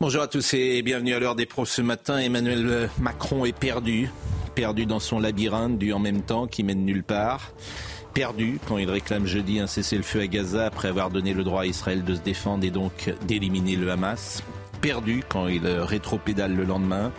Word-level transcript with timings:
Bonjour 0.00 0.22
à 0.22 0.26
tous 0.26 0.54
et 0.54 0.82
bienvenue 0.82 1.14
à 1.14 1.20
l'heure 1.20 1.36
des 1.36 1.46
pros 1.46 1.64
ce 1.64 1.80
matin. 1.80 2.18
Emmanuel 2.18 2.90
Macron 2.98 3.44
est 3.44 3.56
perdu. 3.56 4.10
Perdu 4.56 4.86
dans 4.86 4.98
son 4.98 5.20
labyrinthe 5.20 5.78
du 5.78 5.92
en 5.92 6.00
même 6.00 6.22
temps 6.22 6.48
qui 6.48 6.64
mène 6.64 6.84
nulle 6.84 7.04
part 7.04 7.52
perdu 8.12 8.60
quand 8.68 8.78
il 8.78 8.88
réclame 8.88 9.26
jeudi 9.26 9.58
un 9.58 9.66
cessez-le-feu 9.66 10.20
à 10.20 10.26
Gaza 10.28 10.66
après 10.66 10.88
avoir 10.88 11.10
donné 11.10 11.34
le 11.34 11.42
droit 11.42 11.62
à 11.62 11.66
Israël 11.66 12.04
de 12.04 12.14
se 12.14 12.20
défendre 12.20 12.64
et 12.64 12.70
donc 12.70 13.12
d'éliminer 13.26 13.76
le 13.76 13.90
Hamas. 13.90 14.42
Perdu 14.80 15.22
quand 15.28 15.48
il 15.48 15.66
rétropédale 15.66 16.54
le 16.54 16.64
lendemain. 16.64 17.12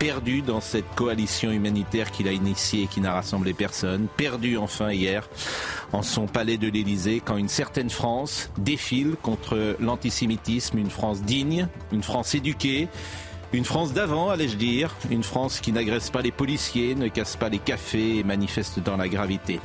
Perdu 0.00 0.40
dans 0.40 0.62
cette 0.62 0.94
coalition 0.94 1.50
humanitaire 1.50 2.10
qu'il 2.10 2.26
a 2.26 2.32
initiée 2.32 2.84
et 2.84 2.86
qui 2.86 3.02
n'a 3.02 3.12
rassemblé 3.12 3.52
personne. 3.52 4.06
Perdu 4.16 4.56
enfin 4.56 4.92
hier 4.92 5.28
en 5.92 6.00
son 6.00 6.26
palais 6.26 6.56
de 6.56 6.68
l'Élysée 6.68 7.20
quand 7.22 7.36
une 7.36 7.50
certaine 7.50 7.90
France 7.90 8.50
défile 8.56 9.16
contre 9.20 9.76
l'antisémitisme, 9.78 10.78
une 10.78 10.88
France 10.88 11.20
digne, 11.20 11.68
une 11.92 12.02
France 12.02 12.34
éduquée. 12.34 12.88
Une 13.52 13.66
France 13.66 13.92
d'avant, 13.92 14.30
allais-je 14.30 14.56
dire, 14.56 14.94
une 15.10 15.24
France 15.24 15.60
qui 15.60 15.72
n'agresse 15.72 16.08
pas 16.08 16.22
les 16.22 16.30
policiers, 16.30 16.94
ne 16.94 17.08
casse 17.08 17.36
pas 17.36 17.50
les 17.50 17.58
cafés 17.58 18.18
et 18.18 18.24
manifeste 18.24 18.78
dans 18.78 18.96
la 18.96 19.08
gravité. 19.08 19.60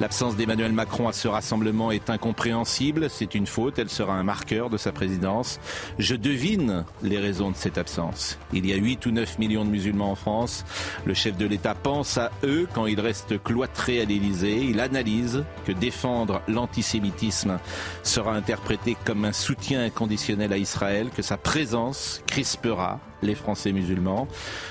L'absence 0.00 0.36
d'Emmanuel 0.36 0.72
Macron 0.72 1.08
à 1.08 1.12
ce 1.12 1.28
rassemblement 1.28 1.90
est 1.90 2.10
incompréhensible. 2.10 3.08
C'est 3.10 3.34
une 3.34 3.46
faute. 3.46 3.78
Elle 3.78 3.90
sera 3.90 4.14
un 4.14 4.22
marqueur 4.22 4.70
de 4.70 4.76
sa 4.76 4.92
présidence. 4.92 5.60
Je 5.98 6.14
devine 6.14 6.84
les 7.02 7.18
raisons 7.18 7.50
de 7.50 7.56
cette 7.56 7.78
absence. 7.78 8.38
Il 8.52 8.66
y 8.66 8.72
a 8.72 8.76
8 8.76 9.06
ou 9.06 9.10
9 9.10 9.38
millions 9.38 9.64
de 9.64 9.70
musulmans 9.70 10.12
en 10.12 10.14
France. 10.14 10.64
Le 11.04 11.14
chef 11.14 11.36
de 11.36 11.46
l'État 11.46 11.74
pense 11.74 12.18
à 12.18 12.30
eux 12.44 12.68
quand 12.74 12.86
il 12.86 13.00
reste 13.00 13.42
cloîtré 13.42 14.00
à 14.00 14.04
l'Élysée. 14.04 14.64
Il 14.64 14.80
analyse 14.80 15.44
que 15.66 15.72
défendre 15.72 16.42
l'antisémitisme 16.48 17.58
sera 18.02 18.34
interprété 18.34 18.96
comme 19.04 19.24
un 19.24 19.32
soutien 19.32 19.84
inconditionnel 19.84 20.52
à 20.52 20.58
Israël, 20.58 21.08
que 21.14 21.22
sa 21.22 21.36
présence 21.36 22.22
crispera 22.26 23.00
les 23.22 23.34
Français 23.34 23.72
musulmans. 23.72 24.28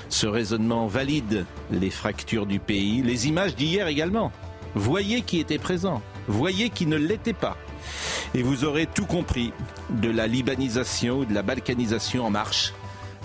Ce 0.08 0.26
raisonnement 0.26 0.86
valide 0.86 1.46
les 1.70 1.90
fractures 1.90 2.46
du 2.46 2.58
pays, 2.58 3.02
les 3.02 3.28
images 3.28 3.54
d'hier 3.54 3.86
également. 3.86 4.32
Voyez 4.74 5.22
qui 5.22 5.40
était 5.40 5.58
présent, 5.58 6.02
voyez 6.28 6.70
qui 6.70 6.86
ne 6.86 6.96
l'était 6.96 7.32
pas. 7.32 7.56
Et 8.34 8.42
vous 8.42 8.64
aurez 8.64 8.86
tout 8.86 9.06
compris 9.06 9.52
de 9.90 10.10
la 10.10 10.26
libanisation 10.26 11.24
de 11.24 11.34
la 11.34 11.42
balkanisation 11.42 12.24
en 12.24 12.30
marche 12.30 12.72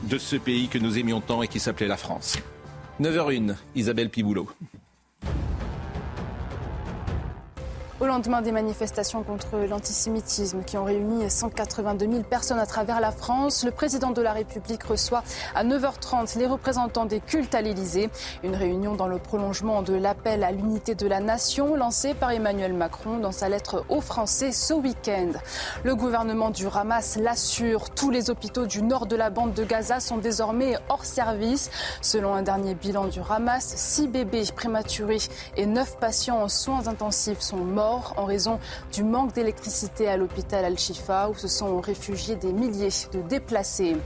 de 0.04 0.18
ce 0.18 0.36
pays 0.36 0.68
que 0.68 0.78
nous 0.78 0.98
aimions 0.98 1.22
tant 1.22 1.44
et 1.44 1.48
qui 1.48 1.60
s'appelait 1.60 1.88
la 1.88 1.98
France. 1.98 2.38
9h01, 3.02 3.56
Isabelle 3.76 4.10
Piboulot. 4.10 4.50
Au 8.06 8.08
lendemain 8.08 8.44
des 8.44 8.52
manifestations 8.52 9.24
contre 9.24 9.58
l'antisémitisme 9.68 10.62
qui 10.64 10.78
ont 10.78 10.84
réuni 10.84 11.28
182 11.28 12.06
000 12.08 12.22
personnes 12.22 12.60
à 12.60 12.68
travers 12.68 13.02
la 13.02 13.10
France, 13.10 13.66
le 13.66 13.72
président 13.72 14.12
de 14.12 14.22
la 14.22 14.32
République 14.32 14.84
reçoit 14.84 15.24
à 15.56 15.64
9h30 15.64 16.38
les 16.38 16.46
représentants 16.46 17.06
des 17.06 17.20
cultes 17.20 17.56
à 17.56 17.64
l'Élysée. 17.64 18.12
Une 18.44 18.56
réunion 18.56 18.94
dans 18.94 19.08
le 19.08 19.18
prolongement 19.18 19.82
de 19.82 19.96
l'appel 19.96 20.44
à 20.44 20.52
l'unité 20.52 20.94
de 20.94 21.08
la 21.08 21.20
nation 21.20 21.76
lancé 21.76 22.14
par 22.14 22.30
Emmanuel 22.30 22.74
Macron 22.74 23.18
dans 23.18 23.32
sa 23.32 23.50
lettre 23.50 23.84
aux 23.90 24.02
Français 24.02 24.52
ce 24.52 24.76
week-end. 24.76 25.32
Le 25.84 25.96
gouvernement 25.96 26.52
du 26.52 26.68
Hamas 26.68 27.18
l'assure, 27.18 27.90
tous 27.90 28.12
les 28.12 28.30
hôpitaux 28.30 28.68
du 28.68 28.84
nord 28.84 29.08
de 29.08 29.16
la 29.16 29.32
bande 29.32 29.56
de 29.56 29.64
Gaza 29.64 30.00
sont 30.00 30.18
désormais 30.18 30.78
hors 30.90 31.06
service. 31.06 31.72
Selon 32.02 32.36
un 32.36 32.44
dernier 32.44 32.76
bilan 32.76 33.06
du 33.06 33.22
Hamas, 33.28 33.66
6 33.66 34.10
bébés 34.10 34.44
prématurés 34.56 35.24
et 35.58 35.66
9 35.66 35.98
patients 35.98 36.44
en 36.44 36.50
soins 36.50 36.88
intensifs 36.88 37.42
sont 37.42 37.58
morts 37.58 37.95
en 38.18 38.26
raison 38.26 38.60
du 38.92 39.04
manque 39.04 39.34
d'électricité 39.34 40.08
à 40.08 40.18
l'hôpital 40.18 40.66
Al-Shifa 40.66 41.30
où 41.30 41.36
se 41.36 41.48
sont 41.48 41.80
réfugiés 41.80 42.36
des 42.36 42.54
milliers 42.54 42.90
de 43.12 43.22
déplacés. 43.22 43.98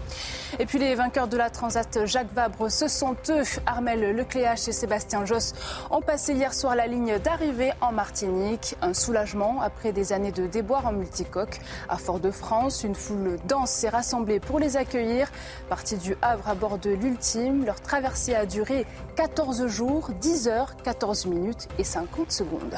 Et 0.58 0.66
puis 0.66 0.80
les 0.80 0.96
vainqueurs 0.96 1.28
de 1.28 1.38
la 1.38 1.50
Transat 1.50 2.06
Jacques 2.06 2.34
Vabre, 2.34 2.70
ce 2.72 2.88
sont 2.88 3.16
eux, 3.30 3.44
Armel 3.66 4.16
Lecléache 4.16 4.68
et 4.68 4.72
Sébastien 4.72 5.26
Josse, 5.26 5.54
ont 5.92 6.02
passé 6.02 6.34
hier 6.34 6.54
soir 6.54 6.76
la 6.76 6.88
ligne 6.88 7.20
d'arrivée 7.20 7.72
en 7.82 7.92
Martinique. 7.92 8.76
Un 8.82 8.94
soulagement 8.94 9.62
après 9.62 9.92
des 9.92 10.14
années 10.14 10.32
de 10.32 10.48
déboire 10.48 10.88
en 10.88 10.92
multicoque. 10.92 11.60
À 11.88 11.98
Fort-de-France, 11.98 12.84
une 12.84 12.96
foule 12.96 13.38
dense 13.48 13.72
s'est 13.72 13.90
rassemblée 13.90 14.40
pour 14.40 14.60
les 14.60 14.78
accueillir. 14.78 15.32
Partis 15.70 15.98
du 15.98 16.16
Havre 16.22 16.48
à 16.48 16.56
bord 16.56 16.78
de 16.78 16.90
l'Ultime, 16.90 17.66
leur 17.66 17.82
traversée 17.82 18.36
a 18.36 18.46
duré 18.46 18.86
14 19.16 19.68
jours, 19.68 20.10
10 20.20 20.48
heures, 20.48 20.76
14 20.84 21.26
minutes 21.28 21.68
et 21.78 21.84
50 21.84 22.32
secondes. 22.32 22.78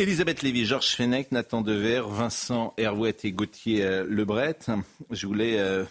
Elisabeth 0.00 0.40
Lévy, 0.40 0.64
Georges 0.64 0.96
Fenech, 0.96 1.30
Nathan 1.30 1.60
Dever, 1.60 2.04
Vincent 2.08 2.72
Hervouet 2.78 3.16
et 3.22 3.32
Gauthier 3.32 3.84
euh, 3.84 4.06
Lebret. 4.08 4.56
Je 5.10 5.26
voulais 5.26 5.58
euh, 5.58 5.84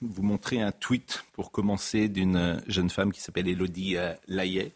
vous 0.00 0.22
montrer 0.22 0.62
un 0.62 0.70
tweet 0.70 1.24
pour 1.32 1.50
commencer 1.50 2.08
d'une 2.08 2.62
jeune 2.68 2.90
femme 2.90 3.12
qui 3.12 3.20
s'appelle 3.20 3.48
Elodie 3.48 3.96
euh, 3.96 4.14
Layet, 4.28 4.70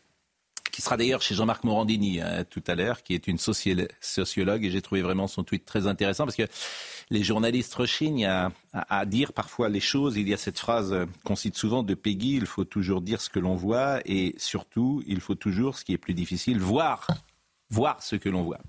qui 0.72 0.82
sera 0.82 0.96
d'ailleurs 0.96 1.22
chez 1.22 1.36
Jean-Marc 1.36 1.62
Morandini 1.62 2.18
tout 2.50 2.64
à 2.66 2.74
l'heure, 2.74 3.04
qui 3.04 3.14
est 3.14 3.28
une 3.28 3.38
sociologue, 3.38 4.64
et 4.64 4.70
j'ai 4.72 4.82
trouvé 4.82 5.02
vraiment 5.02 5.28
son 5.28 5.44
tweet 5.44 5.64
très 5.64 5.86
intéressant 5.86 6.24
parce 6.24 6.36
que 6.36 6.48
les 7.10 7.22
journalistes 7.22 7.74
rechignent 7.74 8.50
à, 8.72 9.06
dire 9.06 9.32
parfois 9.32 9.68
les 9.68 9.78
choses. 9.78 10.16
Il 10.16 10.28
y 10.28 10.34
a 10.34 10.36
cette 10.36 10.58
phrase 10.58 10.96
qu'on 11.22 11.36
cite 11.36 11.56
souvent 11.56 11.84
de 11.84 11.94
Peggy, 11.94 12.34
il 12.34 12.46
faut 12.46 12.64
toujours 12.64 13.02
dire 13.02 13.20
ce 13.20 13.30
que 13.30 13.38
l'on 13.38 13.54
voit 13.54 14.00
et 14.04 14.34
surtout, 14.36 15.04
il 15.06 15.20
faut 15.20 15.36
toujours, 15.36 15.78
ce 15.78 15.84
qui 15.84 15.92
est 15.92 15.98
plus 15.98 16.14
difficile, 16.14 16.58
voir 16.58 17.06
voir 17.70 18.02
ce 18.02 18.16
que 18.16 18.28
l'on 18.28 18.42
voit. 18.42 18.60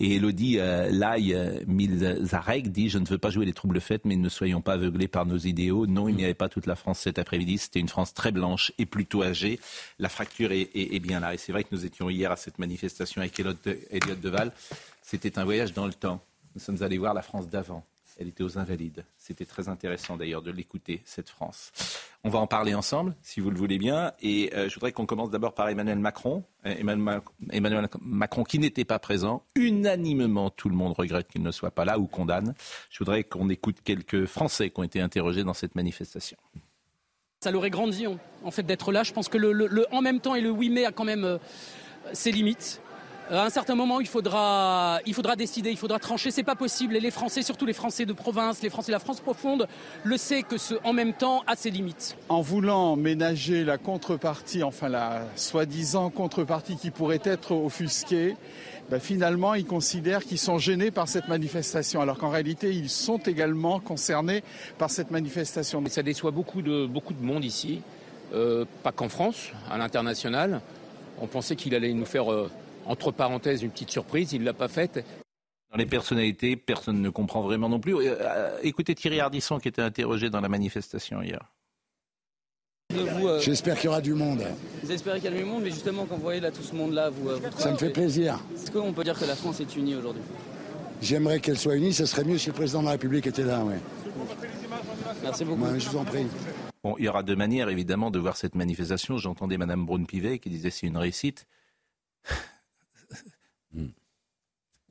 Et 0.00 0.16
Elodie 0.16 0.58
euh, 0.58 0.90
Lai 0.90 1.34
euh, 1.34 1.60
Milzarek 1.66 2.72
dit 2.72 2.88
Je 2.88 2.98
ne 2.98 3.06
veux 3.06 3.18
pas 3.18 3.30
jouer 3.30 3.44
les 3.44 3.52
troubles 3.52 3.80
fêtes, 3.80 4.04
mais 4.04 4.16
ne 4.16 4.28
soyons 4.28 4.62
pas 4.62 4.72
aveuglés 4.72 5.08
par 5.08 5.26
nos 5.26 5.36
idéaux. 5.36 5.86
Non, 5.86 6.08
il 6.08 6.16
n'y 6.16 6.24
avait 6.24 6.34
pas 6.34 6.48
toute 6.48 6.66
la 6.66 6.74
France 6.74 7.00
cet 7.00 7.18
après-midi. 7.18 7.58
C'était 7.58 7.80
une 7.80 7.88
France 7.88 8.14
très 8.14 8.32
blanche 8.32 8.72
et 8.78 8.86
plutôt 8.86 9.22
âgée. 9.22 9.60
La 9.98 10.08
fracture 10.08 10.52
est 10.52 11.00
bien 11.00 11.20
là. 11.20 11.34
Et 11.34 11.36
c'est 11.36 11.52
vrai 11.52 11.64
que 11.64 11.68
nous 11.72 11.84
étions 11.84 12.08
hier 12.08 12.32
à 12.32 12.36
cette 12.36 12.58
manifestation 12.58 13.20
avec 13.20 13.38
Elliot 13.38 14.14
Deval. 14.22 14.52
C'était 15.02 15.38
un 15.38 15.44
voyage 15.44 15.74
dans 15.74 15.86
le 15.86 15.92
temps. 15.92 16.20
Nous 16.54 16.60
sommes 16.60 16.82
allés 16.82 16.98
voir 16.98 17.14
la 17.14 17.22
France 17.22 17.48
d'avant. 17.48 17.84
Elle 18.20 18.28
était 18.28 18.42
aux 18.44 18.58
Invalides. 18.58 19.06
C'était 19.16 19.46
très 19.46 19.70
intéressant 19.70 20.18
d'ailleurs 20.18 20.42
de 20.42 20.50
l'écouter, 20.50 21.00
cette 21.06 21.30
France. 21.30 21.72
On 22.22 22.28
va 22.28 22.38
en 22.38 22.46
parler 22.46 22.74
ensemble, 22.74 23.16
si 23.22 23.40
vous 23.40 23.50
le 23.50 23.56
voulez 23.56 23.78
bien. 23.78 24.12
Et 24.20 24.52
euh, 24.54 24.68
je 24.68 24.74
voudrais 24.74 24.92
qu'on 24.92 25.06
commence 25.06 25.30
d'abord 25.30 25.54
par 25.54 25.70
Emmanuel 25.70 25.98
Macron. 25.98 26.44
Euh, 26.66 26.74
Emmanuel, 27.50 27.88
Macron 28.02 28.44
qui 28.44 28.58
n'était 28.58 28.84
pas 28.84 28.98
présent. 28.98 29.42
Unanimement, 29.54 30.50
tout 30.50 30.68
le 30.68 30.76
monde 30.76 30.92
regrette 30.92 31.28
qu'il 31.28 31.42
ne 31.42 31.50
soit 31.50 31.70
pas 31.70 31.86
là 31.86 31.98
ou 31.98 32.06
condamne. 32.06 32.54
Je 32.90 32.98
voudrais 32.98 33.24
qu'on 33.24 33.48
écoute 33.48 33.78
quelques 33.82 34.26
Français 34.26 34.68
qui 34.68 34.78
ont 34.80 34.84
été 34.84 35.00
interrogés 35.00 35.42
dans 35.42 35.54
cette 35.54 35.74
manifestation. 35.74 36.36
Ça 37.40 37.50
l'aurait 37.50 37.70
grandi, 37.70 38.06
en 38.06 38.50
fait, 38.50 38.64
d'être 38.64 38.92
là. 38.92 39.02
Je 39.02 39.14
pense 39.14 39.30
que 39.30 39.38
le, 39.38 39.86
en 39.92 40.02
même 40.02 40.20
temps 40.20 40.34
et 40.34 40.42
le 40.42 40.50
8 40.50 40.68
mai 40.68 40.84
a 40.84 40.92
quand 40.92 41.04
même 41.04 41.24
euh, 41.24 41.38
ses 42.12 42.32
limites. 42.32 42.82
Euh, 43.30 43.36
à 43.36 43.44
un 43.44 43.50
certain 43.50 43.76
moment, 43.76 44.00
il 44.00 44.08
faudra, 44.08 44.98
il 45.06 45.14
faudra 45.14 45.36
décider, 45.36 45.70
il 45.70 45.76
faudra 45.76 45.98
trancher. 45.98 46.30
C'est 46.30 46.42
pas 46.42 46.56
possible. 46.56 46.96
Et 46.96 47.00
les 47.00 47.12
Français, 47.12 47.42
surtout 47.42 47.64
les 47.64 47.72
Français 47.72 48.04
de 48.04 48.12
province, 48.12 48.60
les 48.62 48.70
Français 48.70 48.88
de 48.88 48.96
la 48.96 48.98
France 48.98 49.20
profonde, 49.20 49.68
le 50.02 50.16
sait 50.16 50.42
que 50.42 50.58
ce 50.58 50.74
en 50.82 50.92
même 50.92 51.12
temps 51.12 51.44
a 51.46 51.54
ses 51.54 51.70
limites. 51.70 52.16
En 52.28 52.40
voulant 52.40 52.96
ménager 52.96 53.64
la 53.64 53.78
contrepartie, 53.78 54.64
enfin 54.64 54.88
la 54.88 55.22
soi-disant 55.36 56.10
contrepartie 56.10 56.76
qui 56.76 56.90
pourrait 56.90 57.22
être 57.22 57.52
offusquée, 57.52 58.36
ben 58.90 58.98
finalement, 58.98 59.54
ils 59.54 59.64
considèrent 59.64 60.24
qu'ils 60.24 60.38
sont 60.38 60.58
gênés 60.58 60.90
par 60.90 61.06
cette 61.06 61.28
manifestation, 61.28 62.00
alors 62.00 62.18
qu'en 62.18 62.30
réalité, 62.30 62.72
ils 62.72 62.88
sont 62.88 63.18
également 63.18 63.78
concernés 63.78 64.42
par 64.78 64.90
cette 64.90 65.12
manifestation. 65.12 65.82
Ça 65.88 66.02
déçoit 66.02 66.32
beaucoup 66.32 66.62
de, 66.62 66.86
beaucoup 66.86 67.14
de 67.14 67.24
monde 67.24 67.44
ici, 67.44 67.82
euh, 68.34 68.64
pas 68.82 68.90
qu'en 68.90 69.08
France, 69.08 69.52
à 69.70 69.78
l'international. 69.78 70.60
On 71.20 71.28
pensait 71.28 71.54
qu'il 71.54 71.74
allait 71.76 71.92
nous 71.92 72.06
faire 72.06 72.32
euh, 72.32 72.50
entre 72.90 73.12
parenthèses, 73.12 73.62
une 73.62 73.70
petite 73.70 73.90
surprise, 73.90 74.32
il 74.32 74.40
ne 74.40 74.46
l'a 74.46 74.52
pas 74.52 74.66
faite. 74.66 75.04
Dans 75.70 75.78
les 75.78 75.86
personnalités, 75.86 76.56
personne 76.56 77.00
ne 77.00 77.08
comprend 77.08 77.40
vraiment 77.42 77.68
non 77.68 77.78
plus. 77.78 77.94
Euh, 77.96 78.58
écoutez 78.64 78.96
Thierry 78.96 79.20
Ardisson 79.20 79.60
qui 79.60 79.68
était 79.68 79.80
interrogé 79.80 80.28
dans 80.28 80.40
la 80.40 80.48
manifestation 80.48 81.22
hier. 81.22 81.40
Euh, 82.92 83.40
J'espère 83.40 83.76
qu'il 83.76 83.84
y 83.84 83.88
aura 83.88 84.00
du 84.00 84.14
monde. 84.14 84.44
Vous 84.82 84.90
espérez 84.90 85.20
qu'il 85.20 85.32
y 85.32 85.34
a 85.34 85.38
du 85.38 85.44
monde, 85.44 85.62
mais 85.62 85.70
justement, 85.70 86.06
quand 86.06 86.16
vous 86.16 86.22
voyez 86.22 86.40
là 86.40 86.50
tout 86.50 86.62
ce 86.62 86.74
monde-là, 86.74 87.10
vous, 87.10 87.28
vous 87.28 87.58
Ça 87.58 87.70
me 87.70 87.76
fait 87.76 87.90
plaisir. 87.90 88.40
Est-ce 88.52 88.72
qu'on 88.72 88.92
peut 88.92 89.04
dire 89.04 89.16
que 89.16 89.24
la 89.24 89.36
France 89.36 89.60
est 89.60 89.76
unie 89.76 89.94
aujourd'hui? 89.94 90.22
J'aimerais 91.00 91.38
qu'elle 91.38 91.58
soit 91.58 91.76
unie, 91.76 91.94
ce 91.94 92.04
serait 92.04 92.24
mieux 92.24 92.38
si 92.38 92.48
le 92.48 92.54
président 92.54 92.80
de 92.80 92.86
la 92.86 92.92
République 92.92 93.28
était 93.28 93.44
là, 93.44 93.62
oui. 93.64 93.74
Merci 95.22 95.44
beaucoup. 95.44 95.66
je 95.78 95.88
vous 95.88 95.98
en 95.98 96.04
prie. 96.04 96.26
Bon, 96.82 96.96
il 96.98 97.04
y 97.04 97.08
aura 97.08 97.22
deux 97.22 97.36
manières, 97.36 97.68
évidemment, 97.68 98.10
de 98.10 98.18
voir 98.18 98.36
cette 98.36 98.56
manifestation. 98.56 99.18
J'entendais 99.18 99.56
Mme 99.56 99.86
Braun-Pivet 99.86 100.40
qui 100.40 100.50
disait 100.50 100.70
c'est 100.70 100.88
une 100.88 100.96
réussite. 100.96 101.46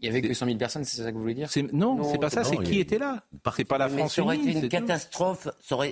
Il 0.02 0.10
n'y 0.10 0.18
avait 0.18 0.28
que 0.28 0.34
100 0.34 0.46
000 0.46 0.58
personnes, 0.58 0.84
c'est 0.86 1.02
ça 1.02 1.12
que 1.12 1.16
vous 1.16 1.22
voulez 1.22 1.34
dire 1.34 1.50
Non, 1.74 1.96
non 1.96 2.12
c'est 2.12 2.18
pas 2.18 2.30
ça, 2.30 2.44
c'est 2.44 2.58
qui 2.58 2.80
était 2.80 2.98
là. 2.98 3.24
C'est 3.56 3.66
pas 3.66 3.78
la 3.78 3.90
France 3.90 4.16
Ça 4.16 4.22
aurait 4.22 4.38
été 4.38 4.52
une 4.52 4.70
catastrophe, 4.70 5.48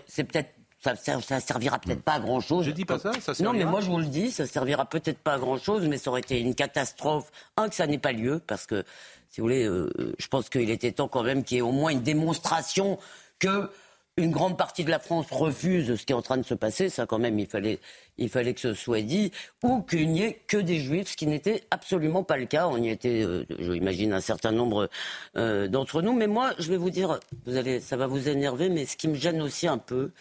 c'est 0.08 0.24
peut-être 0.24 0.52
ça, 0.80 0.96
ça, 0.96 1.40
servira 1.40 1.80
peut-être 1.80 2.04
pas 2.04 2.14
à 2.14 2.20
grand 2.20 2.40
chose. 2.40 2.66
Je 2.66 2.72
dis 2.72 2.86
pas 2.86 3.00
ça, 3.00 3.12
ça 3.14 3.34
servira. 3.34 3.52
Non, 3.52 3.58
mais 3.58 3.66
moi 3.66 3.82
je 3.82 3.90
vous 3.90 3.98
le 3.98 4.06
dis, 4.06 4.32
ça 4.32 4.46
servira 4.46 4.86
peut-être 4.86 5.18
pas 5.18 5.34
à 5.34 5.40
grand 5.40 5.58
chose, 5.58 5.88
mais 5.88 5.98
ça 5.98 6.12
aurait 6.12 6.22
été 6.22 6.40
une 6.40 6.56
catastrophe. 6.56 7.32
Un 7.58 7.68
que 7.68 7.76
ça 7.76 7.88
n'ait 7.88 7.98
pas 7.98 8.12
lieu, 8.12 8.40
parce 8.46 8.66
que 8.66 8.84
si 9.30 9.42
vous 9.42 9.46
voulez, 9.46 9.66
euh, 9.66 9.90
je 10.18 10.28
pense 10.28 10.50
qu'il 10.50 10.70
était 10.70 10.92
temps 10.92 11.08
quand 11.08 11.24
même 11.24 11.44
qu'il 11.44 11.56
y 11.56 11.58
ait 11.60 11.64
au 11.64 11.72
moins 11.72 11.92
une 11.92 12.02
démonstration 12.02 13.00
que 13.40 13.70
une 14.18 14.32
grande 14.32 14.58
partie 14.58 14.84
de 14.84 14.90
la 14.90 15.00
France 15.00 15.28
refuse 15.30 15.96
ce 15.96 16.04
qui 16.04 16.12
est 16.12 16.16
en 16.16 16.24
train 16.24 16.38
de 16.38 16.44
se 16.44 16.56
passer, 16.56 16.90
ça 16.90 17.06
quand 17.06 17.20
même, 17.20 17.38
il 17.38 17.46
fallait, 17.46 17.80
il 18.18 18.30
fallait 18.30 18.56
que 18.56 18.60
ce 18.60 18.74
soit 18.74 19.02
dit, 19.02 19.32
ou 19.64 19.82
qu'il 19.84 20.10
n'y 20.10 20.24
ait 20.24 20.42
que 20.48 20.58
des 20.58 20.80
juifs, 20.80 21.10
ce 21.10 21.18
qui 21.18 21.28
n'était 21.28 21.64
absolument 21.70 22.24
pas 22.24 22.38
le 22.38 22.48
cas. 22.48 22.68
On 22.68 22.78
y 22.78 22.90
était, 22.90 23.24
euh, 23.24 23.46
je 23.60 23.74
imagine, 23.74 24.14
un 24.14 24.22
certain 24.22 24.52
nombre 24.52 24.90
euh, 25.38 25.68
d'entre 25.68 26.02
nous. 26.02 26.14
Mais 26.14 26.28
moi, 26.28 26.54
je 26.58 26.70
vais 26.70 26.78
vous 26.78 26.90
dire, 26.90 27.20
vous 27.46 27.58
allez, 27.58 27.80
ça 27.80 27.96
va 27.96 28.08
vous 28.08 28.28
énerver, 28.28 28.70
mais 28.70 28.86
ce 28.86 28.98
qui 28.98 29.08
me 29.08 29.16
gêne 29.16 29.40
aussi 29.42 29.68
un 29.68 29.78
peu, 29.78 30.12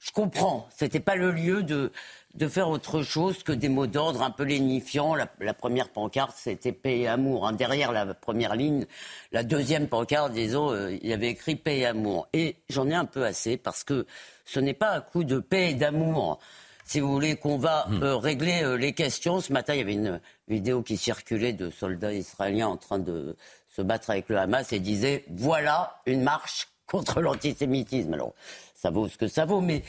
je 0.00 0.10
comprends, 0.12 0.68
c'était 0.76 1.00
pas 1.00 1.16
le 1.16 1.30
lieu 1.30 1.62
de, 1.62 1.92
de 2.34 2.48
faire 2.48 2.68
autre 2.68 3.02
chose 3.02 3.42
que 3.42 3.52
des 3.52 3.68
mots 3.68 3.86
d'ordre 3.86 4.22
un 4.22 4.30
peu 4.30 4.44
lénifiants. 4.44 5.14
La, 5.14 5.54
première 5.54 5.88
pancarte, 5.88 6.36
c'était 6.36 6.72
paix 6.72 7.00
et 7.00 7.08
amour. 7.08 7.46
Hein. 7.46 7.52
Derrière 7.52 7.92
la 7.92 8.14
première 8.14 8.54
ligne, 8.54 8.86
la 9.32 9.42
deuxième 9.42 9.88
pancarte, 9.88 10.32
disons, 10.32 10.70
euh, 10.70 10.92
il 10.92 11.08
y 11.08 11.12
avait 11.12 11.28
écrit 11.28 11.56
paix 11.56 11.78
et 11.78 11.86
amour. 11.86 12.28
Et 12.32 12.56
j'en 12.68 12.88
ai 12.88 12.94
un 12.94 13.04
peu 13.04 13.24
assez 13.24 13.56
parce 13.56 13.84
que 13.84 14.06
ce 14.44 14.60
n'est 14.60 14.74
pas 14.74 14.92
un 14.92 15.00
coup 15.00 15.24
de 15.24 15.38
paix 15.38 15.70
et 15.70 15.74
d'amour. 15.74 16.38
Si 16.84 17.00
vous 17.00 17.12
voulez 17.12 17.36
qu'on 17.36 17.58
va 17.58 17.86
hmm. 17.88 18.02
euh, 18.02 18.16
régler 18.16 18.62
euh, 18.62 18.76
les 18.76 18.92
questions, 18.92 19.40
ce 19.40 19.52
matin 19.52 19.74
il 19.74 19.78
y 19.78 19.82
avait 19.82 19.92
une 19.92 20.20
vidéo 20.48 20.82
qui 20.82 20.96
circulait 20.96 21.52
de 21.52 21.70
soldats 21.70 22.12
israéliens 22.12 22.68
en 22.68 22.76
train 22.76 22.98
de 22.98 23.36
se 23.68 23.82
battre 23.82 24.10
avec 24.10 24.28
le 24.28 24.38
Hamas 24.38 24.72
et 24.72 24.80
disait 24.80 25.24
voilà 25.30 26.00
une 26.06 26.22
marche 26.22 26.68
contre 26.86 27.20
l'antisémitisme. 27.20 28.14
Alors 28.14 28.34
ça 28.74 28.90
vaut 28.90 29.08
ce 29.08 29.16
que 29.16 29.28
ça 29.28 29.44
vaut, 29.44 29.60
mais 29.60 29.84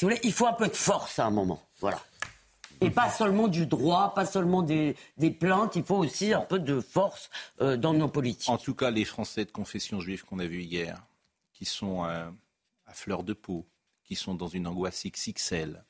si 0.00 0.06
vous 0.06 0.12
voulez, 0.12 0.20
il 0.24 0.32
faut 0.32 0.46
un 0.46 0.54
peu 0.54 0.66
de 0.66 0.74
force 0.74 1.18
à 1.18 1.26
un 1.26 1.30
moment. 1.30 1.60
Voilà. 1.78 2.02
Et 2.80 2.88
pas 2.88 3.10
seulement 3.10 3.48
du 3.48 3.66
droit, 3.66 4.14
pas 4.14 4.24
seulement 4.24 4.62
des, 4.62 4.96
plaintes, 5.38 5.76
il 5.76 5.84
faut 5.84 5.98
aussi 5.98 6.32
un 6.32 6.40
peu 6.40 6.58
de 6.58 6.80
force 6.80 7.28
euh, 7.60 7.76
dans 7.76 7.92
nos 7.92 8.08
politiques. 8.08 8.48
En 8.48 8.56
tout 8.56 8.74
cas, 8.74 8.90
les 8.90 9.04
Français 9.04 9.44
de 9.44 9.50
confession 9.50 10.00
juive 10.00 10.24
qu'on 10.24 10.38
a 10.38 10.46
vus 10.46 10.62
hier, 10.62 11.06
qui 11.52 11.66
sont 11.66 12.06
euh, 12.06 12.30
à 12.86 12.94
fleur 12.94 13.24
de 13.24 13.34
peau, 13.34 13.66
qui 14.02 14.14
sont 14.14 14.32
dans 14.32 14.48
une 14.48 14.66
angoisse 14.66 15.04
XXL, 15.04 15.84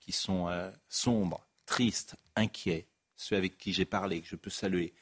qui 0.00 0.10
sont 0.10 0.48
euh, 0.48 0.72
sombres, 0.88 1.46
tristes, 1.64 2.16
inquiets, 2.34 2.88
ceux 3.14 3.36
avec 3.36 3.58
qui 3.58 3.72
j'ai 3.72 3.84
parlé, 3.84 4.22
que 4.22 4.26
je 4.26 4.34
peux 4.34 4.50
saluer. 4.50 4.92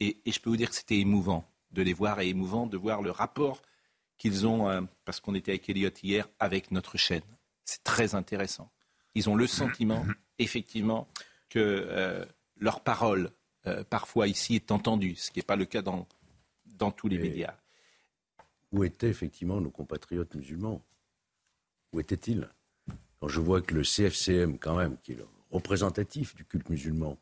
Et, 0.00 0.20
et 0.26 0.32
je 0.32 0.38
peux 0.38 0.50
vous 0.50 0.58
dire 0.58 0.68
que 0.68 0.76
c'était 0.76 0.98
émouvant 0.98 1.48
de 1.70 1.80
les 1.80 1.94
voir 1.94 2.20
et 2.20 2.28
émouvant 2.28 2.66
de 2.66 2.76
voir 2.76 3.00
le 3.00 3.10
rapport 3.10 3.62
qu'ils 4.18 4.46
ont, 4.46 4.86
parce 5.06 5.18
qu'on 5.18 5.34
était 5.34 5.52
avec 5.52 5.66
Elliot 5.70 5.88
hier, 6.02 6.28
avec 6.38 6.72
notre 6.72 6.98
chaîne. 6.98 7.22
C'est 7.64 7.84
très 7.84 8.14
intéressant. 8.14 8.70
Ils 9.14 9.28
ont 9.28 9.34
le 9.34 9.46
sentiment, 9.46 10.04
effectivement, 10.38 11.08
que 11.48 11.58
euh, 11.58 12.24
leur 12.56 12.80
parole, 12.80 13.30
euh, 13.66 13.84
parfois 13.84 14.26
ici, 14.26 14.54
est 14.56 14.72
entendue, 14.72 15.16
ce 15.16 15.30
qui 15.30 15.38
n'est 15.38 15.44
pas 15.44 15.56
le 15.56 15.66
cas 15.66 15.82
dans, 15.82 16.08
dans 16.66 16.90
tous 16.90 17.08
les 17.08 17.18
médias. 17.18 17.54
Où 18.72 18.84
étaient 18.84 19.08
effectivement 19.08 19.60
nos 19.60 19.70
compatriotes 19.70 20.34
musulmans? 20.34 20.82
Où 21.92 22.00
étaient-ils? 22.00 22.48
Quand 23.20 23.28
je 23.28 23.40
vois 23.40 23.60
que 23.60 23.74
le 23.74 23.82
CFCM, 23.82 24.58
quand 24.58 24.76
même, 24.76 24.96
qui 25.02 25.12
est 25.12 25.16
le 25.16 25.26
représentatif 25.50 26.34
du 26.34 26.44
culte 26.44 26.70
musulman, 26.70 27.18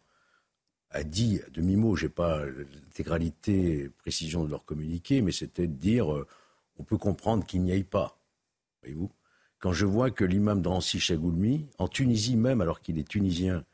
a 0.91 1.05
dit 1.05 1.41
à 1.47 1.51
demi-mot, 1.51 1.97
je 1.97 2.07
n'ai 2.07 2.11
pas 2.11 2.45
l'intégralité, 2.45 3.91
précision 3.99 4.45
de 4.45 4.51
leur 4.51 4.65
communiqué, 4.65 5.23
mais 5.23 5.33
c'était 5.33 5.67
de 5.67 5.75
dire 5.75 6.13
euh, 6.13 6.27
on 6.79 6.85
peut 6.85 6.99
comprendre 6.99 7.45
qu'il 7.45 7.63
n'y 7.63 7.73
aille 7.73 7.85
pas. 7.85 8.19
Voyez-vous? 8.83 9.11
Quand 9.61 9.73
je 9.73 9.87
vois 9.87 10.11
que 10.11 10.25
l'imam 10.25 10.63
d'Ancy 10.63 10.99
Chagoulmi, 10.99 11.67
en 11.79 11.87
Tunisie 11.87 12.37
même, 12.37 12.61
alors 12.61 12.81
qu'il 12.81 12.99
est 12.99 13.07
tunisien, 13.07 13.65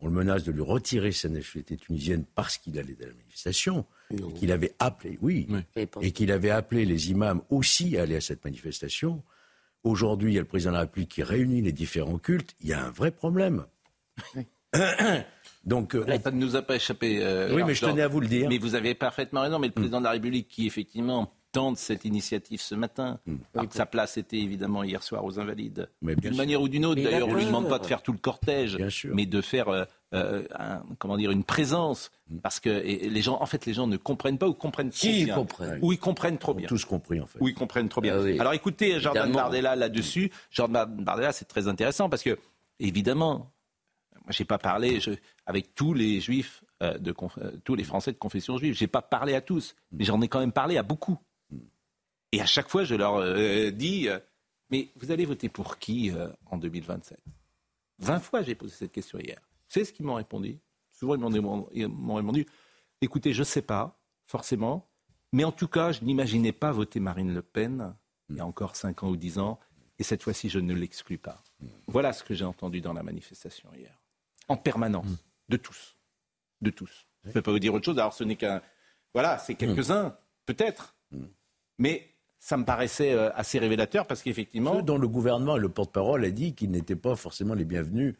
on 0.00 0.06
le 0.06 0.12
menace 0.12 0.44
de 0.44 0.52
lui 0.52 0.62
retirer 0.62 1.12
sa 1.12 1.28
nationalité 1.28 1.76
tunisienne 1.76 2.24
parce 2.34 2.58
qu'il 2.58 2.78
allait 2.78 2.96
à 3.02 3.06
la 3.06 3.14
manifestation, 3.14 3.86
et 4.10 4.32
qu'il 4.34 4.52
avait 4.52 4.74
appelé, 4.78 5.18
oui, 5.22 5.48
et 6.00 6.12
qu'il 6.12 6.32
avait 6.32 6.50
appelé 6.50 6.84
les 6.84 7.10
imams 7.10 7.40
aussi 7.50 7.96
à 7.96 8.02
aller 8.02 8.16
à 8.16 8.20
cette 8.20 8.44
manifestation. 8.44 9.22
Aujourd'hui, 9.84 10.32
il 10.32 10.34
y 10.34 10.38
a 10.38 10.42
le 10.42 10.46
président 10.46 10.72
de 10.72 10.76
la 10.76 10.80
République 10.82 11.08
qui 11.08 11.22
réunit 11.22 11.62
les 11.62 11.72
différents 11.72 12.18
cultes. 12.18 12.54
Il 12.60 12.68
y 12.68 12.72
a 12.72 12.84
un 12.84 12.90
vrai 12.90 13.10
problème. 13.10 13.64
Donc, 15.64 15.94
euh, 15.94 16.04
ça 16.22 16.30
ne 16.30 16.36
nous 16.36 16.56
a 16.56 16.62
pas 16.62 16.76
échappé. 16.76 17.22
Euh, 17.22 17.54
oui, 17.54 17.62
mais 17.64 17.74
je 17.74 17.84
tenais 17.84 18.02
à 18.02 18.08
vous 18.08 18.20
le 18.20 18.26
dire. 18.26 18.48
Mais 18.48 18.58
vous 18.58 18.74
avez 18.74 18.94
parfaitement 18.94 19.42
raison. 19.42 19.58
Mais 19.58 19.68
le 19.68 19.72
président 19.72 19.98
de 19.98 20.04
la 20.04 20.12
République, 20.12 20.48
qui 20.48 20.66
effectivement 20.66 21.32
tente 21.52 21.76
cette 21.76 22.04
initiative 22.04 22.60
ce 22.60 22.74
matin. 22.74 23.20
Hmm. 23.26 23.36
sa 23.70 23.86
place 23.86 24.16
était 24.16 24.38
évidemment 24.38 24.82
hier 24.82 25.02
soir 25.02 25.24
aux 25.24 25.38
Invalides. 25.38 25.88
D'une 26.02 26.36
manière 26.36 26.60
ou 26.60 26.68
d'une 26.68 26.84
autre, 26.84 27.02
d'ailleurs, 27.02 27.28
on 27.28 27.32
ne 27.32 27.38
lui 27.38 27.46
demande 27.46 27.68
pas 27.68 27.78
de 27.78 27.86
faire 27.86 28.02
tout 28.02 28.12
le 28.12 28.18
cortège, 28.18 28.78
mais 29.12 29.26
de 29.26 29.40
faire 29.40 29.68
euh, 29.68 29.84
euh, 30.14 30.42
comment 30.98 31.16
dire, 31.16 31.30
une 31.30 31.44
présence. 31.44 32.10
Hmm. 32.28 32.38
Parce 32.38 32.58
que 32.58 32.70
les 32.70 33.22
gens, 33.22 33.38
en 33.40 33.46
fait, 33.46 33.66
les 33.66 33.74
gens 33.74 33.86
ne 33.86 33.96
comprennent 33.96 34.38
pas 34.38 34.48
ou 34.48 34.54
comprennent 34.54 34.90
trop 34.90 35.08
bien. 35.08 35.34
Comprennent. 35.34 35.78
Ou 35.82 35.92
ils 35.92 35.98
comprennent 35.98 36.38
trop 36.38 36.54
bien. 36.54 36.68
Tous 36.68 36.84
compris, 36.84 37.20
en 37.20 37.26
fait. 37.26 37.38
Ou 37.40 37.48
ils 37.48 37.54
comprennent 37.54 37.88
trop 37.88 38.00
bien. 38.00 38.16
Ah 38.16 38.40
Alors 38.40 38.54
écoutez, 38.54 38.98
Jordan 38.98 39.30
Bardella 39.30 39.76
là-dessus. 39.76 40.32
Jordan 40.50 40.86
Bardella, 40.86 41.32
c'est 41.32 41.44
très 41.44 41.68
intéressant 41.68 42.08
parce 42.08 42.22
que, 42.22 42.38
évidemment, 42.80 43.52
moi, 44.24 44.30
j'ai 44.30 44.44
pas 44.44 44.58
parlé 44.58 45.00
avec 45.46 45.74
tous 45.74 45.94
les 45.94 46.20
juifs, 46.20 46.62
euh, 46.82 46.98
de, 46.98 47.14
tous 47.64 47.74
les 47.74 47.84
Français 47.84 48.12
de 48.12 48.18
confession 48.18 48.58
juive. 48.58 48.74
J'ai 48.74 48.86
pas 48.86 49.02
parlé 49.02 49.34
à 49.34 49.40
tous, 49.40 49.74
mais 49.92 50.04
j'en 50.04 50.20
ai 50.20 50.28
quand 50.28 50.40
même 50.40 50.52
parlé 50.52 50.76
à 50.78 50.82
beaucoup. 50.82 51.18
Et 52.32 52.40
à 52.40 52.46
chaque 52.46 52.68
fois, 52.68 52.84
je 52.84 52.94
leur 52.94 53.16
euh, 53.16 53.70
dis, 53.70 54.08
euh, 54.08 54.18
mais 54.70 54.90
vous 54.96 55.10
allez 55.10 55.26
voter 55.26 55.48
pour 55.48 55.78
qui 55.78 56.10
euh, 56.10 56.28
en 56.46 56.56
2027 56.56 57.18
20 57.98 58.20
fois, 58.20 58.42
j'ai 58.42 58.54
posé 58.54 58.74
cette 58.74 58.92
question 58.92 59.18
hier. 59.18 59.38
C'est 59.68 59.84
ce 59.84 59.92
qu'ils 59.92 60.06
m'ont 60.06 60.14
répondu. 60.14 60.58
Souvent, 60.90 61.14
ils 61.14 61.88
m'ont 61.88 62.14
répondu, 62.14 62.46
écoutez, 63.00 63.32
je 63.32 63.40
ne 63.40 63.44
sais 63.44 63.62
pas, 63.62 64.00
forcément, 64.26 64.88
mais 65.32 65.44
en 65.44 65.52
tout 65.52 65.68
cas, 65.68 65.92
je 65.92 66.02
n'imaginais 66.02 66.52
pas 66.52 66.72
voter 66.72 67.00
Marine 67.00 67.32
Le 67.32 67.42
Pen 67.42 67.94
il 68.28 68.36
y 68.36 68.40
a 68.40 68.46
encore 68.46 68.76
5 68.76 69.02
ans 69.02 69.08
ou 69.08 69.16
10 69.16 69.38
ans, 69.38 69.60
et 69.98 70.02
cette 70.02 70.22
fois-ci, 70.22 70.48
je 70.48 70.58
ne 70.58 70.74
l'exclus 70.74 71.18
pas. 71.18 71.42
Voilà 71.86 72.12
ce 72.12 72.24
que 72.24 72.34
j'ai 72.34 72.44
entendu 72.44 72.80
dans 72.80 72.92
la 72.92 73.02
manifestation 73.02 73.68
hier. 73.74 74.00
En 74.48 74.56
permanence, 74.56 75.06
de 75.48 75.56
tous. 75.56 75.96
De 76.60 76.70
tous. 76.70 77.06
Je 77.24 77.28
ne 77.28 77.34
peux 77.34 77.42
pas 77.42 77.52
vous 77.52 77.58
dire 77.58 77.74
autre 77.74 77.84
chose, 77.84 77.98
alors 77.98 78.14
ce 78.14 78.24
n'est 78.24 78.36
qu'un... 78.36 78.62
Voilà, 79.14 79.38
c'est 79.38 79.54
quelques-uns, 79.54 80.16
peut-être. 80.46 80.96
Mais 81.78 82.11
ça 82.42 82.56
me 82.56 82.64
paraissait 82.64 83.12
euh, 83.12 83.30
assez 83.36 83.60
révélateur 83.60 84.04
parce 84.04 84.20
qu'effectivement. 84.20 84.74
Ceux 84.74 84.82
dont 84.82 84.98
le 84.98 85.06
gouvernement 85.06 85.56
et 85.56 85.60
le 85.60 85.68
porte-parole 85.68 86.24
a 86.24 86.30
dit 86.30 86.54
qu'ils 86.54 86.72
n'étaient 86.72 86.96
pas 86.96 87.14
forcément 87.14 87.54
les 87.54 87.64
bienvenus 87.64 88.16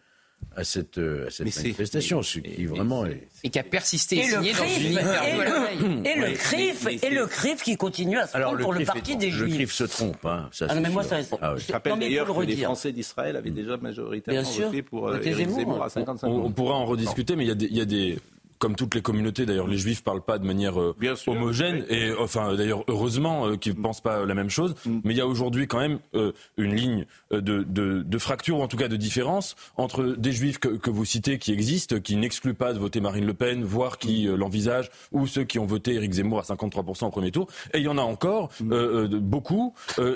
à 0.54 0.62
cette, 0.62 0.98
euh, 0.98 1.26
à 1.26 1.30
cette 1.30 1.56
manifestation, 1.56 2.22
ce 2.22 2.38
qui 2.38 2.66
vraiment 2.66 3.04
est... 3.04 3.26
Et 3.42 3.50
qui 3.50 3.58
a 3.58 3.64
persisté 3.64 4.18
et, 4.18 4.22
signé 4.22 4.52
dans 4.52 4.64
une 4.64 6.06
et, 6.06 6.16
le, 6.16 6.36
CRIF, 6.36 6.86
et 7.02 7.10
le 7.10 7.26
CRIF 7.26 7.62
qui 7.64 7.76
continue 7.76 8.16
à 8.18 8.28
se 8.28 8.38
prendre 8.38 8.58
pour 8.60 8.72
le 8.72 8.84
parti 8.84 9.16
des 9.16 9.32
Juifs. 9.32 9.50
Le 9.50 9.56
CRIF 9.56 9.72
se 9.72 9.84
trompe, 9.84 10.24
hein, 10.24 10.48
ça 10.52 10.66
ah, 10.68 10.74
mais 10.76 10.88
moi, 10.88 11.02
ça, 11.02 11.18
ah, 11.40 11.56
Je 11.56 11.72
rappelle 11.72 11.98
d'ailleurs 11.98 12.32
que 12.32 12.42
les 12.42 12.56
Français 12.56 12.92
d'Israël 12.92 13.34
avaient 13.34 13.50
déjà 13.50 13.76
majoritairement 13.76 14.48
voté 14.48 14.82
pour 14.82 15.08
euh, 15.08 15.20
Éric 15.20 15.48
Zemmour 15.48 15.82
à 15.82 15.88
55 15.88 16.28
On, 16.28 16.44
on 16.44 16.50
pourra 16.52 16.74
en 16.74 16.86
rediscuter, 16.86 17.34
mais 17.34 17.44
il 17.44 17.60
y, 17.60 17.78
y, 17.78 17.80
a 17.80 17.84
des 17.84 18.18
comme 18.62 18.76
toutes 18.76 18.94
les 18.94 19.02
communautés, 19.02 19.44
d'ailleurs, 19.44 19.66
les 19.66 19.76
juifs 19.76 20.04
parlent 20.04 20.22
pas 20.22 20.38
de 20.38 20.46
manière 20.46 20.80
euh, 20.80 20.94
homogène, 21.26 21.84
et 21.88 22.12
enfin, 22.12 22.54
d'ailleurs, 22.54 22.84
heureusement 22.86 23.48
euh, 23.48 23.56
qu'ils 23.56 23.76
ne 23.76 23.82
pensent 23.82 24.00
pas 24.00 24.24
la 24.24 24.34
même 24.34 24.50
chose. 24.50 24.76
Mm. 24.86 25.00
Mais 25.02 25.14
il 25.14 25.16
y 25.16 25.20
a 25.20 25.26
aujourd'hui 25.26 25.66
quand 25.66 25.80
même 25.80 25.98
euh, 26.14 26.30
une 26.56 26.72
ligne 26.72 27.06
de, 27.32 27.40
de, 27.40 27.64
de, 28.06 28.18
fracture, 28.18 28.58
ou 28.58 28.62
en 28.62 28.68
tout 28.68 28.76
cas 28.76 28.86
de 28.86 28.94
différence, 28.94 29.56
entre 29.76 30.04
des 30.16 30.30
juifs 30.30 30.60
que, 30.60 30.68
que 30.68 30.90
vous 30.90 31.04
citez 31.04 31.40
qui 31.40 31.52
existent, 31.52 31.98
qui 31.98 32.14
n'excluent 32.14 32.54
pas 32.54 32.72
de 32.72 32.78
voter 32.78 33.00
Marine 33.00 33.26
Le 33.26 33.34
Pen, 33.34 33.64
voire 33.64 33.98
qui 33.98 34.28
mm. 34.28 34.34
l'envisagent, 34.36 34.90
ou 35.10 35.26
ceux 35.26 35.42
qui 35.42 35.58
ont 35.58 35.66
voté 35.66 35.94
Éric 35.94 36.12
Zemmour 36.12 36.38
à 36.38 36.42
53% 36.42 37.06
au 37.06 37.10
premier 37.10 37.32
tour. 37.32 37.48
Et 37.74 37.78
il 37.78 37.84
y 37.84 37.88
en 37.88 37.98
a 37.98 38.02
encore 38.02 38.50
mm. 38.60 39.06
beaucoup 39.18 39.74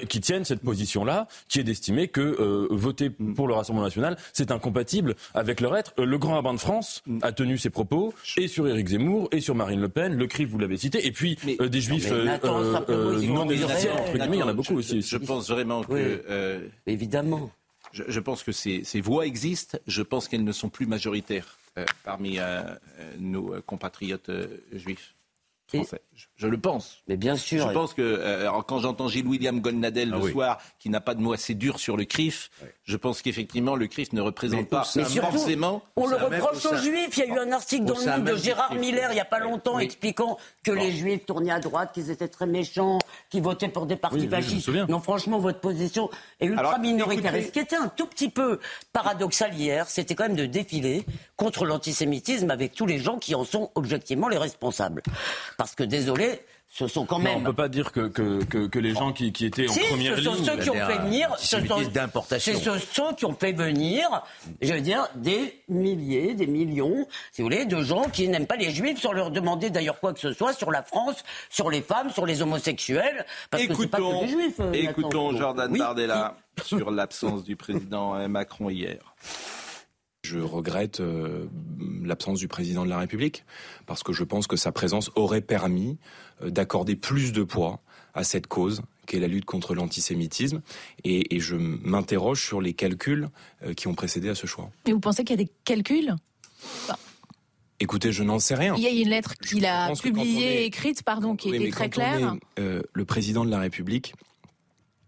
qui 0.08 0.20
tiennent 0.20 0.44
cette 0.44 0.62
position-là, 0.62 1.26
qui 1.48 1.58
est 1.58 1.64
d'estimer 1.64 2.06
que 2.06 2.68
voter 2.70 3.10
pour 3.10 3.48
le 3.48 3.54
Rassemblement 3.54 3.86
national, 3.86 4.16
c'est 4.32 4.52
incompatible 4.52 5.16
avec 5.34 5.60
leur 5.60 5.76
être. 5.76 5.94
Le 5.98 6.16
grand 6.16 6.34
rabbin 6.34 6.54
de 6.54 6.60
France 6.60 7.02
a 7.22 7.32
tenu 7.32 7.58
ses 7.58 7.70
propos 7.70 8.14
et 8.36 8.48
sur 8.48 8.68
Éric 8.68 8.88
Zemmour, 8.88 9.28
et 9.32 9.40
sur 9.40 9.54
Marine 9.54 9.80
Le 9.80 9.88
Pen, 9.88 10.14
le 10.14 10.26
CRIF, 10.26 10.48
vous 10.50 10.58
l'avez 10.58 10.76
cité, 10.76 11.06
et 11.06 11.12
puis 11.12 11.38
euh, 11.60 11.68
des 11.68 11.80
juifs 11.80 12.10
euh, 12.10 12.38
euh, 12.88 13.22
non 13.22 13.48
essentiels, 13.48 13.92
entre 13.92 14.12
guillemets, 14.12 14.36
il 14.36 14.40
y 14.40 14.42
en 14.42 14.48
a 14.48 14.52
beaucoup 14.52 14.74
aussi. 14.74 15.02
Je 15.02 15.16
pense 15.16 15.50
vraiment 15.50 15.82
que... 15.82 16.70
Évidemment. 16.86 17.50
je, 17.92 18.20
pense 18.20 18.42
que 18.42 18.52
ces, 18.52 18.84
ces, 18.84 19.00
voix 19.00 19.26
existent. 19.26 19.78
Je 19.86 20.02
pense 20.02 20.28
qu'elles 20.28 20.44
ne 20.44 20.52
sont 20.52 20.68
plus 20.68 20.86
majoritaires 20.86 21.58
parmi 22.04 22.38
nos 23.18 23.60
compatriotes 23.62 24.30
juifs. 24.72 25.14
Je, 26.36 26.46
le 26.46 26.58
pense. 26.58 26.98
Mais 27.08 27.16
bien 27.16 27.36
sûr. 27.36 27.68
Je 27.68 27.72
pense 27.72 27.94
que 27.94 28.02
euh, 28.02 28.50
quand 28.66 28.80
j'entends 28.80 29.08
Gilles 29.08 29.26
William 29.26 29.60
Golnadel 29.60 30.10
le 30.10 30.18
ah 30.22 30.30
soir, 30.30 30.58
qui 30.78 30.90
n'a 30.90 31.00
pas 31.00 31.14
de 31.14 31.20
mots 31.20 31.32
assez 31.32 31.54
durs 31.54 31.78
sur 31.78 31.96
le 31.96 32.04
CRIF, 32.04 32.50
je 32.84 32.96
pense 32.96 33.22
qu'effectivement 33.22 33.76
le 33.76 33.86
CRIF 33.86 34.12
ne 34.12 34.20
représente 34.20 34.68
pas 34.68 34.86
mais 34.96 35.04
forcément. 35.04 35.82
On 35.96 36.06
le 36.06 36.16
reproche 36.16 36.64
aux 36.66 36.76
Juifs. 36.76 37.16
Il 37.16 37.20
y 37.20 37.22
a 37.22 37.34
eu 37.34 37.38
un 37.38 37.52
article 37.52 37.84
dans 37.84 37.98
le 37.98 38.04
Monde 38.04 38.24
de 38.24 38.36
Gérard 38.36 38.74
Miller 38.74 39.10
il 39.10 39.14
n'y 39.14 39.20
a 39.20 39.24
pas 39.24 39.40
longtemps 39.40 39.78
expliquant 39.78 40.38
que 40.62 40.70
les 40.70 40.92
Juifs 40.92 41.24
tournaient 41.26 41.52
à 41.52 41.60
droite, 41.60 41.92
qu'ils 41.92 42.10
étaient 42.10 42.28
très 42.28 42.46
méchants, 42.46 42.98
qu'ils 43.30 43.42
votaient 43.42 43.68
pour 43.68 43.86
des 43.86 43.96
partis 43.96 44.28
fascistes. 44.28 44.68
non, 44.68 45.00
franchement, 45.00 45.38
votre 45.38 45.60
position 45.60 46.10
est 46.40 46.46
ultra 46.46 46.78
minoritaire. 46.78 47.34
Et 47.34 47.44
ce 47.44 47.50
qui 47.50 47.60
était 47.60 47.76
un 47.76 47.88
tout 47.88 48.06
petit 48.06 48.28
peu 48.28 48.60
paradoxal 48.92 49.54
hier, 49.54 49.88
c'était 49.88 50.14
quand 50.14 50.24
même 50.24 50.36
de 50.36 50.46
défiler 50.46 51.04
contre 51.36 51.64
l'antisémitisme 51.64 52.50
avec 52.50 52.74
tous 52.74 52.86
les 52.86 52.98
gens 52.98 53.18
qui 53.18 53.34
en 53.34 53.44
sont 53.44 53.70
objectivement 53.74 54.28
les 54.28 54.38
responsables. 54.38 55.02
Parce 55.56 55.74
que 55.74 55.84
désolé, 55.84 56.35
ce 56.76 56.86
sont 56.88 57.06
quand 57.06 57.18
même. 57.18 57.38
on 57.38 57.40
ne 57.40 57.46
peut 57.46 57.54
pas 57.54 57.68
dire 57.68 57.90
que, 57.90 58.06
que, 58.08 58.44
que, 58.66 58.78
les 58.78 58.92
gens 58.92 59.10
qui, 59.10 59.32
qui 59.32 59.46
étaient 59.46 59.66
en 59.66 59.72
première 59.72 60.16
ce 60.16 60.22
sont 60.22 60.34
Ceux 60.34 60.56
qui 60.58 60.68
ont 60.68 60.74
fait 60.74 60.98
venir, 60.98 61.34
ce 61.38 61.56
sont, 61.66 61.78
ce 62.38 62.78
sont 62.92 63.14
qui 63.14 63.24
ont 63.24 63.34
fait 63.34 63.52
venir, 63.52 64.06
je 64.60 64.74
veux 64.74 64.82
dire, 64.82 65.08
des 65.14 65.62
milliers, 65.70 66.34
des 66.34 66.46
millions, 66.46 67.08
si 67.32 67.40
vous 67.40 67.46
voulez, 67.46 67.64
de 67.64 67.80
gens 67.80 68.02
qui 68.10 68.28
n'aiment 68.28 68.46
pas 68.46 68.56
les 68.56 68.70
juifs, 68.70 69.00
sans 69.00 69.12
leur 69.12 69.30
demander 69.30 69.70
d'ailleurs 69.70 69.98
quoi 70.00 70.12
que 70.12 70.20
ce 70.20 70.34
soit 70.34 70.52
sur 70.52 70.70
la 70.70 70.82
France, 70.82 71.24
sur 71.48 71.70
les 71.70 71.80
femmes, 71.80 72.10
sur 72.10 72.26
les 72.26 72.42
homosexuels, 72.42 73.24
parce 73.50 73.62
écoutons, 73.62 73.76
que 73.76 73.82
c'est 73.82 73.88
pas 73.88 73.98
que 73.98 74.24
les 74.26 74.28
juifs. 74.28 74.60
Euh, 74.60 74.72
écoutons 74.74 75.34
Jordan 75.34 75.74
Bardella 75.74 76.36
sur 76.62 76.90
l'absence 76.90 77.42
du 77.42 77.56
président 77.56 78.28
Macron 78.28 78.68
hier. 78.68 78.98
Je 80.26 80.40
regrette 80.40 80.98
euh, 80.98 81.46
l'absence 82.02 82.40
du 82.40 82.48
président 82.48 82.84
de 82.84 82.90
la 82.90 82.98
République 82.98 83.44
parce 83.86 84.02
que 84.02 84.12
je 84.12 84.24
pense 84.24 84.48
que 84.48 84.56
sa 84.56 84.72
présence 84.72 85.12
aurait 85.14 85.40
permis 85.40 85.98
euh, 86.42 86.50
d'accorder 86.50 86.96
plus 86.96 87.30
de 87.32 87.44
poids 87.44 87.80
à 88.12 88.24
cette 88.24 88.48
cause 88.48 88.82
qu'est 89.06 89.20
la 89.20 89.28
lutte 89.28 89.44
contre 89.44 89.76
l'antisémitisme. 89.76 90.62
Et, 91.04 91.38
je 91.38 91.54
m'interroge 91.54 92.44
sur 92.44 92.60
les 92.60 92.72
calculs 92.72 93.28
euh, 93.62 93.72
qui 93.72 93.86
ont 93.86 93.94
précédé 93.94 94.28
à 94.28 94.34
ce 94.34 94.48
choix. 94.48 94.68
Et 94.86 94.92
vous 94.92 94.98
pensez 94.98 95.22
qu'il 95.22 95.38
y 95.38 95.40
a 95.40 95.44
des 95.44 95.52
calculs? 95.64 96.12
Écoutez, 97.78 98.10
je 98.10 98.24
n'en 98.24 98.40
sais 98.40 98.56
rien. 98.56 98.74
Il 98.76 98.82
y 98.82 98.88
a 98.88 98.90
une 98.90 99.10
lettre 99.10 99.34
qu'il 99.36 99.64
a 99.64 99.94
publiée, 99.94 100.64
écrite, 100.64 101.04
pardon, 101.04 101.36
qui 101.36 101.54
était 101.54 101.70
très 101.70 101.88
claire. 101.88 102.34
le 102.56 103.04
président 103.04 103.44
de 103.44 103.50
la 103.50 103.60
République, 103.60 104.14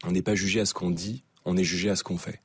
on 0.05 0.13
n'est 0.13 0.23
pas 0.23 0.37
jugé 0.37 0.61
à 0.61 0.65
ce 0.65 0.75
qu'on 0.75 0.91
dit, 0.91 1.25
on 1.49 1.57
est 1.57 1.65
jugé 1.65 1.91
à 1.91 1.97
ce 1.97 2.05
qu'on 2.05 2.19
fait. 2.19 2.41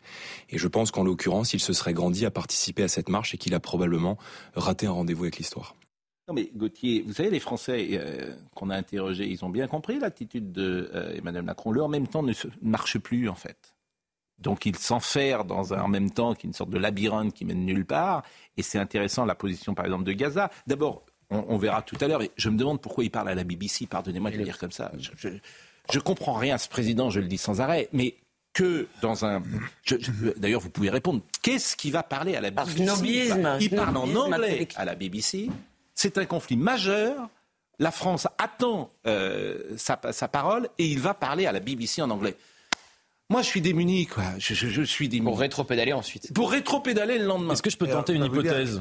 Et 0.49 0.57
je 0.57 0.67
pense 0.67 0.91
qu'en 0.91 1.03
l'occurrence, 1.03 1.53
il 1.53 1.59
se 1.59 1.73
serait 1.73 1.93
grandi 1.93 2.25
à 2.25 2.31
participer 2.31 2.83
à 2.83 2.87
cette 2.87 3.09
marche 3.09 3.33
et 3.33 3.37
qu'il 3.37 3.53
a 3.53 3.59
probablement 3.59 4.17
raté 4.55 4.87
un 4.87 4.91
rendez-vous 4.91 5.23
avec 5.23 5.37
l'histoire. 5.37 5.75
Non 6.27 6.33
mais 6.33 6.49
Gauthier, 6.55 7.03
vous 7.05 7.13
savez, 7.13 7.29
les 7.29 7.41
Français 7.41 7.89
euh, 7.91 8.33
qu'on 8.55 8.69
a 8.69 8.77
interrogés, 8.77 9.27
ils 9.27 9.43
ont 9.43 9.49
bien 9.49 9.67
compris 9.67 9.99
l'attitude 9.99 10.53
d'Emmanuel 10.53 10.89
euh, 10.95 11.17
Emmanuel 11.17 11.43
Macron. 11.43 11.71
Le 11.71 11.83
en 11.83 11.89
même 11.89 12.07
temps 12.07 12.23
ne 12.23 12.33
marche 12.61 12.97
plus 12.97 13.27
en 13.27 13.35
fait. 13.35 13.75
Donc 14.39 14.65
il 14.65 14.77
s'enferme 14.77 15.45
dans 15.45 15.73
un 15.73 15.81
en 15.81 15.89
même 15.89 16.11
temps 16.11 16.33
qui 16.33 16.47
est 16.47 16.49
une 16.49 16.53
sorte 16.53 16.69
de 16.69 16.77
labyrinthe 16.77 17.33
qui 17.33 17.43
mène 17.43 17.65
nulle 17.65 17.85
part. 17.85 18.23
Et 18.55 18.63
c'est 18.63 18.79
intéressant 18.79 19.25
la 19.25 19.35
position 19.35 19.73
par 19.73 19.83
exemple 19.83 20.05
de 20.05 20.13
Gaza. 20.13 20.49
D'abord, 20.65 21.05
on, 21.29 21.57
verra 21.57 21.81
tout 21.81 21.97
à 21.99 22.07
l'heure. 22.07 22.21
Je 22.37 22.49
me 22.49 22.57
demande 22.57 22.79
pourquoi 22.79 23.03
il 23.03 23.09
parle 23.09 23.29
à 23.29 23.35
la 23.35 23.43
BBC. 23.43 23.87
Pardonnez-moi 23.87 24.31
de 24.31 24.37
le 24.37 24.43
dire 24.43 24.57
comme 24.57 24.71
ça. 24.71 24.91
Je, 24.99 25.29
je, 25.91 25.99
comprends 25.99 26.33
rien 26.33 26.55
à 26.55 26.57
ce 26.57 26.69
président, 26.69 27.09
je 27.09 27.19
le 27.19 27.27
dis 27.27 27.37
sans 27.37 27.59
arrêt. 27.59 27.89
Mais 27.91 28.15
que 28.53 28.87
dans 29.01 29.25
un. 29.25 29.41
D'ailleurs, 30.37 30.61
vous 30.61 30.69
pouvez 30.69 30.89
répondre. 30.89 31.21
Qu'est-ce 31.41 31.75
qui 31.75 31.91
va 31.91 32.03
parler 32.03 32.35
à 32.35 32.41
la 32.41 32.51
BBC 32.51 33.31
Il 33.59 33.69
parle 33.71 33.97
en 33.97 34.15
anglais 34.15 34.67
à 34.75 34.85
la 34.85 34.95
BBC. 34.95 35.49
C'est 35.95 36.17
un 36.17 36.25
conflit 36.25 36.57
majeur. 36.57 37.29
La 37.79 37.91
France 37.91 38.27
attend 38.37 38.91
euh, 39.07 39.75
sa, 39.77 39.97
parole 40.27 40.69
et 40.77 40.85
il 40.85 40.99
va 40.99 41.13
parler 41.13 41.47
à 41.47 41.51
la 41.51 41.59
BBC 41.59 42.01
en 42.01 42.09
anglais. 42.11 42.35
Moi, 43.29 43.41
je 43.41 43.47
suis 43.47 43.61
démuni, 43.61 44.05
quoi. 44.05 44.23
Je, 44.37 44.83
suis 44.83 45.09
démuni. 45.09 45.31
Pour 45.31 45.39
rétro-pédaler 45.39 45.93
ensuite. 45.93 46.31
Pour 46.33 46.51
rétro-pédaler 46.51 47.17
le 47.17 47.25
lendemain. 47.25 47.53
Est-ce 47.53 47.63
que 47.63 47.71
je 47.71 47.77
peux 47.77 47.87
tenter 47.87 48.13
une 48.13 48.25
hypothèse 48.25 48.79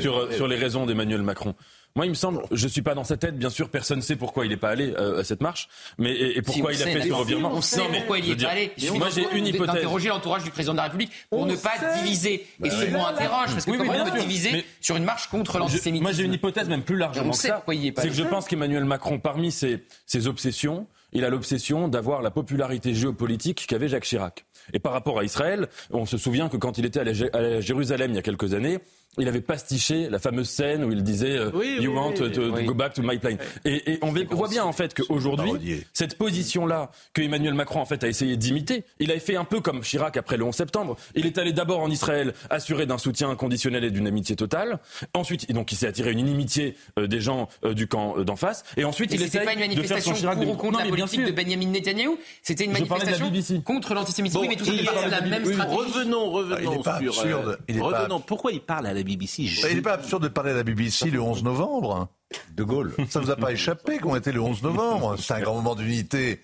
sur, 0.00 0.32
sur 0.32 0.48
les 0.48 0.56
raisons 0.56 0.86
d'Emmanuel 0.86 1.22
Macron 1.22 1.54
moi, 1.96 2.06
il 2.06 2.08
me 2.08 2.14
semble, 2.14 2.42
je 2.50 2.66
suis 2.66 2.82
pas 2.82 2.94
dans 2.94 3.04
sa 3.04 3.16
tête, 3.16 3.38
bien 3.38 3.50
sûr, 3.50 3.68
personne 3.68 3.98
ne 3.98 4.02
sait 4.02 4.16
pourquoi 4.16 4.44
il 4.44 4.48
n'est 4.48 4.56
pas 4.56 4.70
allé 4.70 4.92
euh, 4.98 5.20
à 5.20 5.24
cette 5.24 5.40
marche, 5.40 5.68
mais 5.96 6.12
et, 6.12 6.42
pourquoi 6.42 6.72
il 6.72 6.82
a 6.82 6.86
fait 6.86 7.02
ce 7.02 7.12
revirement. 7.12 7.52
On 7.52 7.60
sait 7.60 7.82
pourquoi 7.82 8.18
il 8.18 8.24
n'y 8.24 8.32
est 8.32 8.42
pas 8.42 8.50
allé. 8.50 8.72
Moi, 8.94 9.10
j'ai 9.14 9.26
une 9.32 9.46
hypothèse. 9.46 9.74
D'interroger 9.74 10.08
l'entourage 10.08 10.42
du 10.42 10.50
président 10.50 10.72
de 10.72 10.78
la 10.78 10.84
République 10.84 11.12
pour 11.30 11.46
ne 11.46 11.54
pas 11.54 11.74
diviser. 11.98 12.46
Et 12.64 12.70
ce 12.70 12.90
mot 12.90 13.04
interroge, 13.06 13.52
parce 13.52 13.64
que 13.64 13.76
comment 13.76 13.92
on 13.92 14.10
peut 14.10 14.18
diviser 14.18 14.64
sur 14.80 14.96
une 14.96 15.04
marche 15.04 15.28
contre 15.28 15.58
l'antisémitisme 15.58 16.02
Moi, 16.02 16.12
j'ai 16.12 16.24
une 16.24 16.34
hypothèse 16.34 16.68
même 16.68 16.82
plus 16.82 16.96
largement 16.96 17.30
que 17.30 17.36
ça. 17.36 17.64
C'est 17.66 18.08
que 18.08 18.12
je 18.12 18.24
pense 18.24 18.48
qu'Emmanuel 18.48 18.84
Macron, 18.84 19.20
parmi 19.20 19.52
ses, 19.52 19.84
ses 20.06 20.26
obsessions, 20.26 20.88
il 21.12 21.24
a 21.24 21.30
l'obsession 21.30 21.86
d'avoir 21.86 22.22
la 22.22 22.32
popularité 22.32 22.92
géopolitique 22.92 23.66
qu'avait 23.68 23.88
Jacques 23.88 24.04
Chirac. 24.04 24.44
Et 24.72 24.78
par 24.78 24.92
rapport 24.92 25.18
à 25.18 25.24
Israël, 25.24 25.68
on 25.90 26.06
se 26.06 26.18
souvient 26.18 26.48
que 26.48 26.56
quand 26.56 26.78
il 26.78 26.86
était 26.86 27.00
à 27.00 27.60
Jérusalem 27.60 28.12
il 28.12 28.16
y 28.16 28.18
a 28.18 28.22
quelques 28.22 28.54
années, 28.54 28.80
il 29.18 29.28
avait 29.28 29.40
pastiché 29.40 30.08
la 30.08 30.18
fameuse 30.18 30.48
scène 30.48 30.84
où 30.84 30.92
il 30.92 31.02
disait 31.02 31.36
euh, 31.36 31.50
You 31.80 31.94
want 31.94 32.14
to, 32.14 32.28
go 32.64 32.74
back 32.74 32.94
to 32.94 33.02
my 33.02 33.18
plane. 33.18 33.38
Et, 33.64 33.98
on 34.02 34.12
voit 34.34 34.48
bien 34.48 34.64
en 34.64 34.72
fait 34.72 34.94
qu'aujourd'hui, 34.94 35.84
cette 35.92 36.16
position-là 36.18 36.90
que 37.12 37.22
Emmanuel 37.22 37.54
Macron 37.54 37.80
en 37.80 37.86
fait 37.86 38.02
a 38.04 38.08
essayé 38.08 38.36
d'imiter, 38.36 38.84
il 38.98 39.12
a 39.12 39.18
fait 39.18 39.36
un 39.36 39.44
peu 39.44 39.60
comme 39.60 39.82
Chirac 39.82 40.16
après 40.16 40.36
le 40.36 40.44
11 40.44 40.54
septembre. 40.54 40.96
Il 41.14 41.26
est 41.26 41.38
allé 41.38 41.52
d'abord 41.52 41.80
en 41.80 41.90
Israël 41.90 42.34
assuré 42.50 42.86
d'un 42.86 42.98
soutien 42.98 43.30
inconditionnel 43.30 43.84
et 43.84 43.90
d'une 43.90 44.06
amitié 44.06 44.36
totale. 44.36 44.78
Ensuite, 45.14 45.50
donc 45.52 45.72
il 45.72 45.76
s'est 45.76 45.86
attiré 45.86 46.12
une 46.12 46.18
inimitié 46.18 46.76
euh, 46.98 47.06
des 47.06 47.20
gens 47.20 47.48
euh, 47.64 47.74
du 47.74 47.86
camp 47.86 48.18
d'en 48.18 48.36
face. 48.36 48.64
Et 48.76 48.84
ensuite, 48.84 49.12
il 49.12 49.22
essaie 49.22 49.44
pas 49.44 49.52
une 49.52 49.60
manifestation 49.60 50.12
de 50.12 50.16
faire 50.16 50.32
son 50.32 50.40
pour 50.40 50.54
ou 50.54 50.56
contre 50.56 50.78
la 50.80 50.86
politique 50.86 51.24
de 51.24 51.32
Benjamin 51.32 51.66
Netanyahu. 51.66 52.16
C'était 52.42 52.64
une 52.64 52.72
manifestation 52.72 53.30
contre 53.62 53.94
l'antisémitisme. 53.94 54.40
oui, 54.40 54.48
mais 54.48 54.56
tout 54.56 54.64
ça 54.64 55.08
la 55.08 55.20
même 55.20 55.44
stratégie. 55.44 55.76
Revenons, 55.76 56.30
revenons 56.30 56.82
sur. 57.12 57.56
Revenons. 57.68 58.20
Pourquoi 58.20 58.52
il 58.52 58.60
parle 58.60 58.86
à 58.86 58.92
la 58.92 59.03
BBC. 59.04 59.42
Il 59.42 59.76
n'est 59.76 59.82
pas 59.82 59.94
absurde 59.94 60.22
de 60.22 60.28
parler 60.28 60.50
à 60.50 60.54
la 60.54 60.62
BBC 60.62 61.10
le 61.10 61.20
11 61.20 61.44
novembre. 61.44 62.08
De 62.56 62.64
Gaulle. 62.64 62.94
Ça 63.08 63.20
ne 63.20 63.26
vous 63.26 63.30
a 63.30 63.36
pas 63.36 63.52
échappé 63.52 63.98
qu'on 63.98 64.16
était 64.16 64.32
le 64.32 64.40
11 64.40 64.62
novembre. 64.62 65.16
C'est 65.18 65.34
un 65.34 65.40
grand 65.40 65.54
moment 65.54 65.74
d'unité 65.74 66.40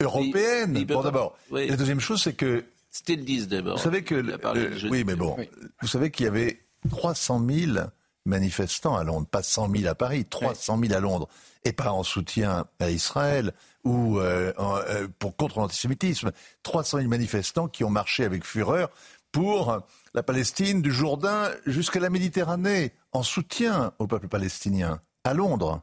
européenne. 0.00 0.84
Bon, 0.84 1.02
d'abord. 1.02 1.36
La 1.50 1.76
deuxième 1.76 2.00
chose, 2.00 2.22
c'est 2.22 2.34
que. 2.34 2.64
C'était 2.90 3.16
le 3.16 3.22
10 3.22 3.48
d'abord. 3.48 3.76
Vous 3.76 3.82
savez 3.82 4.02
que. 4.02 4.88
oui, 4.88 5.04
mais 5.04 5.16
bon. 5.16 5.36
Vous 5.82 5.88
savez 5.88 6.10
qu'il 6.10 6.24
y 6.24 6.28
avait 6.28 6.60
300 6.88 7.44
000 7.46 7.78
manifestants 8.24 8.96
à 8.96 9.04
Londres, 9.04 9.26
pas 9.30 9.42
100 9.42 9.70
000 9.70 9.86
à 9.86 9.94
Paris, 9.94 10.24
300 10.24 10.78
000 10.80 10.94
à 10.94 11.00
Londres, 11.00 11.28
et 11.64 11.72
pas 11.72 11.92
en 11.92 12.02
soutien 12.02 12.66
à 12.80 12.90
Israël 12.90 13.52
ou 13.84 14.18
euh, 14.18 14.52
euh, 14.58 15.06
pour 15.18 15.36
contre 15.36 15.60
l'antisémitisme. 15.60 16.32
300 16.64 16.98
000 16.98 17.08
manifestants 17.08 17.68
qui 17.68 17.84
ont 17.84 17.90
marché 17.90 18.24
avec 18.24 18.44
fureur 18.44 18.90
pour 19.32 19.80
la 20.16 20.22
Palestine 20.22 20.80
du 20.80 20.90
Jourdain 20.90 21.50
jusqu'à 21.66 22.00
la 22.00 22.08
Méditerranée, 22.08 22.94
en 23.12 23.22
soutien 23.22 23.92
au 23.98 24.06
peuple 24.06 24.28
palestinien, 24.28 25.02
à 25.24 25.34
Londres. 25.34 25.82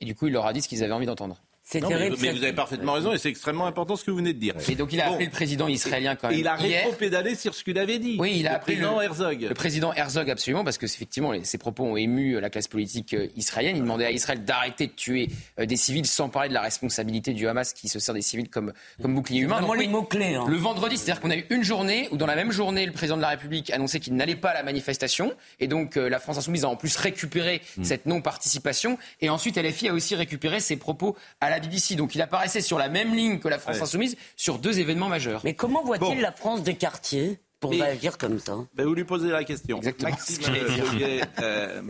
Et 0.00 0.06
du 0.06 0.14
coup, 0.14 0.28
il 0.28 0.32
leur 0.32 0.46
a 0.46 0.52
dit 0.54 0.62
ce 0.62 0.68
qu'ils 0.68 0.82
avaient 0.82 0.94
envie 0.94 1.06
d'entendre. 1.06 1.42
C'est 1.66 1.80
terrible. 1.80 2.16
Mais, 2.20 2.30
vous 2.30 2.42
avez 2.44 2.52
parfaitement 2.52 2.92
raison 2.92 3.12
et 3.12 3.18
c'est 3.18 3.30
extrêmement 3.30 3.66
important 3.66 3.96
ce 3.96 4.04
que 4.04 4.10
vous 4.10 4.18
venez 4.18 4.34
de 4.34 4.38
dire. 4.38 4.54
Et 4.68 4.74
donc 4.74 4.92
il 4.92 5.00
a 5.00 5.08
appelé 5.08 5.24
le 5.24 5.30
président 5.30 5.66
israélien 5.66 6.14
quand 6.14 6.28
même. 6.28 6.38
il 6.38 6.46
a 6.46 6.56
rétro-pédalé 6.56 7.34
sur 7.34 7.54
ce 7.54 7.64
qu'il 7.64 7.78
avait 7.78 7.98
dit. 7.98 8.16
Oui, 8.20 8.36
il 8.40 8.46
a 8.46 8.50
le 8.50 8.56
appelé 8.56 8.76
président 8.76 9.00
Herzog. 9.00 9.46
Le 9.48 9.54
président 9.54 9.92
Herzog 9.94 10.30
absolument 10.30 10.62
parce 10.62 10.76
que 10.76 10.84
effectivement 10.84 11.32
ses 11.42 11.56
propos 11.56 11.84
ont 11.84 11.96
ému 11.96 12.38
la 12.38 12.50
classe 12.50 12.68
politique 12.68 13.14
euh, 13.14 13.28
israélienne. 13.34 13.76
Il 13.76 13.82
demandait 13.82 14.04
à 14.04 14.10
Israël 14.10 14.44
d'arrêter 14.44 14.88
de 14.88 14.92
tuer 14.92 15.28
euh, 15.58 15.64
des 15.64 15.76
civils 15.76 16.04
sans 16.04 16.28
parler 16.28 16.50
de 16.50 16.54
la 16.54 16.60
responsabilité 16.60 17.32
du 17.32 17.48
Hamas 17.48 17.72
qui 17.72 17.88
se 17.88 17.98
sert 17.98 18.14
des 18.14 18.22
civils 18.22 18.50
comme 18.50 18.74
comme 19.00 19.14
bouclier 19.14 19.40
humain. 19.40 19.56
Vraiment 19.56 19.72
les 19.72 19.88
mots 19.88 20.02
clés. 20.02 20.34
Hein. 20.34 20.44
Le 20.46 20.56
vendredi, 20.56 20.98
c'est-à-dire 20.98 21.22
qu'on 21.22 21.30
a 21.30 21.36
eu 21.36 21.46
une 21.48 21.64
journée 21.64 22.08
où 22.10 22.18
dans 22.18 22.26
la 22.26 22.36
même 22.36 22.52
journée 22.52 22.84
le 22.84 22.92
président 22.92 23.16
de 23.16 23.22
la 23.22 23.28
République 23.28 23.70
annonçait 23.70 24.00
qu'il 24.00 24.14
n'allait 24.16 24.36
pas 24.36 24.50
à 24.50 24.54
la 24.54 24.64
manifestation 24.64 25.32
et 25.60 25.66
donc 25.66 25.96
euh, 25.96 26.10
la 26.10 26.18
France 26.18 26.36
insoumise 26.36 26.64
a 26.64 26.68
en 26.68 26.76
plus 26.76 26.94
récupéré 26.96 27.62
mm. 27.78 27.84
cette 27.84 28.04
non-participation 28.04 28.98
et 29.22 29.30
ensuite 29.30 29.56
LFI 29.56 29.88
a 29.88 29.94
aussi 29.94 30.14
récupéré 30.14 30.60
ses 30.60 30.76
propos 30.76 31.16
à 31.40 31.48
la 31.48 31.53
BBC. 31.60 31.94
Donc 31.96 32.14
il 32.14 32.22
apparaissait 32.22 32.60
sur 32.60 32.78
la 32.78 32.88
même 32.88 33.14
ligne 33.14 33.38
que 33.38 33.48
la 33.48 33.58
France 33.58 33.80
insoumise 33.80 34.16
sur 34.36 34.58
deux 34.58 34.80
événements 34.80 35.08
majeurs. 35.08 35.40
Mais 35.44 35.54
comment 35.54 35.82
voit-il 35.82 36.20
la 36.20 36.32
France 36.32 36.62
des 36.62 36.74
quartiers 36.74 37.38
pour 37.60 37.70
réagir 37.70 38.18
comme 38.18 38.38
ça? 38.38 38.56
Ben 38.74 38.86
Vous 38.86 38.94
lui 38.94 39.04
posez 39.04 39.30
la 39.30 39.44
question. 39.44 39.80
Maxime 40.02 40.42
euh, 40.48 41.20
euh, 41.40 41.82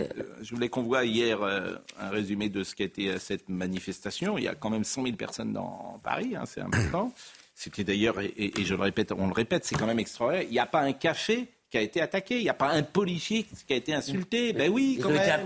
je 0.42 0.54
voulais 0.54 0.68
qu'on 0.68 0.82
voit 0.82 1.04
hier 1.04 1.42
euh, 1.42 1.74
un 2.00 2.10
résumé 2.10 2.48
de 2.48 2.62
ce 2.62 2.74
qu'était 2.74 3.18
cette 3.18 3.48
manifestation. 3.48 4.38
Il 4.38 4.44
y 4.44 4.48
a 4.48 4.54
quand 4.54 4.70
même 4.70 4.84
100 4.84 5.02
000 5.02 5.16
personnes 5.16 5.52
dans 5.52 6.00
Paris, 6.02 6.36
hein, 6.36 6.44
c'est 6.46 6.60
important. 6.60 7.12
C'était 7.56 7.84
d'ailleurs, 7.84 8.20
et, 8.20 8.32
et, 8.36 8.64
je 8.64 8.74
le 8.74 8.82
répète, 8.82 9.12
on 9.12 9.28
le 9.28 9.32
répète, 9.32 9.64
c'est 9.64 9.76
quand 9.76 9.86
même 9.86 10.00
extraordinaire. 10.00 10.46
Il 10.48 10.52
n'y 10.52 10.58
a 10.58 10.66
pas 10.66 10.80
un 10.80 10.92
café 10.92 11.48
qui 11.74 11.78
a 11.78 11.82
été 11.82 12.00
attaqué. 12.00 12.36
Il 12.36 12.44
n'y 12.44 12.48
a 12.48 12.54
pas 12.54 12.70
un 12.70 12.84
policier 12.84 13.44
qui 13.66 13.72
a 13.72 13.76
été 13.76 13.92
insulté. 13.92 14.52
Ben 14.52 14.70
oui, 14.70 15.00
quand 15.02 15.08
même. 15.08 15.40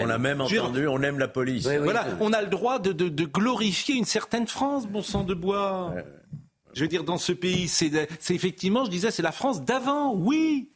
On 0.00 0.08
a 0.08 0.16
même 0.16 0.40
entendu, 0.40 0.88
on 0.88 1.02
aime 1.02 1.18
la 1.18 1.28
police. 1.28 1.66
voilà, 1.66 2.06
on 2.20 2.32
a 2.32 2.40
le 2.40 2.48
droit 2.48 2.78
de, 2.78 3.24
glorifier 3.24 3.96
une 3.96 4.06
certaine 4.06 4.46
France, 4.46 4.86
bon 4.86 5.02
sang 5.02 5.24
de 5.24 5.34
bois. 5.34 5.92
Je 6.72 6.80
veux 6.80 6.88
dire, 6.88 7.04
dans 7.04 7.18
ce 7.18 7.32
pays, 7.32 7.68
c'est 7.68 7.90
effectivement, 8.30 8.86
je 8.86 8.90
disais, 8.90 9.10
c'est 9.10 9.22
la 9.22 9.30
France 9.30 9.62
d'avant, 9.62 10.14
oui. 10.14 10.70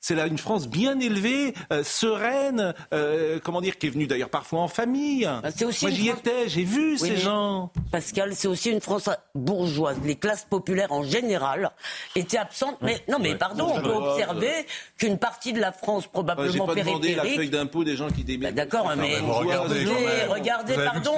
C'est 0.00 0.14
là 0.14 0.26
une 0.26 0.38
France 0.38 0.68
bien 0.68 0.98
élevée, 1.00 1.54
euh, 1.72 1.82
sereine, 1.82 2.72
euh, 2.94 3.40
comment 3.42 3.60
dire, 3.60 3.78
qui 3.78 3.88
est 3.88 3.90
venue 3.90 4.06
d'ailleurs 4.06 4.28
parfois 4.30 4.60
en 4.60 4.68
famille. 4.68 5.24
Bah, 5.24 5.50
Moi 5.60 5.90
j'y 5.90 6.08
étais, 6.08 6.48
j'ai 6.48 6.62
vu 6.62 6.96
ces 6.96 7.16
gens. 7.16 7.72
Pascal, 7.90 8.34
c'est 8.36 8.46
aussi 8.46 8.70
une 8.70 8.80
France 8.80 9.10
bourgeoise. 9.34 9.96
Les 10.04 10.14
classes 10.14 10.46
populaires 10.48 10.92
en 10.92 11.02
général 11.02 11.72
étaient 12.14 12.38
absentes. 12.38 12.78
Mais 12.80 13.02
non, 13.08 13.18
mais 13.18 13.34
pardon, 13.34 13.72
on 13.74 13.80
peut 13.80 13.92
observer 13.92 14.66
qu'une 14.98 15.18
partie 15.18 15.52
de 15.52 15.60
la 15.60 15.72
France 15.72 16.06
probablement 16.06 16.66
pas 16.66 16.74
périphérique. 16.74 17.02
demandé 17.02 17.30
la 17.30 17.36
feuille 17.36 17.50
d'impôt 17.50 17.82
des 17.82 17.96
gens 17.96 18.08
qui 18.08 18.22
débitent. 18.22 18.42
Bah, 18.42 18.52
D'accord, 18.52 18.92
mais 18.96 19.18
regardez, 19.18 19.84
regardez, 20.28 20.74
pardon. 20.74 21.12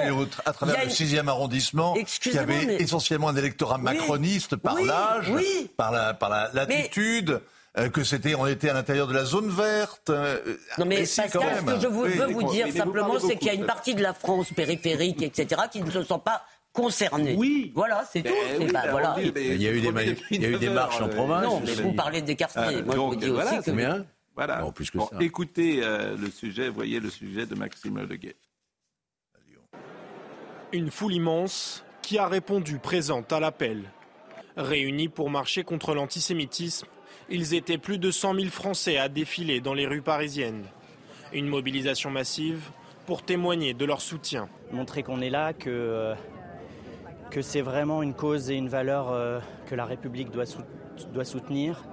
à 0.45 0.53
travers 0.53 0.83
le 0.83 0.89
6e 0.89 1.27
arrondissement, 1.27 1.95
qui 2.21 2.37
avait 2.37 2.81
essentiellement 2.81 3.29
un 3.29 3.35
électorat 3.35 3.77
macroniste 3.77 4.55
par 4.55 4.81
l'âge, 4.81 5.31
par 5.77 5.91
la 5.91 6.13
par 6.15 6.29
la 6.29 6.49
latitude. 6.53 7.29
Euh, 7.31 7.39
que 7.93 8.03
c'était, 8.03 8.35
on 8.35 8.47
était 8.47 8.69
à 8.69 8.73
l'intérieur 8.73 9.07
de 9.07 9.13
la 9.13 9.23
zone 9.23 9.49
verte. 9.49 10.09
Euh, 10.09 10.57
non 10.77 10.85
mais 10.85 10.99
Pascal, 10.99 11.29
ce 11.31 11.65
que 11.65 11.79
je 11.79 11.87
veux 11.87 12.27
vous 12.33 12.51
dire 12.51 12.71
simplement, 12.73 13.19
c'est 13.19 13.37
qu'il 13.37 13.47
y 13.47 13.51
a 13.51 13.53
une 13.53 13.65
partie 13.65 13.95
de 13.95 14.01
la 14.01 14.13
France 14.13 14.51
périphérique, 14.51 15.21
etc., 15.21 15.61
qui 15.71 15.81
ne 15.81 15.89
se 15.89 16.03
sent 16.03 16.21
pas 16.23 16.43
concernés. 16.73 17.35
Oui. 17.37 17.71
Voilà, 17.73 18.03
c'est 18.11 18.23
tout. 18.23 18.33
voilà. 18.89 19.15
il 19.19 19.61
y 19.61 19.67
a 19.67 19.71
eu 19.71 19.81
des, 19.81 20.17
il 20.31 20.41
y 20.41 20.45
a 20.45 20.49
eu 20.49 20.57
des 20.57 20.69
marches 20.69 21.01
en 21.01 21.09
province. 21.09 21.45
Non, 21.45 21.61
mais 21.65 21.73
vous 21.73 21.93
parlez 21.93 22.21
des 22.21 22.35
quartiers. 22.35 22.61
Euh, 22.61 22.83
Moi, 22.83 22.95
donc, 22.95 23.13
je 23.13 23.15
vous 23.15 23.21
dis 23.25 23.29
voilà, 23.29 23.53
aussi 23.53 23.63
que... 23.63 23.71
bien. 23.71 24.05
Voilà. 24.35 24.65
plus 24.73 24.89
que 24.91 24.99
ça. 24.99 25.09
Écoutez 25.19 25.81
le 25.81 26.29
sujet, 26.29 26.69
voyez 26.69 26.99
le 26.99 27.09
sujet 27.09 27.45
de 27.45 27.55
Maxime 27.55 27.99
Leguet. 27.99 28.35
Une 30.73 30.89
foule 30.89 31.13
immense 31.13 31.83
qui 32.01 32.17
a 32.17 32.27
répondu 32.27 32.79
présente 32.79 33.31
à 33.33 33.39
l'appel. 33.39 33.83
Réunis 34.57 35.09
pour 35.09 35.29
marcher 35.29 35.63
contre 35.63 35.93
l'antisémitisme, 35.93 36.87
ils 37.31 37.53
étaient 37.53 37.77
plus 37.77 37.97
de 37.97 38.11
100 38.11 38.35
000 38.35 38.47
Français 38.49 38.97
à 38.97 39.07
défiler 39.07 39.61
dans 39.61 39.73
les 39.73 39.87
rues 39.87 40.01
parisiennes. 40.01 40.65
Une 41.33 41.47
mobilisation 41.47 42.11
massive 42.11 42.69
pour 43.05 43.23
témoigner 43.23 43.73
de 43.73 43.85
leur 43.85 44.01
soutien. 44.01 44.49
Montrer 44.71 45.01
qu'on 45.01 45.21
est 45.21 45.29
là, 45.29 45.53
que, 45.53 45.69
euh, 45.69 46.13
que 47.29 47.41
c'est 47.41 47.61
vraiment 47.61 48.03
une 48.03 48.13
cause 48.13 48.51
et 48.51 48.55
une 48.55 48.67
valeur 48.67 49.11
euh, 49.11 49.39
que 49.67 49.75
la 49.75 49.85
République 49.85 50.29
doit, 50.29 50.43
doit 51.13 51.25
soutenir 51.25 51.85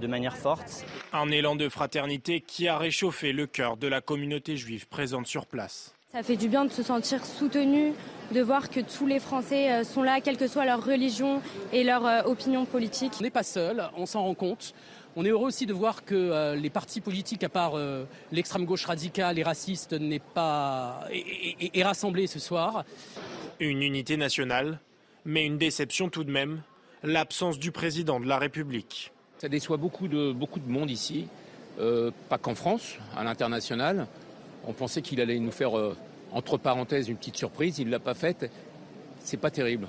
de 0.00 0.06
manière 0.06 0.36
forte. 0.36 0.84
Un 1.12 1.30
élan 1.30 1.56
de 1.56 1.68
fraternité 1.68 2.40
qui 2.40 2.68
a 2.68 2.78
réchauffé 2.78 3.32
le 3.32 3.46
cœur 3.46 3.76
de 3.76 3.88
la 3.88 4.00
communauté 4.00 4.56
juive 4.56 4.86
présente 4.86 5.26
sur 5.26 5.46
place. 5.46 5.94
Ça 6.12 6.22
fait 6.22 6.36
du 6.36 6.48
bien 6.48 6.64
de 6.64 6.70
se 6.70 6.84
sentir 6.84 7.24
soutenu, 7.24 7.92
de 8.32 8.40
voir 8.40 8.70
que 8.70 8.80
tous 8.80 9.06
les 9.06 9.18
Français 9.18 9.72
euh, 9.72 9.84
sont 9.84 10.02
là, 10.02 10.20
quelle 10.20 10.36
que 10.36 10.46
soit 10.46 10.64
leur 10.64 10.84
religion 10.84 11.42
et 11.72 11.84
leur 11.84 12.06
euh, 12.06 12.22
opinion 12.22 12.64
politique. 12.64 13.12
On 13.18 13.22
n'est 13.22 13.30
pas 13.30 13.42
seul, 13.42 13.82
on 13.96 14.06
s'en 14.06 14.22
rend 14.22 14.34
compte. 14.34 14.74
On 15.16 15.24
est 15.24 15.30
heureux 15.30 15.48
aussi 15.48 15.66
de 15.66 15.72
voir 15.72 16.04
que 16.04 16.14
euh, 16.14 16.54
les 16.54 16.70
partis 16.70 17.00
politiques, 17.00 17.42
à 17.42 17.48
part 17.48 17.72
l'extrême 18.30 18.64
gauche 18.64 18.84
radicale 18.84 19.38
et 19.38 19.42
raciste, 19.42 19.92
n'est 19.92 20.20
pas 20.20 21.04
est, 21.10 21.82
rassemblé 21.82 22.26
ce 22.26 22.38
soir. 22.38 22.84
Une 23.58 23.82
unité 23.82 24.16
nationale, 24.16 24.78
mais 25.24 25.44
une 25.44 25.58
déception 25.58 26.08
tout 26.08 26.24
de 26.24 26.30
même, 26.30 26.62
l'absence 27.02 27.58
du 27.58 27.72
président 27.72 28.20
de 28.20 28.26
la 28.26 28.38
République. 28.38 29.12
Ça 29.38 29.48
déçoit 29.48 29.78
beaucoup 29.78 30.06
de, 30.06 30.32
beaucoup 30.32 30.60
de 30.60 30.70
monde 30.70 30.90
ici, 30.90 31.26
pas 32.28 32.38
qu'en 32.38 32.54
France, 32.54 32.96
à 33.16 33.24
l'international. 33.24 34.06
On 34.66 34.72
pensait 34.72 35.02
qu'il 35.02 35.20
allait 35.20 35.38
nous 35.38 35.50
faire, 35.50 35.78
euh, 35.78 35.96
entre 36.32 36.58
parenthèses, 36.58 37.08
une 37.08 37.16
petite 37.16 37.36
surprise. 37.36 37.78
Il 37.78 37.86
ne 37.86 37.90
l'a 37.90 38.00
pas 38.00 38.14
faite. 38.14 38.50
C'est 39.20 39.36
pas 39.36 39.50
terrible. 39.50 39.86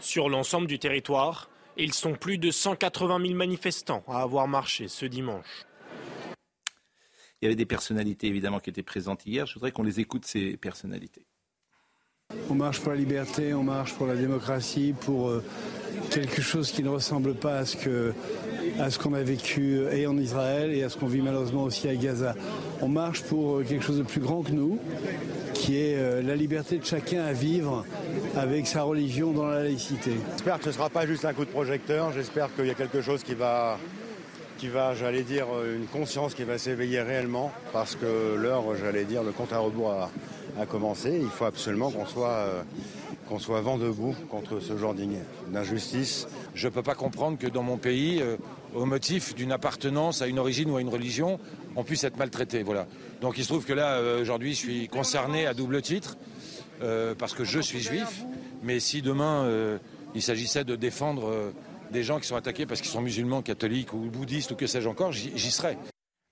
Sur 0.00 0.28
l'ensemble 0.28 0.66
du 0.66 0.78
territoire, 0.78 1.50
ils 1.76 1.94
sont 1.94 2.14
plus 2.14 2.38
de 2.38 2.50
180 2.50 3.20
000 3.20 3.34
manifestants 3.34 4.02
à 4.08 4.22
avoir 4.22 4.48
marché 4.48 4.88
ce 4.88 5.06
dimanche. 5.06 5.64
Il 7.40 7.44
y 7.44 7.46
avait 7.46 7.56
des 7.56 7.66
personnalités 7.66 8.26
évidemment 8.26 8.58
qui 8.58 8.70
étaient 8.70 8.82
présentes 8.82 9.24
hier. 9.24 9.46
Je 9.46 9.54
voudrais 9.54 9.70
qu'on 9.70 9.84
les 9.84 10.00
écoute, 10.00 10.24
ces 10.24 10.56
personnalités. 10.56 11.24
On 12.50 12.54
marche 12.54 12.80
pour 12.80 12.90
la 12.90 12.98
liberté, 12.98 13.54
on 13.54 13.62
marche 13.62 13.94
pour 13.94 14.06
la 14.06 14.16
démocratie, 14.16 14.94
pour 15.00 15.28
euh, 15.28 15.42
quelque 16.10 16.42
chose 16.42 16.70
qui 16.72 16.82
ne 16.82 16.88
ressemble 16.88 17.34
pas 17.34 17.58
à 17.58 17.64
ce 17.64 17.76
que 17.76 18.12
à 18.78 18.90
ce 18.90 18.98
qu'on 18.98 19.14
a 19.14 19.22
vécu 19.22 19.82
et 19.92 20.06
en 20.06 20.16
Israël 20.16 20.72
et 20.72 20.82
à 20.82 20.88
ce 20.88 20.96
qu'on 20.96 21.06
vit 21.06 21.20
malheureusement 21.20 21.64
aussi 21.64 21.88
à 21.88 21.94
Gaza. 21.94 22.34
On 22.80 22.88
marche 22.88 23.22
pour 23.22 23.56
euh, 23.56 23.64
quelque 23.64 23.84
chose 23.84 23.98
de 23.98 24.02
plus 24.02 24.20
grand 24.20 24.42
que 24.42 24.52
nous, 24.52 24.78
qui 25.54 25.76
est 25.76 25.96
euh, 25.96 26.22
la 26.22 26.36
liberté 26.36 26.78
de 26.78 26.84
chacun 26.84 27.24
à 27.24 27.32
vivre 27.32 27.84
avec 28.36 28.66
sa 28.66 28.82
religion 28.82 29.32
dans 29.32 29.46
la 29.46 29.64
laïcité. 29.64 30.12
J'espère 30.32 30.58
que 30.58 30.64
ce 30.64 30.68
ne 30.68 30.74
sera 30.74 30.90
pas 30.90 31.06
juste 31.06 31.24
un 31.24 31.32
coup 31.32 31.44
de 31.44 31.50
projecteur, 31.50 32.12
j'espère 32.12 32.54
qu'il 32.54 32.66
y 32.66 32.70
a 32.70 32.74
quelque 32.74 33.02
chose 33.02 33.22
qui 33.22 33.34
va 33.34 33.78
qui 34.58 34.66
va, 34.66 34.92
j'allais 34.92 35.22
dire, 35.22 35.46
une 35.72 35.86
conscience 35.86 36.34
qui 36.34 36.42
va 36.42 36.58
s'éveiller 36.58 37.00
réellement, 37.00 37.52
parce 37.72 37.94
que 37.94 38.34
l'heure, 38.34 38.64
j'allais 38.74 39.04
dire, 39.04 39.22
le 39.22 39.30
compte 39.30 39.52
à 39.52 39.60
rebours 39.60 39.92
a, 39.92 40.10
a 40.60 40.66
commencé. 40.66 41.16
Il 41.20 41.28
faut 41.28 41.44
absolument 41.44 41.92
qu'on 41.92 42.06
soit, 42.06 42.28
euh, 42.28 42.62
qu'on 43.28 43.38
soit 43.38 43.60
vent 43.60 43.78
debout 43.78 44.16
contre 44.28 44.58
ce 44.60 44.76
genre 44.76 44.94
d'injustice. 45.48 46.26
Je 46.54 46.66
ne 46.66 46.72
peux 46.72 46.82
pas 46.82 46.96
comprendre 46.96 47.38
que 47.38 47.46
dans 47.46 47.62
mon 47.62 47.76
pays, 47.76 48.20
au 48.78 48.86
motif 48.86 49.34
d'une 49.34 49.52
appartenance 49.52 50.22
à 50.22 50.28
une 50.28 50.38
origine 50.38 50.70
ou 50.70 50.76
à 50.76 50.80
une 50.80 50.88
religion, 50.88 51.38
on 51.76 51.84
puisse 51.84 52.04
être 52.04 52.16
maltraité. 52.16 52.62
Voilà. 52.62 52.86
Donc 53.20 53.36
il 53.36 53.42
se 53.42 53.48
trouve 53.48 53.64
que 53.64 53.72
là, 53.72 53.94
euh, 53.94 54.22
aujourd'hui, 54.22 54.52
je 54.52 54.58
suis 54.58 54.88
concerné 54.88 55.46
à 55.46 55.54
double 55.54 55.82
titre, 55.82 56.16
euh, 56.82 57.14
parce 57.18 57.34
que 57.34 57.44
je 57.44 57.60
suis 57.60 57.80
juif, 57.80 58.24
mais 58.62 58.78
si 58.78 59.02
demain 59.02 59.44
euh, 59.44 59.78
il 60.14 60.22
s'agissait 60.22 60.64
de 60.64 60.76
défendre 60.76 61.52
des 61.90 62.02
gens 62.02 62.20
qui 62.20 62.26
sont 62.26 62.36
attaqués 62.36 62.66
parce 62.66 62.80
qu'ils 62.80 62.90
sont 62.90 63.02
musulmans, 63.02 63.42
catholiques 63.42 63.92
ou 63.92 63.98
bouddhistes 63.98 64.52
ou 64.52 64.54
que 64.54 64.66
sais-je 64.66 64.88
encore, 64.88 65.12
j'y 65.12 65.50
serais. 65.50 65.76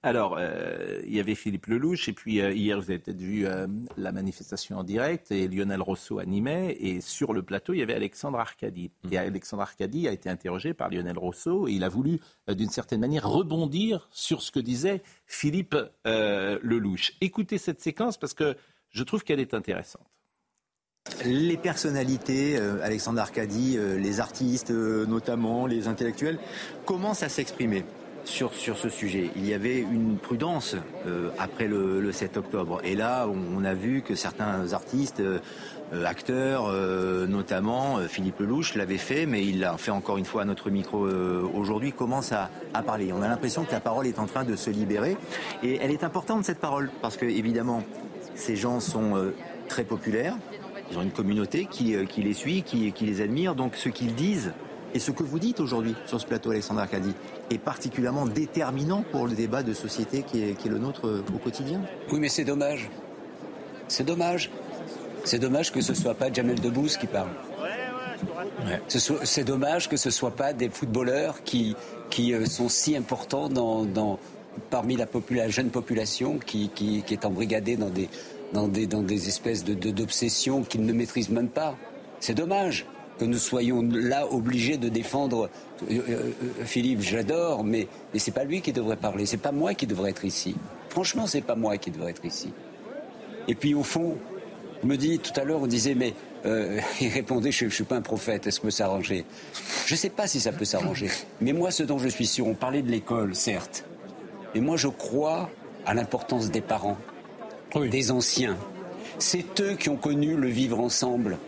Alors, 0.07 0.37
euh, 0.39 1.03
il 1.05 1.17
y 1.17 1.19
avait 1.19 1.35
Philippe 1.35 1.67
Lelouch, 1.67 2.09
et 2.09 2.13
puis 2.13 2.41
euh, 2.41 2.53
hier, 2.53 2.81
vous 2.81 2.91
avez 2.91 3.01
peut-être 3.01 3.21
vu 3.21 3.45
euh, 3.45 3.67
la 3.97 4.13
manifestation 4.13 4.79
en 4.79 4.85
direct, 4.85 5.33
et 5.33 5.49
Lionel 5.49 5.83
Rousseau 5.83 6.21
animait, 6.21 6.77
et 6.79 7.01
sur 7.01 7.33
le 7.33 7.43
plateau, 7.43 7.73
il 7.73 7.81
y 7.81 7.83
avait 7.83 7.95
Alexandre 7.95 8.39
Arcadi. 8.39 8.93
Mmh. 9.03 9.13
Et 9.13 9.19
Alexandre 9.19 9.65
Arcadi 9.65 10.07
a 10.07 10.13
été 10.13 10.31
interrogé 10.31 10.75
par 10.75 10.91
Lionel 10.91 11.19
Rousseau, 11.19 11.67
et 11.67 11.73
il 11.73 11.83
a 11.83 11.89
voulu, 11.89 12.21
d'une 12.47 12.71
certaine 12.71 13.01
manière, 13.01 13.29
rebondir 13.29 14.09
sur 14.13 14.43
ce 14.43 14.53
que 14.53 14.61
disait 14.61 15.03
Philippe 15.27 15.77
Lelouch. 16.05 17.15
Écoutez 17.21 17.59
cette 17.59 17.81
séquence, 17.81 18.17
parce 18.17 18.33
que 18.33 18.55
je 18.91 19.03
trouve 19.03 19.25
qu'elle 19.25 19.41
est 19.41 19.55
intéressante. 19.55 20.07
Les 21.25 21.57
personnalités, 21.57 22.59
Alexandre 22.59 23.19
Arcadi, 23.19 23.77
les 23.77 24.21
artistes 24.21 24.71
notamment, 24.71 25.67
les 25.67 25.89
intellectuels, 25.89 26.39
commencent 26.85 27.25
à 27.25 27.29
s'exprimer 27.29 27.85
sur, 28.27 28.53
ce 28.53 28.89
sujet. 28.89 29.31
Il 29.37 29.47
y 29.47 29.55
avait 29.55 29.79
une 29.79 30.19
prudence 30.19 30.77
euh, 31.07 31.31
après 31.39 31.69
le, 31.69 32.11
7 32.13 32.37
octobre. 32.37 32.81
Et 32.85 32.95
là, 32.95 33.27
on, 33.29 33.65
a 33.65 33.75
vu 33.75 34.03
que 34.03 34.15
certains 34.15 34.73
artistes, 34.73 35.21
euh, 35.21 35.39
acteurs, 36.05 36.67
euh, 36.67 37.27
notamment 37.27 37.99
Philippe 38.09 38.41
Lelouch, 38.41 38.75
l'avait 38.75 38.99
fait, 38.99 39.27
mais 39.27 39.45
il 39.45 39.61
l'a 39.61 39.77
fait 39.77 39.93
encore 39.93 40.19
une 40.19 40.25
fois 40.25 40.43
à 40.43 40.45
notre 40.45 40.71
micro 40.71 41.07
aujourd'hui, 41.55 41.93
commence 41.93 42.33
à, 42.33 42.51
parler. 42.85 43.13
On 43.13 43.23
a 43.23 43.29
l'impression 43.29 43.65
que 43.65 43.73
la 43.73 43.81
parole 43.81 44.07
est 44.07 44.19
en 44.19 44.27
train 44.27 44.45
de 44.45 44.57
se 44.57 44.71
libérer. 44.71 45.17
Et 45.63 45.79
elle 45.81 45.91
est 45.91 46.05
importante, 46.05 46.45
cette 46.45 46.59
parole, 46.59 46.91
parce 47.01 47.17
que, 47.17 47.25
évidemment, 47.25 47.83
ces 48.35 48.57
gens 48.57 48.81
sont 48.81 49.33
très 49.69 49.85
populaires. 49.85 50.37
Ils 50.91 50.99
ont 50.99 51.03
une 51.03 51.11
communauté 51.11 51.67
qui, 51.71 51.97
les 52.19 52.33
suit, 52.33 52.63
qui, 52.63 52.93
qui 52.93 53.07
les 53.07 53.21
admire. 53.21 53.55
Donc, 53.55 53.77
ce 53.77 53.89
qu'ils 53.89 54.15
disent 54.15 54.53
et 54.95 54.99
ce 54.99 55.11
que 55.11 55.23
vous 55.23 55.39
dites 55.39 55.61
aujourd'hui 55.61 55.95
sur 56.07 56.19
ce 56.21 56.27
plateau, 56.27 56.51
Alexandre 56.51 56.81
Arcadi, 56.81 57.13
est 57.51 57.59
particulièrement 57.59 58.27
déterminant 58.27 59.05
pour 59.11 59.27
le 59.27 59.35
débat 59.35 59.63
de 59.63 59.73
société 59.73 60.23
qui 60.23 60.43
est, 60.43 60.65
le 60.67 60.79
nôtre 60.79 61.07
euh, 61.07 61.25
au 61.35 61.39
quotidien. 61.39 61.81
Oui, 62.11 62.19
mais 62.21 62.29
c'est 62.29 62.45
dommage. 62.45 62.91
C'est 63.89 64.05
dommage. 64.05 64.51
C'est 65.25 65.39
dommage 65.39 65.73
que 65.73 65.81
ce 65.81 65.93
ne 65.93 65.97
soit 65.97 66.15
pas 66.15 66.33
Jamel 66.33 66.61
Debbouze 66.61 66.97
qui 66.97 67.07
parle. 67.07 67.29
C'est 68.89 69.45
dommage 69.45 69.89
que 69.89 69.97
ce 69.97 70.09
ne 70.09 70.13
soit 70.13 70.35
pas 70.35 70.53
des 70.53 70.69
footballeurs 70.69 71.43
qui, 71.45 71.77
qui 72.11 72.33
euh, 72.33 72.47
sont 72.47 72.69
si 72.69 72.97
importants 72.97 73.49
dans, 73.49 74.19
parmi 74.71 74.97
la, 74.97 75.49
jeune 75.49 75.71
population 75.71 76.39
qui, 76.39 76.71
qui, 76.71 77.05
est 77.09 77.25
embrigadée 77.25 77.77
dans 77.77 77.91
des, 77.91 78.09
dans 78.53 78.69
des, 78.69 78.87
dans 78.87 79.03
des 79.03 79.29
espèces 79.29 79.65
d'obsessions 79.65 80.61
de, 80.61 80.67
qu'ils 80.67 80.85
ne 80.85 80.93
maîtrisent 80.93 81.31
même 81.31 81.49
pas. 81.49 81.77
C'est 82.21 82.35
dommage 82.35 82.87
que 83.19 83.25
nous 83.25 83.39
soyons 83.39 83.83
là 83.83 84.27
obligés 84.31 84.77
de 84.77 84.89
défendre 84.89 85.49
euh, 85.91 86.01
euh, 86.09 86.33
euh, 86.43 86.65
Philippe, 86.65 87.01
j'adore, 87.01 87.65
mais, 87.65 87.89
mais 88.13 88.19
c'est 88.19 88.31
pas 88.31 88.45
lui 88.45 88.61
qui 88.61 88.73
devrait 88.73 88.97
parler, 88.97 89.27
c'est 89.27 89.37
pas 89.37 89.53
moi 89.53 89.75
qui 89.75 89.87
devrais 89.87 90.11
être 90.11 90.25
ici. 90.25 90.57
Franchement, 90.89 91.27
c'est 91.27 91.41
pas 91.41 91.55
moi 91.55 91.77
qui 91.79 91.91
devrais 91.91 92.11
être 92.11 92.25
ici. 92.25 92.53
Et 93.49 93.55
puis 93.55 93.75
au 93.75 93.83
fond, 93.83 94.17
je 94.83 94.87
me 94.87 94.97
dis 94.97 95.19
tout 95.19 95.39
à 95.39 95.45
l'heure, 95.45 95.63
on 95.63 95.67
disait, 95.67 95.95
mais 95.95 96.15
il 97.01 97.09
répondait, 97.09 97.51
je, 97.51 97.65
ne 97.65 97.71
suis 97.71 97.83
pas 97.83 97.97
un 97.97 98.03
prophète, 98.03 98.47
est-ce 98.47 98.61
que 98.61 98.71
ça 98.71 98.85
s'arranger? 98.85 99.25
Je 99.85 99.95
ne 99.95 99.99
sais 99.99 100.11
pas 100.11 100.29
si 100.29 100.39
ça 100.39 100.53
peut 100.53 100.65
s'arranger. 100.65 101.11
Mais 101.41 101.53
moi, 101.53 101.73
ce 101.73 101.83
dont 101.83 101.99
je 101.99 102.07
suis 102.09 102.27
sûr, 102.27 102.47
on 102.47 102.55
parlait 102.55 102.83
de 102.83 102.91
l'école, 102.91 103.35
certes, 103.35 103.85
mais 104.55 104.61
moi, 104.61 104.77
je 104.77 104.87
crois 104.87 105.51
à 105.85 105.93
l'importance 105.93 106.51
des 106.51 106.61
parents, 106.61 106.99
des 107.75 108.11
anciens. 108.11 108.57
C'est 109.19 109.61
eux 109.61 109.75
qui 109.75 109.89
ont 109.89 109.97
connu 109.97 110.37
le 110.37 110.49
vivre 110.49 110.79
ensemble. 110.81 111.39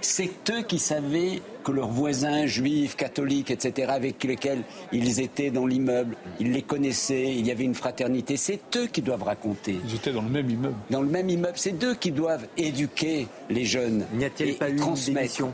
C'est 0.00 0.50
eux 0.50 0.62
qui 0.62 0.78
savaient 0.78 1.42
que 1.64 1.72
leurs 1.72 1.88
voisins 1.88 2.46
juifs, 2.46 2.96
catholiques, 2.96 3.50
etc., 3.50 3.90
avec 3.90 4.22
lesquels 4.24 4.62
ils 4.92 5.20
étaient 5.20 5.50
dans 5.50 5.66
l'immeuble, 5.66 6.16
ils 6.38 6.52
les 6.52 6.62
connaissaient, 6.62 7.34
il 7.34 7.46
y 7.46 7.50
avait 7.50 7.64
une 7.64 7.74
fraternité. 7.74 8.36
C'est 8.36 8.60
eux 8.76 8.86
qui 8.86 9.02
doivent 9.02 9.24
raconter. 9.24 9.80
Ils 9.84 9.94
étaient 9.96 10.12
dans 10.12 10.22
le 10.22 10.28
même 10.28 10.48
immeuble. 10.48 10.76
Dans 10.90 11.02
le 11.02 11.08
même 11.08 11.28
immeuble, 11.28 11.56
c'est 11.58 11.82
eux 11.84 11.94
qui 11.94 12.12
doivent 12.12 12.46
éduquer 12.56 13.26
les 13.50 13.64
jeunes. 13.64 14.06
N'y 14.14 14.24
a-t-il 14.24 14.56
pas 14.56 14.70
eu 14.70 14.76
une 14.76 15.52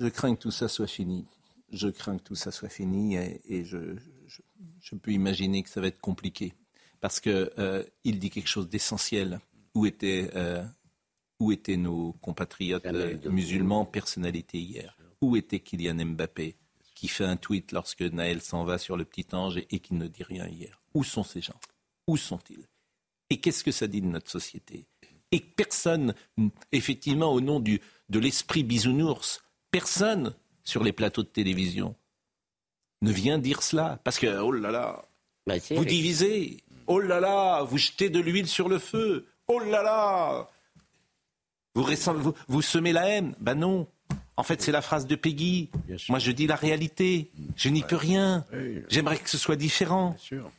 Je 0.00 0.08
crains 0.08 0.34
que 0.34 0.40
tout 0.40 0.50
ça 0.50 0.68
soit 0.68 0.86
fini. 0.86 1.24
Je 1.72 1.88
crains 1.88 2.18
que 2.18 2.22
tout 2.22 2.34
ça 2.34 2.50
soit 2.50 2.68
fini 2.68 3.16
et, 3.16 3.64
je, 3.64 3.78
peux 5.00 5.12
imaginer 5.12 5.62
que 5.62 5.70
ça 5.70 5.80
va 5.80 5.86
être 5.86 6.00
compliqué 6.00 6.52
parce 7.00 7.18
qu'il 7.18 7.50
euh, 7.58 7.82
dit 8.04 8.30
quelque 8.30 8.48
chose 8.48 8.68
d'essentiel. 8.68 9.40
Où 9.74 9.86
était 9.86 10.30
euh, 10.36 10.62
où 11.42 11.50
étaient 11.50 11.76
nos 11.76 12.12
compatriotes 12.20 12.86
euh, 12.86 13.18
musulmans, 13.28 13.84
personnalités 13.84 14.58
hier? 14.58 14.96
Où 15.20 15.36
était 15.36 15.58
Kylian 15.58 16.04
Mbappé, 16.04 16.56
qui 16.94 17.08
fait 17.08 17.24
un 17.24 17.36
tweet 17.36 17.72
lorsque 17.72 18.02
Naël 18.02 18.40
s'en 18.40 18.64
va 18.64 18.78
sur 18.78 18.96
le 18.96 19.04
petit 19.04 19.26
ange 19.32 19.58
et, 19.58 19.80
qui 19.80 19.94
ne 19.94 20.06
dit 20.06 20.22
rien 20.22 20.46
hier? 20.46 20.80
Où 20.94 21.02
sont 21.02 21.24
ces 21.24 21.40
gens? 21.40 21.58
Où 22.06 22.16
sont-ils? 22.16 22.66
Et 23.28 23.40
qu'est-ce 23.40 23.64
que 23.64 23.72
ça 23.72 23.88
dit 23.88 24.00
de 24.00 24.06
notre 24.06 24.30
société? 24.30 24.86
Et 25.32 25.40
personne, 25.40 26.14
effectivement, 26.70 27.32
au 27.32 27.40
nom 27.40 27.58
du, 27.58 27.80
de 28.08 28.18
l'esprit 28.20 28.62
bisounours, 28.62 29.42
personne 29.70 30.34
sur 30.62 30.84
les 30.84 30.92
plateaux 30.92 31.22
de 31.24 31.28
télévision 31.28 31.96
ne 33.00 33.10
vient 33.10 33.38
dire 33.38 33.62
cela. 33.62 33.98
Parce 34.04 34.18
que, 34.18 34.38
oh 34.38 34.52
là 34.52 34.70
là, 34.70 35.04
bah, 35.46 35.54
vous 35.70 35.84
divisez. 35.84 36.58
Oh 36.86 37.00
là 37.00 37.18
là, 37.18 37.62
vous 37.64 37.78
jetez 37.78 38.10
de 38.10 38.20
l'huile 38.20 38.46
sur 38.46 38.68
le 38.68 38.78
feu. 38.78 39.26
Oh 39.48 39.58
là 39.58 39.82
là, 39.82 40.48
vous, 41.74 42.34
vous, 42.48 42.62
semez 42.62 42.92
la 42.92 43.08
haine 43.08 43.34
Ben 43.40 43.54
non. 43.54 43.86
En 44.36 44.42
fait, 44.42 44.62
c'est 44.62 44.72
la 44.72 44.82
phrase 44.82 45.06
de 45.06 45.14
Peggy. 45.14 45.70
Moi, 46.08 46.18
je 46.18 46.32
dis 46.32 46.46
la 46.46 46.56
réalité. 46.56 47.30
Je 47.56 47.68
n'y 47.68 47.82
peux 47.82 47.96
rien. 47.96 48.44
J'aimerais 48.88 49.18
que 49.18 49.30
ce 49.30 49.38
soit 49.38 49.56
différent. 49.56 50.10
Bien 50.10 50.18
sûr. 50.18 50.50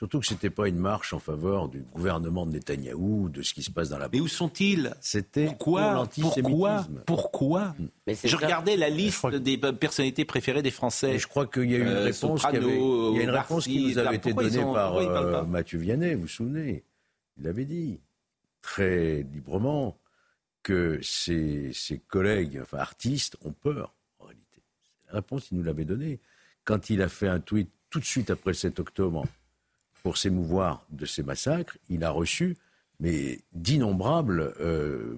Surtout 0.00 0.20
que 0.20 0.26
ce 0.26 0.32
n'était 0.32 0.48
pas 0.48 0.66
une 0.66 0.78
marche 0.78 1.12
en 1.12 1.18
faveur 1.18 1.68
du 1.68 1.80
gouvernement 1.92 2.46
de 2.46 2.52
Netanyahou, 2.52 3.28
de 3.28 3.42
ce 3.42 3.52
qui 3.52 3.62
se 3.62 3.70
passe 3.70 3.90
dans 3.90 3.98
la. 3.98 4.08
Mais 4.10 4.18
où 4.18 4.28
sont-ils? 4.28 4.94
C'était 5.02 5.44
pourquoi? 5.44 6.08
Pourquoi? 6.18 6.86
Pourquoi? 7.04 7.74
Je 8.06 8.34
regardais 8.34 8.78
la 8.78 8.88
liste 8.88 9.26
des 9.26 9.58
personnalités 9.58 10.24
préférées 10.24 10.62
des 10.62 10.70
Français. 10.70 11.18
je 11.18 11.26
crois 11.26 11.46
qu'il 11.46 11.70
y 11.70 11.74
a 11.74 11.76
eu 11.76 11.82
une 11.82 11.88
euh, 11.88 12.04
réponse, 12.04 12.46
qui, 12.46 12.56
il 12.56 13.16
y 13.16 13.20
a 13.20 13.22
une 13.24 13.30
réponse 13.30 13.64
qui 13.64 13.88
nous 13.88 13.98
avait 13.98 14.16
été 14.16 14.32
donnée 14.32 14.62
par 14.72 14.96
euh, 14.96 15.44
Mathieu 15.44 15.78
Vianney. 15.78 16.14
Vous 16.14 16.22
vous 16.22 16.28
souvenez? 16.28 16.82
Il 17.38 17.46
avait 17.46 17.66
dit 17.66 18.00
très 18.62 19.26
librement 19.30 19.98
que 20.62 21.00
ses, 21.02 21.72
collègues, 22.08 22.60
enfin 22.62 22.78
artistes, 22.78 23.36
ont 23.42 23.52
peur, 23.52 23.94
en 24.18 24.26
réalité. 24.26 24.62
La 25.08 25.14
réponse 25.14 25.48
qu'il 25.48 25.58
nous 25.58 25.64
l'avait 25.64 25.84
donnée. 25.84 26.20
Quand 26.64 26.90
il 26.90 27.02
a 27.02 27.08
fait 27.08 27.28
un 27.28 27.40
tweet 27.40 27.70
tout 27.88 28.00
de 28.00 28.04
suite 28.04 28.30
après 28.30 28.50
le 28.50 28.56
7 28.56 28.78
octobre 28.80 29.24
pour 30.02 30.16
s'émouvoir 30.16 30.84
de 30.90 31.06
ces 31.06 31.22
massacres, 31.22 31.76
il 31.88 32.04
a 32.04 32.10
reçu 32.10 32.56
mais 33.00 33.40
d'innombrables 33.54 34.54
euh, 34.60 35.16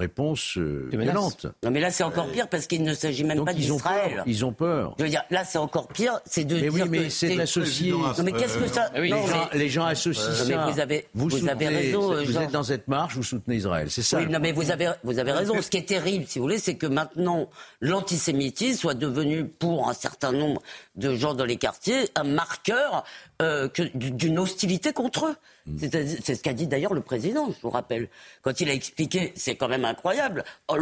réponses 0.00 0.56
euh, 0.56 0.88
violentes. 0.90 1.46
Non, 1.62 1.70
mais 1.70 1.80
là, 1.80 1.90
c'est 1.90 2.02
encore 2.02 2.26
pire 2.28 2.48
parce 2.48 2.66
qu'il 2.66 2.82
ne 2.82 2.94
s'agit 2.94 3.22
même 3.22 3.44
pas 3.44 3.52
d'Israël. 3.52 4.22
Ils 4.26 4.44
ont 4.44 4.52
peur. 4.52 4.94
Je 4.98 5.04
veux 5.04 5.10
dire, 5.10 5.22
là, 5.30 5.44
c'est 5.44 5.58
encore 5.58 5.88
pire. 5.88 6.20
C'est 6.26 6.44
de 6.44 6.54
mais 6.54 6.60
dire 6.62 6.72
oui, 6.72 6.82
mais 6.88 7.10
c'est 7.10 7.38
associé. 7.38 7.92
Non, 7.92 8.12
mais 8.24 8.32
qu'est-ce 8.32 8.58
que 8.58 8.66
ça 8.66 8.90
les, 8.96 9.08
gens, 9.08 9.48
les, 9.52 9.68
gens, 9.68 9.84
associent 9.84 10.32
ça. 10.32 10.70
vous 10.70 10.80
avez, 10.80 11.06
vous, 11.14 11.48
avez 11.48 11.68
raison. 11.68 12.14
Vous 12.24 12.38
êtes 12.38 12.50
dans 12.50 12.62
cette 12.62 12.88
marche, 12.88 13.14
vous 13.14 13.22
soutenez 13.22 13.56
Israël. 13.56 13.90
C'est 13.90 14.02
ça. 14.02 14.18
Oui, 14.18 14.26
non, 14.26 14.38
mais 14.40 14.52
vous 14.52 14.70
avez, 14.70 14.90
vous 15.04 15.18
avez 15.18 15.32
raison. 15.32 15.60
Ce 15.60 15.70
qui 15.70 15.76
est 15.76 15.88
terrible, 15.88 16.24
si 16.26 16.38
vous 16.38 16.46
voulez, 16.46 16.58
c'est 16.58 16.76
que 16.76 16.86
maintenant, 16.86 17.48
l'antisémitisme 17.80 18.80
soit 18.80 18.94
devenu, 18.94 19.44
pour 19.44 19.88
un 19.88 19.94
certain 19.94 20.32
nombre 20.32 20.62
de 20.96 21.14
gens 21.14 21.34
dans 21.34 21.44
les 21.44 21.56
quartiers, 21.56 22.08
un 22.16 22.24
marqueur 22.24 23.04
euh, 23.42 23.68
d'une 23.94 24.38
hostilité 24.38 24.92
contre 24.92 25.26
eux. 25.26 25.36
C'est 25.78 26.34
ce 26.34 26.42
qu'a 26.42 26.52
dit 26.52 26.66
d'ailleurs 26.66 26.94
le 26.94 27.00
président, 27.00 27.50
je 27.50 27.60
vous 27.62 27.70
rappelle. 27.70 28.08
Quand 28.42 28.60
il 28.60 28.68
a 28.68 28.72
expliqué, 28.72 29.32
c'est 29.36 29.56
quand 29.56 29.68
même 29.68 29.84
incroyable, 29.84 30.44
oh, 30.68 30.76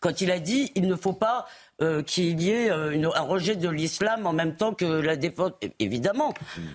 quand 0.00 0.20
il 0.20 0.30
a 0.30 0.38
dit 0.38 0.72
il 0.74 0.86
ne 0.86 0.96
faut 0.96 1.12
pas 1.12 1.46
euh, 1.82 2.02
qu'il 2.02 2.40
y 2.40 2.50
ait 2.50 2.70
euh, 2.70 3.10
un 3.14 3.20
rejet 3.22 3.56
de 3.56 3.68
l'islam 3.68 4.26
en 4.26 4.32
même 4.32 4.56
temps 4.56 4.74
que 4.74 4.84
la 4.84 5.16
défense. 5.16 5.52
Évidemment, 5.78 6.34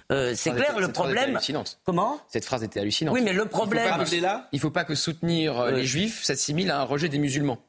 mm. 0.09 0.33
c'est 0.35 0.51
clair, 0.51 0.79
le 0.79 0.91
problème. 0.91 1.39
Comment? 1.85 2.19
Cette 2.27 2.45
phrase 2.45 2.63
était 2.63 2.79
hallucinante. 2.79 3.13
Oui, 3.13 3.21
mais 3.23 3.33
le 3.33 3.45
problème. 3.45 4.03
Il 4.51 4.57
ne 4.57 4.59
faut, 4.59 4.71
pas 4.71 4.83
que 4.83 4.95
soutenir 4.95 5.65
les 5.67 5.85
juifs 5.85 6.23
s'assimile 6.23 6.71
à 6.71 6.79
un 6.79 6.83
rejet 6.83 7.09
des 7.09 7.19
musulmans. 7.19 7.59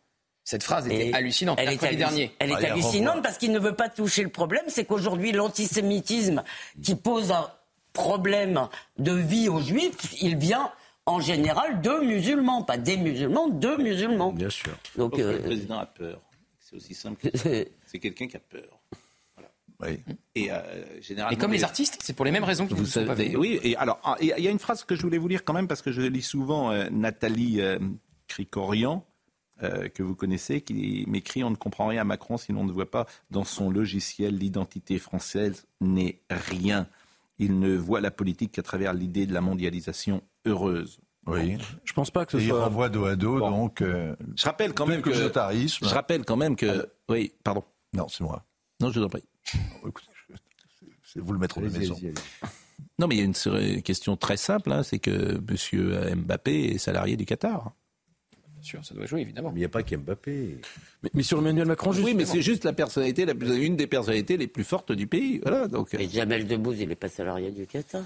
Cette 0.46 0.62
phrase 0.62 0.86
était 0.86 1.12
hallucinante. 1.12 1.58
Elle 1.60 1.70
est, 1.70 1.96
dernier. 1.96 2.32
elle 2.38 2.52
est 2.52 2.70
hallucinante 2.70 3.20
parce 3.20 3.36
qu'il 3.36 3.50
ne 3.50 3.58
veut 3.58 3.74
pas 3.74 3.88
toucher 3.88 4.22
le 4.22 4.28
problème. 4.28 4.62
C'est 4.68 4.84
qu'aujourd'hui, 4.84 5.32
l'antisémitisme 5.32 6.44
qui 6.80 6.94
pose 6.94 7.32
un 7.32 7.50
problème 7.96 8.68
de 8.98 9.12
vie 9.12 9.48
aux 9.48 9.60
juifs, 9.60 10.14
il 10.20 10.36
vient 10.36 10.70
en 11.06 11.20
général 11.20 11.80
de 11.80 12.04
musulmans, 12.04 12.62
pas 12.62 12.76
des 12.76 12.96
musulmans, 12.96 13.48
de 13.48 13.76
musulmans. 13.76 14.32
Bien 14.32 14.50
sûr. 14.50 14.76
Donc, 14.96 15.18
euh, 15.18 15.32
le 15.32 15.42
président 15.42 15.78
a 15.78 15.86
peur? 15.86 16.20
C'est 16.60 16.76
aussi 16.76 16.94
simple 16.94 17.30
que 17.30 17.38
C'est 17.86 17.98
quelqu'un 17.98 18.26
qui 18.26 18.36
a 18.36 18.40
peur. 18.40 18.80
Oui. 19.80 19.98
Et, 20.34 20.50
euh, 20.50 20.60
généralement, 21.02 21.36
et 21.36 21.38
comme 21.38 21.52
les 21.52 21.62
artistes, 21.62 21.98
c'est 22.00 22.14
pour 22.14 22.24
les 22.24 22.30
mêmes 22.30 22.44
raisons 22.44 22.66
que 22.66 22.74
vous, 22.74 22.86
savez. 22.86 23.36
Oui, 23.36 23.60
et 23.62 23.76
alors, 23.76 24.00
ah, 24.04 24.16
il 24.20 24.28
y 24.28 24.48
a 24.48 24.50
une 24.50 24.58
phrase 24.58 24.84
que 24.84 24.94
je 24.96 25.02
voulais 25.02 25.18
vous 25.18 25.28
lire 25.28 25.44
quand 25.44 25.52
même 25.52 25.68
parce 25.68 25.82
que 25.82 25.92
je 25.92 26.00
lis 26.00 26.22
souvent 26.22 26.72
euh, 26.72 26.88
Nathalie 26.90 27.60
Krikorian 28.26 29.04
euh, 29.62 29.88
que 29.88 30.02
vous 30.02 30.14
connaissez, 30.14 30.60
qui 30.60 31.04
m'écrit 31.08 31.42
On 31.42 31.48
ne 31.50 31.56
comprend 31.56 31.86
rien 31.86 32.02
à 32.02 32.04
Macron 32.04 32.36
si 32.36 32.52
l'on 32.52 32.64
ne 32.64 32.72
voit 32.72 32.90
pas 32.90 33.06
dans 33.30 33.44
son 33.44 33.70
logiciel 33.70 34.36
l'identité 34.36 34.98
française 34.98 35.66
n'est 35.80 36.20
rien. 36.28 36.86
Il 37.38 37.58
ne 37.58 37.76
voit 37.76 38.00
la 38.00 38.10
politique 38.10 38.52
qu'à 38.52 38.62
travers 38.62 38.94
l'idée 38.94 39.26
de 39.26 39.34
la 39.34 39.40
mondialisation 39.40 40.22
heureuse. 40.46 41.00
Oui, 41.26 41.58
je 41.84 41.92
pense 41.92 42.10
pas 42.10 42.24
que 42.24 42.32
ce 42.32 42.36
Et 42.38 42.48
soit. 42.48 42.58
Il 42.58 42.62
renvoie 42.62 42.88
dos 42.88 43.04
à 43.04 43.16
dos, 43.16 43.40
donc. 43.40 43.82
Euh, 43.82 44.14
je 44.36 44.44
rappelle 44.44 44.72
quand 44.72 44.86
même 44.86 45.02
que. 45.02 45.12
Je 45.12 45.94
rappelle 45.94 46.24
quand 46.24 46.36
même 46.36 46.54
que. 46.54 46.82
Ah, 46.84 46.86
oui, 47.08 47.32
pardon. 47.42 47.64
Non, 47.92 48.06
c'est 48.08 48.22
moi. 48.22 48.44
Non, 48.80 48.90
je 48.92 49.00
vous 49.00 49.06
en 49.06 49.08
prie. 49.08 49.24
C'est 51.02 51.20
vous 51.20 51.32
le 51.32 51.38
maître 51.38 51.60
de 51.60 51.68
maison. 51.68 51.96
Non, 52.98 53.06
mais 53.06 53.14
il 53.14 53.18
y 53.18 53.22
a 53.22 53.24
une 53.24 53.82
question 53.82 54.16
très 54.16 54.36
simple, 54.36 54.72
hein, 54.72 54.82
c'est 54.82 54.98
que 54.98 55.36
M. 55.36 56.16
Mbappé 56.16 56.74
est 56.74 56.78
salarié 56.78 57.16
du 57.16 57.24
Qatar 57.24 57.72
ça 58.82 58.94
doit 58.94 59.06
jouer 59.06 59.20
évidemment. 59.20 59.50
Mais 59.50 59.56
il 59.56 59.62
n'y 59.62 59.66
a 59.66 59.70
pas 59.70 59.82
qu'Mbappé. 59.82 60.58
Mais, 61.02 61.10
mais 61.14 61.22
sur 61.22 61.38
Emmanuel 61.38 61.66
Macron, 61.66 61.92
Oui, 61.92 62.14
mais 62.14 62.24
c'est 62.24 62.42
juste 62.42 62.64
la 62.64 62.72
personnalité, 62.72 63.24
la, 63.24 63.34
une 63.34 63.76
des 63.76 63.86
personnalités 63.86 64.36
les 64.36 64.46
plus 64.46 64.64
fortes 64.64 64.92
du 64.92 65.06
pays. 65.06 65.40
Voilà, 65.42 65.68
donc... 65.68 65.94
Et 65.94 66.08
Jamel 66.08 66.46
Debbouze, 66.46 66.80
il 66.80 66.88
n'est 66.88 66.94
pas 66.94 67.08
salarié 67.08 67.50
du 67.50 67.66
Qatar. 67.66 68.02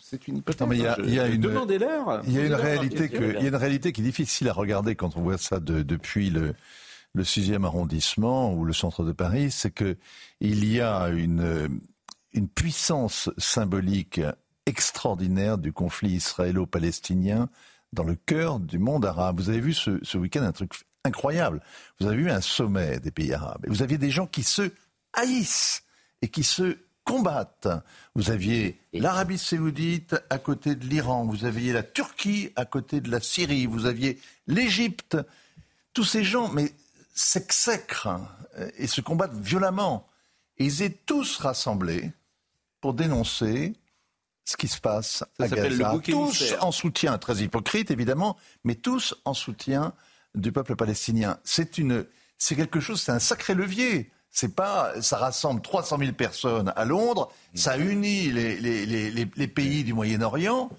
c'est 0.00 0.28
une 0.28 0.38
hypothèse. 0.38 0.68
il 0.72 0.78
y 0.78 0.86
a, 0.86 1.00
y 1.00 1.18
a 1.18 1.28
une, 1.28 1.40
demandez-leur. 1.40 2.22
Il 2.26 2.32
y 2.32 2.38
a 2.38 2.46
une 2.46 2.54
réalité 2.54 3.08
que, 3.08 3.36
il 3.36 3.42
y 3.42 3.46
a 3.46 3.48
une 3.48 3.56
réalité 3.56 3.92
qui 3.92 4.00
est 4.00 4.04
difficile 4.04 4.48
à 4.48 4.52
regarder 4.52 4.94
quand 4.94 5.16
on 5.16 5.22
voit 5.22 5.38
ça 5.38 5.60
de, 5.60 5.82
depuis 5.82 6.30
le, 6.30 6.54
le 7.14 7.22
6e 7.22 7.64
arrondissement 7.64 8.52
ou 8.52 8.64
le 8.64 8.72
centre 8.72 9.04
de 9.04 9.12
Paris, 9.12 9.50
c'est 9.50 9.70
que 9.70 9.96
il 10.40 10.70
y 10.70 10.80
a 10.80 11.08
une, 11.08 11.80
une 12.32 12.48
puissance 12.48 13.30
symbolique 13.38 14.20
extraordinaire 14.66 15.58
du 15.58 15.72
conflit 15.72 16.12
israélo-palestinien 16.12 17.48
dans 17.94 18.04
le 18.04 18.16
cœur 18.16 18.60
du 18.60 18.78
monde 18.78 19.06
arabe. 19.06 19.40
Vous 19.40 19.48
avez 19.48 19.60
vu 19.60 19.72
ce, 19.72 20.16
week-end 20.16 20.42
un 20.42 20.52
truc 20.52 20.72
incroyable. 21.04 21.62
Vous 21.98 22.06
avez 22.06 22.16
vu 22.16 22.30
un 22.30 22.40
sommet 22.40 23.00
des 23.00 23.10
pays 23.10 23.32
arabes. 23.32 23.64
Vous 23.68 23.82
aviez 23.82 23.98
des 23.98 24.10
gens 24.10 24.26
qui 24.26 24.42
se 24.42 24.70
haïssent 25.12 25.82
et 26.20 26.28
qui 26.28 26.42
se 26.44 26.76
combattent. 27.04 27.68
Vous 28.14 28.30
aviez 28.30 28.80
l'Arabie 28.92 29.38
saoudite 29.38 30.16
à 30.30 30.38
côté 30.38 30.74
de 30.74 30.86
l'Iran, 30.86 31.24
vous 31.26 31.44
aviez 31.44 31.72
la 31.72 31.82
Turquie 31.82 32.50
à 32.56 32.64
côté 32.64 33.00
de 33.00 33.10
la 33.10 33.20
Syrie, 33.20 33.66
vous 33.66 33.86
aviez 33.86 34.18
l'Égypte. 34.46 35.16
Tous 35.92 36.04
ces 36.04 36.24
gens, 36.24 36.48
mais 36.48 36.72
s'exècrent 37.14 38.08
hein, 38.08 38.28
et 38.76 38.86
se 38.86 39.00
combattent 39.00 39.38
violemment. 39.38 40.08
Et 40.58 40.64
ils 40.64 40.82
étaient 40.82 40.98
tous 41.06 41.38
rassemblés 41.38 42.12
pour 42.80 42.94
dénoncer 42.94 43.74
ce 44.44 44.56
qui 44.56 44.68
se 44.68 44.80
passe 44.80 45.24
à 45.38 45.48
Gaza. 45.48 45.98
Tous 46.02 46.54
en 46.60 46.72
soutien, 46.72 47.18
très 47.18 47.36
hypocrite 47.38 47.90
évidemment, 47.90 48.36
mais 48.62 48.74
tous 48.74 49.14
en 49.24 49.34
soutien 49.34 49.94
du 50.34 50.52
peuple 50.52 50.76
palestinien. 50.76 51.38
C'est 51.44 51.78
une, 51.78 52.04
c'est 52.38 52.56
quelque 52.56 52.80
chose, 52.80 53.00
c'est 53.00 53.12
un 53.12 53.18
sacré 53.18 53.54
levier. 53.54 54.10
C'est 54.30 54.56
pas, 54.56 55.00
ça 55.00 55.16
rassemble 55.18 55.62
300 55.62 55.98
000 55.98 56.12
personnes 56.12 56.72
à 56.74 56.84
Londres, 56.84 57.30
ça 57.54 57.78
unit 57.78 58.32
les, 58.32 58.58
les, 58.58 58.84
les, 58.84 59.28
les 59.32 59.48
pays 59.48 59.84
du 59.84 59.94
Moyen-Orient, 59.94 60.70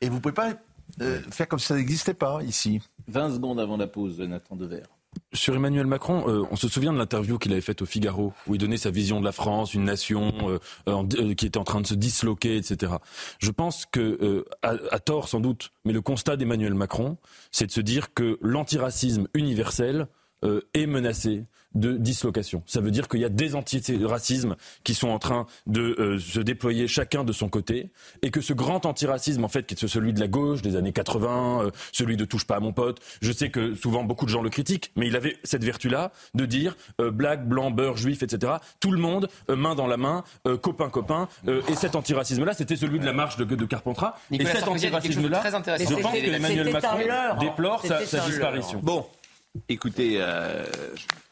et 0.00 0.08
vous 0.08 0.20
pouvez 0.20 0.32
pas 0.32 0.52
euh, 1.00 1.20
faire 1.30 1.48
comme 1.48 1.58
si 1.58 1.66
ça 1.66 1.74
n'existait 1.74 2.14
pas 2.14 2.40
ici. 2.44 2.80
20 3.08 3.34
secondes 3.34 3.58
avant 3.58 3.76
la 3.76 3.88
pause, 3.88 4.20
Nathan 4.20 4.54
Dever. 4.54 4.84
Sur 5.32 5.54
Emmanuel 5.54 5.86
Macron, 5.86 6.28
euh, 6.28 6.44
on 6.50 6.56
se 6.56 6.68
souvient 6.68 6.92
de 6.92 6.98
l'interview 6.98 7.38
qu'il 7.38 7.52
avait 7.52 7.60
faite 7.60 7.82
au 7.82 7.86
Figaro, 7.86 8.32
où 8.46 8.54
il 8.54 8.58
donnait 8.58 8.76
sa 8.76 8.90
vision 8.90 9.20
de 9.20 9.24
la 9.24 9.32
France, 9.32 9.74
une 9.74 9.84
nation 9.84 10.32
euh, 10.48 10.58
euh, 10.88 11.34
qui 11.34 11.46
était 11.46 11.58
en 11.58 11.64
train 11.64 11.80
de 11.80 11.86
se 11.86 11.94
disloquer, 11.94 12.56
etc. 12.56 12.94
Je 13.38 13.50
pense 13.50 13.86
que, 13.86 14.44
à, 14.62 14.74
à, 14.90 14.98
tort 14.98 15.28
sans 15.28 15.40
doute, 15.40 15.70
mais 15.84 15.92
le 15.92 16.00
constat 16.00 16.36
d'Emmanuel 16.36 16.74
Macron, 16.74 17.16
c'est 17.52 17.66
de 17.66 17.72
se 17.72 17.80
dire 17.80 18.12
que 18.12 18.38
l'antiracisme 18.42 19.28
universel 19.34 20.08
est 20.74 20.86
menacé 20.86 21.44
de 21.74 21.92
dislocation. 21.92 22.62
Ça 22.66 22.80
veut 22.80 22.90
dire 22.90 23.08
qu'il 23.08 23.20
y 23.20 23.24
a 23.24 23.28
des 23.28 23.54
antiracismes 23.54 24.56
qui 24.84 24.94
sont 24.94 25.08
en 25.08 25.18
train 25.18 25.46
de 25.66 25.94
euh, 25.98 26.18
se 26.18 26.40
déployer 26.40 26.88
chacun 26.88 27.24
de 27.24 27.32
son 27.32 27.48
côté 27.48 27.90
et 28.22 28.30
que 28.30 28.40
ce 28.40 28.52
grand 28.52 28.86
antiracisme, 28.86 29.44
en 29.44 29.48
fait, 29.48 29.66
qui 29.66 29.74
est 29.74 29.88
celui 29.88 30.12
de 30.12 30.20
la 30.20 30.28
gauche 30.28 30.62
des 30.62 30.76
années 30.76 30.92
80, 30.92 31.62
euh, 31.62 31.70
celui 31.92 32.16
de 32.16 32.24
touche 32.24 32.44
pas 32.44 32.56
à 32.56 32.60
mon 32.60 32.72
pote, 32.72 33.00
je 33.20 33.32
sais 33.32 33.50
que 33.50 33.74
souvent 33.74 34.04
beaucoup 34.04 34.24
de 34.24 34.30
gens 34.30 34.42
le 34.42 34.50
critiquent, 34.50 34.92
mais 34.96 35.06
il 35.06 35.16
avait 35.16 35.36
cette 35.44 35.64
vertu-là 35.64 36.12
de 36.34 36.44
dire 36.44 36.76
euh, 37.00 37.10
black, 37.10 37.48
blanc, 37.48 37.70
beurre, 37.70 37.96
juif, 37.96 38.22
etc. 38.22 38.54
Tout 38.80 38.90
le 38.90 38.98
monde, 38.98 39.28
main 39.48 39.74
dans 39.74 39.86
la 39.86 39.96
main, 39.96 40.24
copain, 40.62 40.88
copain. 40.88 41.28
et 41.46 41.74
cet 41.74 41.94
antiracisme-là, 41.94 42.54
c'était 42.54 42.76
celui 42.76 42.98
de 42.98 43.04
la 43.04 43.12
marche 43.12 43.36
de, 43.36 43.44
de 43.44 43.64
Carpentras. 43.64 44.16
et 44.30 44.44
cet 44.44 44.66
antiracisme-là, 44.66 45.42
je 45.44 45.94
pense 45.94 46.12
que 46.12 46.34
Emmanuel 46.34 46.72
Macron 46.72 46.98
déplore 47.38 47.84
sa, 47.84 48.04
sa 48.06 48.20
disparition. 48.26 48.80
Bon, 48.82 49.06
Écoutez, 49.68 50.18
euh, 50.20 50.64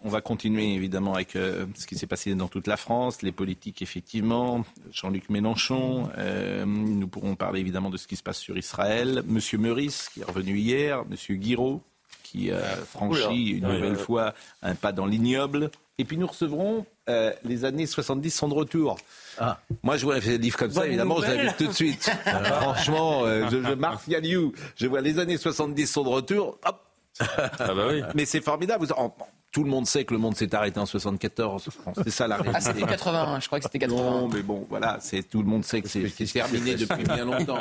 on 0.03 0.09
va 0.09 0.21
continuer 0.21 0.75
évidemment 0.75 1.15
avec 1.15 1.37
euh, 1.37 1.67
ce 1.77 1.87
qui 1.87 1.97
s'est 1.97 2.09
passé 2.09 2.35
dans 2.35 2.49
toute 2.49 2.67
la 2.67 2.77
France, 2.77 3.23
les 3.23 3.31
politiques 3.31 3.81
effectivement, 3.81 4.65
Jean-Luc 4.91 5.31
Mélenchon. 5.31 6.09
Euh, 6.19 6.65
nous 6.67 7.07
pourrons 7.07 7.37
parler 7.37 7.61
évidemment 7.61 7.91
de 7.91 7.97
ce 7.97 8.09
qui 8.09 8.17
se 8.17 8.25
passe 8.25 8.39
sur 8.39 8.59
Israël. 8.59 9.23
Monsieur 9.27 9.59
Meurice 9.59 10.11
qui 10.13 10.21
est 10.21 10.25
revenu 10.25 10.59
hier, 10.59 11.05
Monsieur 11.09 11.37
Guiraud 11.37 11.83
qui 12.25 12.51
franchit 12.85 13.53
une 13.53 13.67
nouvelle 13.67 13.97
fois 13.97 14.35
un 14.61 14.75
pas 14.75 14.93
dans 14.93 15.07
l'ignoble. 15.07 15.71
Et 15.97 16.05
puis 16.05 16.19
nous 16.19 16.27
recevrons 16.27 16.85
les 17.45 17.65
années 17.65 17.87
70 17.87 18.31
sont 18.31 18.49
de 18.49 18.55
retour. 18.55 18.99
Ah. 19.39 19.61
Moi, 19.83 19.97
je 19.97 20.05
vois 20.05 20.17
un 20.17 20.19
livre 20.19 20.59
comme 20.59 20.71
ça, 20.71 20.87
évidemment, 20.87 21.23
je 21.23 21.27
l'invite 21.27 21.57
tout 21.57 21.69
de 21.69 21.73
suite. 21.73 22.11
Franchement, 22.61 23.25
je, 23.25 23.63
je 23.65 23.73
marque 23.73 24.03
Je 24.77 24.87
vois 24.87 25.01
les 25.01 25.19
années 25.19 25.39
70 25.39 25.87
sont 25.87 26.03
de 26.03 26.09
retour. 26.09 26.59
Hop, 26.67 26.88
ah 27.21 27.75
bah 27.75 27.87
oui. 27.89 28.03
Mais 28.15 28.25
c'est 28.25 28.41
formidable. 28.41 28.87
Tout 29.51 29.65
le 29.65 29.71
monde 29.71 29.87
sait 29.87 30.05
que 30.05 30.13
le 30.13 30.21
monde 30.21 30.37
s'est 30.37 30.55
arrêté 30.55 30.79
en 30.79 30.85
74. 30.85 31.71
C'est 32.05 32.11
ça 32.11 32.29
la 32.29 32.37
réalité. 32.37 32.55
Ah, 32.55 32.61
c'était 32.61 32.83
80, 32.87 33.41
je 33.41 33.47
crois 33.47 33.59
que 33.59 33.65
c'était 33.65 33.79
80. 33.79 34.03
Non, 34.03 34.29
mais 34.29 34.43
bon, 34.43 34.67
voilà, 34.69 34.99
c'est 35.01 35.23
tout 35.23 35.41
le 35.41 35.49
monde 35.49 35.65
sait 35.65 35.81
que 35.81 35.89
c'est 35.89 36.33
terminé 36.33 36.75
depuis 36.75 37.05
bien 37.05 37.25
longtemps. 37.25 37.59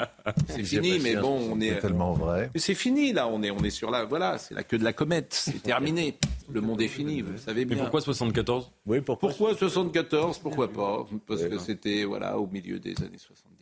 C'est 0.47 0.63
fini, 0.63 0.99
mais 0.99 1.15
bon, 1.15 1.39
on 1.51 1.61
est. 1.61 1.79
tellement 1.79 2.13
vrai. 2.13 2.51
C'est 2.55 2.75
fini, 2.75 3.13
là, 3.13 3.27
on 3.27 3.41
est, 3.41 3.51
on 3.51 3.59
est 3.59 3.69
sur 3.69 3.89
la. 3.89 4.03
Voilà, 4.03 4.37
c'est 4.37 4.53
la 4.53 4.63
queue 4.63 4.77
de 4.77 4.83
la 4.83 4.93
comète. 4.93 5.33
C'est 5.33 5.63
terminé. 5.63 6.17
Le 6.51 6.61
monde 6.61 6.81
est 6.81 6.87
fini, 6.87 7.21
vous 7.21 7.37
savez 7.37 7.65
bien. 7.65 7.75
Mais 7.75 7.81
pourquoi 7.83 8.01
74 8.01 8.71
Oui, 8.85 9.01
pourquoi 9.01 9.29
Pourquoi 9.29 9.55
74 9.55 10.39
Pourquoi 10.39 10.71
pas? 10.71 11.05
Parce 11.25 11.43
que 11.43 11.57
c'était, 11.57 12.03
voilà, 12.03 12.37
au 12.37 12.47
milieu 12.47 12.79
des 12.79 12.95
années 13.01 13.17
70 13.17 13.56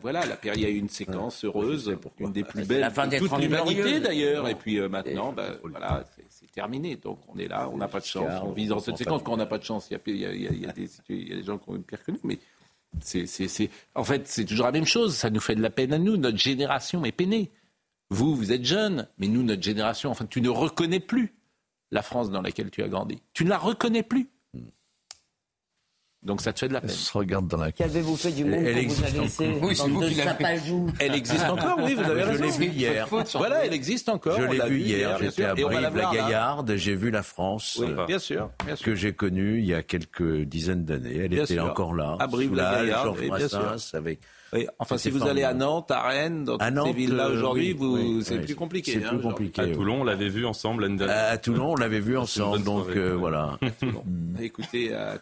voilà, 0.00 0.24
la 0.26 0.54
il 0.54 0.60
y 0.60 0.66
a 0.66 0.68
eu 0.68 0.76
une 0.76 0.88
séquence 0.88 1.44
heureuse, 1.44 1.96
une 2.18 2.32
des 2.32 2.44
plus 2.44 2.66
belles 2.66 2.82
de 2.82 3.18
toute 3.18 3.38
l'humanité 3.38 4.00
d'ailleurs. 4.00 4.48
Et 4.48 4.54
puis 4.54 4.78
euh, 4.78 4.88
maintenant, 4.88 5.32
bah, 5.32 5.50
voilà, 5.62 6.04
c'est 6.28 6.50
terminé. 6.50 6.96
Donc 6.96 7.18
on 7.28 7.38
est 7.38 7.48
là, 7.48 7.68
on 7.72 7.76
n'a 7.76 7.88
pas 7.88 8.00
de 8.00 8.04
chance. 8.04 8.42
On 8.42 8.52
vit 8.52 8.66
dans 8.66 8.80
cette 8.80 8.96
séquence. 8.96 9.22
Quand 9.22 9.32
on 9.32 9.38
n'a 9.38 9.46
pas 9.46 9.58
de 9.58 9.64
chance, 9.64 9.90
il 10.06 10.16
y, 10.16 10.66
a, 10.66 10.72
des 10.72 11.42
gens 11.42 11.58
qui 11.58 11.70
ont 11.70 11.76
une 11.76 11.82
pire 11.82 12.02
que 12.02 12.12
nous, 12.12 12.20
mais 12.24 12.38
c'est, 13.00 13.26
en 13.94 14.04
fait, 14.04 14.26
c'est 14.26 14.44
toujours 14.44 14.66
la 14.66 14.72
même 14.72 14.86
chose. 14.86 15.14
Ça 15.14 15.30
nous 15.30 15.40
fait 15.40 15.54
de 15.54 15.62
la 15.62 15.70
peine 15.70 15.92
à 15.92 15.98
nous. 15.98 16.16
Notre 16.16 16.38
génération 16.38 17.04
est 17.04 17.12
peinée. 17.12 17.50
Vous, 18.10 18.34
vous 18.34 18.52
êtes 18.52 18.64
jeune, 18.64 19.06
mais 19.18 19.28
nous, 19.28 19.42
notre 19.42 19.62
génération, 19.62 20.10
enfin, 20.10 20.24
tu 20.24 20.40
ne 20.40 20.48
reconnais 20.48 21.00
plus 21.00 21.34
la 21.90 22.02
France 22.02 22.30
dans 22.30 22.40
laquelle 22.40 22.70
tu 22.70 22.82
as 22.82 22.88
grandi. 22.88 23.20
Tu 23.34 23.44
ne 23.44 23.50
la 23.50 23.58
reconnais 23.58 24.02
plus. 24.02 24.28
Donc 26.22 26.40
ça 26.40 26.52
te 26.52 26.58
fait 26.58 26.68
de 26.68 26.72
la 26.72 26.80
peine. 26.80 26.90
se 26.90 27.16
regarde 27.16 27.46
dans 27.46 27.58
la. 27.58 27.70
Qu'avez-vous 27.70 28.16
fait 28.16 28.32
du 28.32 28.44
monde 28.44 28.60
elle, 28.60 28.66
elle 28.66 28.78
existe 28.78 29.10
vous 29.12 29.42
avez 29.42 29.58
Oui, 29.62 29.76
c'est 29.76 29.88
vous 29.88 30.00
qui 30.00 30.14
l'avez 30.14 30.60
Elle 30.98 31.14
existe 31.14 31.44
encore, 31.48 31.78
oui, 31.80 31.94
vous 31.94 32.02
avez 32.02 32.24
raison. 32.24 32.44
Je 32.44 32.60
l'ai 32.60 32.66
vu 32.68 32.74
hier. 32.74 33.08
Voilà, 33.34 33.64
elle 33.64 33.72
existe 33.72 34.08
encore. 34.08 34.40
Je 34.40 34.46
l'ai 34.46 34.68
vu 34.68 34.80
hier. 34.80 35.16
J'étais 35.20 35.44
à 35.44 35.54
Brive-la-Gaillarde. 35.54 36.74
J'ai 36.76 36.96
vu 36.96 37.10
la 37.10 37.22
France. 37.22 37.78
Oui, 37.80 37.88
bien 38.06 38.18
sûr, 38.18 38.50
bien 38.64 38.74
sûr. 38.74 38.84
Que 38.84 38.94
j'ai 38.94 39.12
connue 39.12 39.58
il 39.58 39.66
y 39.66 39.74
a 39.74 39.82
quelques 39.82 40.42
dizaines 40.42 40.84
d'années. 40.84 41.16
Elle 41.24 41.34
était 41.34 41.60
encore 41.60 41.94
là. 41.94 42.16
À 42.18 42.26
Brive-la-Gaillarde, 42.26 43.18
bien 43.20 43.48
sûr. 43.48 43.76
Avec 43.94 44.20
oui, 44.52 44.66
enfin, 44.78 44.96
si 44.96 45.10
vous 45.10 45.26
allez 45.26 45.42
à 45.42 45.54
Nantes, 45.54 45.90
à 45.90 46.02
Rennes, 46.02 46.44
dans 46.44 46.58
toutes 46.58 46.86
ces 46.86 46.92
villes-là 46.92 47.26
euh, 47.26 47.34
aujourd'hui, 47.34 47.72
vous, 47.72 48.22
c'est 48.22 48.40
plus 48.40 48.54
compliqué. 48.54 48.92
C'est 48.92 49.04
hein, 49.04 49.10
plus 49.10 49.20
compliqué. 49.20 49.62
À 49.62 49.66
Toulon, 49.68 50.00
on 50.00 50.04
l'avait 50.04 50.28
vu 50.28 50.46
ensemble 50.46 50.82
l'année 50.82 50.96
dernière. 50.96 51.32
À 51.32 51.38
Toulon, 51.38 51.72
on 51.72 51.76
l'avait 51.76 52.00
vu 52.00 52.16
ensemble, 52.16 52.62
donc 52.64 52.88
euh, 52.88 53.14
voilà. 53.14 53.58
Écoutez, 54.40 54.94
à, 54.94 55.18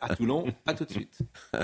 à 0.00 0.14
Toulon, 0.14 0.46
à 0.66 0.74
tout 0.74 0.84
de 0.84 0.90
suite. 0.90 1.18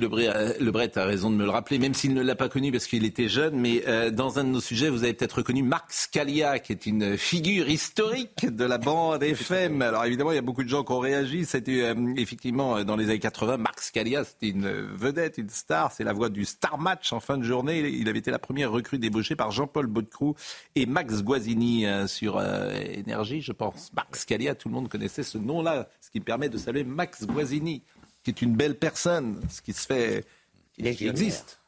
Le 0.00 0.70
Bret 0.70 0.98
a 0.98 1.04
raison 1.04 1.30
de 1.30 1.36
me 1.36 1.44
le 1.44 1.50
rappeler, 1.50 1.78
même 1.78 1.94
s'il 1.94 2.14
ne 2.14 2.22
l'a 2.22 2.34
pas 2.34 2.48
connu 2.48 2.72
parce 2.72 2.86
qu'il 2.86 3.04
était 3.04 3.28
jeune. 3.28 3.58
Mais 3.58 3.84
euh, 3.86 4.10
dans 4.10 4.38
un 4.38 4.44
de 4.44 4.48
nos 4.48 4.60
sujets, 4.60 4.88
vous 4.88 5.04
avez 5.04 5.14
peut-être 5.14 5.38
reconnu 5.38 5.62
Marc 5.62 5.92
Scalia, 5.92 6.58
qui 6.58 6.72
est 6.72 6.86
une 6.86 7.16
figure 7.16 7.68
historique 7.68 8.46
de 8.46 8.64
la 8.64 8.78
bande 8.78 9.22
FM. 9.22 9.82
Alors 9.82 10.04
évidemment, 10.04 10.32
il 10.32 10.36
y 10.36 10.38
a 10.38 10.42
beaucoup 10.42 10.64
de 10.64 10.68
gens 10.68 10.84
qui 10.84 10.92
ont 10.92 10.98
réagi. 10.98 11.44
C'était 11.44 11.82
euh, 11.82 11.94
effectivement 12.16 12.78
euh, 12.78 12.84
dans 12.84 12.96
les 12.96 13.06
années 13.06 13.18
80. 13.18 13.58
Marc 13.58 13.80
Scalia, 13.80 14.24
c'était 14.24 14.48
une 14.48 14.68
vedette, 14.68 15.38
une 15.38 15.50
star. 15.50 15.92
C'est 15.92 16.04
la 16.04 16.12
voix 16.12 16.28
du 16.28 16.44
Star 16.44 16.78
Match 16.78 17.12
en 17.12 17.20
fin 17.20 17.38
de 17.38 17.44
journée. 17.44 17.80
Il 17.88 18.08
avait 18.08 18.18
été 18.18 18.30
la 18.30 18.38
première 18.38 18.72
recrue 18.72 18.98
débauchée 18.98 19.36
par 19.36 19.50
Jean-Paul 19.50 19.86
Baudecroux 19.86 20.34
et 20.74 20.86
Max 20.86 21.22
Guazzini 21.22 21.86
sur 22.06 22.42
Énergie, 22.42 23.40
je 23.42 23.52
pense. 23.52 23.92
Marc 23.94 24.16
Scalia, 24.16 24.54
tout 24.54 24.68
le 24.68 24.74
monde 24.74 24.88
connaissait 24.88 25.22
ce 25.22 25.38
nom-là, 25.38 25.88
ce 26.00 26.10
qui 26.10 26.20
permet 26.20 26.48
de 26.48 26.58
saluer 26.58 26.84
Max 26.84 27.26
Guazzini 27.26 27.82
qui 28.24 28.30
est 28.30 28.42
une 28.42 28.56
belle 28.56 28.76
personne, 28.76 29.40
ce 29.50 29.62
qui 29.62 29.72
se 29.72 29.86
fait, 29.86 30.24
il 30.78 30.86
existe. 30.86 31.60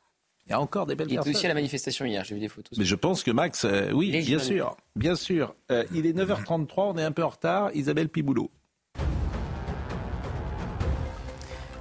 Il 0.46 0.50
y 0.50 0.52
a 0.54 0.60
encore 0.60 0.86
des 0.86 0.94
belles 0.94 1.08
personnes. 1.08 1.24
Il 1.24 1.30
était 1.30 1.36
aussi 1.36 1.46
à 1.46 1.48
la 1.48 1.54
manifestation 1.54 2.04
hier, 2.04 2.24
j'ai 2.24 2.34
vu 2.34 2.40
des 2.40 2.48
photos. 2.48 2.78
Mais 2.78 2.84
je 2.84 2.94
pense 2.94 3.22
que 3.22 3.30
Max, 3.30 3.64
euh, 3.64 3.90
oui, 3.92 4.10
bien 4.10 4.38
sûr, 4.38 4.76
bien 4.94 5.16
sûr. 5.16 5.54
Euh, 5.70 5.84
il 5.92 6.06
est 6.06 6.12
9h33, 6.12 6.94
on 6.94 6.98
est 6.98 7.02
un 7.02 7.12
peu 7.12 7.24
en 7.24 7.28
retard. 7.28 7.70
Isabelle 7.74 8.08
Piboulot. 8.08 8.50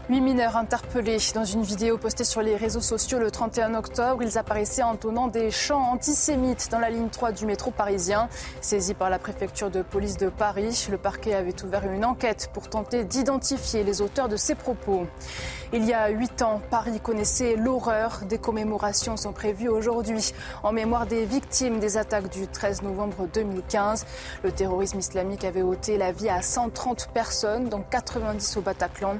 Huit 0.07 0.21
mineurs 0.21 0.55
interpellés 0.55 1.17
dans 1.33 1.45
une 1.45 1.63
vidéo 1.63 1.97
postée 1.97 2.25
sur 2.25 2.43
les 2.43 2.55
réseaux 2.55 2.79
sociaux 2.79 3.17
le 3.17 3.31
31 3.31 3.73
octobre. 3.73 4.21
Ils 4.21 4.37
apparaissaient 4.37 4.83
entonnant 4.83 5.27
des 5.27 5.49
chants 5.49 5.81
antisémites 5.81 6.67
dans 6.69 6.77
la 6.77 6.91
ligne 6.91 7.09
3 7.09 7.31
du 7.31 7.47
métro 7.47 7.71
parisien. 7.71 8.29
Saisi 8.61 8.93
par 8.93 9.09
la 9.09 9.17
préfecture 9.17 9.71
de 9.71 9.81
police 9.81 10.17
de 10.17 10.29
Paris, 10.29 10.85
le 10.91 10.99
parquet 10.99 11.33
avait 11.33 11.59
ouvert 11.63 11.91
une 11.91 12.05
enquête 12.05 12.51
pour 12.53 12.69
tenter 12.69 13.03
d'identifier 13.03 13.83
les 13.83 13.99
auteurs 13.99 14.29
de 14.29 14.35
ces 14.35 14.53
propos. 14.53 15.07
Il 15.73 15.83
y 15.85 15.93
a 15.93 16.09
huit 16.09 16.43
ans, 16.43 16.61
Paris 16.69 16.99
connaissait 16.99 17.55
l'horreur. 17.55 18.19
Des 18.29 18.37
commémorations 18.37 19.17
sont 19.17 19.33
prévues 19.33 19.69
aujourd'hui 19.69 20.33
en 20.61 20.71
mémoire 20.71 21.07
des 21.07 21.25
victimes 21.25 21.79
des 21.79 21.97
attaques 21.97 22.29
du 22.29 22.47
13 22.47 22.83
novembre 22.83 23.27
2015. 23.33 24.05
Le 24.43 24.51
terrorisme 24.51 24.99
islamique 24.99 25.45
avait 25.45 25.63
ôté 25.63 25.97
la 25.97 26.11
vie 26.11 26.29
à 26.29 26.43
130 26.43 27.09
personnes, 27.11 27.69
dont 27.69 27.83
90 27.89 28.57
au 28.57 28.61
Bataclan. 28.61 29.17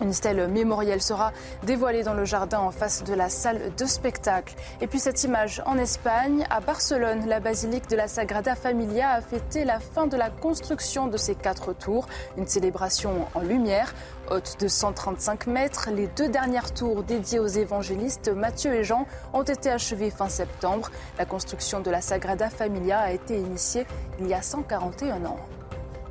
Une 0.00 0.12
stèle 0.12 0.48
mémorielle 0.48 1.02
sera 1.02 1.32
dévoilée 1.64 2.02
dans 2.02 2.14
le 2.14 2.24
jardin 2.24 2.60
en 2.60 2.70
face 2.70 3.02
de 3.02 3.14
la 3.14 3.28
salle 3.28 3.72
de 3.76 3.84
spectacle. 3.84 4.54
Et 4.80 4.86
puis 4.86 5.00
cette 5.00 5.24
image 5.24 5.62
en 5.66 5.76
Espagne, 5.76 6.46
à 6.50 6.60
Barcelone, 6.60 7.26
la 7.26 7.40
basilique 7.40 7.88
de 7.88 7.96
la 7.96 8.06
Sagrada 8.06 8.54
Familia 8.54 9.10
a 9.10 9.20
fêté 9.20 9.64
la 9.64 9.80
fin 9.80 10.06
de 10.06 10.16
la 10.16 10.30
construction 10.30 11.08
de 11.08 11.16
ses 11.16 11.34
quatre 11.34 11.72
tours. 11.72 12.06
Une 12.36 12.46
célébration 12.46 13.26
en 13.34 13.40
lumière. 13.40 13.94
Haute 14.30 14.56
de 14.60 14.68
135 14.68 15.46
mètres, 15.46 15.88
les 15.90 16.06
deux 16.06 16.28
dernières 16.28 16.72
tours 16.72 17.02
dédiées 17.02 17.38
aux 17.38 17.46
évangélistes 17.46 18.28
Matthieu 18.28 18.74
et 18.74 18.84
Jean 18.84 19.06
ont 19.32 19.42
été 19.42 19.70
achevées 19.70 20.10
fin 20.10 20.28
septembre. 20.28 20.90
La 21.18 21.24
construction 21.24 21.80
de 21.80 21.90
la 21.90 22.00
Sagrada 22.00 22.50
Familia 22.50 23.00
a 23.00 23.12
été 23.12 23.36
initiée 23.36 23.86
il 24.20 24.28
y 24.28 24.34
a 24.34 24.42
141 24.42 25.24
ans. 25.24 25.38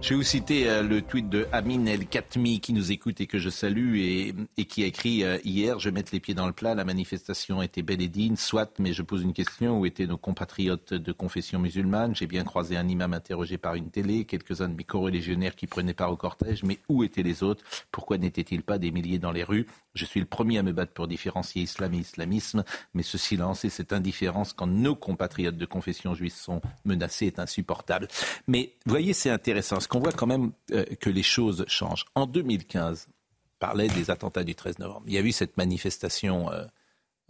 Je 0.07 0.13
vais 0.13 0.19
vous 0.19 0.23
citer 0.23 0.69
euh, 0.69 0.83
le 0.83 1.01
tweet 1.01 1.27
de 1.27 1.47
Amin 1.51 1.85
El 1.85 2.07
Khatmi 2.07 2.61
qui 2.61 2.71
nous 2.71 2.93
écoute 2.93 3.19
et 3.19 3.27
que 3.27 3.39
je 3.39 3.49
salue 3.49 3.97
et, 3.97 4.33
qui 4.63 4.83
a 4.83 4.85
écrit 4.85 5.25
euh, 5.25 5.37
hier 5.43 5.79
Je 5.79 5.89
vais 5.89 5.93
mettre 5.93 6.13
les 6.13 6.21
pieds 6.21 6.33
dans 6.33 6.47
le 6.47 6.53
plat, 6.53 6.75
la 6.75 6.85
manifestation 6.85 7.61
était 7.61 7.81
belle 7.81 8.01
et 8.01 8.07
digne, 8.07 8.37
soit, 8.37 8.71
mais 8.79 8.93
je 8.93 9.01
pose 9.01 9.23
une 9.23 9.33
question 9.33 9.81
où 9.81 9.85
étaient 9.85 10.07
nos 10.07 10.17
compatriotes 10.17 10.93
de 10.93 11.11
confession 11.11 11.59
musulmane? 11.59 12.15
J'ai 12.15 12.25
bien 12.25 12.45
croisé 12.45 12.77
un 12.77 12.87
imam 12.87 13.13
interrogé 13.13 13.57
par 13.57 13.75
une 13.75 13.89
télé, 13.89 14.23
quelques-uns 14.23 14.69
de 14.69 14.75
mes 14.75 14.85
co-religionnaires 14.85 15.57
qui 15.57 15.67
prenaient 15.67 15.93
part 15.93 16.13
au 16.13 16.15
cortège, 16.15 16.63
mais 16.63 16.79
où 16.87 17.03
étaient 17.03 17.21
les 17.21 17.43
autres? 17.43 17.65
Pourquoi 17.91 18.17
n'étaient-ils 18.17 18.63
pas 18.63 18.77
des 18.77 18.91
milliers 18.91 19.19
dans 19.19 19.33
les 19.33 19.43
rues? 19.43 19.67
Je 19.93 20.05
suis 20.05 20.21
le 20.21 20.25
premier 20.25 20.59
à 20.59 20.63
me 20.63 20.71
battre 20.71 20.93
pour 20.93 21.09
différencier 21.09 21.63
islam 21.63 21.93
et 21.95 21.97
islamisme, 21.97 22.63
mais 22.93 23.03
ce 23.03 23.17
silence 23.17 23.65
et 23.65 23.69
cette 23.69 23.91
indifférence 23.91 24.53
quand 24.53 24.67
nos 24.67 24.95
compatriotes 24.95 25.57
de 25.57 25.65
confession 25.65 26.13
juive 26.13 26.33
sont 26.33 26.61
menacés 26.85 27.25
est 27.25 27.39
insupportable. 27.39 28.07
Mais 28.47 28.71
voyez, 28.85 29.11
c'est 29.11 29.31
intéressant 29.31 29.81
qu'on 29.97 30.03
voit 30.03 30.12
quand 30.12 30.27
même 30.27 30.51
euh, 30.71 30.86
que 30.99 31.10
les 31.10 31.23
choses 31.23 31.65
changent. 31.67 32.05
En 32.15 32.27
2015, 32.27 33.07
on 33.10 33.13
parlait 33.60 33.88
des 33.88 34.12
attentats 34.12 34.43
du 34.43 34.53
13 34.53 34.79
novembre. 34.79 35.03
Il 35.07 35.13
y 35.13 35.17
a 35.17 35.21
eu 35.21 35.31
cette 35.31 35.57
manifestation 35.57 36.51
euh, 36.51 36.65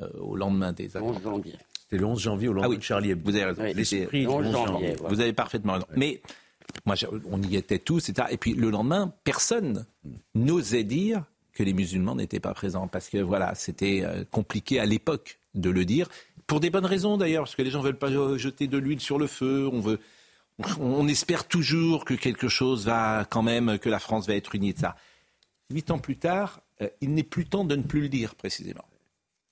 euh, 0.01 0.09
au 0.19 0.35
lendemain 0.35 0.73
des 0.73 0.97
attentats. 0.97 1.31
C'était 1.81 1.97
le 1.97 2.05
11 2.05 2.19
janvier 2.21 2.47
au 2.49 2.53
lendemain 2.53 2.67
ah 2.67 2.71
oui, 2.71 2.77
de 2.77 2.83
Charlie 2.83 3.11
Hebdo. 3.11 3.31
Vous 3.31 3.37
avez 3.37 3.45
raison. 3.45 3.63
L'esprit 3.63 4.21
du 4.21 4.27
11 4.27 4.51
janvier. 4.51 4.95
Vous 5.07 5.21
avez 5.21 5.31
parfaitement 5.31 5.73
raison. 5.73 5.87
Mais 5.95 6.21
moi, 6.85 6.95
on 7.31 7.41
y 7.41 7.55
était 7.55 7.79
tous, 7.79 8.09
etc. 8.09 8.27
Et 8.31 8.37
puis 8.37 8.53
le 8.53 8.69
lendemain, 8.69 9.13
personne 9.23 9.85
n'osait 10.35 10.83
dire 10.83 11.23
que 11.53 11.63
les 11.63 11.71
musulmans 11.71 12.15
n'étaient 12.15 12.41
pas 12.41 12.53
présents 12.53 12.87
parce 12.87 13.07
que 13.07 13.19
voilà, 13.19 13.55
c'était 13.55 14.03
compliqué 14.31 14.81
à 14.81 14.85
l'époque 14.85 15.39
de 15.55 15.69
le 15.69 15.85
dire 15.85 16.09
pour 16.45 16.59
des 16.59 16.69
bonnes 16.69 16.85
raisons 16.85 17.17
d'ailleurs, 17.17 17.43
parce 17.43 17.55
que 17.55 17.61
les 17.61 17.71
gens 17.71 17.81
veulent 17.81 17.97
pas 17.97 18.11
jeter 18.37 18.67
de 18.67 18.77
l'huile 18.77 18.99
sur 19.01 19.17
le 19.17 19.27
feu. 19.27 19.69
On 19.71 19.79
veut, 19.79 19.99
on 20.79 21.07
espère 21.07 21.47
toujours 21.47 22.05
que 22.05 22.13
quelque 22.13 22.47
chose 22.47 22.85
va 22.85 23.25
quand 23.29 23.43
même, 23.43 23.77
que 23.79 23.89
la 23.89 23.99
France 23.99 24.27
va 24.27 24.35
être 24.35 24.55
unie 24.55 24.73
de 24.73 24.79
ça. 24.79 24.95
Huit 25.69 25.91
ans 25.91 25.99
plus 25.99 26.17
tard, 26.17 26.61
euh, 26.81 26.89
il 27.01 27.13
n'est 27.13 27.23
plus 27.23 27.45
temps 27.45 27.65
de 27.65 27.75
ne 27.75 27.83
plus 27.83 28.01
le 28.01 28.09
dire 28.09 28.35
précisément. 28.35 28.85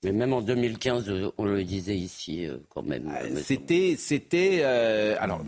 Mais 0.04 0.12
même 0.12 0.32
en 0.32 0.42
2015, 0.42 1.32
on 1.38 1.44
le 1.44 1.64
disait 1.64 1.96
ici 1.96 2.46
quand 2.68 2.82
même. 2.82 3.10
C'était, 3.42 3.96
c'était, 3.98 4.60
euh, 4.62 5.16
alors 5.18 5.42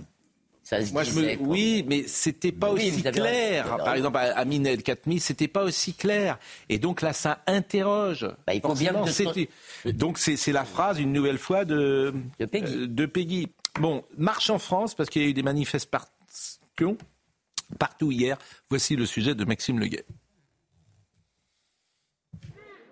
moi, 0.92 1.02
je 1.02 1.12
me... 1.12 1.36
Oui, 1.40 1.84
mais 1.86 2.04
c'était 2.06 2.52
pas 2.52 2.70
aussi 2.70 3.02
clair. 3.02 3.76
Par 3.78 3.94
exemple, 3.94 4.18
à 4.18 4.44
Mined 4.44 4.82
Katmi, 4.82 5.20
c'était 5.20 5.48
pas 5.48 5.64
aussi 5.64 5.94
clair. 5.94 6.38
Et 6.68 6.78
donc 6.78 7.02
là, 7.02 7.12
ça 7.12 7.42
interroge. 7.46 8.26
Bah, 8.46 8.54
il 8.54 8.60
faut 8.60 8.74
bien 8.74 8.92
que... 8.92 9.90
Donc 9.90 10.18
c'est 10.18 10.52
la 10.52 10.64
phrase, 10.64 10.98
une 10.98 11.12
nouvelle 11.12 11.38
fois, 11.38 11.64
de, 11.64 12.12
de, 12.38 12.46
Peggy. 12.46 12.74
Euh, 12.74 12.86
de 12.86 13.06
Peggy. 13.06 13.48
Bon, 13.74 14.04
marche 14.16 14.50
en 14.50 14.58
France, 14.58 14.94
parce 14.94 15.08
qu'il 15.08 15.22
y 15.22 15.24
a 15.24 15.28
eu 15.28 15.34
des 15.34 15.42
manifestations 15.42 16.98
partout 17.78 18.12
hier. 18.12 18.38
Voici 18.70 18.96
le 18.96 19.06
sujet 19.06 19.34
de 19.34 19.44
Maxime 19.44 19.78
Leguet. 19.78 20.06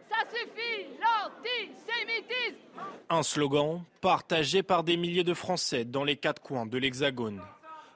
Ça 0.09 0.23
suffit, 0.31 0.87
l'antisémitisme 1.01 2.81
Un 3.09 3.23
slogan 3.23 3.83
partagé 4.01 4.63
par 4.63 4.85
des 4.85 4.97
milliers 4.97 5.25
de 5.25 5.35
Français 5.35 5.85
dans 5.85 6.05
les 6.05 6.17
quatre 6.17 6.43
coins 6.43 6.67
de 6.67 6.79
l'Hexagone. 6.79 7.43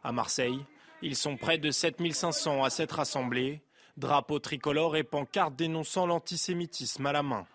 À 0.02 0.12
Marseille, 0.12 0.64
ils 1.02 1.16
sont 1.16 1.36
près 1.36 1.58
de 1.58 1.70
7500 1.70 2.64
à 2.64 2.70
s'être 2.70 2.96
rassemblés, 2.96 3.62
drapeaux 3.96 4.38
tricolores 4.38 4.96
et 4.96 5.04
pancartes 5.04 5.56
dénonçant 5.56 6.06
l'antisémitisme 6.06 7.06
à 7.06 7.12
la 7.12 7.22
main. 7.22 7.46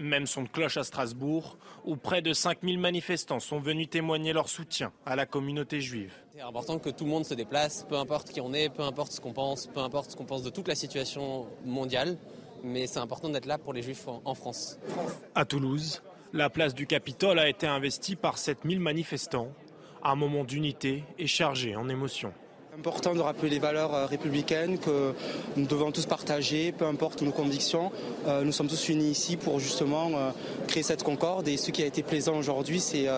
Même 0.00 0.26
son 0.26 0.44
de 0.44 0.48
cloche 0.48 0.78
à 0.78 0.84
Strasbourg, 0.84 1.58
où 1.84 1.96
près 1.96 2.22
de 2.22 2.32
5000 2.32 2.78
manifestants 2.78 3.38
sont 3.38 3.60
venus 3.60 3.90
témoigner 3.90 4.32
leur 4.32 4.48
soutien 4.48 4.92
à 5.04 5.14
la 5.14 5.26
communauté 5.26 5.80
juive. 5.80 6.14
C'est 6.34 6.40
important 6.40 6.78
que 6.78 6.88
tout 6.88 7.04
le 7.04 7.10
monde 7.10 7.26
se 7.26 7.34
déplace, 7.34 7.84
peu 7.88 7.96
importe 7.96 8.30
qui 8.30 8.40
on 8.40 8.54
est, 8.54 8.70
peu 8.70 8.82
importe 8.82 9.12
ce 9.12 9.20
qu'on 9.20 9.34
pense, 9.34 9.66
peu 9.66 9.80
importe 9.80 10.12
ce 10.12 10.16
qu'on 10.16 10.24
pense 10.24 10.42
de 10.42 10.50
toute 10.50 10.68
la 10.68 10.74
situation 10.74 11.46
mondiale, 11.66 12.16
mais 12.64 12.86
c'est 12.86 12.98
important 12.98 13.28
d'être 13.28 13.46
là 13.46 13.58
pour 13.58 13.74
les 13.74 13.82
juifs 13.82 14.06
en 14.24 14.34
France. 14.34 14.78
À 15.34 15.44
Toulouse, 15.44 16.02
la 16.32 16.48
place 16.48 16.74
du 16.74 16.86
Capitole 16.86 17.38
a 17.38 17.48
été 17.48 17.66
investie 17.66 18.16
par 18.16 18.38
7000 18.38 18.80
manifestants 18.80 19.52
un 20.02 20.14
moment 20.14 20.44
d'unité 20.44 21.04
et 21.18 21.26
chargé 21.26 21.76
en 21.76 21.88
émotions. 21.88 22.32
Important 22.72 23.14
de 23.14 23.20
rappeler 23.20 23.50
les 23.50 23.58
valeurs 23.58 23.94
euh, 23.94 24.06
républicaines 24.06 24.78
que 24.78 25.12
nous 25.56 25.66
devons 25.66 25.90
tous 25.90 26.06
partager, 26.06 26.70
peu 26.70 26.84
importe 26.84 27.20
nos 27.20 27.32
convictions. 27.32 27.90
Euh, 28.28 28.44
nous 28.44 28.52
sommes 28.52 28.68
tous 28.68 28.88
unis 28.88 29.10
ici 29.10 29.36
pour 29.36 29.58
justement 29.58 30.10
euh, 30.14 30.30
créer 30.68 30.84
cette 30.84 31.02
concorde. 31.02 31.48
Et 31.48 31.56
ce 31.56 31.72
qui 31.72 31.82
a 31.82 31.86
été 31.86 32.04
plaisant 32.04 32.38
aujourd'hui, 32.38 32.78
c'est 32.78 33.08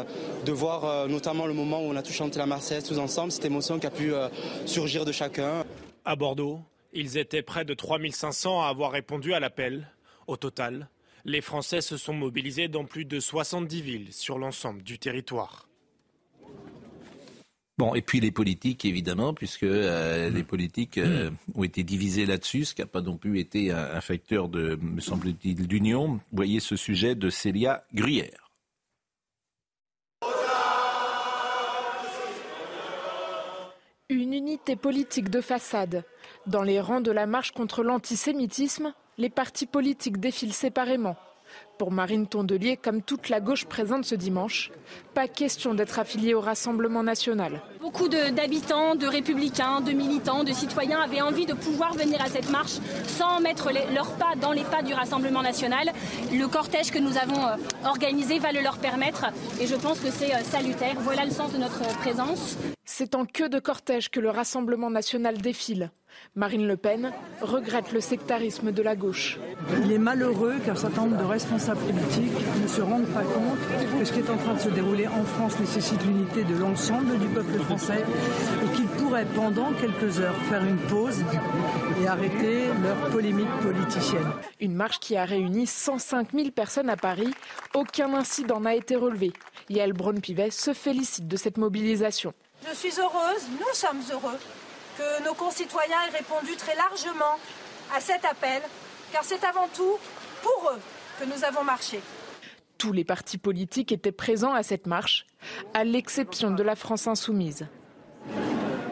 de 0.44 0.52
voir 0.52 1.08
notamment 1.08 1.46
le 1.46 1.52
moment 1.52 1.80
où 1.80 1.90
on 1.90 1.96
a 1.96 2.02
tous 2.02 2.12
chanté 2.12 2.38
la 2.38 2.46
Marseillaise 2.46 2.84
tous 2.84 2.98
ensemble, 2.98 3.30
cette 3.30 3.44
émotion 3.44 3.78
qui 3.78 3.86
a 3.86 3.90
pu 3.90 4.12
surgir 4.64 5.04
de 5.04 5.12
chacun. 5.12 5.64
À 6.04 6.16
Bordeaux, 6.16 6.60
ils 6.92 7.18
étaient 7.18 7.42
près 7.42 7.64
de 7.64 7.74
3500 7.74 8.62
à 8.62 8.68
avoir 8.68 8.92
répondu 8.92 9.34
à 9.34 9.40
l'appel. 9.40 9.88
Au 10.26 10.36
total, 10.36 10.88
les 11.24 11.40
Français 11.40 11.80
se 11.80 11.96
sont 11.96 12.14
mobilisés 12.14 12.68
dans 12.68 12.84
plus 12.84 13.04
de 13.04 13.20
70 13.20 13.82
villes 13.82 14.12
sur 14.12 14.38
l'ensemble 14.38 14.82
du 14.82 14.98
territoire. 14.98 15.68
Bon, 17.78 17.94
et 17.94 18.02
puis 18.02 18.20
les 18.20 18.30
politiques, 18.30 18.84
évidemment, 18.84 19.32
puisque 19.32 19.62
euh, 19.62 20.30
mmh. 20.30 20.34
les 20.34 20.42
politiques 20.42 20.98
euh, 20.98 21.30
ont 21.54 21.64
été 21.64 21.82
divisés 21.82 22.26
là-dessus, 22.26 22.66
ce 22.66 22.74
qui 22.74 22.82
n'a 22.82 22.86
pas 22.86 23.00
non 23.00 23.16
plus 23.16 23.38
été 23.38 23.72
un, 23.72 24.00
facteur 24.00 24.48
de, 24.48 24.78
me 24.80 25.00
semble-t-il, 25.00 25.66
d'union. 25.66 26.20
Voyez 26.32 26.60
ce 26.60 26.76
sujet 26.76 27.14
de 27.14 27.30
Célia 27.30 27.84
Gruyère. 27.94 28.50
Une 34.10 34.34
unité 34.34 34.76
politique 34.76 35.30
de 35.30 35.40
façade. 35.40 36.04
Dans 36.46 36.62
les 36.62 36.80
rangs 36.80 37.00
de 37.00 37.10
la 37.10 37.26
marche 37.26 37.52
contre 37.52 37.82
l'antisémitisme, 37.82 38.92
les 39.16 39.30
partis 39.30 39.66
politiques 39.66 40.18
défilent 40.18 40.52
séparément. 40.52 41.16
Pour 41.82 41.90
Marine 41.90 42.28
Tondelier, 42.28 42.76
comme 42.76 43.02
toute 43.02 43.28
la 43.28 43.40
gauche 43.40 43.64
présente 43.64 44.04
ce 44.04 44.14
dimanche, 44.14 44.70
pas 45.14 45.26
question 45.26 45.74
d'être 45.74 45.98
affiliée 45.98 46.32
au 46.32 46.40
Rassemblement 46.40 47.02
national. 47.02 47.60
Beaucoup 47.80 48.08
d'habitants, 48.08 48.94
de, 48.94 49.08
républicains, 49.08 49.80
de 49.80 49.90
militants, 49.90 50.44
de 50.44 50.52
citoyens 50.52 51.00
avaient 51.00 51.22
envie 51.22 51.44
de 51.44 51.54
pouvoir 51.54 51.92
venir 51.94 52.22
à 52.22 52.28
cette 52.28 52.48
marche 52.50 52.78
sans 53.08 53.40
mettre 53.40 53.72
leurs 53.92 54.12
pas 54.12 54.36
dans 54.40 54.52
les 54.52 54.62
pas 54.62 54.82
du 54.82 54.94
Rassemblement 54.94 55.42
national. 55.42 55.90
Le 56.32 56.46
cortège 56.46 56.92
que 56.92 57.00
nous 57.00 57.18
avons 57.18 57.44
euh, 57.44 57.56
organisé 57.84 58.38
va 58.38 58.52
le 58.52 58.60
leur 58.60 58.78
permettre 58.78 59.24
et 59.60 59.66
je 59.66 59.74
pense 59.74 59.98
que 59.98 60.12
c'est 60.12 60.36
euh, 60.36 60.44
salutaire. 60.44 60.94
Voilà 61.00 61.24
le 61.24 61.32
sens 61.32 61.52
de 61.52 61.58
notre 61.58 61.82
présence. 61.98 62.58
C'est 62.84 63.16
en 63.16 63.24
queue 63.24 63.48
de 63.48 63.58
cortège 63.58 64.08
que 64.08 64.20
le 64.20 64.30
Rassemblement 64.30 64.88
national 64.88 65.38
défile. 65.38 65.90
Marine 66.34 66.66
Le 66.66 66.76
Pen 66.76 67.12
regrette 67.40 67.92
le 67.92 68.00
sectarisme 68.00 68.72
de 68.72 68.82
la 68.82 68.96
gauche. 68.96 69.38
Il 69.84 69.92
est 69.92 69.98
malheureux 69.98 70.54
qu'un 70.64 70.74
certain 70.74 71.02
nombre 71.02 71.18
de 71.18 71.24
responsables 71.24 71.80
politiques 71.80 72.32
ne 72.62 72.66
se 72.66 72.80
rendent 72.80 73.06
pas 73.06 73.22
compte 73.22 73.58
que 73.98 74.04
ce 74.04 74.12
qui 74.12 74.20
est 74.20 74.30
en 74.30 74.36
train 74.36 74.54
de 74.54 74.60
se 74.60 74.68
dérouler 74.70 75.06
en 75.08 75.24
France 75.24 75.58
nécessite 75.60 76.02
l'unité 76.04 76.44
de 76.44 76.56
l'ensemble 76.56 77.18
du 77.18 77.26
peuple 77.28 77.58
français 77.64 78.04
et 78.64 78.76
qu'ils 78.76 78.86
pourraient 78.86 79.26
pendant 79.34 79.72
quelques 79.74 80.20
heures 80.20 80.36
faire 80.48 80.64
une 80.64 80.78
pause 80.78 81.22
et 82.02 82.06
arrêter 82.06 82.68
leur 82.82 83.10
polémique 83.10 83.50
politicienne. 83.62 84.32
Une 84.60 84.74
marche 84.74 85.00
qui 85.00 85.16
a 85.16 85.24
réuni 85.24 85.66
105 85.66 86.28
000 86.32 86.50
personnes 86.50 86.90
à 86.90 86.96
Paris. 86.96 87.32
Aucun 87.74 88.14
incident 88.14 88.60
n'a 88.60 88.74
été 88.74 88.96
relevé. 88.96 89.32
Yael 89.68 89.92
Braun-Pivet 89.92 90.50
se 90.50 90.72
félicite 90.72 91.28
de 91.28 91.36
cette 91.36 91.58
mobilisation. 91.58 92.32
Je 92.68 92.74
suis 92.76 93.00
heureuse, 93.00 93.48
nous 93.58 93.74
sommes 93.74 94.02
heureux 94.12 94.38
que 94.96 95.24
nos 95.24 95.34
concitoyens 95.34 95.96
aient 96.08 96.16
répondu 96.18 96.56
très 96.56 96.74
largement 96.76 97.38
à 97.94 98.00
cet 98.00 98.24
appel, 98.24 98.62
car 99.12 99.24
c'est 99.24 99.44
avant 99.44 99.68
tout 99.68 99.98
pour 100.42 100.70
eux 100.70 100.80
que 101.20 101.24
nous 101.24 101.44
avons 101.44 101.64
marché. 101.64 102.00
Tous 102.78 102.92
les 102.92 103.04
partis 103.04 103.38
politiques 103.38 103.92
étaient 103.92 104.12
présents 104.12 104.54
à 104.54 104.62
cette 104.62 104.86
marche, 104.86 105.26
à 105.74 105.84
l'exception 105.84 106.50
de 106.50 106.62
la 106.62 106.74
France 106.74 107.06
insoumise. 107.06 107.66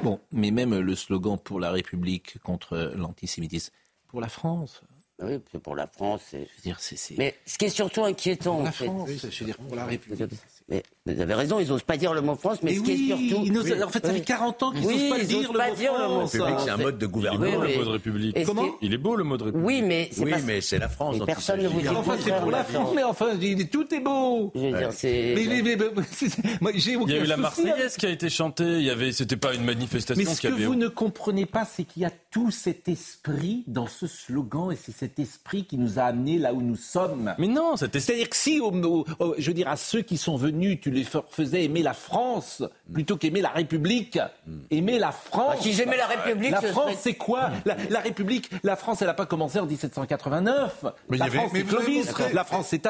Bon, 0.02 0.20
mais 0.32 0.50
même 0.50 0.78
le 0.78 0.94
slogan 0.94 1.38
pour 1.38 1.60
la 1.60 1.70
République 1.70 2.38
contre 2.38 2.92
l'antisémitisme, 2.96 3.72
pour 4.08 4.20
la 4.20 4.28
France. 4.28 4.82
Oui, 5.22 5.38
pour 5.62 5.76
la 5.76 5.86
France. 5.86 6.22
Je 6.32 6.38
veux 6.38 6.46
dire, 6.62 6.80
c'est, 6.80 7.18
Mais 7.18 7.36
ce 7.44 7.58
qui 7.58 7.66
est 7.66 7.70
surtout 7.70 8.04
inquiétant, 8.04 8.54
pour 8.54 8.62
la 8.62 8.68
en 8.70 8.72
fait, 8.72 8.84
France, 8.86 9.10
je 9.30 9.38
veux 9.40 9.46
dire, 9.46 9.58
pour 9.58 9.76
la 9.76 9.84
République. 9.84 10.22
Mais 10.68 10.82
vous 11.06 11.18
avez 11.18 11.32
raison, 11.34 11.58
ils 11.60 11.68
n'osent 11.68 11.82
pas 11.82 11.96
dire 11.96 12.12
le 12.12 12.20
mot 12.20 12.34
France, 12.36 12.58
mais, 12.62 12.72
mais 12.72 12.76
ce 12.76 12.80
oui, 12.82 12.86
qui 12.86 13.10
est 13.10 13.28
surtout. 13.28 13.42
Ils. 13.46 13.82
En 13.84 13.88
fait, 13.88 14.04
ça 14.06 14.12
fait 14.12 14.20
40 14.20 14.62
ans 14.62 14.70
qu'ils 14.70 14.82
n'osent 14.82 14.92
oui, 14.92 15.08
pas, 15.08 15.18
ils 15.18 15.26
dire, 15.26 15.38
osent 15.50 15.56
le 15.56 15.76
dire 15.76 15.92
le 15.94 15.98
mot 16.08 16.26
France. 16.26 16.32
République, 16.34 16.60
c'est 16.62 16.70
un 16.70 16.76
mode 16.76 16.98
de 16.98 17.06
gouvernement. 17.06 17.46
Il 17.46 17.52
est 17.52 17.56
beau, 17.56 17.62
Oui, 17.62 17.72
le 17.72 17.78
mot 17.78 17.84
de 17.84 17.90
République. 17.90 18.36
Est-ce 18.36 18.46
Comment 18.46 18.68
que- 18.68 18.74
Il 18.82 18.92
est 18.92 18.98
beau 18.98 19.16
le 19.16 19.24
mot 19.24 19.36
de 19.38 19.44
République. 19.44 19.66
Oui, 19.66 19.82
mais 19.82 20.08
c'est 20.12 20.24
Oui, 20.24 20.30
pas- 20.30 20.38
mais 20.44 20.60
c'est 20.60 20.78
la 20.78 20.88
France. 20.90 21.16
Personne 21.24 21.62
ne 21.62 21.68
vous 21.68 21.80
dit 21.80 21.88
Enfin, 21.88 22.16
c'est 22.22 22.38
pour 22.38 22.50
la 22.50 22.64
France, 22.64 22.90
mais 22.94 23.02
enfin, 23.02 23.28
tout 23.72 23.94
est 23.94 24.00
beau. 24.00 24.52
Je 24.54 24.60
veux 24.60 24.78
dire, 24.78 24.92
c'est. 24.92 25.34
Mais, 25.36 25.62
mais, 25.62 25.76
mais, 26.60 26.72
j'ai 26.74 26.90
Il 26.92 26.92
y 26.92 26.96
a 26.96 27.00
aucun 27.00 27.14
eu 27.14 27.24
la 27.24 27.36
Marseillaise 27.38 27.96
qui 27.96 28.04
a 28.06 28.10
été 28.10 28.28
chantée. 28.28 28.64
Il 28.64 28.82
y 28.82 28.90
avait, 28.90 29.12
c'était 29.12 29.36
pas 29.36 29.54
une 29.54 29.64
manifestation 29.64 30.22
Mais 30.22 30.34
ce 30.34 30.40
que 30.42 30.48
avait. 30.48 30.66
vous 30.66 30.74
ne 30.74 30.88
comprenez 30.88 31.46
pas, 31.46 31.64
c'est 31.64 31.84
qu'il 31.84 32.02
y 32.02 32.04
a 32.04 32.10
tout 32.30 32.50
cet 32.50 32.88
esprit 32.88 33.64
dans 33.66 33.86
ce 33.86 34.06
slogan 34.06 34.70
et 34.70 34.76
c'est 34.76 34.92
cet 34.96 35.18
esprit 35.18 35.64
qui 35.64 35.78
nous 35.78 35.98
a 35.98 36.02
amenés 36.02 36.38
là 36.38 36.52
où 36.52 36.60
nous 36.60 36.76
sommes. 36.76 37.34
Mais 37.38 37.48
non, 37.48 37.76
cet 37.76 37.96
esprit. 37.96 38.00
C'est-à-dire 38.12 38.28
que 38.28 38.36
si, 38.36 38.60
je 39.38 39.46
veux 39.46 39.54
dire, 39.54 39.68
à 39.68 39.76
ceux 39.76 40.02
qui 40.02 40.16
sont 40.18 40.36
venus, 40.36 40.78
tu 40.90 40.96
les 40.96 41.04
fa- 41.04 41.24
faisais 41.30 41.64
aimer 41.64 41.82
la 41.82 41.94
France 41.94 42.62
plutôt 42.92 43.16
qu'aimer 43.16 43.40
la 43.40 43.50
République, 43.50 44.18
aimer 44.70 44.98
la 44.98 45.12
France. 45.12 45.56
Ah, 45.58 45.62
s'ils 45.62 45.80
aimaient 45.80 45.96
la 45.96 46.06
République, 46.06 46.50
la 46.50 46.60
ce 46.60 46.66
France, 46.68 46.90
serait- 46.92 46.98
c'est 47.00 47.14
quoi? 47.14 47.50
La, 47.64 47.76
la 47.88 48.00
République, 48.00 48.50
la 48.62 48.76
France, 48.76 49.00
elle 49.02 49.08
n'a 49.08 49.14
pas 49.14 49.26
commencé 49.26 49.58
en 49.58 49.66
1789. 49.66 50.84
Mais 51.08 51.16
la 51.18 51.24
avait- 51.26 51.38
France, 51.38 51.50
mais 51.52 51.62
Clovis. 51.62 52.12
La 52.32 52.44
France, 52.44 52.66
c'est, 52.68 52.82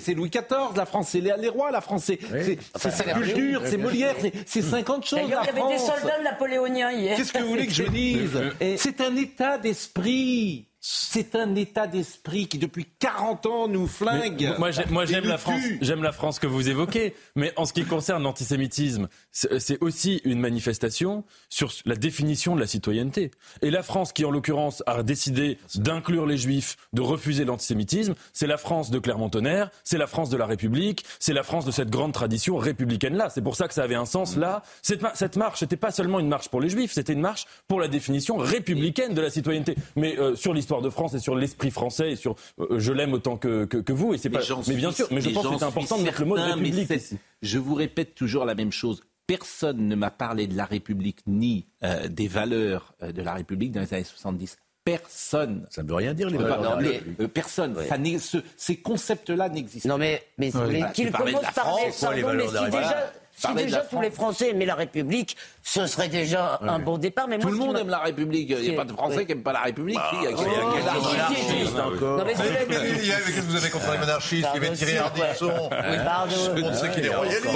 c'est, 0.00 0.14
Louis 0.14 0.30
XIV. 0.30 0.76
La 0.76 0.86
France, 0.86 1.08
c'est 1.10 1.20
les, 1.20 1.34
les 1.38 1.48
rois. 1.48 1.70
La 1.70 1.80
France, 1.80 2.04
c'est, 2.04 2.18
c'est, 2.42 2.58
c'est 2.74 2.90
sa 2.90 3.04
culture, 3.04 3.62
c'est 3.64 3.76
Molière, 3.76 4.14
c'est, 4.20 4.32
c'est 4.46 4.62
50 4.62 5.06
choses. 5.06 5.20
Il 5.24 5.30
y 5.30 5.34
avait 5.34 5.52
des 5.72 5.78
soldats 5.78 6.20
napoléoniens 6.22 6.92
hier. 6.92 7.16
Qu'est-ce 7.16 7.32
que 7.32 7.42
vous 7.42 7.48
voulez 7.48 7.66
que 7.66 7.72
je 7.74 7.82
dise? 7.90 8.40
C'est 8.76 9.00
un 9.00 9.14
état 9.16 9.58
d'esprit. 9.58 10.66
C'est 10.88 11.34
un 11.34 11.56
état 11.56 11.88
d'esprit 11.88 12.46
qui, 12.46 12.58
depuis 12.58 12.86
40 13.00 13.46
ans, 13.46 13.66
nous 13.66 13.88
flingue. 13.88 14.54
Mais 14.56 14.84
moi, 14.88 15.04
j'aime 15.04 15.24
la 15.24 15.36
France. 15.36 15.60
tue. 15.60 15.78
J'aime 15.80 16.04
la 16.04 16.12
France 16.12 16.38
que 16.38 16.46
vous 16.46 16.68
évoquez. 16.68 17.12
Mais 17.34 17.52
en 17.56 17.64
ce 17.64 17.72
qui 17.72 17.84
concerne 17.84 18.22
l'antisémitisme, 18.22 19.08
c'est 19.32 19.82
aussi 19.82 20.20
une 20.22 20.38
manifestation 20.38 21.24
sur 21.48 21.72
la 21.86 21.96
définition 21.96 22.54
de 22.54 22.60
la 22.60 22.68
citoyenneté. 22.68 23.32
Et 23.62 23.72
la 23.72 23.82
France, 23.82 24.12
qui 24.12 24.24
en 24.24 24.30
l'occurrence 24.30 24.84
a 24.86 25.02
décidé 25.02 25.58
d'inclure 25.74 26.24
les 26.24 26.36
Juifs, 26.36 26.76
de 26.92 27.00
refuser 27.00 27.44
l'antisémitisme, 27.44 28.14
c'est 28.32 28.46
la 28.46 28.56
France 28.56 28.92
de 28.92 29.00
Clermont-Tonnerre, 29.00 29.70
c'est 29.82 29.98
la 29.98 30.06
France 30.06 30.30
de 30.30 30.36
la 30.36 30.46
République, 30.46 31.04
c'est 31.18 31.32
la 31.32 31.42
France 31.42 31.64
de 31.64 31.72
cette 31.72 31.90
grande 31.90 32.12
tradition 32.12 32.58
républicaine-là. 32.58 33.28
C'est 33.28 33.42
pour 33.42 33.56
ça 33.56 33.66
que 33.66 33.74
ça 33.74 33.82
avait 33.82 33.96
un 33.96 34.06
sens 34.06 34.36
là. 34.36 34.62
Cette, 34.82 35.02
cette 35.14 35.34
marche, 35.34 35.58
c'était 35.58 35.76
pas 35.76 35.90
seulement 35.90 36.20
une 36.20 36.28
marche 36.28 36.48
pour 36.48 36.60
les 36.60 36.68
Juifs, 36.68 36.92
c'était 36.92 37.14
une 37.14 37.20
marche 37.20 37.46
pour 37.66 37.80
la 37.80 37.88
définition 37.88 38.36
républicaine 38.36 39.14
de 39.14 39.20
la 39.20 39.30
citoyenneté. 39.30 39.74
Mais 39.96 40.16
euh, 40.20 40.36
sur 40.36 40.54
l'histoire 40.54 40.75
de 40.82 40.90
France 40.90 41.14
et 41.14 41.18
sur 41.18 41.34
l'esprit 41.36 41.70
français 41.70 42.12
et 42.12 42.16
sur 42.16 42.36
euh, 42.60 42.78
je 42.78 42.92
l'aime 42.92 43.12
autant 43.12 43.36
que, 43.36 43.64
que, 43.64 43.78
que 43.78 43.92
vous. 43.92 44.14
Et 44.14 44.18
c'est 44.18 44.28
Mais 44.28 44.38
pas. 44.38 44.44
Mais 44.68 44.74
bien 44.74 44.90
suis- 44.90 44.96
sûr. 45.04 45.08
Mais 45.10 45.20
je 45.20 45.28
mais 45.28 45.34
pense 45.34 45.46
que 45.48 45.58
c'est 45.58 45.64
important 45.64 45.98
de 45.98 46.02
mettre 46.02 46.20
le 46.20 46.26
mot 46.26 46.36
de 46.36 46.42
mais 46.42 46.52
république. 46.52 47.14
Je 47.42 47.58
vous 47.58 47.74
répète 47.74 48.14
toujours 48.14 48.44
la 48.44 48.54
même 48.54 48.72
chose. 48.72 49.02
Personne 49.26 49.88
ne 49.88 49.96
m'a 49.96 50.10
parlé 50.10 50.46
de 50.46 50.56
la 50.56 50.64
République 50.66 51.18
ni 51.26 51.66
euh, 51.82 52.06
des 52.08 52.28
valeurs 52.28 52.94
euh, 53.02 53.10
de 53.10 53.22
la 53.22 53.34
République 53.34 53.72
dans 53.72 53.80
les 53.80 53.92
années 53.92 54.04
70. 54.04 54.56
Personne. 54.84 55.66
Ça 55.68 55.82
ne 55.82 55.88
veut 55.88 55.96
rien 55.96 56.14
dire, 56.14 56.30
les 56.30 56.38
valeurs 56.38 56.58
de 56.60 56.64
la 56.64 56.70
non, 56.70 56.76
mais, 56.80 56.88
République. 56.90 57.20
euh, 57.20 57.26
personne. 57.28 57.76
Ça 57.88 57.98
n'est- 57.98 58.20
ce- 58.20 58.38
ces 58.56 58.76
concepts-là 58.76 59.48
n'existent 59.48 59.88
Non 59.88 59.98
mais, 59.98 60.22
mais 60.38 60.50
Bah, 60.52 60.60
tu 60.94 61.02
qu'il 61.02 61.10
commence 61.12 61.42
la 61.42 61.50
par 61.50 61.74
les 62.14 62.22
pardon, 62.22 62.36
mais 62.38 62.46
si 62.46 62.64
déjà. 62.70 63.12
Si 63.36 63.54
déjà 63.54 63.80
tous 63.80 64.00
les 64.00 64.10
France. 64.10 64.36
Français 64.36 64.50
aimaient 64.50 64.64
la 64.66 64.74
République, 64.74 65.36
ce 65.62 65.86
serait 65.86 66.08
déjà 66.08 66.58
un 66.62 66.78
bon 66.78 66.98
départ. 66.98 67.28
Mais 67.28 67.38
Tout 67.38 67.48
moi, 67.48 67.50
le 67.52 67.58
monde 67.58 67.78
aime 67.78 67.88
la 67.90 67.98
République. 67.98 68.48
Il 68.50 68.60
n'y 68.60 68.70
a 68.70 68.76
pas 68.76 68.84
de 68.84 68.92
Français 68.92 69.24
qui 69.26 69.32
n'aiment 69.32 69.42
pas 69.42 69.52
la 69.52 69.60
République. 69.60 69.96
Bah, 69.96 70.10
Il 70.14 70.22
y 70.22 70.26
a- 70.26 70.30
oh, 70.34 70.40
il 70.40 70.46
y 70.46 70.48
a- 70.48 70.52
il 70.52 70.56
y 70.56 70.56
a 70.56 70.66
il 70.66 70.66
y 70.66 70.66
a- 70.66 70.72
quel 70.74 70.88
anarchiste 70.88 71.78
encore 71.78 72.24
Mais 72.24 72.32
il 72.32 73.06
y 73.06 73.12
a- 73.12 73.16
Qu'est-ce 73.16 73.36
que 73.36 73.40
vous 73.42 73.56
avez 73.56 73.70
contre 73.70 73.92
les 73.92 73.98
monarchistes 73.98 74.48
Il 74.54 74.62
y 74.62 74.66
avait 74.66 74.76
Thierry 74.76 74.98
Ardisson. 74.98 75.70
Tout 75.70 76.54
le 76.54 76.60
monde 76.62 76.74
sait 76.74 76.90
qu'il 76.90 77.04
est 77.06 77.14
royaliste. 77.14 77.46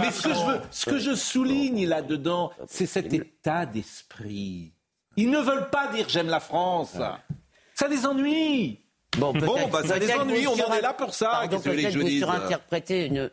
Mais 0.00 0.10
ce 0.10 0.22
que, 0.22 0.34
je 0.34 0.38
veux, 0.46 0.60
ce 0.70 0.86
que 0.90 0.98
je 0.98 1.14
souligne 1.14 1.86
là-dedans, 1.86 2.52
c'est 2.68 2.86
cet 2.86 3.12
état 3.12 3.66
d'esprit. 3.66 4.72
Ils 5.16 5.30
ne 5.30 5.38
veulent 5.40 5.70
pas 5.70 5.88
dire 5.88 6.06
j'aime 6.08 6.28
la 6.28 6.40
France. 6.40 6.92
Ça 7.74 7.88
les 7.88 8.06
ennuie. 8.06 8.80
Bon, 9.18 9.32
bah, 9.32 9.82
ça 9.84 9.98
les 9.98 10.12
ennuie, 10.12 10.46
on 10.46 10.52
en 10.52 10.72
est 10.74 10.80
là 10.80 10.92
pour 10.92 11.14
ça. 11.14 11.30
Pardon, 11.30 11.60
peut-être 11.60 11.96
vous 11.96 12.08
surinterprétez 12.08 13.06
une, 13.06 13.30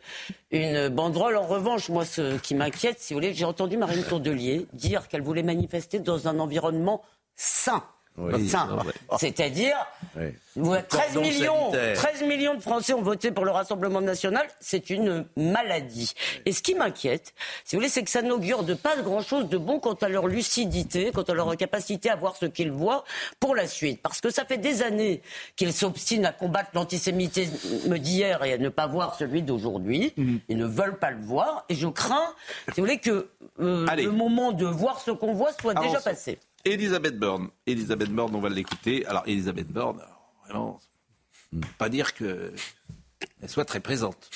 une 0.50 0.88
banderole. 0.88 1.36
En 1.36 1.46
revanche, 1.46 1.88
moi, 1.88 2.04
ce 2.04 2.36
qui 2.38 2.54
m'inquiète, 2.54 3.00
si 3.00 3.12
vous 3.12 3.20
voulez, 3.20 3.34
j'ai 3.34 3.44
entendu 3.44 3.76
Marine 3.76 4.02
Tourdelier 4.02 4.66
dire 4.72 5.08
qu'elle 5.08 5.22
voulait 5.22 5.42
manifester 5.42 5.98
dans 5.98 6.28
un 6.28 6.38
environnement 6.38 7.02
sain. 7.36 7.82
Oui, 8.16 8.48
Sain. 8.48 8.68
c'est 8.70 8.84
vrai. 8.84 8.94
C'est-à 9.18 9.48
dire, 9.50 9.74
Oui. 10.16 10.26
vous- 10.54 10.76
13 10.88 11.14
Cordon 11.14 11.20
millions, 11.28 11.72
sanitaire. 11.72 11.96
13 11.96 12.22
millions 12.22 12.54
de 12.54 12.60
Français 12.60 12.94
ont 12.94 13.02
voté 13.02 13.32
pour 13.32 13.44
le 13.44 13.50
Rassemblement 13.50 14.00
national. 14.00 14.46
C'est 14.60 14.88
une 14.90 15.26
maladie. 15.36 16.14
Et 16.46 16.52
ce 16.52 16.62
qui 16.62 16.76
m'inquiète, 16.76 17.34
si 17.64 17.74
vous 17.74 17.80
voulez, 17.80 17.88
c'est 17.88 18.04
que 18.04 18.10
ça 18.10 18.22
n'augure 18.22 18.62
de 18.62 18.74
pas 18.74 18.96
grand-chose 19.02 19.48
de 19.48 19.58
bon 19.58 19.80
quant 19.80 19.94
à 19.94 20.08
leur 20.08 20.28
lucidité, 20.28 21.10
quant 21.12 21.22
à 21.22 21.34
leur 21.34 21.56
capacité 21.56 22.08
à 22.08 22.14
voir 22.14 22.36
ce 22.36 22.46
qu'ils 22.46 22.70
voient 22.70 23.02
pour 23.40 23.56
la 23.56 23.66
suite. 23.66 24.00
Parce 24.00 24.20
que 24.20 24.30
ça 24.30 24.44
fait 24.44 24.58
des 24.58 24.82
années 24.82 25.20
qu'ils 25.56 25.72
s'obstinent 25.72 26.24
à 26.26 26.32
combattre 26.32 26.70
l'antisémitisme 26.74 27.98
d'hier 27.98 28.44
et 28.44 28.52
à 28.52 28.58
ne 28.58 28.68
pas 28.68 28.86
voir 28.86 29.16
celui 29.16 29.42
d'aujourd'hui. 29.42 30.12
Mhm. 30.16 30.40
Ils 30.48 30.56
ne 30.58 30.66
veulent 30.66 30.98
pas 30.98 31.10
le 31.10 31.20
voir. 31.20 31.64
Et 31.68 31.74
je 31.74 31.88
crains, 31.88 32.32
si 32.72 32.80
vous 32.80 32.86
voulez, 32.86 32.98
que 32.98 33.28
euh, 33.60 33.86
le 33.96 34.10
moment 34.12 34.52
de 34.52 34.66
voir 34.66 35.00
ce 35.00 35.10
qu'on 35.10 35.32
voit 35.34 35.52
soit 35.60 35.74
déjà 35.74 36.00
passé. 36.00 36.38
Elisabeth 36.64 37.18
Borne. 37.18 37.50
Elisabeth 37.66 38.10
Borne, 38.10 38.34
on 38.34 38.40
va 38.40 38.48
l'écouter. 38.48 39.04
Alors, 39.06 39.22
Elisabeth 39.26 39.68
Borne, 39.68 40.00
vraiment, 40.46 40.80
pas 41.78 41.88
dire 41.88 42.14
que 42.14 42.52
elle 43.42 43.48
soit 43.48 43.64
très 43.64 43.80
présente. 43.80 44.30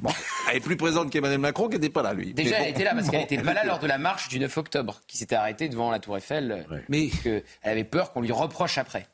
Bon, 0.00 0.10
elle 0.50 0.56
est 0.56 0.60
plus 0.60 0.76
présente 0.76 1.10
qu'Emmanuel 1.10 1.38
Macron, 1.38 1.68
qui 1.68 1.76
n'était 1.76 1.90
pas 1.90 2.02
là, 2.02 2.14
lui. 2.14 2.34
Déjà, 2.34 2.58
bon. 2.58 2.64
elle 2.64 2.70
était 2.70 2.84
là 2.84 2.94
parce 2.94 3.08
qu'elle 3.08 3.20
n'était 3.20 3.38
pas 3.42 3.54
là 3.54 3.64
lors 3.64 3.78
de 3.78 3.86
la 3.86 3.98
marche 3.98 4.28
du 4.28 4.40
9 4.40 4.56
octobre, 4.58 5.00
qui 5.06 5.16
s'était 5.16 5.36
arrêtée 5.36 5.68
devant 5.68 5.90
la 5.90 6.00
Tour 6.00 6.16
Eiffel. 6.16 6.66
Mais 6.88 7.10
elle 7.24 7.42
avait 7.62 7.84
peur 7.84 8.12
qu'on 8.12 8.20
lui 8.20 8.32
reproche 8.32 8.78
après. 8.78 9.08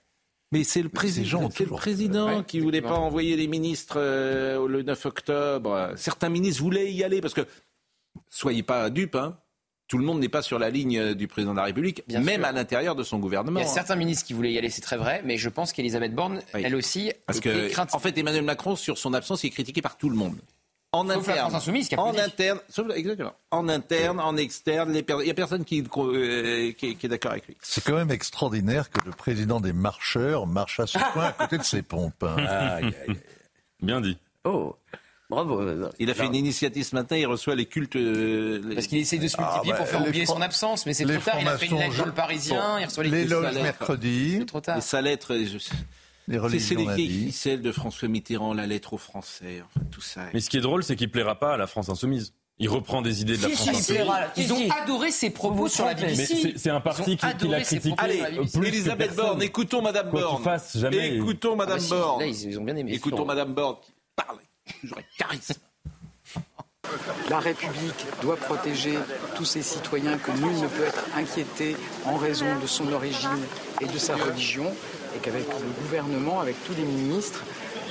Mais 0.53 0.65
c'est 0.65 0.83
le 0.83 0.89
président, 0.89 1.49
c'est 1.51 1.65
le 1.65 1.71
président 1.71 2.39
Ouais, 2.39 2.45
qui 2.45 2.59
voulait 2.59 2.83
pas 2.83 2.97
envoyer 2.97 3.37
les 3.37 3.47
ministres 3.47 3.99
euh, 3.99 4.67
le 4.67 4.83
9 4.83 5.07
octobre. 5.07 5.93
Certains 5.97 6.29
ministres 6.29 6.61
voulaient 6.63 6.93
y 6.93 7.05
aller 7.05 7.21
parce 7.21 7.35
que 7.35 7.47
soyez 8.29 8.65
pas 8.65 8.91
dupes, 8.91 9.15
hein. 9.15 9.39
Tout 9.91 9.99
le 9.99 10.05
monde 10.05 10.21
n'est 10.21 10.29
pas 10.29 10.41
sur 10.41 10.61
la 10.61 10.71
ligne 10.71 10.99
euh, 11.01 11.15
du 11.17 11.27
président 11.27 11.51
de 11.51 11.57
la 11.57 11.65
République, 11.65 12.05
Bien 12.07 12.21
même 12.21 12.43
sûr. 12.43 12.49
à 12.49 12.53
l'intérieur 12.53 12.95
de 12.95 13.03
son 13.03 13.19
gouvernement. 13.19 13.59
Il 13.59 13.65
y 13.65 13.67
a 13.67 13.69
hein. 13.69 13.75
certains 13.75 13.97
ministres 13.97 14.25
qui 14.25 14.35
voulaient 14.35 14.53
y 14.53 14.57
aller, 14.59 14.71
c'est 14.71 14.81
très 14.83 14.97
vrai, 14.97 15.21
mais 15.25 15.37
je 15.37 15.49
pense 15.49 15.73
qu'Elisabeth 15.73 16.15
Borne, 16.15 16.41
elle 16.55 16.77
aussi, 16.77 17.13
Parce 17.27 17.41
que, 17.41 17.95
en 17.95 17.99
fait, 17.99 18.17
Emmanuel 18.17 18.45
Macron, 18.45 18.77
sur 18.77 18.97
son 18.99 19.13
absence, 19.15 19.43
il 19.43 19.49
est 19.49 19.51
critiqué 19.51 19.83
par 19.83 19.97
tout 19.97 20.09
le 20.09 20.15
monde. 20.15 20.37
En 20.93 21.03
Sauf 21.03 21.09
la 21.09 21.19
interne, 21.19 21.39
France 21.39 21.55
Insoumise 21.55 21.89
qui 21.89 21.95
a 21.97 22.01
en 22.01 22.17
interne, 22.19 22.61
sauf- 22.69 22.91
exactement. 22.95 23.33
En 23.53 23.69
interne, 23.69 24.19
en 24.21 24.37
externe, 24.37 24.93
les 24.93 25.05
il 25.09 25.17
n'y 25.25 25.31
a 25.31 25.35
personne 25.35 25.65
qui, 25.65 25.85
euh, 25.97 26.73
qui 26.73 26.97
est 27.03 27.09
d'accord 27.09 27.33
avec 27.33 27.47
lui. 27.49 27.57
C'est 27.61 27.83
quand 27.85 27.95
même 27.95 28.11
extraordinaire 28.13 28.91
que 28.91 29.05
le 29.05 29.13
président 29.13 29.61
des 29.61 29.73
marcheurs 29.73 30.47
marche 30.49 30.79
à 30.81 30.87
ce 30.89 30.99
point 31.13 31.27
à 31.27 31.33
côté 31.33 31.59
de 31.59 31.63
ses 31.65 31.83
pompes. 31.83 32.25
hein. 32.25 32.91
Bien 33.83 34.01
dit. 34.01 34.19
Oh, 34.45 34.77
bravo. 35.31 35.63
Il 35.99 36.11
a 36.11 36.15
fait 36.15 36.27
une 36.27 36.35
initiative 36.35 36.85
ce 36.85 36.95
matin, 36.95 37.17
il 37.17 37.27
reçoit 37.27 37.55
les 37.55 37.67
cultes. 37.67 37.97
euh, 37.97 38.61
les- 38.65 38.75
Parce 38.75 38.87
qu'il 38.89 38.99
essaie 38.99 39.19
de 39.19 39.29
se 39.29 39.41
multiplier 39.41 39.73
Ah, 39.75 39.77
pour 39.77 39.87
bah, 39.87 39.91
faire 39.91 40.07
oublier 40.07 40.25
Fran- 40.27 40.35
son 40.35 40.43
absence, 40.43 40.85
mais 40.87 40.93
c'est 40.93 41.05
trop 41.05 41.17
tard. 41.25 41.37
Il 41.41 41.49
a 41.49 41.57
fait 41.57 41.67
une 41.67 41.79
lettre 41.79 41.97
dans 41.97 42.05
le 42.05 42.13
Parisien, 42.13 42.79
il 42.81 42.85
reçoit 42.85 43.05
les, 43.05 43.11
les 43.11 43.25
les 43.25 43.63
mercredi, 43.63 44.37
C'est 44.41 44.45
trop 44.47 44.61
tard. 44.61 44.79
Et 44.79 44.81
sa 44.81 45.01
lettre. 45.01 45.35
je- 45.37 45.59
les 46.29 46.61
C'est 46.61 46.75
les 46.77 47.09
ficelles 47.09 47.63
de 47.63 47.73
François 47.73 48.07
Mitterrand, 48.09 48.55
la 48.55 48.67
lettre 48.67 48.93
aux 48.93 48.99
Français, 48.99 49.63
enfin 49.65 49.85
tout 49.91 50.01
ça. 50.01 50.23
Mais 50.35 50.41
ce 50.41 50.49
qui 50.51 50.59
est 50.59 50.61
drôle, 50.61 50.85
c'est 50.85 50.95
qu'il 50.97 51.11
plaira 51.11 51.39
pas 51.39 51.55
à 51.55 51.57
la 51.57 51.67
France 51.67 51.89
insoumise. 51.89 52.35
Il 52.63 52.69
reprend 52.69 53.01
des 53.01 53.23
idées 53.23 53.39
de 53.39 53.43
la 53.43 53.49
Si, 53.49 53.55
France 53.57 53.81
si, 53.83 53.97
insoumise. 53.99 54.13
Ils 54.37 54.53
ont 54.53 54.69
adoré 54.83 55.11
ses 55.11 55.31
propos 55.31 55.67
sur 55.69 55.87
la 55.87 55.95
Mais 55.95 56.03
BBC. 56.03 56.53
c'est- 56.57 56.69
un 56.71 56.81
parti 56.81 57.17
qui, 57.17 57.27
l'a 57.49 57.61
critiqué 57.63 57.95
Allez, 57.97 58.23
plus 58.53 58.69
Elisabeth. 58.69 59.17
Borne, 59.17 59.43
écoutons 59.43 59.81
Madame 59.81 60.11
Borne. 60.11 60.43
fasse, 60.45 60.77
jamais. 60.77 61.17
Écoutons 61.17 61.57
Madame 61.57 61.79
Ah, 61.79 61.83
si, 61.83 61.89
Borne. 61.91 62.23
Ils 62.27 62.59
ont 62.59 62.65
bien 62.65 62.77
aimé. 62.77 62.93
Écoutons 62.93 63.25
Madame 63.25 63.55
Borne 63.55 63.77
qui 63.83 63.93
parle 64.15 64.37
La 67.29 67.39
République 67.39 68.07
doit 68.23 68.37
protéger 68.37 68.99
tous 69.37 69.45
ses 69.45 69.63
citoyens, 69.63 70.19
que 70.19 70.33
nul 70.33 70.61
ne 70.61 70.67
peut 70.67 70.85
être 70.85 71.05
inquiété 71.17 71.77
en 72.05 72.17
raison 72.17 72.59
de 72.61 72.67
son 72.67 72.93
origine 72.93 73.47
et 73.81 73.87
de 73.87 73.99
sa 73.99 74.17
religion, 74.17 74.75
et 75.15 75.19
qu'avec 75.21 75.47
le 75.47 75.83
gouvernement, 75.83 76.41
avec 76.41 76.63
tous 76.65 76.75
les 76.75 76.83
ministres, 76.83 77.45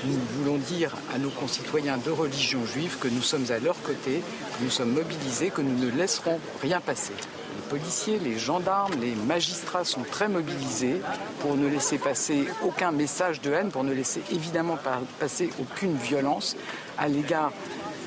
nous 0.06 0.18
voulons 0.38 0.58
dire 0.58 0.96
à 1.14 1.18
nos 1.18 1.30
concitoyens 1.30 1.98
de 1.98 2.12
religion 2.12 2.66
juive 2.66 2.98
que 3.00 3.08
nous 3.08 3.22
sommes 3.22 3.52
à 3.52 3.60
leur 3.60 3.82
côté, 3.82 4.22
que 4.58 4.64
nous 4.64 4.70
sommes 4.70 4.94
mobilisés, 4.94 5.50
que 5.50 5.62
nous 5.62 5.78
ne 5.78 5.90
laisserons 5.92 6.40
rien 6.62 6.80
passer. 6.80 7.14
Les 7.60 7.66
policiers, 7.78 8.20
les 8.20 8.40
gendarmes, 8.40 8.94
les 9.02 9.14
magistrats 9.14 9.84
sont 9.84 10.04
très 10.04 10.30
mobilisés 10.30 11.02
pour 11.42 11.58
ne 11.58 11.68
laisser 11.68 11.98
passer 11.98 12.48
aucun 12.64 12.94
message 12.94 13.42
de 13.42 13.52
haine, 13.52 13.70
pour 13.70 13.84
ne 13.84 13.92
laisser 13.92 14.22
évidemment 14.32 14.78
pas 14.78 15.02
passer 15.20 15.50
aucune 15.60 15.96
violence 15.98 16.56
à 16.98 17.10
l'égard 17.10 17.52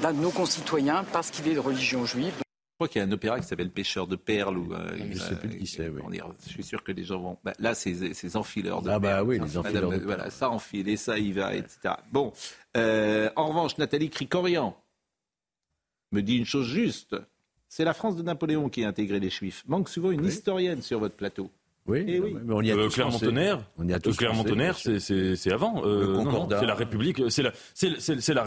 d'un 0.00 0.14
de 0.14 0.20
nos 0.20 0.30
concitoyens 0.30 1.04
parce 1.12 1.30
qu'il 1.30 1.46
est 1.48 1.54
de 1.54 1.58
religion 1.60 2.06
juive. 2.06 2.32
Je 2.38 2.74
crois 2.78 2.88
qu'il 2.88 3.00
y 3.00 3.04
a 3.04 3.06
un 3.06 3.12
opéra 3.12 3.40
qui 3.40 3.46
s'appelle 3.46 3.70
Pêcheur 3.70 4.06
de 4.06 4.16
perles. 4.16 4.56
Ou, 4.56 4.72
euh, 4.72 4.96
Je 5.12 5.18
sais 5.18 5.36
plus 5.36 5.58
qui 5.58 5.66
c'est, 5.66 5.88
oui. 5.90 6.00
je 6.46 6.48
suis 6.50 6.64
sûr 6.64 6.82
que 6.82 6.90
les 6.92 7.04
gens 7.04 7.20
vont. 7.20 7.38
Bah, 7.44 7.52
là, 7.58 7.74
c'est 7.74 8.14
ces 8.14 8.36
enfileurs 8.38 8.80
de 8.80 8.88
Ah 8.88 8.98
bah 8.98 9.16
perles. 9.16 9.26
oui, 9.28 9.38
les 9.38 9.58
enfileurs 9.58 9.84
Madame, 9.90 10.00
de 10.00 10.04
Voilà, 10.06 10.30
ça 10.30 10.48
enfile 10.48 10.88
et 10.88 10.96
ça 10.96 11.18
y 11.18 11.32
va, 11.32 11.54
etc. 11.54 11.94
Bon, 12.10 12.32
euh, 12.78 13.28
en 13.36 13.48
revanche, 13.48 13.76
Nathalie 13.76 14.08
Cricorian 14.08 14.74
me 16.10 16.22
dit 16.22 16.38
une 16.38 16.46
chose 16.46 16.66
juste. 16.66 17.16
C'est 17.74 17.84
la 17.86 17.94
France 17.94 18.16
de 18.16 18.22
Napoléon 18.22 18.68
qui 18.68 18.84
a 18.84 18.88
intégré 18.88 19.18
les 19.18 19.30
Juifs. 19.30 19.64
Manque 19.66 19.88
souvent 19.88 20.10
une 20.10 20.26
historienne 20.26 20.82
sur 20.82 20.98
votre 20.98 21.14
plateau. 21.14 21.48
Oui, 21.86 22.04
Eh 22.06 22.20
oui. 22.20 22.36
mais 22.44 22.52
on 22.52 22.60
y 22.60 22.70
a 22.70 22.76
Euh, 22.76 22.84
tous 22.84 22.96
Clermont-Tonnerre, 22.96 23.56
pensé. 23.56 23.68
On 23.78 23.88
y 23.88 23.92
a 23.94 23.96
Euh, 23.96 24.12
Clermont-Tonnerre, 24.12 24.76
c'est- 24.76 25.50
avant. 25.50 25.82
Euh, 25.86 26.18
Le 26.18 26.22
non, 26.22 26.46
c'est 26.50 26.66
la 26.66 26.74
République. 26.74 27.22
C'est 27.30 27.42
le, 27.42 27.50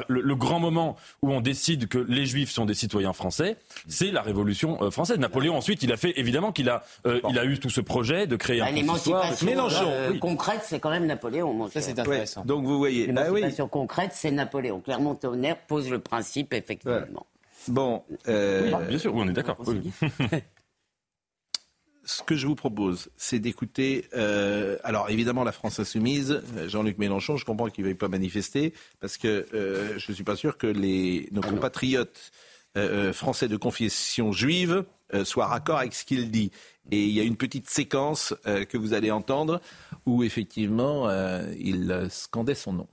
le 0.07 0.35
grand 0.35 0.59
moment 0.59 0.95
où 1.23 1.31
on 1.31 1.41
décide 1.41 1.87
que 1.87 1.97
les 1.97 2.27
Juifs 2.27 2.51
sont 2.51 2.65
des 2.67 2.75
citoyens 2.75 3.13
français. 3.13 3.57
C'est 3.87 4.11
la 4.11 4.21
Révolution 4.21 4.77
euh, 4.83 4.91
française. 4.91 5.17
Napoléon 5.17 5.57
ensuite, 5.57 5.81
il 5.81 5.91
a 5.91 5.97
fait 5.97 6.13
évidemment 6.19 6.51
qu'il 6.51 6.69
a, 6.69 6.83
euh, 7.07 7.19
il 7.27 7.39
a 7.39 7.45
eu 7.45 7.57
tout 7.57 7.71
ce 7.71 7.81
projet 7.81 8.27
de 8.27 8.35
créer 8.35 8.59
Bah, 8.59 8.67
un 8.67 8.85
consistoire. 8.85 9.23
L'émancipation 9.23 9.47
Mélenchon, 9.47 9.85
euh, 9.89 10.11
oui. 10.11 10.19
concrète, 10.19 10.61
c'est 10.63 10.79
quand 10.79 10.91
même 10.91 11.07
Napoléon. 11.07 11.51
Mon 11.51 11.67
Ça, 11.67 11.81
c'est 11.81 11.97
intéressant. 11.99 12.45
Donc 12.45 12.63
vous 12.63 12.77
voyez. 12.77 13.07
Bah 13.07 13.23
oui. 13.29 13.37
L'émancipation 13.41 13.67
concrète, 13.67 14.11
c'est 14.13 14.29
Napoléon. 14.29 14.81
Clermont-Tonnerre 14.81 15.57
pose 15.67 15.89
le 15.89 15.97
principe, 15.97 16.53
effectivement. 16.53 17.25
Bon, 17.67 18.03
euh, 18.27 18.71
Oui, 18.71 18.87
bien 18.87 18.97
sûr, 18.97 19.13
oui, 19.13 19.21
on 19.25 19.29
est 19.29 19.33
d'accord. 19.33 19.57
oui. 19.65 19.91
ce 22.05 22.21
que 22.21 22.35
je 22.35 22.45
vous 22.47 22.55
propose, 22.55 23.09
c'est 23.17 23.39
d'écouter. 23.39 24.07
euh, 24.13 24.77
alors 24.83 25.09
évidemment, 25.09 25.43
la 25.43 25.51
France 25.51 25.79
insoumise, 25.79 26.41
Jean-Luc 26.67 26.97
Mélenchon, 26.97 27.35
je 27.37 27.45
comprends 27.45 27.67
qu'il 27.69 27.83
ne 27.83 27.89
veuille 27.89 27.97
pas 27.97 28.07
manifester 28.07 28.73
parce 28.99 29.17
que 29.17 29.47
euh, 29.53 29.97
je 29.97 30.11
ne 30.11 30.15
suis 30.15 30.23
pas 30.23 30.35
sûr 30.35 30.57
que 30.57 30.67
les, 30.67 31.27
nos 31.31 31.41
compatriotes 31.41 32.31
euh, 32.77 33.11
français 33.11 33.47
de 33.47 33.57
confession 33.57 34.31
juive 34.31 34.85
soit 35.23 35.45
raccord 35.45 35.77
avec 35.77 35.93
ce 35.93 36.03
qu'il 36.03 36.31
dit. 36.31 36.51
Et 36.91 37.03
il 37.05 37.11
y 37.11 37.19
a 37.19 37.23
une 37.23 37.37
petite 37.37 37.69
séquence 37.69 38.33
que 38.43 38.77
vous 38.77 38.93
allez 38.93 39.11
entendre 39.11 39.61
où 40.05 40.23
effectivement 40.23 41.09
il 41.57 42.07
scandait 42.09 42.55
son 42.55 42.73
nom. 42.73 42.87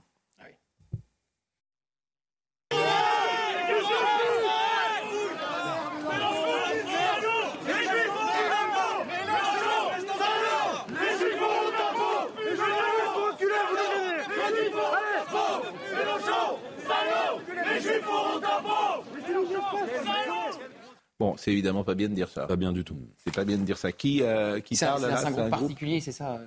Bon, 21.19 21.35
c'est 21.37 21.51
évidemment 21.51 21.83
pas 21.83 21.95
bien 21.95 22.09
de 22.09 22.15
dire 22.15 22.29
ça. 22.29 22.47
Pas 22.47 22.55
bien 22.55 22.71
du 22.71 22.83
tout. 22.83 22.97
C'est 23.23 23.33
pas 23.33 23.45
bien 23.45 23.57
de 23.57 23.63
dire 23.63 23.77
ça. 23.77 23.91
Qui, 23.91 24.21
euh, 24.23 24.59
qui 24.59 24.75
parle 24.75 25.03
là? 25.03 25.17
C'est 25.17 25.27
un 25.27 25.31
groupe 25.31 25.49
particulier, 25.49 25.99
c'est 25.99 26.11
ça? 26.11 26.41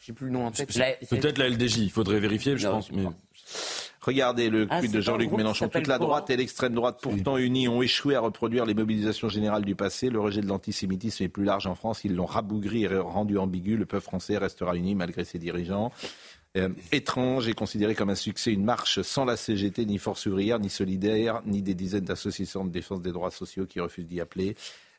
J'ai 0.00 0.12
plus 0.12 0.26
le 0.26 0.32
nom 0.32 0.46
en 0.46 0.50
tête. 0.50 0.68
Peut-être 1.08 1.38
la 1.38 1.48
LDJ, 1.48 1.78
il 1.78 1.90
faudrait 1.90 2.20
vérifier, 2.20 2.56
je 2.56 2.68
pense. 2.68 2.90
Mais... 2.92 3.04
Regardez 4.00 4.48
le 4.48 4.66
ah, 4.70 4.80
de 4.80 5.00
Jean-Luc 5.00 5.32
Mélenchon. 5.32 5.68
Toute 5.68 5.86
la 5.86 5.98
droite 5.98 6.30
et 6.30 6.36
l'extrême 6.36 6.72
droite, 6.72 6.98
pourtant 7.02 7.36
unis, 7.36 7.68
ont 7.68 7.82
échoué 7.82 8.14
à 8.14 8.20
reproduire 8.20 8.64
les 8.64 8.74
mobilisations 8.74 9.28
générales 9.28 9.64
du 9.64 9.74
passé. 9.74 10.08
Le 10.08 10.20
rejet 10.20 10.40
de 10.40 10.46
l'antisémitisme 10.46 11.24
est 11.24 11.28
plus 11.28 11.44
large 11.44 11.66
en 11.66 11.74
France. 11.74 12.04
Ils 12.04 12.14
l'ont 12.14 12.24
rabougri 12.24 12.84
et 12.84 12.96
rendu 12.96 13.36
ambigu. 13.38 13.76
Le 13.76 13.86
peuple 13.86 14.04
français 14.04 14.38
restera 14.38 14.76
uni 14.76 14.94
malgré 14.94 15.24
ses 15.24 15.38
dirigeants. 15.38 15.92
Euh, 16.56 16.70
étrange 16.92 17.46
et 17.46 17.52
considéré 17.52 17.94
comme 17.94 18.08
un 18.08 18.14
succès 18.14 18.52
une 18.52 18.64
marche 18.64 19.02
sans 19.02 19.26
la 19.26 19.36
CGT, 19.36 19.84
ni 19.84 19.98
Force 19.98 20.24
ouvrière, 20.24 20.58
ni 20.58 20.70
Solidaire, 20.70 21.42
ni 21.44 21.60
des 21.60 21.74
dizaines 21.74 22.04
d'associations 22.04 22.64
de 22.64 22.70
défense 22.70 23.02
des 23.02 23.12
droits 23.12 23.30
sociaux 23.30 23.66
qui 23.66 23.80
refusent 23.80 24.06
d'y 24.06 24.18
appeler. 24.18 24.56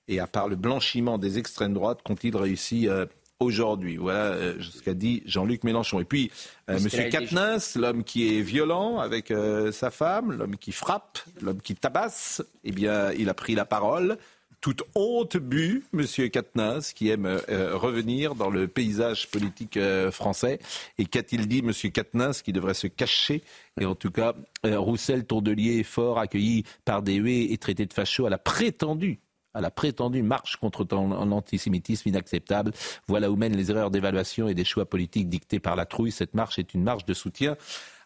Et 0.08 0.20
à 0.20 0.28
part 0.28 0.48
le 0.48 0.56
blanchiment 0.56 1.18
des 1.18 1.40
extrêmes 1.40 1.74
droites, 1.74 2.02
qu'ont-ils 2.04 2.38
réussi 2.38 2.88
euh, 2.88 3.08
aujourd'hui? 3.40 3.98
Voilà 3.98 4.26
euh, 4.26 4.62
ce 4.62 4.84
qu'a 4.84 4.94
dit 4.94 5.24
Jean-Luc 5.26 5.64
Mélenchon. 5.64 6.00
Et 6.00 6.06
puis, 6.06 6.30
Monsieur 6.68 7.10
Katnins, 7.10 7.58
l'homme 7.76 8.04
qui 8.04 8.38
est 8.38 8.42
violent 8.42 9.00
avec 9.00 9.34
sa 9.72 9.90
femme, 9.90 10.32
l'homme 10.34 10.56
qui 10.56 10.72
frappe, 10.72 11.18
l'homme 11.42 11.62
qui 11.62 11.74
tabasse, 11.74 12.44
eh 12.64 12.72
bien, 12.72 13.12
il 13.14 13.28
a 13.28 13.34
pris 13.34 13.56
la 13.56 13.66
parole 13.66 14.20
toute 14.62 14.84
honte 14.96 15.38
bu, 15.38 15.84
Monsieur 15.94 16.28
Katnas, 16.28 16.92
qui 16.96 17.10
aime 17.10 17.26
euh, 17.26 17.76
revenir 17.76 18.36
dans 18.36 18.50
le 18.50 18.68
paysage 18.68 19.30
politique 19.30 19.78
euh, 19.78 20.12
français. 20.12 20.60
Et 20.98 21.06
qu'a-t-il 21.06 21.48
dit, 21.48 21.62
Monsieur 21.62 21.90
Katnas, 21.90 22.42
qui 22.44 22.54
devrait 22.54 22.74
se 22.74 22.88
cacher 22.88 23.44
Et 23.80 23.86
en 23.86 23.96
tout 23.96 24.12
cas, 24.12 24.34
euh, 24.66 24.80
Roussel 24.80 25.26
Tourdelier, 25.26 25.84
fort 25.84 26.20
accueilli 26.20 26.64
par 26.86 27.02
des 27.02 27.16
huées 27.16 27.52
et 27.52 27.58
traité 27.58 27.86
de 27.86 27.94
facho 27.94 28.26
à 28.26 28.30
la 28.30 28.38
prétendue 28.38 29.20
à 29.56 29.62
la 29.62 29.72
prétendue 29.72 30.22
marche 30.22 30.58
contre 30.58 30.86
l'antisémitisme 30.92 32.10
inacceptable. 32.10 32.72
Voilà 33.08 33.32
où 33.32 33.36
mènent 33.36 33.58
les 33.58 33.72
erreurs 33.72 33.90
d'évaluation 33.90 34.48
et 34.48 34.54
des 34.54 34.64
choix 34.64 34.86
politiques 34.86 35.28
dictés 35.28 35.60
par 35.60 35.76
la 35.76 35.88
trouille. 35.88 36.12
Cette 36.12 36.36
marche 36.36 36.60
est 36.60 36.76
une 36.76 36.84
marche 36.84 37.04
de 37.06 37.16
soutien 37.16 37.58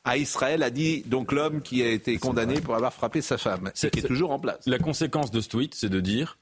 à 0.05 0.17
Israël, 0.17 0.63
a 0.63 0.69
dit 0.69 1.03
donc 1.05 1.31
l'homme 1.31 1.61
qui 1.61 1.81
a 1.81 1.89
été 1.89 2.17
condamné 2.17 2.59
pour 2.59 2.75
avoir 2.75 2.93
frappé 2.93 3.21
sa 3.21 3.37
femme, 3.37 3.71
qui 3.73 3.85
est 3.87 4.07
toujours 4.07 4.31
en 4.31 4.39
place. 4.39 4.59
La 4.65 4.79
conséquence 4.79 5.31
de 5.31 5.39
ce 5.39 5.49
tweet, 5.49 5.75
c'est 5.75 5.89
de 5.89 5.99
dire 5.99 6.37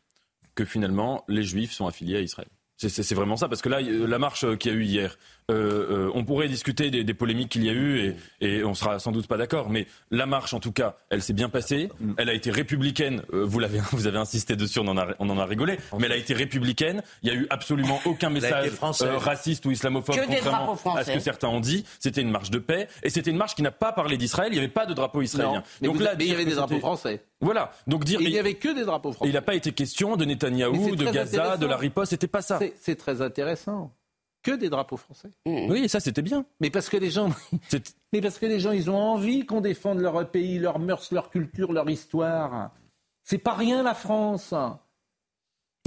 finalement 0.65 1.23
les 1.27 1.43
Juifs 1.43 1.71
sont 1.71 1.87
affiliés 1.87 2.17
à 2.17 2.21
Israël. 2.21 2.49
C'est 2.77 3.13
vraiment 3.13 3.37
ça, 3.37 3.47
parce 3.47 3.61
que 3.61 3.69
là, 3.69 3.79
la 3.79 4.17
marche 4.17 4.57
qu'il 4.57 4.71
y 4.71 4.75
a 4.75 4.77
eu 4.77 4.83
hier, 4.83 5.17
euh, 5.49 6.07
euh, 6.07 6.11
on 6.13 6.23
pourrait 6.23 6.47
discuter 6.47 6.91
des, 6.91 7.13
polémiques 7.13 7.49
qu'il 7.49 7.65
y 7.65 7.69
a 7.69 7.73
eu 7.73 8.15
et, 8.41 8.47
et, 8.47 8.63
on 8.63 8.73
sera 8.73 8.99
sans 8.99 9.11
doute 9.11 9.27
pas 9.27 9.37
d'accord, 9.37 9.69
mais 9.69 9.87
la 10.09 10.25
marche, 10.25 10.53
en 10.53 10.59
tout 10.59 10.71
cas, 10.71 10.97
elle 11.09 11.21
s'est 11.21 11.33
bien 11.33 11.49
passée. 11.49 11.89
Elle 12.17 12.29
a 12.29 12.33
été 12.33 12.51
républicaine. 12.51 13.23
Euh, 13.33 13.43
vous 13.43 13.59
l'avez, 13.59 13.79
vous 13.91 14.07
avez 14.07 14.17
insisté 14.17 14.55
dessus, 14.55 14.79
on 14.79 14.87
en 14.87 14.97
a, 14.97 15.07
on 15.19 15.29
en 15.29 15.37
a 15.37 15.45
rigolé, 15.45 15.77
mais 15.97 16.05
elle 16.05 16.13
a 16.13 16.17
été 16.17 16.33
républicaine. 16.33 17.03
Il 17.23 17.29
y 17.29 17.31
a 17.31 17.35
eu 17.35 17.47
absolument 17.49 17.99
aucun 18.05 18.29
message 18.29 18.71
raciste 18.79 19.65
ou 19.65 19.71
islamophobe, 19.71 20.15
contrairement 20.25 20.77
à 20.95 21.03
ce 21.03 21.11
que 21.11 21.19
certains 21.19 21.49
ont 21.49 21.59
dit. 21.59 21.85
C'était 21.99 22.21
une 22.21 22.31
marche 22.31 22.51
de 22.51 22.59
paix 22.59 22.87
et 23.03 23.09
c'était 23.09 23.31
une 23.31 23.37
marche 23.37 23.55
qui 23.55 23.61
n'a 23.61 23.71
pas 23.71 23.91
parlé 23.91 24.17
d'Israël. 24.17 24.49
Il 24.51 24.55
n'y 24.55 24.59
avait 24.59 24.67
pas 24.67 24.85
de 24.85 24.93
drapeau 24.93 25.21
israélien. 25.21 25.63
Donc 25.81 25.99
là, 25.99 26.13
il 26.19 26.27
y 26.27 26.33
avait 26.33 26.45
des 26.45 26.55
drapeaux 26.55 26.79
français. 26.79 27.23
Voilà. 27.41 27.71
Donc 27.87 28.05
dire. 28.05 28.21
il 28.21 28.29
n'y 28.29 28.39
avait 28.39 28.53
que 28.53 28.73
des 28.73 28.85
drapeaux 28.85 29.11
français. 29.11 29.29
Il 29.29 29.33
n'a 29.33 29.41
pas 29.41 29.55
été 29.55 29.71
question 29.71 30.15
de 30.15 30.25
Netanyahou, 30.25 30.95
de 30.95 31.05
Gaza, 31.05 31.57
de 31.57 31.65
la 31.65 31.77
riposte. 31.77 32.11
C'était 32.11 32.27
pas 32.27 32.41
ça. 32.41 32.59
C'est 32.79 32.95
très 32.95 33.21
intéressant. 33.21 33.91
Que 34.43 34.51
des 34.51 34.69
drapeaux 34.69 34.97
français. 34.97 35.29
Mmh. 35.45 35.69
Oui, 35.69 35.89
ça 35.89 35.99
c'était 35.99 36.23
bien. 36.23 36.45
Mais 36.59 36.71
parce 36.71 36.89
que 36.89 36.97
les 36.97 37.11
gens, 37.11 37.29
mais 38.13 38.21
parce 38.21 38.39
que 38.39 38.45
les 38.47 38.59
gens, 38.59 38.71
ils 38.71 38.89
ont 38.89 38.97
envie 38.97 39.45
qu'on 39.45 39.61
défende 39.61 39.99
leur 39.99 40.29
pays, 40.29 40.57
leurs 40.57 40.79
mœurs, 40.79 41.11
leur 41.11 41.29
culture, 41.29 41.71
leur 41.73 41.89
histoire. 41.89 42.71
C'est 43.23 43.37
pas 43.37 43.53
rien 43.53 43.83
la 43.83 43.93
France. 43.93 44.53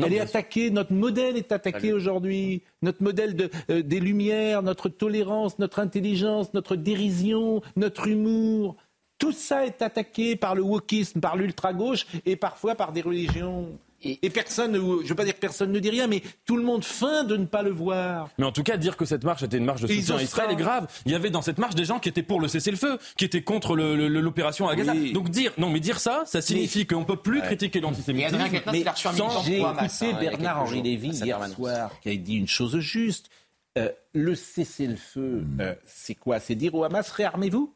Elle 0.02 0.12
est 0.12 0.20
attaquée, 0.20 0.70
notre 0.70 0.92
modèle 0.92 1.36
est 1.36 1.52
attaqué 1.52 1.92
aujourd'hui. 1.92 2.62
Notre 2.82 3.02
modèle 3.02 3.36
de, 3.36 3.50
euh, 3.70 3.82
des 3.82 4.00
Lumières, 4.00 4.62
notre 4.62 4.88
tolérance, 4.88 5.58
notre 5.58 5.78
intelligence, 5.78 6.52
notre 6.52 6.74
dérision, 6.74 7.62
notre 7.76 8.08
humour. 8.08 8.76
Tout 9.18 9.32
ça 9.32 9.64
est 9.64 9.82
attaqué 9.82 10.34
par 10.34 10.56
le 10.56 10.62
wokisme, 10.62 11.20
par 11.20 11.36
l'ultra-gauche 11.36 12.06
et 12.26 12.34
parfois 12.34 12.74
par 12.74 12.92
des 12.92 13.02
religions. 13.02 13.78
Et, 14.04 14.30
personne, 14.30 14.74
je 14.74 14.78
ne 14.78 15.08
veux 15.08 15.14
pas 15.14 15.24
dire 15.24 15.34
que 15.34 15.40
personne 15.40 15.72
ne 15.72 15.78
dit 15.78 15.90
rien, 15.90 16.06
mais 16.06 16.22
tout 16.44 16.56
le 16.56 16.62
monde 16.62 16.84
feint 16.84 17.24
de 17.24 17.36
ne 17.36 17.46
pas 17.46 17.62
le 17.62 17.70
voir. 17.70 18.28
Mais 18.38 18.44
en 18.44 18.52
tout 18.52 18.62
cas, 18.62 18.76
dire 18.76 18.96
que 18.96 19.04
cette 19.04 19.24
marche 19.24 19.42
était 19.42 19.56
une 19.56 19.64
marche 19.64 19.80
de 19.82 19.86
soutien 19.86 20.16
à 20.16 20.22
Israël 20.22 20.50
est 20.50 20.56
grave. 20.56 20.86
Il 21.06 21.12
y 21.12 21.14
avait 21.14 21.30
dans 21.30 21.42
cette 21.42 21.58
marche 21.58 21.74
des 21.74 21.84
gens 21.84 21.98
qui 21.98 22.08
étaient 22.08 22.22
pour 22.22 22.40
le 22.40 22.48
cessez-le-feu, 22.48 22.98
qui 23.16 23.24
étaient 23.24 23.42
contre 23.42 23.76
l'opération 23.76 24.68
à 24.68 24.76
Gaza. 24.76 24.94
Donc 25.12 25.30
dire, 25.30 25.52
non, 25.58 25.70
mais 25.70 25.80
dire 25.80 26.00
ça, 26.00 26.24
ça 26.26 26.42
signifie 26.42 26.86
qu'on 26.86 27.00
ne 27.00 27.04
peut 27.04 27.16
plus 27.16 27.40
critiquer 27.40 27.80
l'antisémitisme. 27.80 28.38
Mais 28.72 28.84
j'ai 29.44 29.58
écouté 29.58 30.12
Bernard-Henri 30.20 30.82
Lévy 30.82 31.08
hier 31.08 31.48
soir, 31.48 31.90
qui 32.00 32.10
a 32.10 32.16
dit 32.16 32.36
une 32.36 32.48
chose 32.48 32.78
juste. 32.78 33.30
Euh, 33.76 33.90
le 34.12 34.36
cessez-le-feu, 34.36 35.40
hmm. 35.40 35.60
euh, 35.60 35.74
c'est 35.84 36.14
quoi? 36.14 36.38
C'est 36.38 36.54
dire 36.54 36.76
au 36.76 36.84
Hamas, 36.84 37.10
réarmez-vous? 37.10 37.74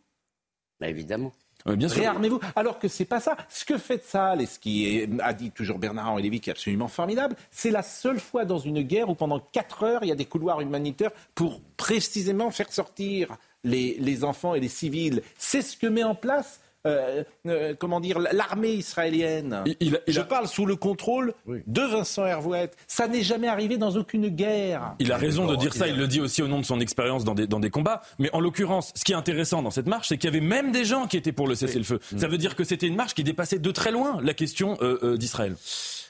Bah, 0.80 0.88
Évidemment. 0.88 1.32
Réarmez-vous. 1.68 2.40
Alors 2.56 2.78
que 2.78 2.88
c'est 2.88 3.04
pas 3.04 3.20
ça. 3.20 3.36
Ce 3.48 3.64
que 3.64 3.78
fait 3.78 4.04
Saal, 4.04 4.40
et 4.40 4.46
ce 4.46 4.58
qui 4.58 5.06
a 5.20 5.32
dit 5.32 5.50
toujours 5.50 5.78
Bernard-Henri 5.78 6.22
Lévy, 6.22 6.40
qui 6.40 6.50
est 6.50 6.52
absolument 6.52 6.88
formidable, 6.88 7.36
c'est 7.50 7.70
la 7.70 7.82
seule 7.82 8.20
fois 8.20 8.44
dans 8.44 8.58
une 8.58 8.82
guerre 8.82 9.08
où 9.08 9.14
pendant 9.14 9.40
quatre 9.40 9.82
heures, 9.82 10.02
il 10.02 10.08
y 10.08 10.12
a 10.12 10.16
des 10.16 10.24
couloirs 10.24 10.60
humanitaires 10.60 11.12
pour 11.34 11.60
précisément 11.76 12.50
faire 12.50 12.72
sortir 12.72 13.36
les 13.64 14.24
enfants 14.24 14.54
et 14.54 14.60
les 14.60 14.68
civils. 14.68 15.22
C'est 15.36 15.62
ce 15.62 15.76
que 15.76 15.86
met 15.86 16.04
en 16.04 16.14
place 16.14 16.60
euh, 16.88 17.24
euh, 17.46 17.74
comment 17.78 18.00
dire, 18.00 18.18
l'armée 18.18 18.72
israélienne. 18.72 19.64
Je 20.06 20.20
parle 20.20 20.48
sous 20.48 20.66
le 20.66 20.76
contrôle 20.76 21.34
de 21.46 21.82
Vincent 21.82 22.24
Hervouet. 22.24 22.70
Ça 22.86 23.08
n'est 23.08 23.22
jamais 23.22 23.48
arrivé 23.48 23.76
dans 23.76 23.96
aucune 23.96 24.28
guerre. 24.28 24.94
Il 24.98 25.12
a 25.12 25.16
raison 25.16 25.46
de 25.46 25.56
dire 25.56 25.74
ça. 25.74 25.88
Il 25.88 25.96
le 25.96 26.06
dit 26.06 26.20
aussi 26.20 26.42
au 26.42 26.48
nom 26.48 26.60
de 26.60 26.64
son 26.64 26.80
expérience 26.80 27.24
dans 27.24 27.34
des, 27.34 27.46
dans 27.46 27.60
des 27.60 27.70
combats. 27.70 28.02
Mais 28.18 28.30
en 28.32 28.40
l'occurrence, 28.40 28.92
ce 28.94 29.04
qui 29.04 29.12
est 29.12 29.16
intéressant 29.16 29.62
dans 29.62 29.70
cette 29.70 29.86
marche, 29.86 30.08
c'est 30.08 30.18
qu'il 30.18 30.30
y 30.30 30.36
avait 30.36 30.44
même 30.44 30.72
des 30.72 30.84
gens 30.84 31.06
qui 31.06 31.16
étaient 31.16 31.32
pour 31.32 31.46
le 31.46 31.54
cessez-le-feu. 31.54 32.00
Ça 32.16 32.28
veut 32.28 32.38
dire 32.38 32.56
que 32.56 32.64
c'était 32.64 32.86
une 32.86 32.96
marche 32.96 33.14
qui 33.14 33.24
dépassait 33.24 33.58
de 33.58 33.70
très 33.70 33.90
loin 33.90 34.20
la 34.22 34.34
question 34.34 34.78
euh, 34.80 35.16
d'Israël. 35.16 35.56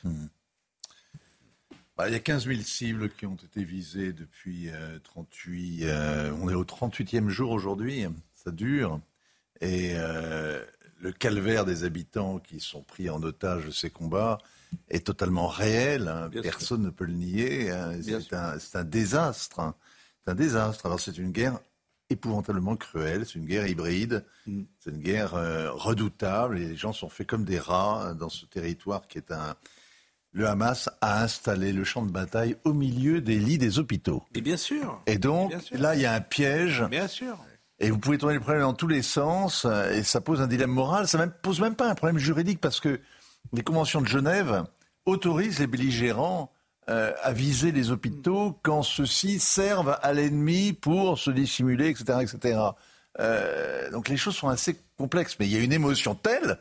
Hmm. 0.05 0.27
Bah, 1.97 2.09
il 2.09 2.13
y 2.13 2.17
a 2.17 2.21
15 2.21 2.47
000 2.47 2.61
cibles 2.61 3.11
qui 3.11 3.27
ont 3.27 3.35
été 3.35 3.65
visées 3.65 4.13
depuis 4.13 4.69
38. 5.03 5.85
on 6.41 6.49
est 6.49 6.55
au 6.55 6.65
38e 6.65 7.29
jour 7.29 7.51
aujourd'hui. 7.51 8.07
Ça 8.35 8.53
dure. 8.53 9.01
Et 9.61 9.93
euh, 9.95 10.63
le 11.01 11.13
calvaire 11.13 11.65
des 11.65 11.85
habitants 11.85 12.39
qui 12.39 12.61
sont 12.61 12.83
pris 12.83 13.11
en 13.11 13.23
otage 13.23 13.67
de 13.67 13.71
ces 13.71 13.91
combats 13.91 14.39
est 14.89 15.07
totalement 15.07 15.49
réel. 15.49 16.09
Hein. 16.09 16.31
Personne 16.43 16.83
ne 16.83 16.91
peut 16.91 17.05
le 17.05 17.15
nier. 17.15 17.71
Hein. 17.71 17.93
C'est 18.03 18.77
un, 18.77 18.85
désastre. 18.85 19.61
Hein. 19.61 19.75
C'est 20.25 20.31
un 20.31 20.35
désastre. 20.35 20.87
Alors 20.87 21.01
c'est 21.01 21.17
une 21.19 21.33
guerre 21.33 21.59
épouvantablement 22.11 22.77
cruelle. 22.77 23.27
C'est 23.27 23.37
une 23.37 23.47
guerre 23.47 23.67
hybride. 23.67 24.25
Mm. 24.47 24.63
C'est 24.79 24.91
une 24.91 25.01
guerre 25.01 25.35
euh, 25.35 25.71
redoutable. 25.73 26.59
Et 26.59 26.67
les 26.67 26.77
gens 26.77 26.93
sont 26.93 27.09
faits 27.09 27.27
comme 27.27 27.45
des 27.45 27.59
rats 27.59 28.15
dans 28.15 28.29
ce 28.29 28.47
territoire 28.47 29.07
qui 29.09 29.19
est 29.19 29.33
un. 29.33 29.57
Le 30.33 30.47
Hamas 30.47 30.91
a 31.01 31.23
installé 31.23 31.73
le 31.73 31.85
champ 31.85 32.05
de 32.05 32.11
bataille 32.11 32.57
au 32.65 32.75
milieu 32.75 33.23
des 33.23 33.39
lits 33.39 33.57
des 33.57 33.79
hôpitaux. 33.79 34.23
Et 34.35 34.43
bien 34.43 34.59
sûr. 34.59 35.01
Et 35.07 35.17
donc, 35.17 35.55
là, 35.73 35.95
il 35.95 36.03
y 36.03 36.07
a 36.07 36.13
un 36.13 36.21
piège. 36.21 36.85
Bien 36.91 37.09
sûr. 37.09 37.39
Et 37.81 37.91
vous 37.91 37.99
pouvez 37.99 38.19
tourner 38.19 38.35
le 38.35 38.41
problème 38.41 38.63
dans 38.63 38.75
tous 38.75 38.89
les 38.89 39.03
sens, 39.03 39.65
euh, 39.65 39.93
et 39.93 40.03
ça 40.03 40.21
pose 40.21 40.41
un 40.41 40.47
dilemme 40.49 40.71
moral. 40.71 41.07
Ça 41.07 41.19
ne 41.19 41.31
pose 41.31 41.61
même 41.61 41.77
pas 41.77 41.89
un 41.89 41.95
problème 41.95 42.19
juridique, 42.19 42.61
parce 42.61 42.81
que 42.81 43.01
les 43.53 43.63
conventions 43.63 44.01
de 44.01 44.09
Genève 44.09 44.65
autorisent 45.07 45.61
les 45.61 45.67
belligérants 45.67 46.53
euh, 46.91 47.13
à 47.23 47.33
viser 47.33 47.71
les 47.71 47.91
hôpitaux 47.91 48.59
quand 48.63 48.83
ceux-ci 48.83 49.39
servent 49.39 49.99
à 50.03 50.13
l'ennemi 50.13 50.73
pour 50.73 51.19
se 51.19 51.31
dissimuler, 51.31 51.89
etc. 51.91 52.21
etc. 52.23 52.61
Euh, 53.21 53.91
donc 53.91 54.09
les 54.09 54.17
choses 54.17 54.37
sont 54.37 54.49
assez 54.49 54.81
complexes, 54.97 55.37
mais 55.39 55.47
il 55.47 55.53
y 55.53 55.57
a 55.57 55.61
une 55.61 55.73
émotion 55.73 56.15
telle 56.15 56.59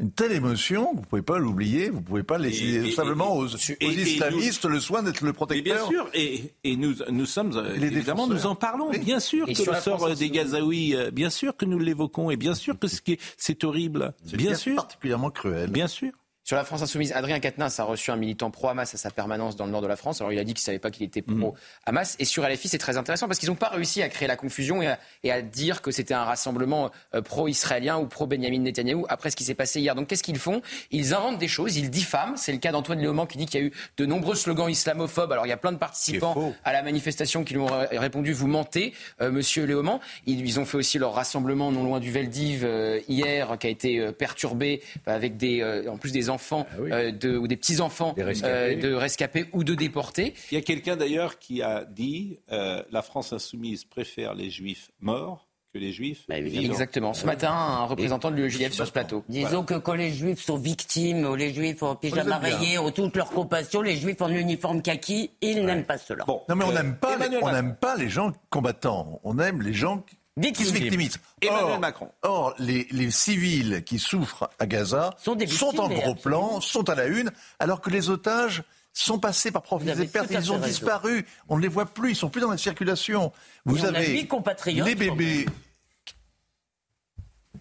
Une 0.00 0.10
telle 0.10 0.32
émotion, 0.32 0.90
vous 0.94 1.00
ne 1.00 1.06
pouvez 1.06 1.22
pas 1.22 1.38
l'oublier, 1.38 1.90
vous 1.90 2.00
ne 2.00 2.04
pouvez 2.04 2.22
pas 2.24 2.38
laisser 2.38 2.64
Et- 2.64 2.88
et- 2.88 2.92
simplement 2.92 3.36
et- 3.36 3.44
aux, 3.44 3.46
et- 3.80 3.86
islamistes 4.02 4.64
le 4.64 4.80
soin 4.80 5.02
d'être 5.04 5.20
le 5.20 5.32
protecteur. 5.32 5.88
bien 5.88 5.98
sûr, 5.98 6.10
et, 6.12 6.52
et 6.64 6.76
nous, 6.76 6.94
nous 7.10 7.24
sommes, 7.26 7.52
euh, 7.56 7.76
Les 7.76 7.86
évidemment, 7.86 8.26
nous 8.26 8.46
en 8.46 8.56
parlons. 8.56 8.90
Oui. 8.90 8.98
Bien 8.98 9.20
sûr 9.20 9.48
Et 9.48 9.52
que 9.54 9.60
le 9.60 9.64
sort 9.80 9.98
France 10.00 10.18
des 10.18 10.30
Gazaouis, 10.30 10.96
euh, 10.96 11.12
bien 11.12 11.30
sûr 11.30 11.56
que 11.56 11.64
nous 11.66 11.78
l'évoquons, 11.78 12.30
et 12.32 12.36
bien 12.36 12.54
sûr 12.54 12.76
que 12.78 12.88
ce 12.88 13.00
qui 13.00 13.12
est- 13.12 13.20
c'est 13.36 13.62
horrible. 13.62 14.12
Bien 14.34 14.54
sûr, 14.56 14.74
particulièrement 14.74 15.30
cruel. 15.30 15.70
bien 15.70 15.86
sûr. 15.86 16.10
Sur 16.46 16.54
la 16.54 16.62
France 16.62 16.80
insoumise, 16.80 17.12
Adrien 17.12 17.40
Quatennens 17.40 17.80
a 17.80 17.82
reçu 17.82 18.12
un 18.12 18.16
militant 18.16 18.52
pro-Hamas 18.52 18.94
à 18.94 18.96
sa 18.96 19.10
permanence 19.10 19.56
dans 19.56 19.66
le 19.66 19.72
nord 19.72 19.82
de 19.82 19.88
la 19.88 19.96
France. 19.96 20.20
Alors 20.20 20.32
il 20.32 20.38
a 20.38 20.44
dit 20.44 20.54
qu'il 20.54 20.60
ne 20.62 20.66
savait 20.66 20.78
pas 20.78 20.92
qu'il 20.92 21.02
était 21.04 21.20
pro-Hamas. 21.20 22.14
Et 22.20 22.24
sur 22.24 22.46
LFI, 22.48 22.68
c'est 22.68 22.78
très 22.78 22.96
intéressant 22.96 23.26
parce 23.26 23.40
qu'ils 23.40 23.48
n'ont 23.48 23.56
pas 23.56 23.68
réussi 23.70 24.00
à 24.00 24.08
créer 24.08 24.28
la 24.28 24.36
confusion 24.36 24.80
et 24.80 24.86
à, 24.86 24.98
et 25.24 25.32
à 25.32 25.42
dire 25.42 25.82
que 25.82 25.90
c'était 25.90 26.14
un 26.14 26.22
rassemblement 26.22 26.92
euh, 27.16 27.20
pro-israélien 27.20 27.98
ou 27.98 28.06
pro-Benjamin 28.06 28.60
Netanyahou 28.60 29.06
après 29.08 29.30
ce 29.30 29.36
qui 29.36 29.42
s'est 29.42 29.56
passé 29.56 29.80
hier. 29.80 29.96
Donc 29.96 30.06
qu'est-ce 30.06 30.22
qu'ils 30.22 30.38
font? 30.38 30.62
Ils 30.92 31.14
inventent 31.14 31.38
des 31.38 31.48
choses, 31.48 31.76
ils 31.78 31.90
diffament. 31.90 32.36
C'est 32.36 32.52
le 32.52 32.58
cas 32.58 32.70
d'Antoine 32.70 33.00
Léaumont 33.00 33.26
qui 33.26 33.38
dit 33.38 33.46
qu'il 33.46 33.60
y 33.60 33.64
a 33.64 33.66
eu 33.66 33.72
de 33.96 34.06
nombreux 34.06 34.36
slogans 34.36 34.70
islamophobes. 34.70 35.32
Alors 35.32 35.46
il 35.46 35.48
y 35.48 35.52
a 35.52 35.56
plein 35.56 35.72
de 35.72 35.78
participants 35.78 36.54
à 36.62 36.72
la 36.72 36.84
manifestation 36.84 37.42
qui 37.42 37.54
lui 37.54 37.60
ont 37.60 37.66
ré- 37.66 37.98
répondu 37.98 38.32
Vous 38.32 38.46
mentez, 38.46 38.94
euh, 39.20 39.32
monsieur 39.32 39.64
Léaumont. 39.64 39.98
Ils, 40.26 40.46
ils 40.46 40.60
ont 40.60 40.64
fait 40.64 40.76
aussi 40.76 41.00
leur 41.00 41.12
rassemblement 41.12 41.72
non 41.72 41.82
loin 41.82 41.98
du 41.98 42.12
Veldiv 42.12 42.62
euh, 42.64 43.00
hier 43.08 43.58
qui 43.58 43.66
a 43.66 43.70
été 43.70 43.98
euh, 43.98 44.12
perturbé 44.12 44.80
avec 45.06 45.36
des, 45.36 45.64
en 45.88 45.96
plus 45.98 46.12
des 46.12 46.30
enfants 46.36 46.66
euh, 46.78 47.10
de, 47.10 47.36
ou 47.36 47.48
des 47.48 47.56
petits-enfants 47.56 48.14
euh, 48.18 48.76
de 48.76 48.92
rescapés 48.92 49.46
ou 49.54 49.64
de 49.64 49.74
déportés. 49.74 50.34
Il 50.50 50.54
y 50.54 50.58
a 50.58 50.60
quelqu'un 50.60 50.96
d'ailleurs 50.96 51.38
qui 51.38 51.62
a 51.62 51.84
dit 51.84 52.38
euh, 52.52 52.82
la 52.90 53.00
France 53.00 53.32
insoumise 53.32 53.84
préfère 53.84 54.34
les 54.34 54.50
juifs 54.50 54.90
morts 55.00 55.48
que 55.72 55.78
les 55.78 55.92
juifs 55.92 56.24
vivants. 56.28 56.72
Exactement. 56.72 57.14
Ce 57.14 57.24
matin, 57.24 57.50
un 57.50 57.84
représentant 57.84 58.30
de 58.30 58.36
l'UEJF 58.36 58.72
sur 58.72 58.86
ce 58.86 58.92
plateau. 58.92 59.24
Disons 59.28 59.64
que 59.64 59.74
quand 59.74 59.94
les 59.94 60.12
juifs 60.12 60.42
sont 60.42 60.58
victimes, 60.58 61.24
ou 61.24 61.34
les 61.34 61.52
juifs 61.54 61.82
en 61.82 61.96
pyjama 61.96 62.38
rayé, 62.38 62.78
ont 62.78 62.90
toute 62.90 63.16
leur 63.16 63.30
compassion, 63.30 63.80
les 63.80 63.96
juifs 63.96 64.20
en 64.20 64.28
uniforme 64.28 64.82
kaki, 64.82 65.30
ils 65.40 65.64
n'aiment 65.64 65.84
pas 65.84 65.98
cela. 65.98 66.24
Bon, 66.26 66.42
Non, 66.48 66.56
mais 66.56 66.64
on 66.64 66.70
euh, 66.70 66.74
n'aime 66.74 66.96
pas, 66.96 67.14
Emmanuel 67.14 67.40
on 67.42 67.52
n'aime 67.52 67.74
pas 67.74 67.96
les 67.96 68.08
gens 68.08 68.32
combattants. 68.50 69.20
On 69.24 69.38
aime 69.38 69.62
les 69.62 69.74
gens 69.74 70.04
qui 70.52 70.64
se 70.64 70.72
victimisent. 70.72 71.18
Emmanuel 71.40 71.64
Or, 71.64 71.80
Macron. 71.80 72.12
or, 72.22 72.54
les, 72.58 72.86
les 72.90 73.10
civils 73.10 73.82
qui 73.84 73.98
souffrent 73.98 74.50
à 74.58 74.66
Gaza 74.66 75.14
Sont 75.18 75.80
en 75.80 75.88
gros 75.88 76.14
plan, 76.14 76.60
sont 76.60 76.88
à 76.90 76.94
la 76.94 77.06
une, 77.06 77.30
alors 77.58 77.80
que 77.80 77.90
les 77.90 78.10
otages 78.10 78.62
sont 78.92 79.18
passés 79.18 79.50
par 79.50 79.62
profit 79.62 79.90
avez 79.90 80.06
des 80.06 80.10
pertes, 80.10 80.30
ils 80.30 80.50
ont 80.52 80.54
raison. 80.56 80.66
disparu. 80.66 81.26
On 81.48 81.56
ne 81.56 81.62
les 81.62 81.68
voit 81.68 81.86
plus, 81.86 82.12
ils 82.12 82.16
sont 82.16 82.30
plus 82.30 82.40
dans 82.40 82.50
la 82.50 82.56
circulation. 82.58 83.32
Vous 83.64 83.78
Et 83.78 83.82
on 83.82 83.84
a 83.94 83.98
avez 83.98 84.28
les 84.64 84.94
bébés. 84.94 85.46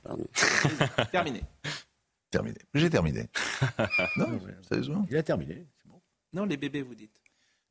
Terminé. 1.12 1.42
Terminé. 2.30 2.58
J'ai 2.74 2.90
terminé. 2.90 3.30
non, 4.18 4.40
sérieusement. 4.68 5.06
Il 5.10 5.18
a 5.18 5.24
terminé. 5.24 5.66
Non, 6.34 6.46
les 6.46 6.58
bébés, 6.58 6.82
vous 6.82 6.96
dites. 6.96 7.22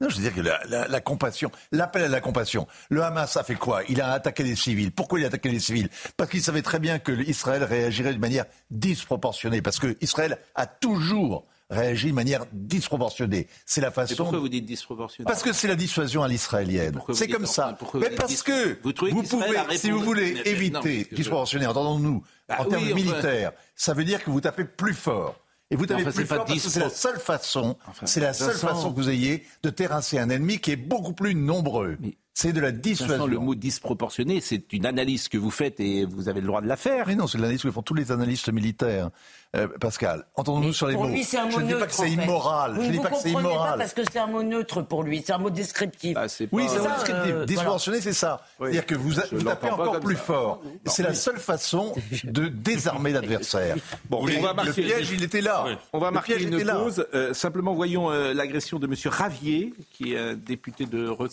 Non, 0.01 0.09
je 0.09 0.17
veux 0.17 0.23
dire 0.23 0.35
que 0.35 0.41
la, 0.41 0.61
la- 0.69 0.89
la 0.89 1.01
compassion, 1.01 1.51
l'appel 1.71 2.03
à 2.05 2.09
la 2.09 2.21
compassion. 2.21 2.67
Le 2.91 3.03
Hamas 3.03 3.37
a 3.37 3.45
fait 3.45 3.55
quoi? 3.55 3.83
Il 3.89 4.01
a 4.01 4.11
attaqué 4.13 4.43
les 4.43 4.57
civils. 4.57 4.91
Pourquoi 4.91 5.21
il 5.21 5.25
a 5.25 5.29
attaqué 5.29 5.49
les 5.51 5.61
civils? 5.61 5.89
Parce 6.17 6.29
qu'il 6.31 6.43
savait 6.43 6.63
très 6.63 6.81
bien 6.81 6.99
que 6.99 7.13
Israël 7.29 7.63
réagirait 7.63 8.13
de 8.13 8.19
manière 8.19 8.45
disproportionnée. 8.71 9.63
Parce 9.63 9.79
que 9.79 9.97
Israël 10.01 10.39
a 10.57 10.67
toujours 10.67 11.47
réagi 11.71 12.09
de 12.11 12.15
manière 12.15 12.45
disproportionnée. 12.53 13.49
C'est 13.65 13.81
la 13.81 13.91
façon. 13.91 14.17
pourquoi 14.17 14.39
vous 14.39 14.49
dites 14.49 14.67
disproportionné 14.67 15.27
Parce 15.27 15.43
que 15.43 15.53
c'est 15.53 15.69
la 15.69 15.77
dissuasion 15.77 16.23
à 16.23 16.29
l'israélienne. 16.29 17.01
C'est 17.13 17.29
comme 17.29 17.47
ça. 17.47 17.77
Mais 17.95 18.11
parce 18.11 18.43
que 18.43 18.79
vous 18.83 19.23
pouvez, 19.23 19.77
si 19.79 19.91
vous 19.91 20.01
voulez 20.01 20.43
éviter 20.45 21.09
disproportionné, 21.13 21.67
entendons-nous, 21.67 22.23
Bah 22.49 22.57
en 22.59 22.65
oui, 22.65 22.69
termes 22.71 22.85
enfin- 22.85 22.95
militaires, 22.95 23.53
ça 23.77 23.95
veut 23.95 24.05
dire 24.05 24.23
que 24.23 24.31
vous 24.31 24.41
tapez 24.41 24.65
plus 24.65 24.95
fort. 24.95 25.37
Et 25.71 25.77
vous 25.77 25.87
tapez 25.87 26.03
enfin, 26.03 26.13
plus 26.13 26.27
fort 26.27 26.45
parce 26.45 26.63
que 26.63 26.69
c'est 26.69 26.81
la 26.81 26.91
seule 26.91 27.19
façon, 27.19 27.77
Enfin, 27.87 28.07
c'est 28.07 28.21
la 28.21 28.35
seule 28.35 28.55
façon 28.55 28.93
que 28.93 28.97
vous 28.97 29.11
ayez 29.11 29.45
de 29.63 29.71
terrasser 29.71 30.19
un 30.19 30.29
ennemi 30.29 30.61
qui 30.61 30.73
est 30.73 30.77
beaucoup 30.77 31.15
plus 31.15 31.35
nombreux. 31.35 31.97
C'est 32.37 32.53
de 32.53 32.61
la 32.61 32.71
Vincent, 32.73 32.81
dissuasion. 32.83 33.27
le 33.29 33.39
mot 33.39 33.55
disproportionné, 33.55 34.41
c'est 34.41 34.73
une 34.73 34.87
analyse 34.87 35.29
que 35.29 35.39
vous 35.39 35.53
faites 35.53 35.79
et 35.79 36.05
vous 36.05 36.29
avez 36.29 36.41
le 36.41 36.49
droit 36.49 36.61
de 36.61 36.67
la 36.67 36.77
faire. 36.77 37.07
Mais 37.07 37.15
non, 37.15 37.29
c'est 37.29 37.39
l'analyse 37.39 37.63
que 37.63 37.71
font 37.71 37.83
tous 37.83 37.95
les 37.95 38.11
analystes 38.11 38.53
militaires. 38.53 39.11
Euh, 39.57 39.69
Pascal, 39.81 40.27
entendons-nous 40.35 40.73
sur 40.73 40.89
les 40.89 40.95
Pour 40.95 41.05
mots. 41.05 41.11
lui, 41.11 41.23
c'est 41.23 41.39
un 41.39 41.45
mot 41.45 41.53
je 41.53 41.61
ne 41.61 41.67
dis 41.69 41.75
pas 41.75 41.87
que 41.87 41.93
c'est 41.93 42.11
immoral. 42.11 42.75
Vous 42.75 42.83
Je 42.83 42.87
ne 42.89 42.93
dis 42.93 42.99
pas 42.99 43.11
que 43.11 43.15
c'est 43.19 43.31
comprenez 43.31 43.35
pas 43.45 43.51
immoral. 43.53 43.79
parce 43.79 43.95
que 43.95 44.03
c'est 44.13 44.19
un 44.19 44.27
mot 44.27 44.43
neutre 44.43 44.83
pour 44.83 45.05
lui, 45.05 45.23
c'est 45.25 45.33
un 45.33 45.39
mot 45.39 45.49
descriptif. 45.51 46.15
Bah, 46.15 46.27
c'est 46.29 46.49
Oui, 46.51 46.67
c'est 46.69 46.79
un 46.85 46.93
descriptif. 46.93 47.33
euh, 47.33 47.45
Disproportionné, 47.47 48.01
c'est 48.01 48.13
ça. 48.13 48.41
C'est-à-dire 48.59 48.85
que 48.85 48.97
vous, 48.97 49.11
vous 49.31 49.43
tapez 49.45 49.71
encore 49.71 50.01
plus 50.01 50.17
ça. 50.17 50.23
fort. 50.23 50.61
C'est 50.87 51.05
la 51.05 51.15
seule 51.15 51.39
façon 51.39 51.95
de 52.25 52.49
désarmer 52.49 53.13
l'adversaire. 53.13 53.77
Bon, 54.11 54.23
on 54.23 54.27
va 54.27 54.49
le 54.51 54.55
marquer- 54.55 54.83
piège, 54.83 55.13
il 55.13 55.23
était 55.23 55.41
là. 55.41 55.67
On 55.93 56.01
va 56.01 56.09
Le 56.09 56.15
marquer 56.15 56.35
piège 56.35 56.49
une 56.49 56.55
était 56.55 56.65
là. 56.65 56.75
pause. 56.75 57.07
Euh, 57.15 57.33
simplement, 57.33 57.75
voyons 57.75 58.11
l'agression 58.11 58.81
de 58.81 58.89
M. 58.89 58.95
Ravier, 59.07 59.73
qui 59.93 60.15
est 60.15 60.35
député 60.35 60.87
de 60.87 61.07
Reconquête. 61.07 61.33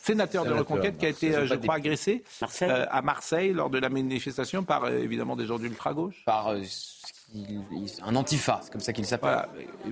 Sénateur. 0.00 0.39
De 0.44 0.52
Reconquête, 0.52 0.98
qui 0.98 1.06
a 1.06 1.08
été, 1.10 1.34
euh, 1.34 1.46
je 1.46 1.54
crois, 1.54 1.74
agressé 1.76 2.22
Marseille. 2.40 2.70
euh, 2.70 2.86
à 2.90 3.02
Marseille 3.02 3.52
lors 3.52 3.70
de 3.70 3.78
la 3.78 3.88
manifestation 3.88 4.62
par, 4.62 4.84
euh, 4.84 4.98
évidemment, 4.98 5.36
des 5.36 5.46
gens 5.46 5.58
d'ultra-gauche. 5.58 6.22
Par 6.24 6.48
euh, 6.48 6.60
un 8.04 8.16
antifa, 8.16 8.60
c'est 8.62 8.72
comme 8.72 8.80
ça 8.80 8.92
qu'il 8.92 9.06
s'appelle. 9.06 9.46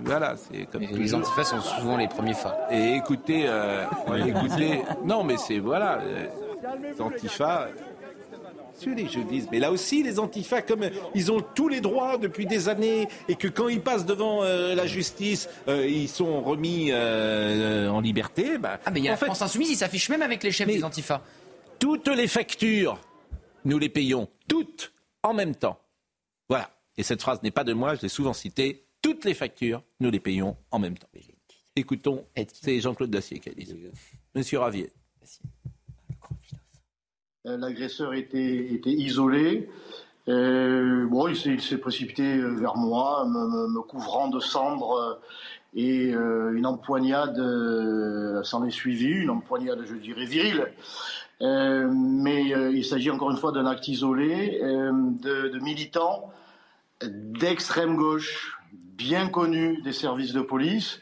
Voilà, 0.05 0.35
c'est 0.37 0.67
comme 0.67 0.83
Et 0.83 0.87
les 0.89 1.15
antifas 1.15 1.45
sont 1.45 1.61
souvent 1.61 1.97
les 1.97 2.09
premiers 2.09 2.35
fa. 2.35 2.67
Et 2.71 2.95
écoutez, 2.97 3.45
euh, 3.47 3.85
écoutez, 4.27 4.83
non 5.05 5.23
mais 5.25 5.37
c'est 5.37 5.59
voilà, 5.59 5.99
euh, 6.01 6.27
les 6.83 7.01
antifas. 7.01 7.69
Les 8.87 9.07
mais 9.51 9.59
là 9.59 9.73
aussi 9.73 10.03
les 10.03 10.19
antifas, 10.21 10.63
comme 10.63 10.85
euh, 10.85 10.91
ils 11.15 11.33
ont 11.33 11.41
tous 11.41 11.69
les 11.69 11.81
droits 11.81 12.17
depuis 12.17 12.47
des 12.47 12.69
années 12.69 13.09
et 13.29 13.35
que 13.35 13.49
quand 13.49 13.69
ils 13.69 13.81
passent 13.81 14.07
devant 14.07 14.43
euh, 14.45 14.75
la 14.75 14.87
justice, 14.87 15.49
euh, 15.67 15.87
ils 15.87 16.09
sont 16.09 16.41
remis 16.43 16.91
euh, 16.93 17.89
en 17.89 18.01
liberté. 18.01 18.57
bah, 18.59 18.79
Ah, 18.85 18.91
mais 18.91 19.01
il 19.01 19.05
y 19.05 19.09
a 19.09 19.11
en 19.11 19.15
la 19.15 19.17
fait, 19.17 19.27
France 19.27 19.43
Insoumise, 19.43 19.71
il 19.71 19.77
s'affiche 19.77 20.09
même 20.09 20.23
avec 20.23 20.43
les 20.43 20.53
chefs 20.53 20.69
des 20.69 20.85
antifas. 20.85 21.23
toutes 21.81 22.09
les 22.09 22.29
factures, 22.29 23.01
nous 23.65 23.79
les 23.79 23.89
payons 23.89 24.29
toutes 24.47 24.93
en 25.23 25.35
même 25.35 25.55
temps. 25.55 25.79
Voilà. 26.49 26.71
Et 26.97 27.03
cette 27.03 27.21
phrase 27.21 27.43
n'est 27.43 27.51
pas 27.51 27.65
de 27.65 27.73
moi, 27.73 27.95
je 27.95 28.03
l'ai 28.03 28.09
souvent 28.09 28.33
citée. 28.33 28.85
Toutes 29.03 29.25
les 29.25 29.35
factures, 29.35 29.83
nous 30.01 30.11
les 30.11 30.21
payons 30.21 30.57
en 30.71 30.79
même 30.79 30.97
temps. 30.97 31.09
Écoutons, 31.77 32.27
c'est 32.53 32.81
Jean-Claude 32.81 33.11
Dacier 33.11 33.39
qui 33.39 33.49
a 33.51 33.53
dit 33.53 33.67
ça. 33.67 33.75
Monsieur 34.35 34.59
Ravier. 34.59 34.91
Euh, 37.49 37.57
L'agresseur 37.57 38.15
était, 38.15 38.69
isolé. 38.85 39.69
Euh, 40.29 41.07
bon, 41.07 41.29
il 41.29 41.37
s'est- 41.37 41.79
précipité 41.79 42.37
euh, 42.37 42.49
vers 42.55 42.77
moi, 42.77 43.25
me, 43.27 43.81
couvrant 43.81 44.29
de 44.29 44.41
cendres 44.41 45.21
et 45.75 46.11
une 46.11 46.67
empoignade 46.67 47.37
s'en 48.43 48.65
est 48.65 48.71
suivie, 48.71 49.11
une 49.11 49.31
empoignade, 49.31 49.81
je 49.87 49.95
dirais, 49.95 50.25
virile. 50.25 50.73
Mais 51.41 52.47
il 52.73 52.85
s'agit 52.85 53.11
encore 53.11 53.31
une 53.31 53.37
fois 53.37 53.53
d'un 53.53 53.67
acte 53.67 53.87
isolé 53.87 54.59
de 54.63 55.59
militants 55.63 56.33
d'extrême 57.05 57.97
gauche, 57.97 58.59
bien 58.73 59.29
connus 59.29 59.81
des 59.83 59.93
services 59.93 60.33
de 60.33 60.41
police. 60.41 61.01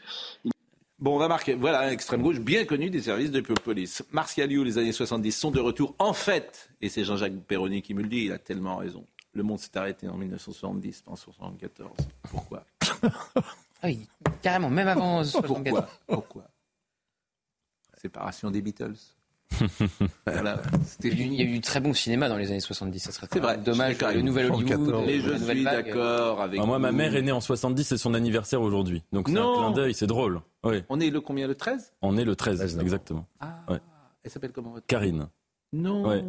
Bon, 0.99 1.15
on 1.15 1.19
va 1.19 1.27
marquer, 1.27 1.53
voilà, 1.53 1.81
un 1.81 1.91
extrême 1.91 2.23
gauche 2.23 2.39
bien 2.39 2.65
connu 2.65 2.89
des 2.89 3.03
services 3.03 3.29
de 3.29 3.41
police. 3.41 4.03
Martial 4.11 4.51
You, 4.51 4.63
les 4.63 4.79
années 4.79 4.91
70 4.91 5.31
sont 5.31 5.51
de 5.51 5.59
retour. 5.59 5.95
En 5.99 6.13
fait, 6.13 6.71
et 6.81 6.89
c'est 6.89 7.03
Jean-Jacques 7.03 7.35
Perroni 7.41 7.83
qui 7.83 7.93
me 7.93 8.01
le 8.01 8.07
dit, 8.07 8.25
il 8.25 8.31
a 8.31 8.39
tellement 8.39 8.77
raison. 8.77 9.05
Le 9.33 9.43
monde 9.43 9.59
s'est 9.59 9.77
arrêté 9.77 10.07
en 10.07 10.17
1970, 10.17 11.03
pas 11.03 11.11
en 11.11 11.15
1974. 11.51 11.95
Pourquoi? 12.29 12.65
Ah 13.83 13.89
oui, 13.89 14.07
carrément, 14.41 14.71
même 14.71 14.87
avant 14.87 15.23
64. 15.23 15.63
Pourquoi 15.63 15.87
Pourquoi? 16.07 16.43
Séparation 17.95 18.49
des 18.49 18.63
Beatles. 18.63 18.95
Voilà, 20.25 20.61
Il 21.03 21.07
y 21.07 21.11
a 21.11 21.25
eu- 21.25 21.27
il 21.27 21.33
y 21.35 21.41
a 21.41 21.45
eu 21.45 21.51
du 21.53 21.61
très 21.61 21.79
bon 21.79 21.93
cinéma 21.93 22.29
dans 22.29 22.37
les 22.37 22.49
années 22.51 22.59
70. 22.59 22.99
Ça 22.99 23.11
serait 23.11 23.27
C'est 23.31 23.39
vrai, 23.39 23.57
dommage. 23.57 23.97
Le 23.99 24.21
nouvel. 24.21 24.51
Hollywood, 24.51 24.69
la 24.87 25.05
je 25.17 25.39
nouvelle 25.39 25.55
suis 25.57 25.63
d'accord 25.63 26.41
avec 26.41 26.59
Ah, 26.61 26.65
moi, 26.65 26.79
ma 26.79 26.91
vous. 26.91 26.97
mère 26.97 27.15
est 27.15 27.21
née 27.21 27.31
en 27.31 27.41
70, 27.41 27.83
c'est 27.85 27.97
son 27.97 28.13
anniversaire 28.13 28.61
aujourd'hui. 28.61 29.03
Donc 29.13 29.29
c'est 29.29 29.37
un 29.37 29.53
clin 29.53 29.71
d'œil, 29.71 29.93
c'est 29.93 30.07
drôle. 30.07 30.41
Oui. 30.63 30.83
On 30.89 30.99
est 30.99 31.09
le 31.09 31.21
combien 31.21 31.47
Le 31.47 31.55
13 31.55 31.93
On 32.01 32.17
est 32.17 32.25
le 32.25 32.35
13, 32.35 32.61
exactement. 32.79 33.25
Ah, 33.39 33.59
Ouais. 33.69 33.79
elle 34.23 34.31
s'appelle 34.31 34.51
comment 34.51 34.71
votre 34.71 34.85
Karine. 34.85 35.27
Non. 35.73 36.07
Ouais. 36.07 36.23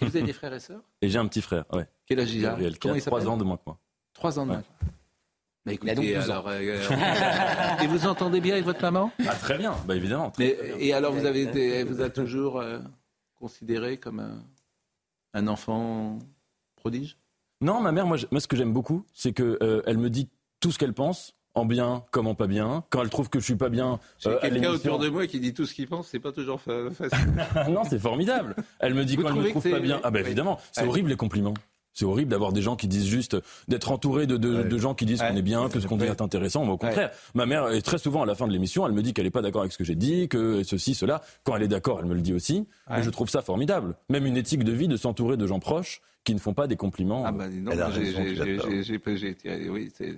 Vous 0.00 0.06
avez 0.08 0.22
des 0.22 0.32
frères 0.32 0.54
et 0.54 0.60
sœurs? 0.60 0.80
Et 1.02 1.08
j'ai 1.08 1.18
un 1.18 1.26
petit 1.26 1.42
frère, 1.42 1.64
ouais. 1.72 1.86
Quel 2.06 2.20
âge 2.20 2.32
il 2.34 2.44
a? 2.46 2.50
Gabriel, 2.50 2.72
qui 2.74 2.78
Comment 2.80 2.94
a 2.94 2.98
il 2.98 3.02
3 3.04 3.20
s'appelle? 3.20 3.32
ans 3.32 3.36
de 3.36 3.44
moins 3.44 3.56
que 3.56 3.62
moi. 3.66 3.78
3 4.14 4.38
ans 4.38 4.46
de 4.46 4.50
Ouais. 4.52 4.56
moins. 4.56 4.64
Bah, 5.66 5.72
Il 5.82 5.90
a 5.90 5.94
donc 5.94 6.04
écoutez, 6.04 6.18
12 6.18 6.30
ans. 6.30 6.32
alors, 6.34 6.48
euh, 6.48 6.60
euh, 7.80 7.82
et 7.82 7.86
vous 7.86 8.06
entendez 8.06 8.40
bien 8.40 8.52
avec 8.54 8.64
votre 8.66 8.82
maman? 8.82 9.10
Ah, 9.26 9.34
très 9.34 9.56
bien, 9.56 9.74
bah 9.86 9.96
évidemment. 9.96 10.30
très, 10.30 10.44
Mais, 10.44 10.54
très 10.56 10.66
bien. 10.66 10.76
Et 10.78 10.92
alors, 10.92 11.12
vous 11.12 11.24
avez 11.24 11.42
été, 11.42 11.68
elle 11.68 11.86
vous 11.86 12.02
a 12.02 12.10
toujours 12.10 12.60
euh, 12.60 12.80
considéré 13.36 13.96
comme 13.96 14.20
un, 14.20 14.42
un 15.32 15.46
enfant 15.48 16.18
prodige? 16.76 17.16
Non, 17.62 17.80
ma 17.80 17.92
mère, 17.92 18.06
moi, 18.06 18.16
je- 18.18 18.26
moi 18.30 18.40
ce 18.40 18.48
que 18.48 18.56
j'aime 18.56 18.72
beaucoup, 18.74 19.06
c'est 19.14 19.32
que 19.32 19.58
euh, 19.62 19.80
elle 19.86 19.96
me 19.98 20.10
dit 20.10 20.28
tout 20.60 20.70
ce 20.70 20.78
qu'elle 20.78 20.92
pense, 20.92 21.34
en 21.54 21.64
bien 21.64 22.04
comme 22.10 22.26
en 22.26 22.34
pas 22.34 22.46
bien. 22.48 22.84
Quand 22.90 23.00
elle 23.00 23.08
trouve 23.10 23.30
que 23.30 23.38
je 23.38 23.44
suis 23.44 23.54
pas 23.56 23.68
bien, 23.70 24.00
J'ai 24.18 24.30
euh, 24.30 24.38
quelqu'un 24.40 24.70
autour 24.72 24.98
de 24.98 25.08
moi 25.08 25.26
qui 25.26 25.40
dit 25.40 25.54
tout 25.54 25.64
ce 25.64 25.72
qu'il 25.72 25.86
pense, 25.88 26.08
c'est 26.08 26.18
pas 26.20 26.32
toujours 26.32 26.60
fa- 26.60 26.90
facile. 26.90 27.32
non, 27.70 27.84
c'est 27.84 27.98
formidable. 28.00 28.54
Elle 28.80 28.92
me 28.92 29.04
dit 29.04 29.16
Vous 29.16 29.22
quand 29.22 29.28
elle 29.30 29.36
me 29.36 29.48
trouve 29.50 29.70
pas 29.70 29.78
bien. 29.80 30.00
Ah 30.02 30.10
bah 30.10 30.18
oui. 30.20 30.26
évidemment, 30.26 30.58
c'est 30.72 30.84
horrible 30.86 31.08
les 31.10 31.16
compliments. 31.16 31.54
C'est 31.94 32.04
horrible 32.04 32.30
d'avoir 32.30 32.52
des 32.52 32.60
gens 32.60 32.74
qui 32.76 32.88
disent 32.88 33.06
juste 33.06 33.36
d'être 33.68 33.90
entouré 33.92 34.26
de, 34.26 34.36
de, 34.36 34.62
de 34.64 34.78
gens 34.78 34.94
qui 34.94 35.06
disent 35.06 35.20
qu'on 35.20 35.36
est 35.36 35.42
bien, 35.42 35.68
que 35.68 35.78
ce 35.80 35.86
qu'on 35.86 35.96
dit 35.96 36.04
est 36.04 36.20
intéressant. 36.20 36.64
Mais 36.64 36.72
au 36.72 36.76
contraire, 36.76 37.10
ma 37.34 37.46
mère 37.46 37.68
est 37.68 37.82
très 37.82 37.98
souvent 37.98 38.22
à 38.22 38.26
la 38.26 38.34
fin 38.34 38.46
de 38.46 38.52
l'émission, 38.52 38.84
elle 38.86 38.92
me 38.92 39.02
dit 39.02 39.14
qu'elle 39.14 39.24
n'est 39.24 39.30
pas 39.30 39.42
d'accord 39.42 39.62
avec 39.62 39.72
ce 39.72 39.78
que 39.78 39.84
j'ai 39.84 39.94
dit, 39.94 40.28
que 40.28 40.62
ceci, 40.64 40.94
cela. 40.94 41.22
Quand 41.44 41.56
elle 41.56 41.62
est 41.62 41.68
d'accord, 41.68 42.00
elle 42.00 42.06
me 42.06 42.14
le 42.14 42.20
dit 42.20 42.34
aussi. 42.34 42.66
Ouais. 42.90 43.00
Et 43.00 43.02
je 43.02 43.10
trouve 43.10 43.28
ça 43.30 43.42
formidable. 43.42 43.94
Même 44.10 44.26
une 44.26 44.36
éthique 44.36 44.64
de 44.64 44.72
vie 44.72 44.88
de 44.88 44.96
s'entourer 44.96 45.36
de 45.36 45.46
gens 45.46 45.60
proches 45.60 46.00
qui 46.24 46.34
ne 46.34 46.40
font 46.40 46.54
pas 46.54 46.66
des 46.66 46.76
compliments. 46.76 47.22
Ah 47.26 47.32
bah 47.32 47.46
donc, 47.48 47.72
Elle 47.74 47.82
a 47.82 47.90
j'ai- 47.90 48.00
raison, 48.00 48.22
j'ai- 48.24 48.34
tu 48.34 48.40
as 48.40 48.44
j'ai- 48.44 48.56
tort. 48.56 48.66
j'ai- 48.70 48.82
j'ai- 48.82 49.16
j'ai 49.16 49.28
été- 49.28 49.68
oui, 49.70 49.92
c'est- 49.94 50.14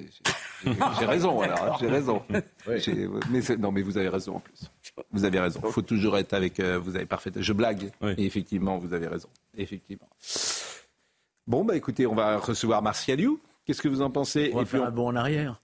j'ai 0.64 0.72
j'ai 1.00 1.04
raison 1.04 1.40
alors, 1.40 1.64
hein, 1.64 1.76
j'ai 1.80 1.88
raison. 1.88 2.22
Mais 3.30 3.42
c'est- 3.42 3.56
non, 3.56 3.70
mais 3.72 3.82
vous 3.82 3.98
avez 3.98 4.08
raison 4.08 4.36
en 4.36 4.40
plus. 4.40 4.70
Vous 5.12 5.24
avez 5.24 5.40
raison. 5.40 5.60
Il 5.64 5.72
faut 5.72 5.82
toujours 5.82 6.16
être 6.16 6.32
avec. 6.32 6.60
euh, 6.60 6.78
vous 6.78 6.96
avez 6.96 7.06
parfait. 7.06 7.30
Je 7.36 7.52
blague. 7.52 7.90
Et 8.16 8.24
effectivement, 8.24 8.78
vous 8.78 8.94
avez 8.94 9.08
raison. 9.08 9.28
Effectivement. 9.58 10.08
Bon 11.46 11.64
bah 11.64 11.76
écoutez, 11.76 12.06
on 12.06 12.14
va 12.14 12.38
recevoir 12.38 12.82
Martial 12.82 13.20
You. 13.20 13.40
Qu'est-ce 13.64 13.80
que 13.82 13.88
vous 13.88 14.02
en 14.02 14.10
pensez? 14.10 14.50
On 14.52 14.56
va 14.56 14.62
Et 14.62 14.64
puis 14.64 14.72
faire 14.72 14.82
on- 14.82 14.86
un 14.86 14.90
bond 14.90 15.08
en 15.08 15.16
arrière. 15.16 15.60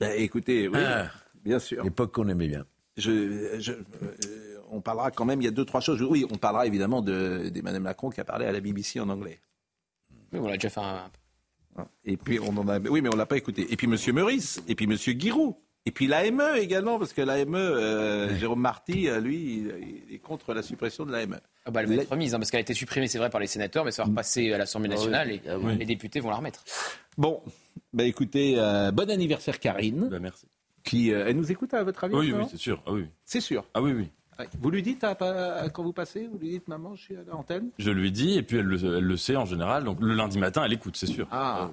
Bah, 0.00 0.14
écoutez, 0.16 0.68
oui, 0.68 0.78
Ah. 0.78 1.10
bien 1.44 1.58
sûr. 1.58 1.84
L'époque 1.84 2.12
qu'on 2.12 2.28
aimait 2.28 2.48
bien. 2.48 2.64
Je, 2.96 3.58
je- 3.60 3.72
euh, 3.72 4.58
on 4.70 4.80
parlera 4.80 5.10
quand 5.10 5.24
même, 5.24 5.40
il 5.40 5.44
y 5.44 5.48
a 5.48 5.52
deux, 5.52 5.64
trois 5.64 5.80
choses. 5.80 6.02
Oui, 6.02 6.26
on 6.30 6.36
parlera 6.36 6.66
évidemment 6.66 7.00
de- 7.02 7.48
d'Emmanuel 7.50 7.82
Macron 7.82 8.10
qui 8.10 8.20
a 8.20 8.24
parlé 8.24 8.46
à 8.46 8.52
la 8.52 8.60
BBC 8.60 9.00
en 9.00 9.08
anglais. 9.08 9.38
Oui, 10.32 10.40
on 10.40 10.46
l'a 10.48 10.54
déjà 10.54 10.70
fait 10.70 10.80
un. 10.80 11.10
Et 12.04 12.16
puis 12.18 12.38
on 12.40 12.54
en 12.58 12.68
a, 12.68 12.78
oui, 12.80 13.00
mais 13.00 13.08
on 13.12 13.16
l'a 13.16 13.24
pas 13.26 13.36
écouté. 13.38 13.66
Et 13.72 13.76
puis 13.76 13.86
Monsieur 13.86 14.12
Meurice, 14.12 14.62
et 14.68 14.74
puis 14.74 14.86
Monsieur 14.86 15.14
Guiraud, 15.14 15.56
et 15.86 15.90
puis 15.90 16.06
l'AME 16.06 16.42
également, 16.58 16.98
parce 16.98 17.12
que 17.12 17.22
l'AME, 17.22 17.54
euh, 17.54 18.36
Jérôme 18.38 18.60
Marty, 18.60 19.08
euh, 19.08 19.20
lui, 19.20 19.64
il, 20.08 20.14
est 20.14 20.18
contre 20.18 20.54
la 20.54 20.62
suppression 20.62 21.04
de 21.04 21.12
l'AME. 21.12 21.40
Ah 21.64 21.70
bah, 21.70 21.80
elle 21.82 21.88
va 21.88 22.02
être 22.02 22.10
remise, 22.10 22.34
hein, 22.34 22.38
parce 22.38 22.50
qu'elle 22.50 22.58
a 22.58 22.62
été 22.62 22.74
supprimée, 22.74 23.08
c'est 23.08 23.18
vrai, 23.18 23.30
par 23.30 23.40
les 23.40 23.46
sénateurs, 23.46 23.84
mais 23.84 23.90
ça 23.90 24.02
va 24.02 24.08
repasser 24.08 24.52
à 24.52 24.58
l'Assemblée 24.58 24.88
Ah 24.92 24.94
oui. 24.94 24.98
nationale 24.98 25.30
et 25.30 25.42
Ah 25.48 25.58
oui. 25.58 25.76
les 25.78 25.84
députés 25.86 26.20
vont 26.20 26.30
la 26.30 26.36
remettre. 26.36 26.64
Bon, 27.18 27.40
bah 27.92 28.04
écoutez, 28.04 28.54
euh, 28.58 28.90
bon 28.90 29.08
anniversaire 29.10 29.58
Karine. 29.60 30.08
merci. 30.20 30.46
Qui, 30.84 31.12
euh, 31.12 31.26
elle 31.28 31.36
nous 31.36 31.52
écoute 31.52 31.74
à 31.74 31.82
votre 31.84 32.02
avis 32.04 32.14
Oui, 32.14 32.32
oui, 32.36 32.44
c'est 32.50 32.56
sûr. 32.56 32.82
Ah 32.86 32.92
oui. 32.92 33.06
C'est 33.24 33.40
sûr. 33.40 33.64
Ah 33.74 33.80
oui, 33.82 33.92
oui. 33.92 34.08
Vous 34.60 34.70
lui 34.70 34.82
dites 34.82 35.04
à- 35.04 35.10
à- 35.12 35.68
quand 35.68 35.84
vous 35.84 35.92
passez, 35.92 36.26
vous 36.26 36.38
lui 36.38 36.48
dites 36.50 36.66
maman, 36.66 36.96
je 36.96 37.02
suis 37.02 37.14
à 37.16 37.20
l'antenne? 37.30 37.68
Je 37.78 37.90
lui 37.92 38.10
dis, 38.10 38.36
et 38.38 38.42
puis 38.42 38.56
elle 38.56 38.64
le, 38.66 38.76
elle 38.98 39.04
le 39.04 39.16
sait 39.16 39.36
en 39.36 39.44
général. 39.44 39.84
Donc 39.84 40.00
le 40.00 40.14
lundi 40.14 40.38
matin, 40.38 40.64
elle 40.64 40.72
écoute, 40.72 40.96
c'est 40.96 41.06
sûr. 41.06 41.28
Ah. 41.30 41.70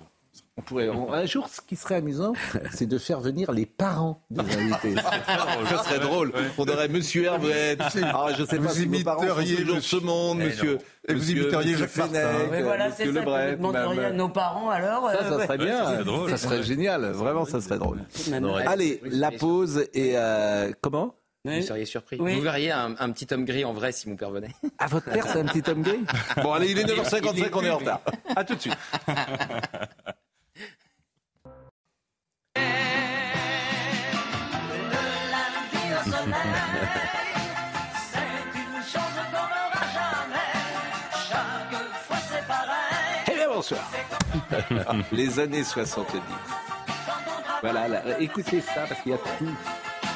On 0.58 0.62
pourrait, 0.62 0.90
on- 0.90 1.12
un 1.14 1.26
jour, 1.26 1.48
ce 1.48 1.62
qui 1.62 1.76
serait 1.76 1.96
amusant, 1.96 2.34
c'est 2.74 2.86
de 2.86 2.98
faire 2.98 3.20
venir 3.20 3.52
les 3.52 3.66
parents 3.66 4.22
des 4.30 4.42
invités. 4.58 4.96
Ça 5.70 5.84
serait 5.84 6.00
drôle. 6.00 6.34
On 6.58 6.66
aurait 6.68 6.88
Monsieur 6.90 7.24
Hervouette. 7.26 7.80
Ah, 8.04 8.28
je 8.38 8.44
sais 8.46 8.58
Vous 8.58 8.68
pas 8.68 8.74
si 8.74 8.86
vos 8.86 9.04
parents 9.04 9.20
sont 9.22 9.26
imiteriez 9.28 9.56
toujours 9.58 9.76
monsieur- 9.78 10.00
ce 10.00 10.04
monde, 10.06 10.40
Eh 10.42 10.46
Monsieur. 10.46 10.78
Et 11.08 11.14
vous 11.14 11.32
imiteriez 11.32 11.76
Jacques 11.78 11.96
Martin. 11.96 12.30
Mais 12.52 12.62
voilà, 12.62 12.92
c'est 12.92 13.06
Monsieur 13.06 13.24
ça, 13.24 13.52
vous 13.52 13.56
demanderiez 13.58 14.06
à 14.06 14.12
nos 14.12 14.30
parents 14.30 14.70
alors. 14.70 15.10
Ça, 15.12 15.18
euh, 15.18 15.30
ça 15.30 15.38
ouais. 15.38 15.44
serait 15.46 15.58
bien. 15.58 16.04
ça 16.30 16.38
serait 16.38 16.64
génial. 16.64 17.06
Vraiment, 17.12 17.46
ça 17.46 17.62
serait 17.62 17.78
drôle. 17.80 18.00
Allez, 18.68 19.02
la 19.06 19.32
pause 19.32 19.86
et 19.94 20.14
euh, 20.16 20.72
comment? 20.82 21.16
Vous 21.46 21.62
seriez 21.62 21.86
surpris. 21.86 22.18
Oui. 22.20 22.36
Vous 22.36 22.42
verriez 22.42 22.70
un, 22.72 22.96
un 23.00 23.12
petit 23.12 23.26
homme 23.34 23.46
gris 23.46 23.64
en 23.64 23.72
vrai 23.72 23.94
si 23.94 24.10
mon 24.10 24.18
père 24.18 24.30
venait. 24.30 24.50
Ah, 24.78 24.88
votre 24.88 25.10
père, 25.10 25.26
c'est 25.26 25.40
un 25.40 25.46
petit 25.46 25.68
homme 25.72 25.82
gay 25.84 25.98
Bon, 26.44 26.52
allez, 26.52 26.70
il 26.72 26.78
est 26.78 26.84
9h55, 26.84 27.50
on 27.54 27.64
est 27.64 27.70
en 27.70 27.78
retard. 27.78 28.02
À 28.36 28.44
tout 28.44 28.56
de 28.56 28.60
suite. 28.60 28.78
Eh 43.28 43.36
bien, 43.36 43.48
bonsoir. 43.48 43.92
Les 45.12 45.40
années 45.40 45.64
70. 45.64 46.22
Voilà, 47.62 47.88
là, 47.88 48.02
écoutez 48.20 48.62
ça 48.62 48.86
parce 48.88 49.02
qu'il 49.02 49.12
y 49.12 49.16
a 49.16 49.18
tout 49.18 49.56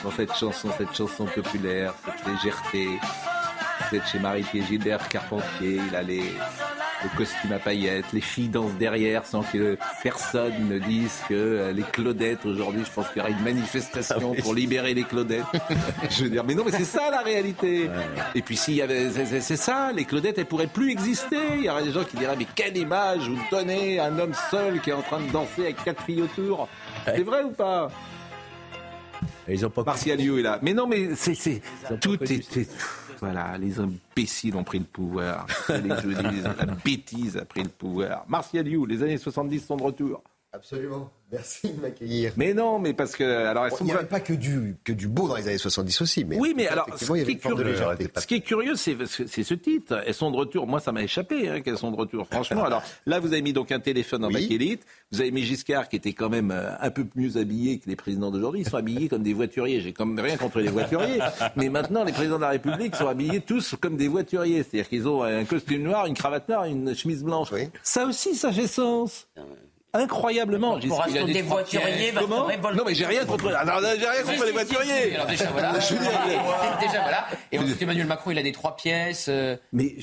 dans 0.04 0.12
cette 0.12 0.34
chanson, 0.36 0.70
cette 0.78 0.96
chanson 0.96 1.26
populaire, 1.26 1.94
cette 2.06 2.28
légèreté. 2.28 2.88
Vous 3.90 3.98
êtes 3.98 4.08
chez 4.08 4.20
Marie-Pierre 4.20 4.66
Gilbert 4.68 5.10
Carpentier, 5.10 5.80
il 5.88 5.96
a 5.96 6.02
les, 6.02 6.34
le 7.04 7.18
costume 7.18 7.52
à 7.52 7.60
paillettes, 7.60 8.06
les 8.14 8.22
filles 8.22 8.48
dansent 8.50 8.76
derrière 8.80 9.26
sans 9.26 9.42
que 9.44 9.78
personne 10.02 10.68
ne 10.70 10.80
dise 10.80 11.22
que 11.28 11.34
euh, 11.34 11.72
les 11.74 11.84
Claudettes, 11.84 12.46
aujourd'hui, 12.46 12.84
je 12.86 12.92
pense 12.92 13.08
qu'il 13.10 13.18
y 13.18 13.22
aura 13.22 13.30
une 13.30 13.44
manifestation 13.44 14.34
pour 14.42 14.54
libérer 14.54 14.94
les 14.94 15.04
Claudettes. 15.04 15.44
je 16.10 16.24
veux 16.24 16.30
dire, 16.30 16.44
mais 16.44 16.56
non, 16.56 16.64
mais 16.66 16.72
c'est 16.72 16.86
ça 16.86 17.10
la 17.12 17.22
réalité. 17.22 17.90
Et 18.36 18.42
puis 18.42 18.56
s'il 18.58 18.76
y 18.76 18.82
avait, 18.82 19.10
c'est- 19.10 19.56
ça, 19.56 19.92
les 19.94 20.06
Claudettes, 20.06 20.38
elles 20.38 20.46
pourraient 20.46 20.68
plus 20.68 20.92
exister. 20.92 21.38
Il 21.58 21.64
y 21.66 21.70
aurait 21.70 21.84
des 21.84 21.92
gens 21.92 22.04
qui 22.04 22.18
diraient, 22.18 22.36
mais 22.38 22.48
quelle 22.56 22.76
image 22.78 23.28
vous 23.30 23.40
donnez 23.52 24.00
un 24.00 24.18
homme 24.20 24.34
seul 24.50 24.80
qui 24.82 24.90
est 24.90 24.94
en 24.94 25.02
train 25.02 25.20
de 25.20 25.32
danser 25.32 25.62
avec 25.64 25.84
quatre 25.84 26.04
filles 26.04 26.22
autour. 26.22 26.68
C'est 27.06 27.24
vrai 27.24 27.44
ou 27.44 27.50
pas? 27.52 27.90
Ils 29.48 29.66
ont 29.66 29.70
pas 29.70 29.84
Martial 29.84 30.20
You 30.20 30.40
est 30.40 30.42
là. 30.42 30.60
Mais 30.62 30.74
non, 30.74 30.88
mais 30.88 31.16
c'est, 31.16 31.36
c'est 31.36 31.62
tout 32.00 32.22
est, 32.24 32.70
voilà, 33.20 33.58
les 33.58 33.80
imbéciles 33.80 34.56
ont 34.56 34.64
pris 34.64 34.80
le 34.80 34.86
pouvoir. 34.86 35.46
Les 35.70 35.88
la 35.88 36.66
bêtise 36.84 37.38
a 37.38 37.46
pris 37.46 37.64
le 37.64 37.70
pouvoir. 37.70 38.26
Martial 38.28 38.68
You, 38.68 38.86
les 38.86 39.02
années 39.02 39.18
70 39.18 39.66
sont 39.66 39.78
de 39.78 39.84
retour. 39.84 40.22
Absolument. 40.52 41.10
Merci 41.34 41.74
de 41.74 41.82
m'accueillir. 41.82 42.32
Mais 42.38 42.54
non, 42.54 42.78
mais 42.78 42.94
parce 42.94 43.16
que 43.16 43.24
alors 43.24 43.66
elles 43.66 43.72
Bon, 43.72 43.78
sont 43.78 43.86
il 43.86 43.88
n'y 43.88 43.94
avait 43.94 44.06
pas 44.06 44.20
que 44.20 44.34
du, 44.34 44.76
que 44.84 44.94
du 44.94 45.08
beau 45.08 45.28
dans 45.28 45.36
les 45.36 45.48
années 45.48 45.58
70 45.58 46.02
aussi. 46.02 46.26
Mais 46.26 46.38
oui, 46.38 46.54
mais 46.56 46.68
alors, 46.68 46.88
ce 46.96 47.12
qui, 47.12 47.32
est 47.32 47.36
curieux, 47.38 47.64
légèreté. 47.64 48.08
ce 48.16 48.28
qui 48.28 48.36
est 48.36 48.42
curieux, 48.42 48.76
c'est 48.76 48.96
ce 49.08 49.54
titre. 49.56 50.04
Elles 50.06 50.14
sont 50.14 50.30
de 50.30 50.38
retour. 50.38 50.68
Moi, 50.68 50.80
ça 50.80 50.92
m'a 50.92 51.02
échappé 51.02 51.50
hein, 51.50 51.62
qu'elles 51.62 51.80
sont 51.80 51.90
de 51.90 51.98
retour. 51.98 52.28
Franchement, 52.28 52.64
alors 52.64 52.84
là, 53.08 53.20
vous 53.20 53.34
avez 53.34 53.42
mis 53.42 53.52
donc 53.52 53.72
un 53.72 53.80
téléphone 53.80 54.24
en 54.26 54.30
bakélite. 54.30 54.86
Vous 55.12 55.22
avez 55.22 55.32
mis 55.32 55.42
Giscard, 55.44 55.90
qui 55.90 55.96
était 55.96 56.14
quand 56.14 56.30
même 56.30 56.52
euh, 56.52 56.70
un 56.80 56.92
peu 56.92 57.06
mieux 57.16 57.38
habillé 57.38 57.80
que 57.80 57.90
les 57.90 57.96
présidents 57.96 58.30
d'aujourd'hui. 58.30 58.62
Ils 58.62 58.70
sont 58.70 58.78
habillés 58.78 59.10
comme 59.10 59.24
des 59.24 59.34
voituriers. 59.34 59.82
J'ai 59.82 59.92
quand 59.92 60.06
même 60.06 60.24
rien 60.24 60.38
contre 60.38 60.60
les 60.60 60.70
voituriers. 60.70 61.20
Mais 61.56 61.70
maintenant, 61.70 62.04
les 62.04 62.14
présidents 62.14 62.38
de 62.38 62.42
la 62.42 62.50
République 62.50 62.96
sont 62.96 63.08
habillés 63.08 63.42
tous 63.42 63.76
comme 63.82 63.98
des 63.98 64.08
voituriers. 64.08 64.64
C'est-à-dire 64.64 64.88
qu'ils 64.88 65.08
ont 65.08 65.24
un 65.24 65.46
costume 65.46 65.82
noir, 65.82 66.06
une 66.06 66.14
cravate 66.14 66.48
noire, 66.48 66.66
une 66.66 66.96
chemise 66.96 67.24
blanche. 67.24 67.50
Ça 67.82 68.06
aussi, 68.06 68.36
ça 68.36 68.52
fait 68.52 68.68
sens. 68.68 69.28
Incroyablement. 69.96 70.80
Pour 70.80 71.04
acheter 71.04 71.24
des 71.26 71.42
voituriers, 71.44 72.12
va. 72.12 72.22
Non, 72.22 72.84
mais 72.86 72.96
j'ai 72.96 73.06
rien 73.06 73.26
contre. 73.26 73.48
Alors, 73.54 73.80
j'ai 73.82 74.08
rien 74.08 74.24
contre 74.24 74.46
les 74.46 74.52
voituriers. 74.52 75.14
Alors 75.16 75.28
déjà 75.28 75.46
voilà. 75.52 75.74
Déjà 76.82 77.02
voilà. 77.02 77.28
Et 77.52 77.60
ensuite 77.60 77.82
Emmanuel 77.82 78.08
Macron, 78.08 78.32
il 78.32 78.38
a 78.40 78.44
des 78.44 78.52
trois 78.52 78.76
pièces. 78.76 79.28
euh, 79.30 79.56
Mais, 79.72 79.96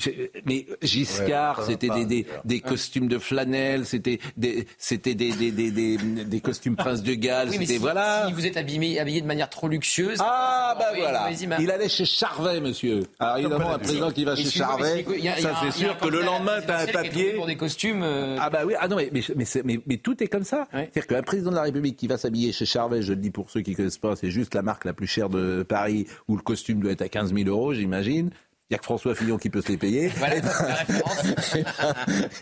Giscard, 0.81 1.59
Ouais, 1.59 1.65
c'était 1.67 1.89
des, 1.89 2.05
des, 2.05 2.25
des 2.45 2.59
costumes 2.61 3.07
de 3.09 3.19
flanelle, 3.19 3.85
c'était 3.85 4.19
des, 4.37 4.65
c'était 4.77 5.13
des, 5.15 5.31
des, 5.31 5.51
des, 5.51 5.71
des, 5.71 5.97
des 5.97 6.39
costumes 6.39 6.75
Prince 6.75 7.03
de 7.03 7.13
Galles, 7.13 7.49
Oui, 7.49 7.57
mais 7.59 7.65
c'était 7.65 7.73
si, 7.77 7.79
voilà. 7.81 8.25
si 8.27 8.33
vous 8.33 8.45
êtes 8.45 8.57
habillé, 8.57 8.99
habillé 8.99 9.21
de 9.21 9.27
manière 9.27 9.49
trop 9.49 9.67
luxueuse. 9.67 10.19
Ah 10.21 10.75
bah 10.79 10.85
voilà. 10.97 11.23
mauvaise 11.23 11.41
image. 11.41 11.59
Il 11.61 11.69
allait 11.71 11.89
chez 11.89 12.05
Charvet, 12.05 12.61
monsieur. 12.61 13.03
Alors 13.19 13.37
évidemment, 13.37 13.71
un 13.73 13.79
président 13.79 14.11
qui 14.11 14.23
va 14.23 14.35
chez 14.37 14.49
Charvet, 14.49 15.05
ça 15.39 15.53
c'est 15.63 15.71
sûr 15.77 15.97
que 15.97 16.07
le 16.07 16.21
lendemain, 16.21 16.61
t'as 16.65 16.83
un 16.83 16.87
papier. 16.87 17.33
Pour 17.33 17.45
des 17.47 17.57
costumes. 17.57 18.03
euh, 18.03 18.37
Ah 18.39 18.49
bah 18.49 18.61
oui, 18.65 18.73
ah 18.79 18.87
non 18.87 18.95
mais, 18.95 19.09
mais, 19.13 19.80
mais, 19.87 19.97
tout 19.97 20.21
est 20.23 20.27
comme 20.27 20.43
ça. 20.43 20.67
C'est-à-dire 20.71 21.07
qu'un 21.07 21.21
président 21.23 21.51
de 21.51 21.55
la 21.55 21.63
République 21.63 21.97
qui 21.97 22.07
va 22.07 22.17
s'habiller 22.17 22.51
chez 22.51 22.65
Charvet, 22.65 23.01
je 23.01 23.13
le 23.13 23.19
dis 23.19 23.31
pour 23.31 23.49
ceux 23.49 23.61
qui 23.61 23.71
ne 23.71 23.75
connaissent 23.75 23.97
pas, 23.97 24.15
c'est 24.15 24.31
juste 24.31 24.55
la 24.55 24.61
marque 24.61 24.85
la 24.85 24.93
plus 24.93 25.07
chère 25.07 25.29
de 25.29 25.63
Paris 25.63 26.07
où 26.27 26.35
le 26.35 26.41
costume 26.41 26.79
doit 26.81 26.91
être 26.91 27.01
à 27.01 27.09
15 27.09 27.33
000 27.33 27.49
euros, 27.49 27.73
j'imagine. 27.73 28.31
Il 28.71 28.75
n'y 28.75 28.77
a 28.77 28.79
que 28.79 28.85
François 28.85 29.15
Fillon 29.15 29.37
qui 29.37 29.49
peut 29.49 29.61
se 29.61 29.67
les 29.67 29.77
payer. 29.77 30.09
Voilà. 30.17 30.35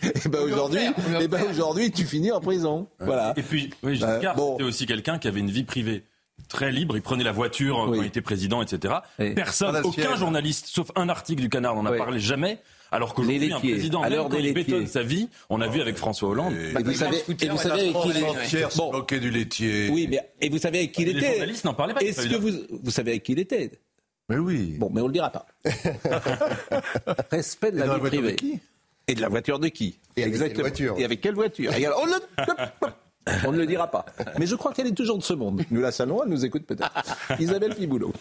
Et 0.03 0.29
ben 0.29 0.41
aujourd'hui, 0.41 0.81
ben 1.27 1.43
aujourd'hui, 1.49 1.91
tu 1.91 2.05
finis 2.05 2.31
en 2.31 2.39
prison. 2.39 2.87
Voilà. 2.99 3.33
Et 3.35 3.41
puis, 3.41 3.73
oui, 3.81 3.95
Giscard, 3.95 4.35
c'était 4.35 4.63
aussi 4.63 4.85
quelqu'un 4.85 5.17
qui 5.17 5.27
avait 5.27 5.39
une 5.39 5.49
vie 5.49 5.63
privée 5.63 6.03
très 6.47 6.71
libre. 6.71 6.95
Il 6.95 7.01
prenait 7.01 7.23
la 7.23 7.31
voiture 7.31 7.81
euh, 7.81 7.87
quand 7.87 8.01
il 8.01 8.05
était 8.05 8.21
président, 8.21 8.61
etc. 8.61 8.93
Personne, 9.35 9.81
aucun 9.83 10.15
journaliste, 10.15 10.67
sauf 10.67 10.91
un 10.95 11.09
article 11.09 11.41
du 11.41 11.49
Canard, 11.49 11.75
n'en 11.75 11.85
a 11.85 11.93
parlé 11.93 12.19
jamais. 12.19 12.59
Alors 12.91 13.13
qu'aujourd'hui, 13.13 13.39
Les 13.39 13.51
un 13.53 13.59
président, 13.59 14.01
à 14.01 14.09
l'heure 14.09 14.29
des 14.29 14.51
bétonne 14.51 14.87
sa 14.87 15.03
vie, 15.03 15.29
on 15.49 15.61
a 15.61 15.67
vu 15.67 15.79
avec 15.81 15.95
François 15.97 16.29
Hollande. 16.29 16.53
Et 16.55 16.81
vous 16.83 16.93
savez, 16.93 17.17
et 17.39 17.47
vous 17.49 17.57
savez 17.57 17.81
avec 17.81 17.93
qui 17.93 18.09
il 18.09 18.57
est 18.57 18.75
Bon. 18.77 18.89
bloqué 18.91 19.19
du 19.19 19.29
laitier. 19.29 19.89
Oui, 19.91 20.07
mais 20.09 20.19
et 20.41 20.49
vous 20.49 20.57
savez 20.57 20.79
avec 20.79 20.91
qui 20.91 21.03
il 21.03 21.09
Les 21.09 21.17
était 21.17 21.31
journalistes 21.33 21.65
n'en 21.65 21.73
parlaient 21.73 21.93
pas, 21.93 22.01
Est-ce 22.01 22.27
que 22.27 22.35
vous 22.35 22.51
vous 22.83 22.91
savez 22.91 23.11
avec 23.11 23.23
qui 23.23 23.33
il 23.33 23.39
était 23.39 23.71
Mais 24.29 24.37
oui. 24.37 24.75
Bon, 24.79 24.89
mais 24.93 25.01
on 25.01 25.07
le 25.07 25.13
dira 25.13 25.29
pas. 25.29 25.45
Respect 27.31 27.71
de 27.71 27.79
la 27.79 27.97
vie 27.97 28.01
privée. 28.07 28.35
Et 29.07 29.15
de 29.15 29.21
la 29.21 29.29
voiture 29.29 29.59
de 29.59 29.67
qui? 29.69 29.97
Et 30.17 30.23
avec 30.23 30.37
quelle 30.53 30.61
voiture? 30.61 30.95
Et 30.99 31.05
avec 31.05 31.21
quelle 31.21 31.33
voiture? 31.35 31.73
Et 31.75 31.85
alors, 31.85 32.03
on, 32.03 32.07
ne... 32.07 33.45
on 33.47 33.51
ne 33.51 33.57
le 33.57 33.65
dira 33.65 33.89
pas. 33.89 34.05
Mais 34.37 34.45
je 34.45 34.55
crois 34.55 34.71
qu'elle 34.73 34.87
est 34.87 34.95
toujours 34.95 35.17
de 35.17 35.23
ce 35.23 35.33
monde. 35.33 35.63
Nous 35.71 35.81
la 35.81 35.91
salons, 35.91 36.23
elle 36.23 36.29
nous 36.29 36.45
écoute 36.45 36.65
peut-être. 36.67 36.91
Isabelle 37.39 37.73
Piboulot. 37.75 38.13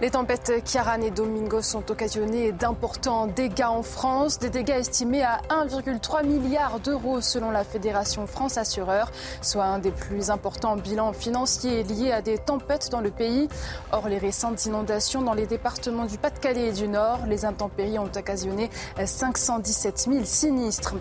Les 0.00 0.08
tempêtes 0.08 0.64
Kiaran 0.64 1.02
et 1.02 1.10
Domingo 1.10 1.60
sont 1.60 1.90
occasionnées 1.90 2.52
d'importants 2.52 3.26
dégâts 3.26 3.64
en 3.64 3.82
France, 3.82 4.38
des 4.38 4.48
dégâts 4.48 4.70
estimés 4.70 5.22
à 5.22 5.42
1,3 5.50 6.24
milliard 6.24 6.80
d'euros 6.80 7.20
selon 7.20 7.50
la 7.50 7.64
Fédération 7.64 8.26
France 8.26 8.56
Assureur, 8.56 9.12
soit 9.42 9.64
un 9.64 9.78
des 9.78 9.90
plus 9.90 10.30
importants 10.30 10.76
bilans 10.76 11.12
financiers 11.12 11.82
liés 11.82 12.12
à 12.12 12.22
des 12.22 12.38
tempêtes 12.38 12.88
dans 12.90 13.02
le 13.02 13.10
pays. 13.10 13.48
Or, 13.92 14.08
les 14.08 14.16
récentes 14.16 14.64
inondations 14.64 15.20
dans 15.20 15.34
les 15.34 15.46
départements 15.46 16.06
du 16.06 16.16
Pas-de-Calais 16.16 16.68
et 16.68 16.72
du 16.72 16.88
Nord, 16.88 17.18
les 17.26 17.44
intempéries 17.44 17.98
ont 17.98 18.10
occasionné 18.16 18.70
517 19.04 20.08
000 20.10 20.24
sinistres. 20.24 20.94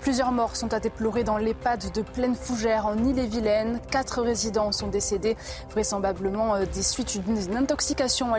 Plusieurs 0.00 0.32
morts 0.32 0.56
sont 0.56 0.72
à 0.72 0.80
déplorer 0.80 1.24
dans 1.24 1.36
l'EHPAD 1.36 1.92
de 1.92 2.00
Pleine 2.00 2.36
Fougère 2.36 2.86
en 2.86 2.96
Ille-et-Vilaine. 2.96 3.80
Quatre 3.90 4.22
résidents 4.22 4.72
sont 4.72 4.86
décédés, 4.86 5.36
vraisemblablement 5.72 6.54
euh, 6.54 6.64
des 6.64 6.82
suites 6.82 7.20
d'une 7.20 7.56
intoxication 7.56 8.32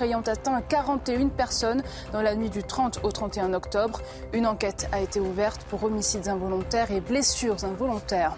ayant 0.00 0.20
atteint 0.20 0.60
41 0.60 1.28
personnes 1.28 1.82
dans 2.12 2.22
la 2.22 2.34
nuit 2.34 2.50
du 2.50 2.62
30 2.62 3.00
au 3.02 3.12
31 3.12 3.54
octobre. 3.54 4.00
Une 4.32 4.46
enquête 4.46 4.88
a 4.92 5.00
été 5.00 5.20
ouverte 5.20 5.64
pour 5.64 5.84
homicides 5.84 6.28
involontaires 6.28 6.90
et 6.90 7.00
blessures 7.00 7.64
involontaires. 7.64 8.36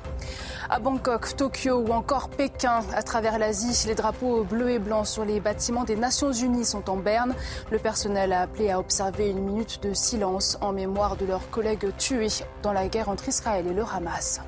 À 0.70 0.80
Bangkok, 0.80 1.34
Tokyo 1.36 1.78
ou 1.78 1.92
encore 1.92 2.28
Pékin, 2.28 2.80
à 2.94 3.02
travers 3.02 3.38
l'Asie, 3.38 3.86
les 3.86 3.94
drapeaux 3.94 4.44
bleus 4.44 4.70
et 4.70 4.78
blancs 4.78 5.06
sur 5.06 5.24
les 5.24 5.40
bâtiments 5.40 5.84
des 5.84 5.96
Nations 5.96 6.32
Unies 6.32 6.66
sont 6.66 6.90
en 6.90 6.96
berne. 6.96 7.34
Le 7.70 7.78
personnel 7.78 8.32
a 8.32 8.42
appelé 8.42 8.70
à 8.70 8.78
observer 8.78 9.30
une 9.30 9.40
minute 9.40 9.82
de 9.82 9.94
silence 9.94 10.58
en 10.60 10.72
mémoire 10.72 11.16
de 11.16 11.24
leurs 11.24 11.48
collègues 11.50 11.96
tués 11.96 12.28
dans 12.62 12.72
la 12.72 12.88
guerre 12.88 13.08
entre 13.08 13.28
Israël 13.28 13.66
et 13.66 13.72
le 13.72 13.82
Hamas. 13.82 14.40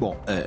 Bon, 0.00 0.16
euh, 0.28 0.44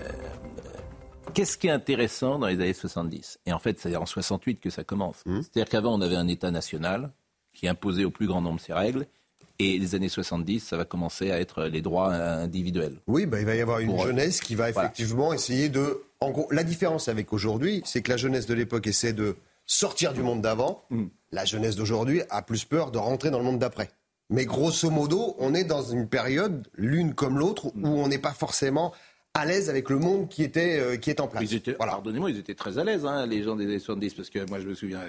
qu'est-ce 1.35 1.57
qui 1.57 1.67
est 1.67 1.71
intéressant 1.71 2.39
dans 2.39 2.47
les 2.47 2.55
années 2.55 2.73
70 2.73 3.39
Et 3.45 3.53
en 3.53 3.59
fait, 3.59 3.79
c'est 3.79 3.95
en 3.95 4.05
68 4.05 4.59
que 4.59 4.69
ça 4.71 4.83
commence. 4.83 5.17
C'est-à-dire 5.25 5.69
qu'avant, 5.69 5.93
on 5.93 6.01
avait 6.01 6.15
un 6.15 6.27
État 6.27 6.49
national 6.49 7.11
qui 7.53 7.67
imposait 7.67 8.05
au 8.05 8.11
plus 8.11 8.25
grand 8.25 8.41
nombre 8.41 8.59
ses 8.59 8.73
règles. 8.73 9.05
Et 9.59 9.77
les 9.77 9.95
années 9.95 10.09
70, 10.09 10.59
ça 10.59 10.75
va 10.75 10.83
commencer 10.83 11.31
à 11.31 11.39
être 11.39 11.65
les 11.65 11.81
droits 11.81 12.13
individuels. 12.13 12.97
Oui, 13.07 13.25
bah, 13.25 13.39
il 13.39 13.45
va 13.45 13.55
y 13.55 13.61
avoir 13.61 13.79
une 13.79 13.87
Pour, 13.91 14.03
euh, 14.03 14.07
jeunesse 14.07 14.41
qui 14.41 14.55
va 14.55 14.71
voilà. 14.71 14.89
effectivement 14.89 15.31
essayer 15.31 15.69
de. 15.69 16.01
En 16.19 16.31
gros, 16.31 16.47
la 16.51 16.63
différence 16.63 17.07
avec 17.07 17.31
aujourd'hui, 17.31 17.81
c'est 17.85 18.01
que 18.01 18.11
la 18.11 18.17
jeunesse 18.17 18.47
de 18.47 18.53
l'époque 18.53 18.87
essaie 18.87 19.13
de 19.13 19.37
sortir 19.65 20.13
du 20.13 20.23
monde 20.23 20.41
d'avant. 20.41 20.83
Mm. 20.89 21.05
La 21.31 21.45
jeunesse 21.45 21.75
d'aujourd'hui 21.77 22.21
a 22.29 22.41
plus 22.41 22.65
peur 22.65 22.91
de 22.91 22.97
rentrer 22.97 23.29
dans 23.29 23.37
le 23.37 23.45
monde 23.45 23.59
d'après. 23.59 23.91
Mais 24.29 24.45
grosso 24.45 24.89
modo, 24.89 25.35
on 25.39 25.53
est 25.53 25.63
dans 25.63 25.83
une 25.83 26.07
période, 26.07 26.67
l'une 26.73 27.13
comme 27.13 27.37
l'autre, 27.37 27.67
où 27.67 27.87
on 27.87 28.07
n'est 28.07 28.17
pas 28.17 28.33
forcément 28.33 28.91
à 29.35 29.45
l'aise 29.45 29.69
avec 29.69 29.89
le 29.89 29.99
monde 29.99 30.27
qui 30.29 30.41
était 30.43 30.79
euh, 30.79 30.97
qui 30.97 31.09
est 31.11 31.19
en 31.19 31.27
place. 31.27 31.43
Ils 31.43 31.55
étaient, 31.55 31.73
pardonnez-moi, 31.73 32.31
ils 32.31 32.39
étaient 32.39 32.55
très 32.55 32.77
à 32.79 32.83
l'aise, 32.83 33.05
hein, 33.05 33.25
les 33.27 33.43
gens 33.43 33.55
des 33.55 33.65
années 33.65 33.79
70, 33.79 34.13
parce 34.15 34.29
que 34.31 34.47
moi 34.49 34.59
je 34.59 34.67
me 34.67 34.73
souviens, 34.73 35.01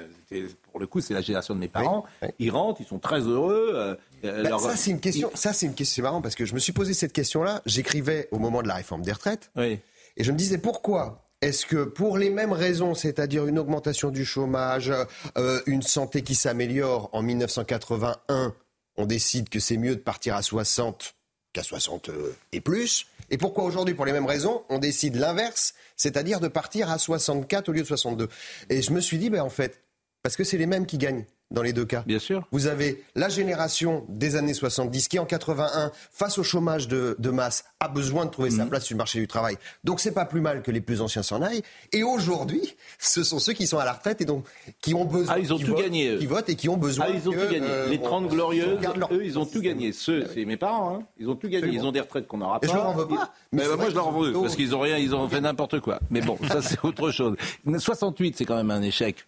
pour 0.71 0.81
le 0.81 0.87
coup, 0.87 1.01
c'est 1.01 1.15
la 1.15 1.21
génération 1.23 1.55
de 1.55 1.61
mes 1.61 1.69
parents. 1.69 2.05
Ils 2.39 2.51
rentrent, 2.51 2.81
ils 2.83 2.87
sont 2.87 2.99
très 2.99 3.21
heureux. 3.21 3.71
euh, 3.75 3.95
euh, 4.25 4.43
Bah, 4.43 4.49
leur- 4.51 4.61
ça, 4.61 4.77
c'est 4.77 4.91
une 4.91 5.01
question. 5.01 5.31
Ça, 5.35 5.53
c'est 5.53 5.67
une 5.67 5.75
question. 5.75 5.95
C'est 5.97 6.03
marrant 6.03 6.21
parce 6.21 6.35
que 6.35 6.45
je 6.45 6.55
me 6.55 6.59
suis 6.59 6.73
posé 6.73 6.93
cette 6.93 7.13
question-là. 7.13 7.63
J'écrivais 7.65 8.29
au 8.33 8.39
moment 8.39 8.63
de 8.63 8.69
la 8.69 8.75
réforme 8.75 9.03
des 9.03 9.13
retraites. 9.13 9.51
Et 9.59 10.25
je 10.25 10.33
me 10.33 10.37
disais 10.37 10.59
pourquoi 10.59 11.23
est-ce 11.43 11.67
que 11.67 11.85
pour 11.85 12.17
les 12.19 12.31
mêmes 12.31 12.53
raisons, 12.53 12.95
c'est-à-dire 12.95 13.47
une 13.47 13.59
augmentation 13.59 14.11
du 14.11 14.25
chômage, 14.25 14.91
euh, 15.39 15.61
une 15.67 15.83
santé 15.83 16.23
qui 16.23 16.35
s'améliore 16.35 17.11
en 17.13 17.23
1981, 17.23 18.55
on 18.97 19.07
décide 19.07 19.49
que 19.51 19.61
c'est 19.61 19.77
mieux 19.77 19.95
de 19.97 20.01
partir 20.01 20.35
à 20.35 20.43
60 20.43 21.15
qu'à 21.53 21.63
60 21.63 22.09
euh, 22.09 22.35
et 22.53 22.61
plus 22.61 23.07
Et 23.31 23.39
pourquoi 23.39 23.65
aujourd'hui, 23.65 23.95
pour 23.95 24.07
les 24.07 24.13
mêmes 24.13 24.27
raisons, 24.27 24.65
on 24.69 24.79
décide 24.79 25.17
l'inverse, 25.17 25.75
c'est-à-dire 25.97 26.41
de 26.41 26.49
partir 26.49 26.91
à 26.91 26.99
64 26.99 27.69
au 27.69 27.73
lieu 27.73 27.83
de 27.83 27.87
62 27.87 28.29
Et 28.71 28.83
je 28.83 28.93
me 28.93 29.01
suis 29.01 29.19
dit, 29.19 29.31
ben, 29.31 29.43
en 29.43 29.51
fait, 29.51 29.83
parce 30.23 30.37
que 30.37 30.45
c'est 30.45 30.59
les 30.59 30.67
mêmes 30.67 30.87
qui 30.87 30.99
gagnent 30.99 31.25
dans 31.51 31.63
les 31.63 31.73
deux 31.73 31.85
cas. 31.85 32.03
Bien 32.07 32.19
sûr. 32.19 32.47
Vous 32.51 32.67
avez 32.67 33.05
la 33.15 33.29
génération 33.29 34.05
des 34.09 34.37
années 34.37 34.55
70 34.55 35.09
qui, 35.09 35.19
en 35.19 35.25
81, 35.27 35.93
face 36.11 36.39
au 36.39 36.43
chômage 36.43 36.89
de, 36.89 37.15
de 37.19 37.31
masse, 37.31 37.65
a 37.81 37.89
besoin 37.89 38.25
de 38.27 38.31
trouver 38.31 38.51
Mhm. 38.51 38.57
sa 38.57 38.67
place 38.67 38.85
sur 38.85 38.95
le 38.95 38.99
marché 38.99 39.21
du 39.21 39.29
travail. 39.29 39.57
Donc, 39.85 40.01
c'est 40.01 40.11
pas 40.13 40.25
plus 40.25 40.41
mal 40.41 40.63
que 40.63 40.71
les 40.71 40.81
plus 40.81 41.01
anciens 41.01 41.23
s'en 41.23 41.43
aillent. 41.43 41.63
Et 41.93 42.03
aujourd'hui, 42.03 42.75
ce 42.99 43.23
sont 43.23 43.39
ceux 43.39 43.53
qui 43.53 43.67
sont 43.67 43.79
à 43.79 43.85
la 43.85 43.93
retraite 43.93 44.21
et 44.21 44.25
donc 44.25 44.45
qui 44.81 44.95
ont 44.95 45.05
besoin. 45.05 45.35
Ah, 45.37 45.39
ils 45.39 45.53
ont 45.55 45.59
tout 45.59 45.67
votent- 45.67 45.83
gagné, 45.83 46.11
eux. 46.11 46.19
Qui 46.19 46.27
votent 46.27 46.49
et 46.49 46.57
qui 46.57 46.69
ont 46.69 46.77
besoin. 46.77 47.07
Ah, 47.09 47.13
ils 47.15 47.29
ont 47.29 47.33
que, 47.33 47.47
tout 47.47 47.53
gagné. 47.53 47.67
euh, 47.69 47.89
les 47.89 47.99
on- 47.99 48.03
30 48.03 48.25
on 48.25 48.29
glorieuses, 48.29 48.79
eux, 49.13 49.25
ils 49.25 49.39
ont 49.39 49.47
tout 49.47 49.61
gagné. 49.61 49.93
Ceux, 49.93 50.27
c'est 50.35 50.45
mes 50.45 50.57
parents, 50.57 50.97
hein. 50.97 51.03
Ils 51.19 51.29
ont 51.29 51.37
tout 51.37 51.49
gagné. 51.49 51.69
Ils 51.73 51.85
ont 51.85 51.93
des 51.93 52.01
retraites 52.01 52.27
qu'on 52.27 52.39
n'aura 52.39 52.59
Et 52.63 52.67
pas. 52.67 52.73
je 52.73 52.77
leur 52.77 52.87
en 52.89 52.95
veux 52.95 53.07
pas. 53.07 53.33
Mais 53.53 53.67
bah, 53.69 53.77
moi, 53.77 53.89
je 53.91 53.95
leur 53.95 54.09
en 54.09 54.19
veux, 54.21 54.33
parce 54.33 54.57
qu'ils 54.57 54.75
ont 54.75 54.81
rien, 54.81 54.97
ils 54.99 55.15
ont 55.15 55.29
fait 55.29 55.41
n'importe 55.41 55.81
quoi. 55.81 56.01
Mais 56.11 56.21
bon, 56.23 56.39
ça, 56.49 56.61
c'est 56.61 56.83
autre 56.85 57.11
chose. 57.13 57.37
68, 57.79 58.37
c'est 58.37 58.45
quand 58.45 58.57
même 58.57 58.71
un 58.71 58.83
échec. 58.83 59.27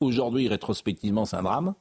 Aujourd'hui, 0.00 0.48
rétrospectivement, 0.48 1.24
c'est 1.26 1.36
un 1.36 1.42
drame. 1.42 1.74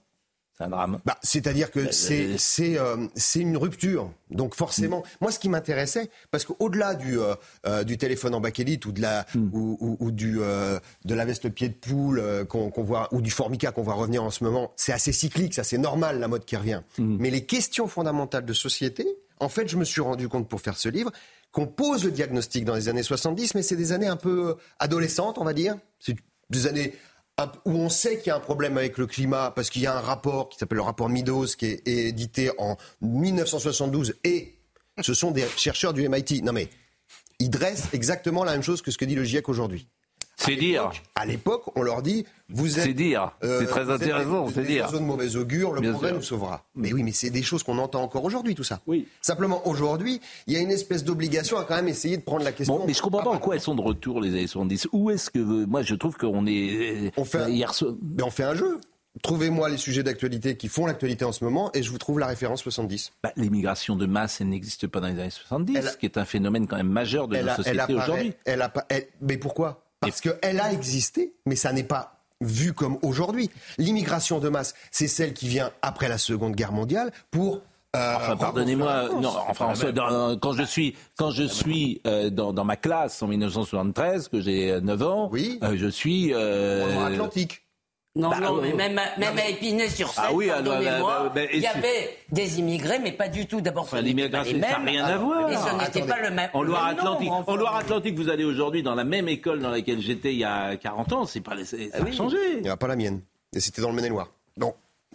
C'est 0.57 0.65
un 0.65 0.69
drame. 0.69 0.99
Bah, 1.05 1.17
C'est-à-dire 1.23 1.71
que 1.71 1.79
Euh, 1.79 1.87
c'est 1.91 2.37
c'est 2.37 2.77
euh, 2.77 3.07
c'est 3.15 3.39
une 3.39 3.55
rupture. 3.55 4.11
Donc 4.29 4.55
forcément, 4.55 5.03
moi 5.21 5.31
ce 5.31 5.39
qui 5.39 5.47
m'intéressait, 5.47 6.09
parce 6.31 6.43
qu'au-delà 6.43 6.95
du 6.95 7.17
euh, 7.17 7.33
euh, 7.65 7.85
du 7.85 7.97
téléphone 7.97 8.35
en 8.35 8.41
bakélite 8.41 8.85
ou 8.85 8.91
de 8.91 9.01
la 9.01 9.25
ou, 9.53 9.77
ou- 9.79 9.95
ou 10.01 10.11
du 10.11 10.41
euh, 10.41 10.77
de 11.05 11.15
la 11.15 11.23
veste 11.23 11.47
pied 11.47 11.69
de 11.69 11.75
poule 11.75 12.19
euh, 12.19 12.43
qu'on 12.43 12.71
qu'on 12.71 12.83
voit 12.83 13.07
ou 13.13 13.21
du 13.21 13.31
formica 13.31 13.71
qu'on 13.71 13.83
voit 13.83 13.93
revenir 13.93 14.21
en 14.21 14.31
ce 14.31 14.43
moment, 14.43 14.73
c'est 14.75 14.91
assez 14.91 15.13
cyclique, 15.13 15.53
ça 15.53 15.63
c'est 15.63 15.77
normal 15.77 16.19
la 16.19 16.27
mode 16.27 16.43
qui 16.43 16.57
revient. 16.57 16.81
Mais 16.97 17.29
les 17.29 17.45
questions 17.45 17.87
fondamentales 17.87 18.43
de 18.43 18.53
société, 18.53 19.07
en 19.39 19.47
fait, 19.47 19.69
je 19.69 19.77
me 19.77 19.85
suis 19.85 20.01
rendu 20.01 20.27
compte 20.27 20.49
pour 20.49 20.59
faire 20.59 20.77
ce 20.77 20.89
livre 20.89 21.11
qu'on 21.53 21.67
pose 21.67 22.03
le 22.03 22.11
diagnostic 22.11 22.65
dans 22.65 22.75
les 22.75 22.89
années 22.89 23.01
70, 23.01 23.55
mais 23.55 23.63
c'est 23.63 23.77
des 23.77 23.93
années 23.93 24.07
un 24.07 24.17
peu 24.17 24.49
euh, 24.49 24.53
adolescentes, 24.79 25.37
on 25.37 25.45
va 25.45 25.53
dire. 25.53 25.77
C'est 25.99 26.17
des 26.49 26.67
années 26.67 26.93
où 27.65 27.71
on 27.71 27.89
sait 27.89 28.17
qu'il 28.17 28.27
y 28.27 28.31
a 28.31 28.35
un 28.35 28.41
problème 28.41 28.77
avec 28.77 28.97
le 28.97 29.07
climat 29.07 29.51
parce 29.55 29.69
qu'il 29.69 29.81
y 29.81 29.87
a 29.87 29.95
un 29.95 30.01
rapport 30.01 30.49
qui 30.49 30.57
s'appelle 30.57 30.77
le 30.77 30.83
rapport 30.83 31.09
Meadows 31.09 31.45
qui 31.45 31.65
est 31.65 31.87
édité 31.87 32.51
en 32.57 32.77
1972 33.01 34.15
et 34.23 34.55
ce 35.01 35.13
sont 35.13 35.31
des 35.31 35.45
chercheurs 35.57 35.93
du 35.93 36.07
MIT. 36.07 36.41
Non 36.43 36.53
mais 36.53 36.69
ils 37.39 37.49
dressent 37.49 37.89
exactement 37.93 38.43
la 38.43 38.53
même 38.53 38.63
chose 38.63 38.81
que 38.81 38.91
ce 38.91 38.97
que 38.97 39.05
dit 39.05 39.15
le 39.15 39.23
GIEC 39.23 39.47
aujourd'hui. 39.49 39.87
C'est 40.41 40.55
dire. 40.55 40.91
À 41.15 41.25
l'époque, 41.25 41.63
on 41.75 41.81
leur 41.81 42.01
dit 42.01 42.25
vous 42.49 42.79
êtes. 42.79 42.85
C'est 42.85 42.93
dire. 42.93 43.31
C'est 43.41 43.67
très 43.67 43.89
intéressant, 43.91 44.47
c'est 44.53 44.63
dire. 44.63 44.85
oiseaux 44.85 44.99
de 44.99 45.03
mauvais 45.03 45.35
augure, 45.35 45.73
le 45.73 45.81
Bien 45.81 45.91
progrès 45.91 46.09
sûr. 46.09 46.17
nous 46.17 46.23
sauvera. 46.23 46.65
Mais 46.75 46.93
oui, 46.93 47.03
mais 47.03 47.11
c'est 47.11 47.29
des 47.29 47.43
choses 47.43 47.61
qu'on 47.61 47.77
entend 47.77 48.01
encore 48.01 48.23
aujourd'hui, 48.23 48.55
tout 48.55 48.63
ça. 48.63 48.79
Oui. 48.87 49.07
Simplement, 49.21 49.67
aujourd'hui, 49.67 50.19
il 50.47 50.53
y 50.53 50.57
a 50.57 50.59
une 50.61 50.71
espèce 50.71 51.03
d'obligation 51.03 51.57
à 51.57 51.63
quand 51.65 51.75
même 51.75 51.87
essayer 51.89 52.17
de 52.17 52.23
prendre 52.23 52.43
la 52.43 52.51
question. 52.53 52.77
Bon, 52.77 52.85
mais 52.87 52.93
je 52.93 53.01
comprends 53.01 53.21
pas 53.23 53.29
en 53.31 53.37
quoi 53.37 53.55
elles 53.55 53.61
sont 53.61 53.75
de 53.75 53.81
retour 53.81 54.21
les 54.21 54.29
années 54.29 54.47
70. 54.47 54.87
Où 54.93 55.11
est-ce 55.11 55.29
que 55.29 55.39
moi 55.65 55.83
je 55.83 55.93
trouve 55.95 56.15
qu'on 56.17 56.47
est 56.47 57.11
On 57.17 57.25
fait 57.25 57.39
un- 57.39 57.49
hier 57.49 57.73
soir- 57.73 57.93
Mais 58.15 58.23
on 58.23 58.31
fait 58.31 58.43
un 58.43 58.55
jeu. 58.55 58.79
Trouvez-moi 59.21 59.67
les 59.69 59.77
sujets 59.77 60.03
d'actualité 60.03 60.55
qui 60.55 60.67
font 60.69 60.85
l'actualité 60.85 61.25
en 61.25 61.31
ce 61.33 61.43
moment 61.43 61.71
et 61.73 61.83
je 61.83 61.89
vous 61.91 61.97
trouve 61.97 62.19
la 62.19 62.27
référence 62.27 62.61
70. 62.61 63.11
Bah, 63.21 63.31
L'immigration 63.35 63.95
de 63.95 64.05
masse, 64.05 64.39
elle 64.39 64.49
n'existe 64.49 64.87
pas 64.87 65.01
dans 65.01 65.07
les 65.07 65.19
années 65.19 65.29
70, 65.29 65.75
Elle 65.75 65.87
a- 65.87 65.91
ce 65.91 65.97
qui 65.97 66.05
est 66.05 66.17
un 66.17 66.25
phénomène 66.25 66.67
quand 66.67 66.77
même 66.77 66.87
majeur 66.89 67.27
de 67.27 67.35
elle, 67.35 67.43
nos 67.45 67.49
a- 67.49 67.51
elle 67.51 67.57
sociétés 67.57 67.79
apparaît- 67.81 68.01
aujourd'hui. 68.03 68.33
elle 68.45 68.61
a 68.61 68.69
pas- 68.69 68.85
elle- 68.89 69.07
mais 69.21 69.37
pourquoi? 69.37 69.83
Parce 70.01 70.21
qu'elle 70.21 70.59
a 70.59 70.71
existé, 70.71 71.33
mais 71.45 71.55
ça 71.55 71.73
n'est 71.73 71.83
pas 71.83 72.15
vu 72.41 72.73
comme 72.73 72.97
aujourd'hui. 73.01 73.49
L'immigration 73.77 74.39
de 74.39 74.47
masse, 74.49 74.73
c'est 74.91 75.07
celle 75.07 75.33
qui 75.33 75.47
vient 75.47 75.71
après 75.81 76.07
la 76.07 76.17
Seconde 76.17 76.55
Guerre 76.55 76.71
mondiale 76.71 77.11
pour. 77.31 77.55
euh, 77.95 78.15
Enfin, 78.15 78.37
pardonnez-moi, 78.37 79.09
non, 79.21 79.31
enfin, 79.47 79.65
en 79.65 79.91
dans- 79.91 80.37
quand 80.39 80.53
je 80.53 80.63
suis, 80.63 80.95
quand 81.17 81.31
je 81.31 81.43
suis 81.43 82.01
euh, 82.07 82.29
dans, 82.29 82.53
dans 82.53 82.63
ma 82.63 82.75
classe 82.77 83.21
en 83.23 83.27
1973, 83.27 84.29
que 84.29 84.39
j'ai 84.39 84.71
euh, 84.71 84.79
9 84.79 85.01
ans, 85.03 85.29
euh, 85.63 85.75
je 85.75 85.87
suis. 85.87 86.33
euh, 86.33 87.05
Atlantique. 87.05 87.63
Non, 88.15 88.29
Bah, 88.31 88.39
non, 88.41 88.55
mais 88.61 88.73
même, 88.73 88.97
à- 88.97 89.17
même 89.19 89.37
à 89.37 89.47
Épinay-sur-Seine, 89.49 90.23
Ah 90.27 90.33
oui, 90.33 90.49
ah, 90.49 90.55
pardonnez-moi, 90.55 91.31
il 91.53 91.59
y 91.61 91.67
avait 91.67 92.17
des 92.31 92.59
immigrés, 92.59 92.97
mais 92.99 93.11
pas 93.11 93.27
du 93.27 93.45
tout. 93.45 93.61
D'abord, 93.61 93.85
ce 93.87 93.95
Enfin, 93.95 94.01
n'était 94.01 94.27
pas 94.29 94.43
les 94.43 94.51
l'immigration, 94.51 94.61
ça 94.61 94.79
n'a 94.79 94.89
rien 94.91 95.05
à 95.05 95.17
voir. 95.17 95.51
Et 95.51 95.55
ce 95.55 95.75
n'était 95.75 96.07
pas 96.07 96.19
le 96.19 96.31
même. 96.31 96.49
En 96.53 96.63
Loire-Atlantique, 96.63 97.29
en 97.31 97.55
Loire-Atlantique, 97.55 98.15
vous 98.15 98.29
allez 98.29 98.43
aujourd'hui 98.43 98.81
dans 98.81 98.95
la 98.95 99.03
même 99.03 99.29
école 99.29 99.59
dans 99.59 99.69
laquelle 99.69 100.01
j'étais 100.01 100.33
il 100.33 100.39
y 100.39 100.43
a 100.43 100.75
40 100.75 101.13
ans, 101.13 101.25
c'est 101.25 101.41
pas, 101.41 101.53
ça 101.63 101.77
a 101.93 102.11
changé. 102.11 102.37
Il 102.57 102.61
n'y 102.63 102.69
a 102.69 102.77
pas 102.77 102.87
la 102.87 102.95
mienne. 102.95 103.21
Et 103.55 103.59
c'était 103.59 103.81
dans 103.81 103.89
le 103.89 103.95
Maine-et-Loire. 103.95 104.31
Non. 104.57 104.73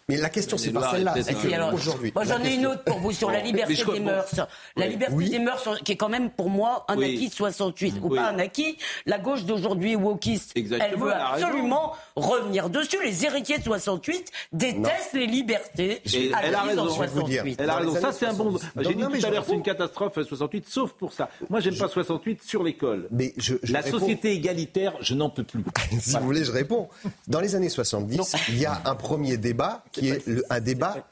Mais 0.08 0.18
la 0.18 0.28
question, 0.28 0.58
c'est 0.58 0.70
pas 0.70 0.90
celle-là. 0.90 1.72
aujourd'hui. 1.72 2.12
Moi, 2.14 2.24
j'en 2.24 2.42
ai 2.42 2.54
une 2.54 2.66
autre 2.66 2.84
pour 2.84 2.98
vous 2.98 3.12
sur 3.12 3.30
la 3.30 3.40
liberté 3.40 3.74
des 3.74 4.00
mœurs. 4.00 4.40
La 4.76 4.86
liberté 4.86 5.28
des 5.30 5.38
mœurs, 5.38 5.68
qui 5.84 5.92
est 5.92 5.96
quand 5.96 6.08
même 6.08 6.30
pour 6.30 6.50
moi 6.50 6.84
un 6.88 7.00
acquis 7.00 7.28
de 7.28 7.34
68. 7.34 7.94
Ou 8.02 8.10
pas 8.10 8.28
un 8.28 8.38
acquis. 8.38 8.76
La 9.06 9.18
gauche 9.18 9.44
d'aujourd'hui, 9.44 9.96
wokiste, 9.96 10.52
elle 10.56 10.96
veut 10.96 11.12
absolument 11.12 11.94
revenir 12.16 12.68
dessus. 12.70 12.98
Les 13.02 13.24
héritiers 13.24 13.58
de 13.58 13.64
68 13.64 14.30
détestent 14.52 15.14
les 15.14 15.26
libertés. 15.26 16.02
Elle 16.04 16.54
a 16.54 16.62
raison. 16.62 16.88
68. 16.88 17.56
Elle 17.58 17.70
a 17.70 17.76
raison. 17.76 17.94
Ça, 18.00 18.12
c'est 18.12 18.26
un 18.26 18.34
bon. 18.34 18.58
70. 18.58 18.88
J'ai 18.88 18.94
dit 18.94 19.20
tout 19.20 19.26
à 19.26 19.30
l'heure, 19.30 19.44
c'est 19.46 19.54
une 19.54 19.62
catastrophe 19.62 20.18
euh, 20.18 20.24
68, 20.24 20.68
sauf 20.68 20.92
pour 20.92 21.12
ça. 21.12 21.30
Moi, 21.48 21.60
j'aime 21.60 21.76
pas 21.76 21.88
68 21.88 22.42
sur 22.42 22.62
l'école. 22.62 23.08
Mais 23.10 23.32
je, 23.36 23.54
La 23.70 23.82
société 23.82 24.32
égalitaire, 24.32 24.94
je 25.00 25.14
n'en 25.14 25.30
peux 25.30 25.44
plus. 25.44 25.64
si 26.00 26.16
vous 26.16 26.24
voulez, 26.24 26.44
je 26.44 26.52
réponds. 26.52 26.88
Dans 27.26 27.40
les 27.40 27.54
années 27.54 27.68
70, 27.68 28.34
il 28.48 28.58
y 28.58 28.66
a 28.66 28.82
un 28.84 28.94
premier 28.94 29.36
débat 29.36 29.84
qui 29.94 30.08
est 30.08 30.26
le- 30.26 30.44
un 30.50 30.60
débat 30.60 31.08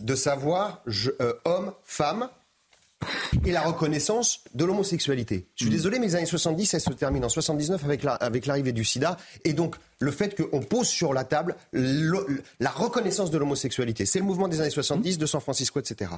de 0.00 0.14
savoir 0.14 0.82
je- 0.86 1.10
euh, 1.20 1.32
homme, 1.44 1.72
femme, 1.84 2.28
et 3.44 3.52
la 3.52 3.60
reconnaissance 3.60 4.40
de 4.54 4.64
l'homosexualité. 4.64 5.46
Je 5.54 5.64
suis 5.64 5.70
désolé, 5.70 5.98
mais 5.98 6.06
les 6.06 6.14
années 6.16 6.24
70, 6.26 6.72
elles 6.74 6.80
se 6.80 6.90
terminent 6.90 7.26
en 7.26 7.28
79 7.28 7.84
avec 7.84 8.02
la- 8.02 8.14
avec 8.14 8.46
l'arrivée 8.46 8.72
du 8.72 8.84
sida. 8.84 9.18
Et 9.44 9.52
donc, 9.52 9.76
le 9.98 10.10
fait 10.10 10.34
qu'on 10.34 10.60
pose 10.60 10.88
sur 10.88 11.12
la 11.12 11.24
table 11.24 11.56
le- 11.72 12.42
la 12.58 12.70
reconnaissance 12.70 13.30
de 13.30 13.36
l'homosexualité. 13.38 14.06
C'est 14.06 14.18
le 14.18 14.24
mouvement 14.24 14.48
des 14.48 14.60
années 14.62 14.70
70, 14.70 15.18
de 15.18 15.26
San 15.26 15.40
Francisco, 15.42 15.78
etc. 15.78 16.10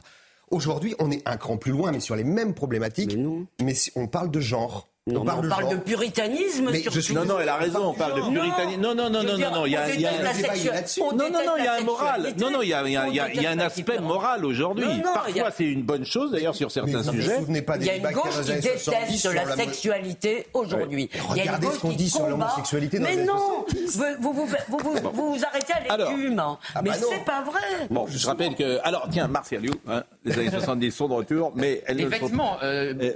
Aujourd'hui, 0.51 0.94
on 1.01 1.11
est 1.11 1.26
un 1.28 1.36
cran 1.36 1.57
plus 1.57 1.72
loin, 1.72 1.90
mais 1.92 2.01
sur 2.01 2.14
les 2.16 2.24
mêmes 2.24 2.55
problématiques. 2.55 3.16
Mais, 3.61 3.74
si 3.74 3.90
on 3.96 4.07
parle 4.07 4.30
de 4.30 4.40
genre. 4.40 4.88
Non, 5.09 5.24
mais 5.24 5.32
on 5.32 5.48
parle 5.48 5.70
de 5.70 5.76
puritanisme, 5.76 6.68
Mais 6.70 6.80
surtout. 6.80 6.96
je 6.96 7.00
suis 7.00 7.14
Non, 7.14 7.24
non, 7.24 7.38
elle 7.40 7.48
a 7.48 7.56
raison, 7.56 7.86
on 7.88 7.94
parle 7.94 8.14
de 8.16 8.20
puritanisme. 8.30 8.80
Non, 8.80 8.94
non, 8.94 9.11
non, 9.11 9.22
non, 9.22 9.38
non, 9.38 9.50
non, 9.50 9.66
il 9.66 9.72
y 9.72 9.76
a, 9.76 9.94
il 9.94 10.00
y 10.00 10.06
a- 10.06 10.12
Non, 10.12 11.30
non, 11.30 11.54
il 11.59 11.64
y 11.64 11.66
a 11.66 11.74
un 11.74 11.80
moral. 11.80 12.34
Non, 12.38 12.50
non, 12.50 12.62
il 12.62 12.68
y 12.68 12.74
a, 12.74 12.82
il 12.86 12.92
y 12.92 12.96
a- 12.96 13.06
il 13.09 13.14
y 13.14 13.20
a- 13.20 13.24
On 13.26 13.28
il 13.34 13.42
y 13.42 13.46
a 13.46 13.50
un 13.50 13.59
aspect 13.59 13.98
moral 13.98 14.44
aujourd'hui. 14.44 14.84
Parfois, 15.02 15.46
a- 15.46 15.50
c'est 15.50 15.64
une 15.64 15.82
bonne 15.82 16.04
chose, 16.04 16.30
d'ailleurs, 16.32 16.54
sur 16.54 16.70
certains 16.70 16.98
vous 16.98 17.04
vous 17.04 17.12
sujets. 17.12 17.38
Il 17.48 17.84
y 17.86 17.90
a 17.90 17.96
une 17.96 18.02
gauche 18.11 18.30
qui 18.30 18.38
les 18.38 18.50
années 18.50 18.62
70 18.78 19.22
déteste 19.22 19.34
la 19.34 19.56
sexualité 19.56 20.46
aujourd'hui. 20.54 21.09
Regardez 21.28 21.66
ce 21.72 21.78
qu'on 21.78 21.92
dit 21.92 22.11
sur 22.11 22.26
l'homosexualité 22.28 22.98
dans 22.98 23.04
Mais 23.04 23.16
non, 23.24 23.64
vous 23.68 24.04
vous, 24.20 24.32
vous, 24.32 24.46
vous, 24.68 24.78
vous- 24.78 25.11
vous 25.12 25.34
vous 25.34 25.44
arrêtez 25.44 25.72
à 25.88 25.92
Alors. 25.94 26.11
l'écume. 26.11 26.38
Ah 26.74 26.82
Mais 26.82 26.90
bah 26.90 26.96
non. 27.00 27.06
c'est 27.11 27.24
pas 27.24 27.42
vrai. 27.42 27.86
Bon, 27.90 28.06
je 28.09 28.26
rappelle 28.26 28.54
que. 28.54 28.78
Alors, 28.84 29.09
tiens, 29.11 29.28
Martial 29.28 29.64
You, 29.64 29.72
hein, 29.88 30.02
les 30.24 30.38
années 30.38 30.50
70 30.50 30.90
sont 30.92 31.09
de 31.09 31.14
retour, 31.14 31.52
mais 31.54 31.82
elles 31.86 31.96
Les 31.96 32.04
vêtements, 32.06 32.56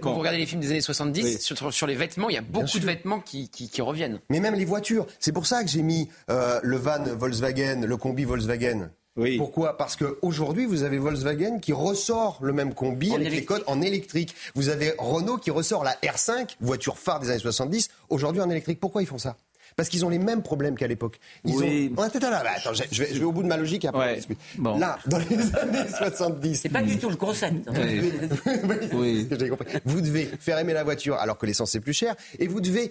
quand 0.01 0.13
vous 0.13 0.19
regardez 0.21 0.39
les 0.39 0.47
films 0.47 0.61
des 0.61 0.71
années 0.71 0.81
70, 0.81 1.23
Oui. 1.25 1.37
sur, 1.41 1.73
sur 1.83 1.89
les 1.89 1.97
vêtements, 1.97 2.29
il 2.29 2.35
y 2.35 2.39
a 2.39 2.43
beaucoup 2.43 2.79
de 2.79 2.87
vêtements 2.87 3.19
qui, 3.19 3.49
qui, 3.49 3.69
qui 3.69 3.83
reviennent. 3.83 4.21
Mais 4.31 4.39
même 4.39 4.55
les 4.55 4.65
voitures. 4.65 5.05
C'est 5.19 5.33
pour 5.33 5.47
ça 5.47 5.65
que 5.65 5.69
j'ai 5.69 5.83
mis 5.83 6.09
euh, 6.31 6.61
le 6.63 6.77
van 6.77 7.03
Volkswagen, 7.03 7.81
le 7.85 7.97
combi 7.97 8.23
Volkswagen. 8.23 8.91
Oui. 9.17 9.37
Pourquoi? 9.37 9.77
Parce 9.77 9.97
qu'aujourd'hui, 9.97 10.65
vous 10.65 10.85
avez 10.85 10.99
Volkswagen 10.99 11.59
qui 11.59 11.73
ressort 11.73 12.39
le 12.41 12.53
même 12.53 12.73
combi 12.73 13.11
En 13.11 13.17
avec 13.17 13.33
les 13.33 13.45
codes 13.45 13.65
en 13.67 13.83
électrique. 13.83 14.37
Vous 14.55 14.69
avez 14.69 14.95
Renault 14.97 15.39
qui 15.39 15.51
ressort 15.51 15.83
la 15.83 15.97
R5, 16.05 16.55
voiture 16.61 16.99
phare 16.99 17.19
des 17.19 17.31
années 17.31 17.41
70, 17.41 17.91
aujourd'hui 18.11 18.41
en 18.41 18.49
électrique. 18.49 18.79
Pourquoi 18.79 19.03
ils 19.03 19.09
font 19.09 19.19
ça? 19.19 19.37
Parce 19.77 19.89
qu'ils 19.89 20.05
ont 20.05 20.09
les 20.09 20.19
mêmes 20.19 20.43
problèmes 20.43 20.77
qu'à 20.77 20.87
l'époque. 20.87 21.19
Ils 21.45 21.55
Oui. 21.57 21.93
ont. 21.97 22.03
Attends, 22.03 22.19
attends, 22.19 22.33
attends, 22.33 22.49
attends, 22.57 22.73
je, 22.91 23.03
vais, 23.03 23.09
je 23.13 23.19
vais 23.19 23.25
au 23.25 23.33
bout 23.33 23.43
de 23.43 23.49
ma 23.49 23.57
logique 23.57 23.85
et 23.85 23.89
après 23.89 24.01
Ouais. 24.01 24.13
on 24.13 24.17
discute. 24.17 24.39
Bon. 24.59 24.79
Là, 24.79 24.99
dans 25.07 25.19
les 25.19 25.25
années 25.57 25.89
70. 25.99 26.57
C'est 26.63 26.69
pas 26.69 26.83
du 26.83 26.99
tout 26.99 27.09
le 27.11 27.17
concept. 27.17 27.69
hein. 27.69 27.73
Oui. 28.95 29.27
Compris. 29.51 29.79
Vous 29.85 30.01
devez 30.01 30.31
faire 30.41 30.59
aimer 30.59 30.73
la 30.73 30.85
voiture 30.85 31.17
alors 31.17 31.39
que 31.39 31.47
l'essence 31.47 31.75
est 31.75 31.81
plus 31.81 31.93
cher 31.93 32.15
et 32.39 32.47
vous 32.47 32.61
devez 32.61 32.91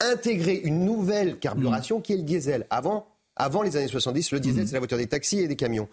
intégrer 0.00 0.60
une 0.64 0.84
nouvelle 0.84 1.38
carburation 1.38 2.00
qui 2.00 2.12
est 2.12 2.16
le 2.16 2.22
diesel. 2.22 2.66
Avant, 2.70 3.06
avant 3.36 3.62
les 3.62 3.76
années 3.76 3.88
70, 3.88 4.30
le 4.32 4.40
diesel, 4.40 4.66
c'est 4.66 4.74
la 4.74 4.80
voiture 4.80 4.98
des 4.98 5.06
taxis 5.06 5.40
et 5.40 5.48
des 5.48 5.56
camions. 5.56 5.88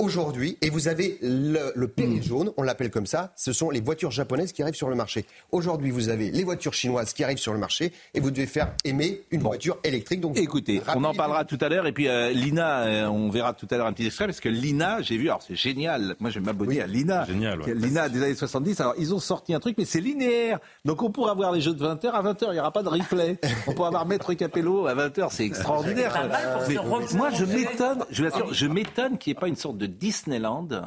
Aujourd'hui, 0.00 0.56
et 0.62 0.70
vous 0.70 0.88
avez 0.88 1.18
le, 1.20 1.72
le 1.74 1.86
perret 1.86 2.22
jaune, 2.22 2.52
on 2.56 2.62
l'appelle 2.62 2.90
comme 2.90 3.04
ça, 3.04 3.34
ce 3.36 3.52
sont 3.52 3.68
les 3.68 3.82
voitures 3.82 4.10
japonaises 4.10 4.50
qui 4.54 4.62
arrivent 4.62 4.74
sur 4.74 4.88
le 4.88 4.94
marché. 4.94 5.26
Aujourd'hui, 5.52 5.90
vous 5.90 6.08
avez 6.08 6.30
les 6.30 6.42
voitures 6.42 6.72
chinoises 6.72 7.12
qui 7.12 7.22
arrivent 7.22 7.36
sur 7.36 7.52
le 7.52 7.58
marché 7.58 7.92
et 8.14 8.20
vous 8.20 8.30
devez 8.30 8.46
faire 8.46 8.72
aimer 8.86 9.24
une 9.30 9.42
voiture 9.42 9.76
électrique. 9.84 10.22
Donc, 10.22 10.38
Écoutez, 10.38 10.80
on 10.96 11.04
en 11.04 11.12
parlera 11.12 11.44
tout 11.44 11.58
à 11.60 11.68
l'heure. 11.68 11.86
Et 11.86 11.92
puis, 11.92 12.08
euh, 12.08 12.30
Lina, 12.30 12.80
euh, 12.84 13.06
on 13.08 13.28
verra 13.28 13.52
tout 13.52 13.66
à 13.70 13.76
l'heure 13.76 13.86
un 13.86 13.92
petit 13.92 14.06
extrait. 14.06 14.24
Parce 14.24 14.40
que 14.40 14.48
Lina, 14.48 15.02
j'ai 15.02 15.18
vu, 15.18 15.28
alors 15.28 15.42
c'est 15.42 15.54
génial. 15.54 16.16
Moi, 16.18 16.30
je 16.30 16.38
vais 16.38 16.46
m'abonner 16.46 16.80
à 16.80 16.86
Lina. 16.86 17.26
Génial, 17.26 17.60
ouais. 17.60 17.74
Lina 17.74 18.08
des 18.08 18.22
années 18.22 18.34
70. 18.34 18.80
Alors, 18.80 18.94
ils 18.96 19.12
ont 19.12 19.18
sorti 19.18 19.52
un 19.52 19.60
truc, 19.60 19.74
mais 19.76 19.84
c'est 19.84 20.00
linéaire. 20.00 20.60
Donc, 20.86 21.02
on 21.02 21.10
pourra 21.10 21.34
voir 21.34 21.52
les 21.52 21.60
jeux 21.60 21.74
de 21.74 21.84
20h. 21.84 22.08
À 22.08 22.22
20h, 22.22 22.46
il 22.48 22.52
n'y 22.52 22.60
aura 22.60 22.72
pas 22.72 22.82
de 22.82 22.88
replay. 22.88 23.38
on 23.66 23.74
pourra 23.74 23.90
voir 23.90 24.06
Maître 24.06 24.32
Capello 24.32 24.86
à 24.86 24.94
20h. 24.94 25.28
C'est 25.30 25.44
extraordinaire. 25.44 26.14
Pour 26.56 26.64
se 26.64 27.12
Mais 27.12 27.18
moi, 27.18 27.28
je 27.28 27.44
m'étonne, 27.44 28.02
je 28.10 28.22
vous 28.22 28.28
assure, 28.28 28.54
je 28.54 28.66
m'étonne 28.66 29.18
qu'il 29.18 29.34
n'y 29.34 29.36
ait 29.36 29.40
pas 29.40 29.48
une 29.48 29.56
sorte 29.56 29.76
de 29.76 29.89
Disneyland 29.90 30.62
de, 30.64 30.82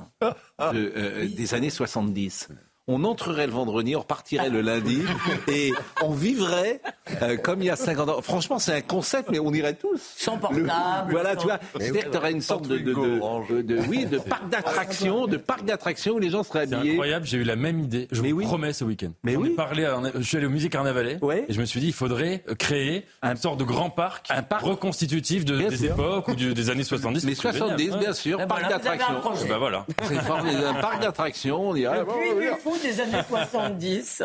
euh, 0.62 1.28
des 1.28 1.54
années 1.54 1.70
70. 1.70 2.50
On 2.90 3.06
entrerait 3.06 3.48
le 3.48 3.54
vendredi, 3.54 3.96
on 3.96 4.00
repartirait 4.02 4.50
le 4.50 4.60
lundi 4.60 5.04
et 5.48 5.72
on 6.02 6.12
vivrait 6.12 6.82
euh, 7.22 7.38
comme 7.38 7.62
il 7.62 7.66
y 7.68 7.70
a 7.70 7.78
50 7.78 8.10
ans. 8.10 8.22
Franchement, 8.22 8.60
c'est 8.60 8.74
un 8.74 8.82
concept, 8.82 9.30
mais 9.32 9.40
on 9.40 9.54
irait 9.54 9.76
tous. 9.76 10.02
Sans 10.18 10.34
Le- 10.36 10.40
portable. 10.42 11.12
voilà, 11.12 11.30
sans- 11.34 11.40
tu 11.40 11.48
vois. 11.48 11.60
C'est-à-dire 11.80 12.06
que 12.06 12.10
tu 12.10 12.18
aurais 12.18 12.32
une 12.34 12.42
sorte 12.42 12.68
de, 12.68 12.78
de, 12.80 12.94
de- 12.94 13.62
de- 13.62 13.80
oui, 13.88 14.06
de 14.06 14.18
parc 14.18 14.50
d'attractions, 14.50 15.28
de 15.28 15.38
parc 15.38 15.64
d'attractions 15.64 16.16
où 16.16 16.20
les 16.20 16.30
gens 16.30 16.44
seraient 16.44 16.68
C'est 16.68 16.74
habillés. 16.76 16.92
incroyable, 16.92 17.26
j'ai 17.26 17.38
eu 17.38 17.44
la 17.46 17.56
même 17.56 17.80
idée. 17.80 18.10
Je 18.12 18.20
vous 18.22 18.28
oui. 18.32 18.44
promets 18.46 18.74
ce 18.74 18.84
week-end. 18.84 19.12
Mais 19.24 19.38
oui. 19.38 19.52
parlé 19.52 19.86
à 19.86 19.96
un- 19.96 20.12
je 20.18 20.22
suis 20.22 20.36
allé 20.36 20.48
au 20.48 20.50
musée 20.50 20.68
Carnavalet 20.68 21.20
Ouais. 21.22 21.46
et 21.48 21.54
je 21.54 21.62
me 21.62 21.66
suis 21.66 21.80
dit 21.80 21.88
il 21.88 21.94
faudrait 21.94 22.44
créer 22.60 23.06
une 23.22 23.38
sorte 23.38 23.60
de 23.60 23.64
grand 23.64 23.92
parc, 23.92 24.28
reconstitutif 24.62 25.46
de, 25.46 25.58
Bien 25.58 25.70
des 25.70 25.78
sûr. 25.78 25.94
époques 25.94 26.28
ou 26.28 26.36
du- 26.36 26.54
des 26.54 26.70
années 26.70 26.84
70. 26.84 27.24
Mais 27.24 27.34
c'est 27.36 27.44
génial. 27.44 27.58
70, 27.60 27.92
Ouais. 27.92 27.98
bien 28.00 28.14
sûr, 28.14 28.38
ben 28.40 28.48
parc 28.48 28.64
un 29.10 29.14
projet. 29.22 29.48
Bah 29.48 29.58
voilà. 29.58 29.86
C'est 30.04 30.18
un 30.18 30.74
parc 30.82 31.02
d'attractions, 31.02 31.70
on 31.70 31.74
dirait. 31.74 32.04
Des 32.82 33.00
années 33.00 33.22
70. 33.30 34.24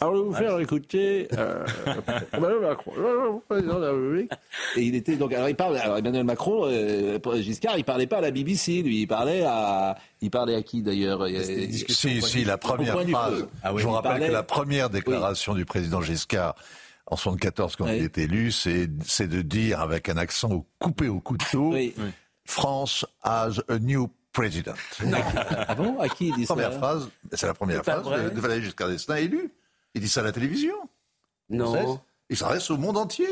Alors, 0.00 0.14
je 0.16 0.20
vais 0.20 0.26
vous 0.26 0.34
faire 0.34 0.60
écouter 0.60 1.28
euh, 1.36 1.64
Emmanuel 2.32 2.60
Macron, 2.60 2.92
le 2.96 3.40
président 3.48 3.78
de 3.80 3.84
la 3.84 3.90
République. 3.92 4.30
Et 4.76 4.82
il 4.82 4.94
était 4.94 5.16
donc. 5.16 5.32
Alors, 5.32 5.48
il 5.48 5.56
parle. 5.56 5.76
Alors, 5.78 5.96
Emmanuel 5.98 6.24
Macron, 6.24 6.66
euh, 6.66 7.18
Giscard, 7.40 7.76
il 7.78 7.84
parlait 7.84 8.06
pas 8.06 8.18
à 8.18 8.20
la 8.20 8.30
BBC, 8.30 8.82
lui. 8.82 9.02
Il 9.02 9.06
parlait 9.06 9.42
à. 9.44 9.96
Il 10.20 10.30
parlait 10.30 10.54
à 10.54 10.62
qui 10.62 10.82
d'ailleurs? 10.82 11.26
Il 11.28 11.34
y 11.34 11.38
a- 11.38 11.42
Si, 11.88 12.22
si, 12.22 12.44
la 12.44 12.54
Au 12.54 12.58
première 12.58 13.00
phrase. 13.08 13.46
Ah 13.62 13.72
oui, 13.74 13.80
je 13.82 13.86
vous 13.86 13.92
rappelle 13.92 14.10
parlait- 14.12 14.26
que 14.28 14.32
la 14.32 14.42
première 14.42 14.90
déclaration 14.90 15.54
du 15.54 15.64
président 15.64 16.00
Giscard 16.00 16.54
en 17.06 17.16
74 17.16 17.76
quand 17.76 17.84
Oui. 17.84 17.96
il 17.98 18.04
est 18.04 18.18
élu, 18.18 18.50
c'est 18.52 18.88
c'est 19.04 19.28
de 19.28 19.42
dire 19.42 19.80
avec 19.80 20.08
un 20.08 20.16
accent 20.16 20.64
coupé 20.78 21.08
au 21.08 21.20
couteau, 21.20 21.72
Oui. 21.72 21.94
France 22.46 23.04
has 23.22 23.60
a 23.68 23.78
new 23.78 24.08
president. 24.34 24.74
Ah 25.68 25.74
bon 25.74 25.98
À 25.98 26.08
qui 26.10 26.28
il 26.28 26.34
dit 26.34 26.44
ça 26.44 26.52
Première 26.54 26.74
phrase, 26.74 27.08
c'est 27.32 27.46
la 27.46 27.54
première 27.54 27.78
C'est 27.78 27.84
pas 27.92 28.02
phrase 28.02 28.04
vrai. 28.22 28.30
de, 28.30 28.40
Valéry 28.40 28.62
Giscard 28.62 28.88
d'Estaing 28.88 29.16
élu. 29.16 29.50
Il 29.94 30.02
dit 30.02 30.08
ça 30.08 30.20
à 30.20 30.24
la 30.24 30.32
télévision. 30.32 30.74
Non. 31.48 31.98
Il 32.28 32.36
s'adresse 32.36 32.70
au 32.70 32.76
monde 32.76 32.98
entier. 32.98 33.28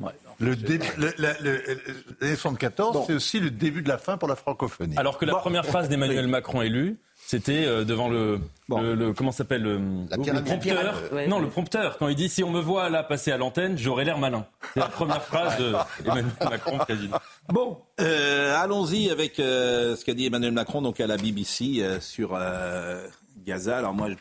Ouais, 0.00 0.12
Le 0.38 0.54
début, 0.54 0.86
le, 0.96 1.12
le, 1.18 1.28
le- 1.40 1.62
le- 1.66 1.84
l'année 2.20 2.36
74, 2.36 3.04
c'est 3.08 3.14
aussi 3.14 3.40
le 3.40 3.50
début 3.50 3.82
de 3.82 3.88
la 3.88 3.98
fin 3.98 4.16
pour 4.16 4.28
la 4.28 4.36
francophonie. 4.36 4.96
Alors 4.96 5.18
que 5.18 5.24
la 5.24 5.34
première 5.34 5.66
phrase 5.66 5.88
d'Emmanuel 5.88 6.28
Macron 6.28 6.62
élu, 6.62 6.98
c'était 7.30 7.66
euh, 7.66 7.84
le 7.84 8.40
le, 8.70 8.82
le, 8.82 8.94
le- 8.94 9.12
comment 9.12 9.32
ça 9.32 9.38
s'appelle 9.38 9.62
le, 9.62 10.06
prompteur. 10.42 10.94
Ouais. 11.12 11.26
non, 11.26 11.40
le 11.40 11.48
prompteur. 11.50 11.98
Quand 11.98 12.08
il 12.08 12.14
dit 12.16 12.30
si 12.30 12.42
on 12.42 12.50
me 12.50 12.60
voit 12.60 12.88
là 12.88 13.02
passer 13.02 13.30
à 13.32 13.36
l'antenne, 13.36 13.76
j'aurai 13.76 14.06
l'air 14.06 14.16
malin. 14.18 14.46
C'est 14.72 14.80
la 14.80 14.88
première 14.88 15.22
phrase 15.22 15.58
d'Emmanuel 16.02 16.24
Macron 16.40 16.78
président. 16.78 17.18
Bon, 17.50 17.82
euh, 18.00 18.56
allons-y 18.56 19.10
avec 19.10 19.38
euh, 19.40 19.94
ce 19.94 20.06
qu'a 20.06 20.14
dit 20.14 20.24
Emmanuel 20.24 20.52
Macron 20.52 20.80
donc 20.80 21.00
à 21.00 21.06
la 21.06 21.18
BBC 21.18 21.80
euh, 21.80 22.00
sur 22.00 22.30
euh, 22.34 23.06
Gaza. 23.44 23.76
Alors 23.76 23.92
moi, 23.92 24.08
je- 24.08 24.14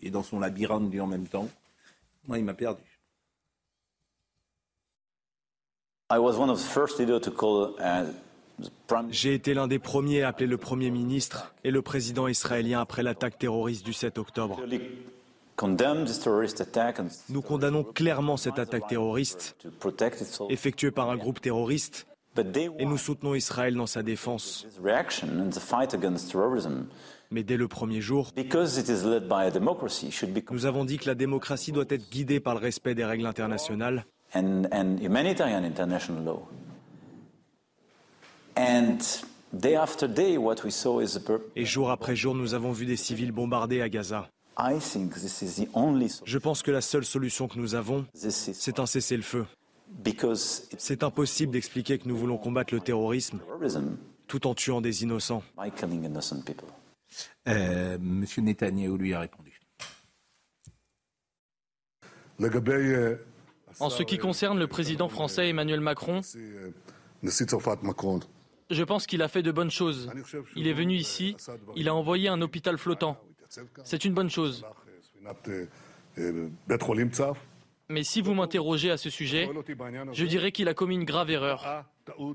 il 0.00 0.08
est 0.08 0.10
dans 0.10 0.22
son 0.22 0.38
labyrinthe 0.38 0.90
lui 0.92 1.00
en 1.00 1.06
même 1.06 1.26
temps. 1.26 1.48
Moi, 2.28 2.36
il 2.38 2.44
m'a 2.44 2.52
perdu. 2.54 2.82
I 6.10 6.18
was 6.18 6.36
one 6.38 6.50
of 6.50 6.58
the 6.58 6.62
first 6.66 6.98
leaders 6.98 7.20
to 7.22 7.30
call 7.30 7.74
uh, 7.80 8.04
J'ai 9.10 9.34
été 9.34 9.54
l'un 9.54 9.66
des 9.66 9.78
premiers 9.78 10.22
à 10.22 10.28
appeler 10.28 10.46
le 10.46 10.58
Premier 10.58 10.90
ministre 10.90 11.54
et 11.64 11.70
le 11.70 11.82
président 11.82 12.28
israélien 12.28 12.80
après 12.80 13.02
l'attaque 13.02 13.38
terroriste 13.38 13.84
du 13.84 13.92
7 13.92 14.18
octobre. 14.18 14.60
Nous 17.28 17.42
condamnons 17.42 17.84
clairement 17.84 18.36
cette 18.36 18.58
attaque 18.58 18.88
terroriste 18.88 19.56
effectuée 20.50 20.90
par 20.90 21.10
un 21.10 21.16
groupe 21.16 21.40
terroriste 21.40 22.06
et 22.36 22.84
nous 22.84 22.98
soutenons 22.98 23.34
Israël 23.34 23.74
dans 23.76 23.86
sa 23.86 24.02
défense. 24.02 24.66
Mais 27.30 27.42
dès 27.42 27.56
le 27.56 27.68
premier 27.68 28.00
jour, 28.00 28.30
nous 30.50 30.66
avons 30.66 30.84
dit 30.84 30.98
que 30.98 31.06
la 31.06 31.14
démocratie 31.14 31.72
doit 31.72 31.84
être 31.88 32.10
guidée 32.10 32.40
par 32.40 32.54
le 32.54 32.60
respect 32.60 32.94
des 32.94 33.04
règles 33.04 33.26
internationales 33.26 34.04
et 41.56 41.64
jour 41.64 41.90
après 41.90 42.16
jour, 42.16 42.34
nous 42.34 42.54
avons 42.54 42.72
vu 42.72 42.86
des 42.86 42.96
civils 42.96 43.32
bombardés 43.32 43.80
à 43.80 43.88
Gaza. 43.88 44.28
I 44.56 44.78
think 44.78 45.14
this 45.14 45.42
is 45.42 45.64
the 45.64 45.68
only 45.74 46.08
solution. 46.08 46.24
Je 46.26 46.38
pense 46.38 46.62
que 46.62 46.70
la 46.70 46.80
seule 46.80 47.04
solution 47.04 47.48
que 47.48 47.58
nous 47.58 47.74
avons, 47.74 48.06
c'est 48.14 48.78
un 48.78 48.86
cessez-le-feu. 48.86 49.46
because 50.04 50.68
it's 50.72 50.84
C'est 50.84 51.02
impossible 51.02 51.52
d'expliquer 51.52 51.98
que 51.98 52.08
nous 52.08 52.16
voulons 52.16 52.38
combattre 52.38 52.72
le 52.74 52.80
terrorisme 52.80 53.38
terrorism 53.38 53.96
tout 54.28 54.46
en 54.46 54.54
tuant 54.54 54.80
des 54.80 55.02
innocents. 55.02 55.42
by 55.56 55.70
killing 55.72 56.04
innocent 56.04 56.42
people. 56.44 56.68
Euh, 57.48 57.98
Monsieur 58.00 58.42
Netanyahou 58.42 58.96
lui 58.96 59.12
a 59.14 59.20
répondu. 59.20 59.60
En 63.80 63.90
ce 63.90 64.02
qui 64.02 64.18
concerne 64.18 64.58
le 64.58 64.66
président 64.66 65.08
français 65.08 65.48
Emmanuel 65.48 65.80
Macron, 65.80 66.20
je 68.70 68.82
pense 68.82 69.06
qu'il 69.06 69.22
a 69.22 69.28
fait 69.28 69.42
de 69.42 69.52
bonnes 69.52 69.70
choses. 69.70 70.10
Il 70.56 70.66
est 70.66 70.72
venu 70.72 70.94
ici, 70.94 71.36
il 71.76 71.88
a 71.88 71.94
envoyé 71.94 72.28
un 72.28 72.40
hôpital 72.40 72.78
flottant. 72.78 73.18
C'est 73.84 74.04
une 74.04 74.14
bonne 74.14 74.30
chose. 74.30 74.64
Mais 77.88 78.02
si 78.02 78.22
vous 78.22 78.34
m'interrogez 78.34 78.90
à 78.90 78.96
ce 78.96 79.10
sujet, 79.10 79.48
je 80.12 80.24
dirais 80.24 80.52
qu'il 80.52 80.68
a 80.68 80.74
commis 80.74 80.94
une 80.94 81.04
grave 81.04 81.30
erreur. 81.30 81.84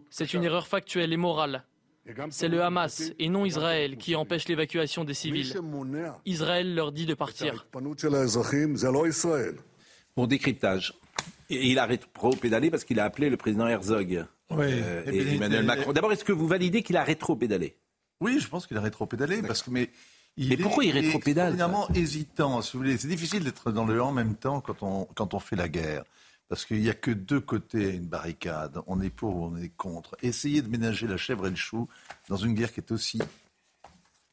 C'est 0.10 0.34
une 0.34 0.44
erreur 0.44 0.68
factuelle 0.68 1.14
et 1.14 1.18
morale. 1.18 1.64
C'est 2.30 2.48
le 2.48 2.64
Hamas 2.64 3.12
et 3.20 3.30
non 3.30 3.46
Israël 3.46 3.98
qui 3.98 4.16
empêche 4.16 4.48
l'évacuation 4.48 5.04
des 5.04 5.14
civils. 5.14 5.54
Israël 6.26 6.74
leur 6.74 6.92
dit 6.92 7.06
de 7.06 7.14
partir. 7.14 7.68
Bon 10.16 10.28
décryptage. 10.28 10.94
Il 11.50 11.80
a 11.80 11.86
rétro-pédalé 11.86 12.70
parce 12.72 12.84
qu'il 12.84 13.00
a 13.00 13.06
appelé 13.06 13.30
le 13.30 13.38
président 13.38 13.68
Herzog. 13.68 14.26
Oui. 14.52 14.66
Euh, 14.68 15.04
et 15.06 15.36
Emmanuel 15.36 15.66
Macron. 15.66 15.94
D'abord, 15.94 16.12
est-ce 16.12 16.24
que 16.24 16.32
vous 16.32 16.48
validez 16.48 16.84
qu'il 16.84 16.98
a 16.98 17.04
rétro-pédalé? 17.04 17.76
Oui, 18.22 18.40
je 18.40 18.48
pense 18.48 18.68
qu'il 18.68 18.78
a 18.78 18.82
rétro-pédalé 18.82 19.42
parce 19.42 19.62
que 19.62 19.72
mais. 19.72 19.90
Mais 20.38 20.56
pourquoi 20.56 20.86
il 20.86 20.96
est 20.96 21.02
rétropédale, 21.02 21.54
extraordinairement 21.54 21.94
hésitant, 21.94 22.62
si 22.62 22.74
vous 22.74 22.80
voulez. 22.80 22.98
C'est 22.98 23.10
difficile 23.10 23.44
d'être 23.44 23.72
dans 23.72 23.86
le 23.86 24.02
en 24.02 24.14
même 24.14 24.36
temps 24.36 24.62
quand 24.62 24.84
on, 24.84 25.06
quand 25.14 25.34
on 25.34 25.40
fait 25.40 25.58
la 25.58 25.68
guerre. 25.68 26.04
Parce 26.48 26.66
qu'il 26.66 26.80
n'y 26.80 26.90
a 26.90 26.94
que 26.94 27.12
deux 27.12 27.42
côtés 27.42 27.88
à 27.88 27.90
une 27.90 28.08
barricade. 28.08 28.80
On 28.88 29.02
est 29.02 29.10
pour 29.10 29.36
ou 29.36 29.46
on 29.46 29.58
est 29.58 29.70
contre. 29.70 30.16
Essayer 30.24 30.62
de 30.62 30.70
ménager 30.70 31.08
la 31.08 31.18
chèvre 31.18 31.46
et 31.48 31.50
le 31.50 31.56
chou 31.56 31.88
dans 32.30 32.38
une 32.38 32.54
guerre 32.54 32.72
qui 32.72 32.80
est 32.80 32.92
aussi 32.92 33.20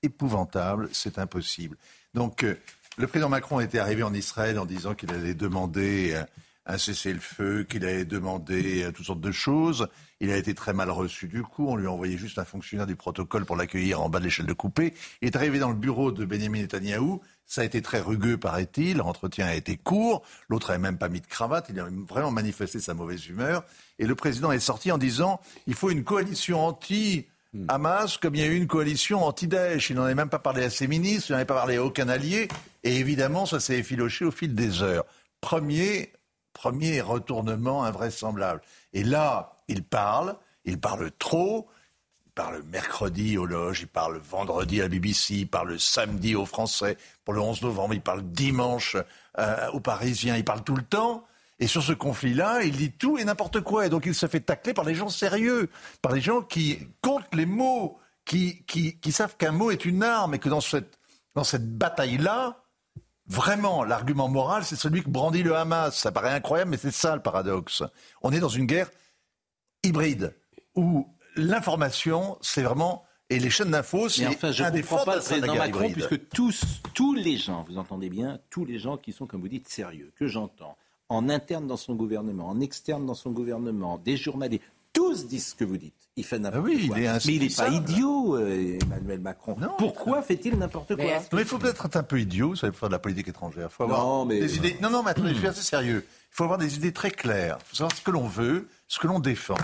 épouvantable, 0.02 0.88
c'est 0.92 1.18
impossible. 1.18 1.76
Donc, 2.14 2.44
euh, 2.44 2.54
le 2.98 3.06
président 3.06 3.28
Macron 3.28 3.60
était 3.60 3.80
arrivé 3.80 4.02
en 4.02 4.14
Israël 4.14 4.58
en 4.58 4.64
disant 4.64 4.94
qu'il 4.94 5.10
allait 5.10 5.34
demander 5.34 6.12
euh, 6.14 6.24
un 6.66 6.78
cessez-le-feu, 6.78 7.64
qu'il 7.64 7.84
allait 7.84 8.04
demander 8.04 8.90
toutes 8.94 9.06
sortes 9.06 9.20
de 9.20 9.32
choses. 9.32 9.88
Il 10.20 10.30
a 10.30 10.36
été 10.36 10.54
très 10.54 10.72
mal 10.72 10.90
reçu 10.90 11.28
du 11.28 11.42
coup. 11.42 11.68
On 11.68 11.76
lui 11.76 11.86
a 11.86 11.90
envoyé 11.90 12.16
juste 12.16 12.38
un 12.38 12.44
fonctionnaire 12.44 12.86
du 12.86 12.96
protocole 12.96 13.44
pour 13.44 13.56
l'accueillir 13.56 14.00
en 14.00 14.08
bas 14.08 14.18
de 14.18 14.24
l'échelle 14.24 14.46
de 14.46 14.52
coupé. 14.52 14.94
Il 15.20 15.26
est 15.26 15.36
arrivé 15.36 15.58
dans 15.58 15.68
le 15.68 15.74
bureau 15.74 16.10
de 16.12 16.24
Benjamin 16.24 16.60
Netanyahou. 16.60 17.20
Ça 17.44 17.60
a 17.60 17.64
été 17.64 17.82
très 17.82 18.00
rugueux, 18.00 18.38
paraît-il. 18.38 18.96
L'entretien 18.96 19.46
a 19.46 19.54
été 19.54 19.76
court. 19.76 20.22
L'autre 20.48 20.68
n'avait 20.68 20.82
même 20.82 20.98
pas 20.98 21.08
mis 21.08 21.20
de 21.20 21.26
cravate. 21.26 21.66
Il 21.68 21.78
a 21.78 21.86
vraiment 22.08 22.30
manifesté 22.30 22.80
sa 22.80 22.94
mauvaise 22.94 23.26
humeur. 23.26 23.64
Et 23.98 24.06
le 24.06 24.14
président 24.14 24.52
est 24.52 24.60
sorti 24.60 24.90
en 24.90 24.98
disant 24.98 25.40
il 25.66 25.74
faut 25.74 25.90
une 25.90 26.04
coalition 26.04 26.66
anti. 26.66 27.26
Hamas, 27.68 28.18
comme 28.18 28.34
il 28.34 28.40
y 28.42 28.44
a 28.44 28.48
eu 28.48 28.56
une 28.56 28.66
coalition 28.66 29.24
anti-Daesh. 29.24 29.90
Il 29.90 29.96
n'en 29.96 30.02
avait 30.02 30.14
même 30.14 30.28
pas 30.28 30.38
parlé 30.38 30.62
à 30.64 30.68
ses 30.68 30.86
ministres, 30.86 31.30
il 31.30 31.32
n'en 31.32 31.36
avait 31.38 31.46
pas 31.46 31.54
parlé 31.54 31.76
à 31.76 31.84
aucun 31.84 32.08
allié. 32.08 32.48
Et 32.84 32.96
évidemment, 32.96 33.46
ça 33.46 33.60
s'est 33.60 33.78
effiloché 33.78 34.24
au 34.24 34.30
fil 34.30 34.54
des 34.54 34.82
heures. 34.82 35.04
Premier, 35.40 36.12
premier 36.52 37.00
retournement 37.00 37.84
invraisemblable. 37.84 38.60
Et 38.92 39.04
là, 39.04 39.55
il 39.68 39.84
parle, 39.84 40.36
il 40.64 40.80
parle 40.80 41.10
trop. 41.18 41.68
Il 42.26 42.32
parle 42.32 42.62
mercredi 42.64 43.38
aux 43.38 43.46
loges, 43.46 43.80
il 43.80 43.88
parle 43.88 44.18
vendredi 44.18 44.80
à 44.80 44.84
la 44.84 44.88
BBC, 44.88 45.34
il 45.34 45.48
parle 45.48 45.80
samedi 45.80 46.34
aux 46.34 46.44
Français 46.44 46.98
pour 47.24 47.32
le 47.32 47.40
11 47.40 47.62
novembre, 47.62 47.94
il 47.94 48.02
parle 48.02 48.22
dimanche 48.22 48.96
euh, 49.38 49.70
aux 49.70 49.80
Parisiens, 49.80 50.36
il 50.36 50.44
parle 50.44 50.62
tout 50.62 50.76
le 50.76 50.82
temps. 50.82 51.24
Et 51.58 51.66
sur 51.66 51.82
ce 51.82 51.94
conflit-là, 51.94 52.62
il 52.62 52.76
dit 52.76 52.92
tout 52.92 53.16
et 53.16 53.24
n'importe 53.24 53.62
quoi. 53.62 53.86
Et 53.86 53.88
donc 53.88 54.04
il 54.04 54.14
se 54.14 54.26
fait 54.26 54.40
tacler 54.40 54.74
par 54.74 54.84
les 54.84 54.94
gens 54.94 55.08
sérieux, 55.08 55.70
par 56.02 56.12
les 56.12 56.20
gens 56.20 56.42
qui 56.42 56.78
comptent 57.00 57.34
les 57.34 57.46
mots, 57.46 57.98
qui 58.26 58.92
savent 59.10 59.36
qu'un 59.38 59.52
mot 59.52 59.70
est 59.70 59.86
une 59.86 60.02
arme 60.02 60.34
et 60.34 60.38
que 60.38 60.50
dans 60.50 60.60
cette, 60.60 60.98
dans 61.34 61.44
cette 61.44 61.78
bataille-là, 61.78 62.62
vraiment, 63.28 63.84
l'argument 63.84 64.28
moral, 64.28 64.64
c'est 64.64 64.76
celui 64.76 65.02
que 65.02 65.10
brandit 65.10 65.42
le 65.42 65.56
Hamas. 65.56 65.96
Ça 65.96 66.12
paraît 66.12 66.32
incroyable, 66.32 66.70
mais 66.70 66.76
c'est 66.76 66.90
ça 66.90 67.14
le 67.14 67.22
paradoxe. 67.22 67.82
On 68.22 68.32
est 68.32 68.40
dans 68.40 68.48
une 68.48 68.66
guerre 68.66 68.90
hybride 69.86 70.34
où 70.74 71.06
l'information, 71.36 72.36
c'est 72.40 72.62
vraiment. 72.62 73.04
Et 73.28 73.40
les 73.40 73.50
chaînes 73.50 73.72
d'infos, 73.72 74.08
c'est 74.08 74.24
enfin, 74.28 74.52
je 74.52 74.62
un 74.62 74.70
des 74.70 74.84
pas 74.84 75.16
le 75.16 75.20
président 75.20 75.56
Macron, 75.56 75.80
hybride. 75.88 75.94
puisque 75.94 76.28
tous, 76.28 76.62
tous 76.94 77.12
les 77.14 77.36
gens, 77.36 77.64
vous 77.68 77.76
entendez 77.76 78.08
bien, 78.08 78.38
tous 78.50 78.64
les 78.64 78.78
gens 78.78 78.96
qui 78.96 79.12
sont, 79.12 79.26
comme 79.26 79.40
vous 79.40 79.48
dites, 79.48 79.68
sérieux, 79.68 80.12
que 80.16 80.28
j'entends, 80.28 80.76
en 81.08 81.28
interne 81.28 81.66
dans 81.66 81.76
son 81.76 81.94
gouvernement, 81.96 82.48
en 82.48 82.60
externe 82.60 83.04
dans 83.04 83.14
son 83.14 83.32
gouvernement, 83.32 83.98
des 83.98 84.16
journalistes, 84.16 84.62
tous 84.92 85.26
disent 85.26 85.48
ce 85.48 85.54
que 85.56 85.64
vous 85.64 85.76
dites. 85.76 85.92
Il 86.16 86.24
fait 86.24 86.38
n'importe 86.38 86.64
Ah 86.64 86.70
oui, 86.70 86.86
quoi. 86.88 86.98
il 86.98 87.04
est 87.04 87.26
Mais 87.26 87.34
il 87.34 87.42
n'est 87.42 87.48
pas 87.54 87.68
idiot, 87.68 88.36
euh, 88.36 88.78
Emmanuel 88.80 89.20
Macron. 89.20 89.56
Pourquoi 89.76 90.22
fait-il 90.22 90.56
n'importe 90.56 90.94
quoi 90.96 91.04
Mais 91.32 91.42
il 91.42 91.44
faut 91.44 91.58
peut-être 91.58 91.84
être 91.84 91.96
un 91.96 92.02
peu 92.04 92.20
idiot, 92.20 92.50
vous 92.50 92.56
savez, 92.56 92.70
pour 92.70 92.78
faire 92.80 92.88
de 92.88 92.94
la 92.94 92.98
politique 93.00 93.28
étrangère. 93.28 93.70
Faut 93.72 93.82
avoir 93.82 94.00
Non, 94.06 94.24
mais- 94.24 94.38
des 94.40 94.56
idées. 94.56 94.76
Non, 94.80 94.88
non, 94.88 95.02
mais 95.02 95.10
attendez, 95.10 95.30
je 95.34 95.38
suis 95.38 95.46
assez 95.48 95.62
sérieux. 95.62 96.06
Il 96.08 96.34
faut 96.36 96.44
avoir 96.44 96.58
des 96.58 96.76
idées 96.76 96.92
très 96.92 97.10
claires. 97.10 97.58
Il 97.60 97.68
faut 97.70 97.76
savoir 97.76 97.94
ce 97.96 98.00
que 98.02 98.10
l'on 98.12 98.28
veut, 98.28 98.68
ce 98.88 98.98
que 99.00 99.06
l'on 99.08 99.18
défend. 99.18 99.56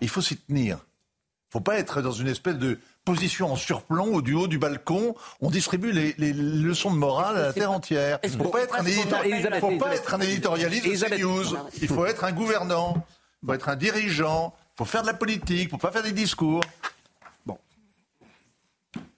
Il 0.00 0.08
faut 0.08 0.20
s'y 0.22 0.36
tenir. 0.36 0.76
Il 0.76 1.56
ne 1.56 1.60
faut 1.60 1.60
pas 1.60 1.78
être 1.78 2.00
dans 2.00 2.12
une 2.12 2.28
espèce 2.28 2.56
de 2.56 2.78
position 3.04 3.52
en 3.52 3.56
surplomb 3.56 4.14
au 4.14 4.22
du 4.22 4.34
haut 4.34 4.46
du 4.46 4.58
balcon. 4.58 5.16
On 5.40 5.50
distribue 5.50 5.90
les, 5.90 6.14
les 6.16 6.32
leçons 6.32 6.92
de 6.92 6.98
morale 6.98 7.36
à 7.36 7.42
la 7.42 7.52
terre 7.52 7.72
entière. 7.72 8.18
Il 8.22 8.30
ne 8.38 8.42
faut 8.44 8.50
pas 8.50 8.60
être 8.62 8.74
un, 8.78 8.84
éditor- 8.84 9.24
Elisabeth, 9.24 9.60
faut 9.60 9.66
pas 9.68 9.72
Elisabeth. 9.74 9.98
être 10.00 10.14
un 10.14 10.20
éditorialiste 10.20 10.84
de. 10.86 11.16
CNews. 11.16 11.44
Il 11.82 11.88
faut 11.88 12.06
être 12.06 12.22
un 12.24 12.32
gouvernant. 12.32 13.04
Il 13.42 13.46
faut 13.46 13.54
être 13.54 13.68
un 13.68 13.76
dirigeant. 13.76 14.54
Il 14.74 14.78
faut 14.78 14.84
faire 14.84 15.02
de 15.02 15.08
la 15.08 15.14
politique. 15.14 15.58
Il 15.62 15.64
ne 15.64 15.70
faut 15.70 15.78
pas 15.78 15.90
faire 15.92 16.02
des 16.04 16.12
discours. 16.12 16.60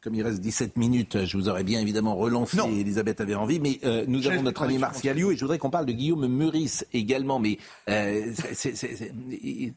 Comme 0.03 0.14
il 0.16 0.23
reste 0.23 0.41
17 0.41 0.77
minutes, 0.79 1.25
je 1.27 1.37
vous 1.37 1.49
aurais 1.49 1.62
bien 1.62 1.81
évidemment 1.81 2.16
relancé, 2.16 2.59
Elisabeth 2.59 3.20
avait 3.20 3.37
envie, 3.37 3.61
mais 3.61 3.79
euh, 3.85 4.05
nous 4.09 4.27
avons 4.27 4.43
notre 4.43 4.62
ami 4.62 4.75
connexion. 4.75 4.81
Martial 4.81 5.16
Liu 5.16 5.33
et 5.33 5.37
je 5.37 5.41
voudrais 5.43 5.59
qu'on 5.59 5.70
parle 5.70 5.87
de 5.87 5.93
Guillaume 5.93 6.27
Meurice 6.27 6.85
également, 6.93 7.39
mais 7.39 7.57
euh, 7.89 8.33
c'est- 8.35 8.55
c'est- 8.55 8.75
c'est- 8.75 8.97
c'est- 8.97 9.12
il- 9.31 9.75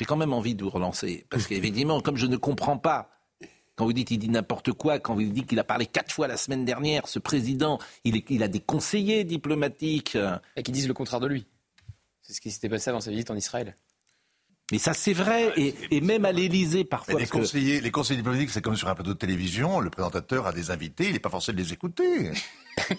j'ai 0.00 0.06
quand 0.06 0.16
même 0.16 0.32
envie 0.32 0.54
de 0.54 0.64
vous 0.64 0.70
relancer, 0.70 1.26
parce 1.28 1.46
qu'effectivement, 1.46 2.00
comme 2.00 2.16
je 2.16 2.24
ne 2.26 2.36
comprends 2.38 2.78
pas, 2.78 3.10
quand 3.76 3.84
vous 3.84 3.92
dites 3.92 4.08
qu'il 4.08 4.18
dit 4.18 4.30
n'importe 4.30 4.72
quoi, 4.72 4.98
quand 4.98 5.14
vous 5.14 5.22
dites 5.24 5.46
qu'il 5.46 5.58
a 5.58 5.64
parlé 5.64 5.84
quatre 5.86 6.10
fois 6.12 6.26
la 6.26 6.36
semaine 6.38 6.64
dernière, 6.64 7.06
ce 7.06 7.18
président, 7.18 7.78
il, 8.04 8.16
est- 8.16 8.24
il 8.30 8.42
a 8.42 8.48
des 8.48 8.60
conseillers 8.60 9.24
diplomatiques. 9.24 10.16
Et 10.56 10.62
qui 10.62 10.72
disent 10.72 10.88
le 10.88 10.94
contraire 10.94 11.20
de 11.20 11.26
lui. 11.26 11.46
C'est 12.22 12.32
ce 12.32 12.40
qui 12.40 12.50
s'était 12.50 12.68
passé 12.70 12.88
avant 12.90 13.00
sa 13.00 13.10
visite 13.10 13.30
en 13.30 13.36
Israël. 13.36 13.76
Mais 14.72 14.78
ça, 14.78 14.94
c'est 14.94 15.12
vrai, 15.14 15.52
et, 15.56 15.74
et 15.90 16.00
même 16.00 16.24
à 16.24 16.32
l'Élysée 16.32 16.84
parfois. 16.84 17.14
Mais 17.14 17.20
les, 17.20 17.26
parce 17.26 17.32
que- 17.32 17.38
conseillers, 17.38 17.80
les 17.80 17.90
conseillers 17.90 18.18
diplomatiques, 18.18 18.50
c'est 18.50 18.62
comme 18.62 18.76
sur 18.76 18.88
un 18.88 18.94
plateau 18.94 19.12
de 19.14 19.18
télévision, 19.18 19.80
le 19.80 19.90
présentateur 19.90 20.46
a 20.46 20.52
des 20.52 20.70
invités, 20.70 21.06
il 21.08 21.12
n'est 21.12 21.18
pas 21.18 21.28
forcé 21.30 21.52
de 21.52 21.56
les 21.58 21.72
écouter. 21.74 22.30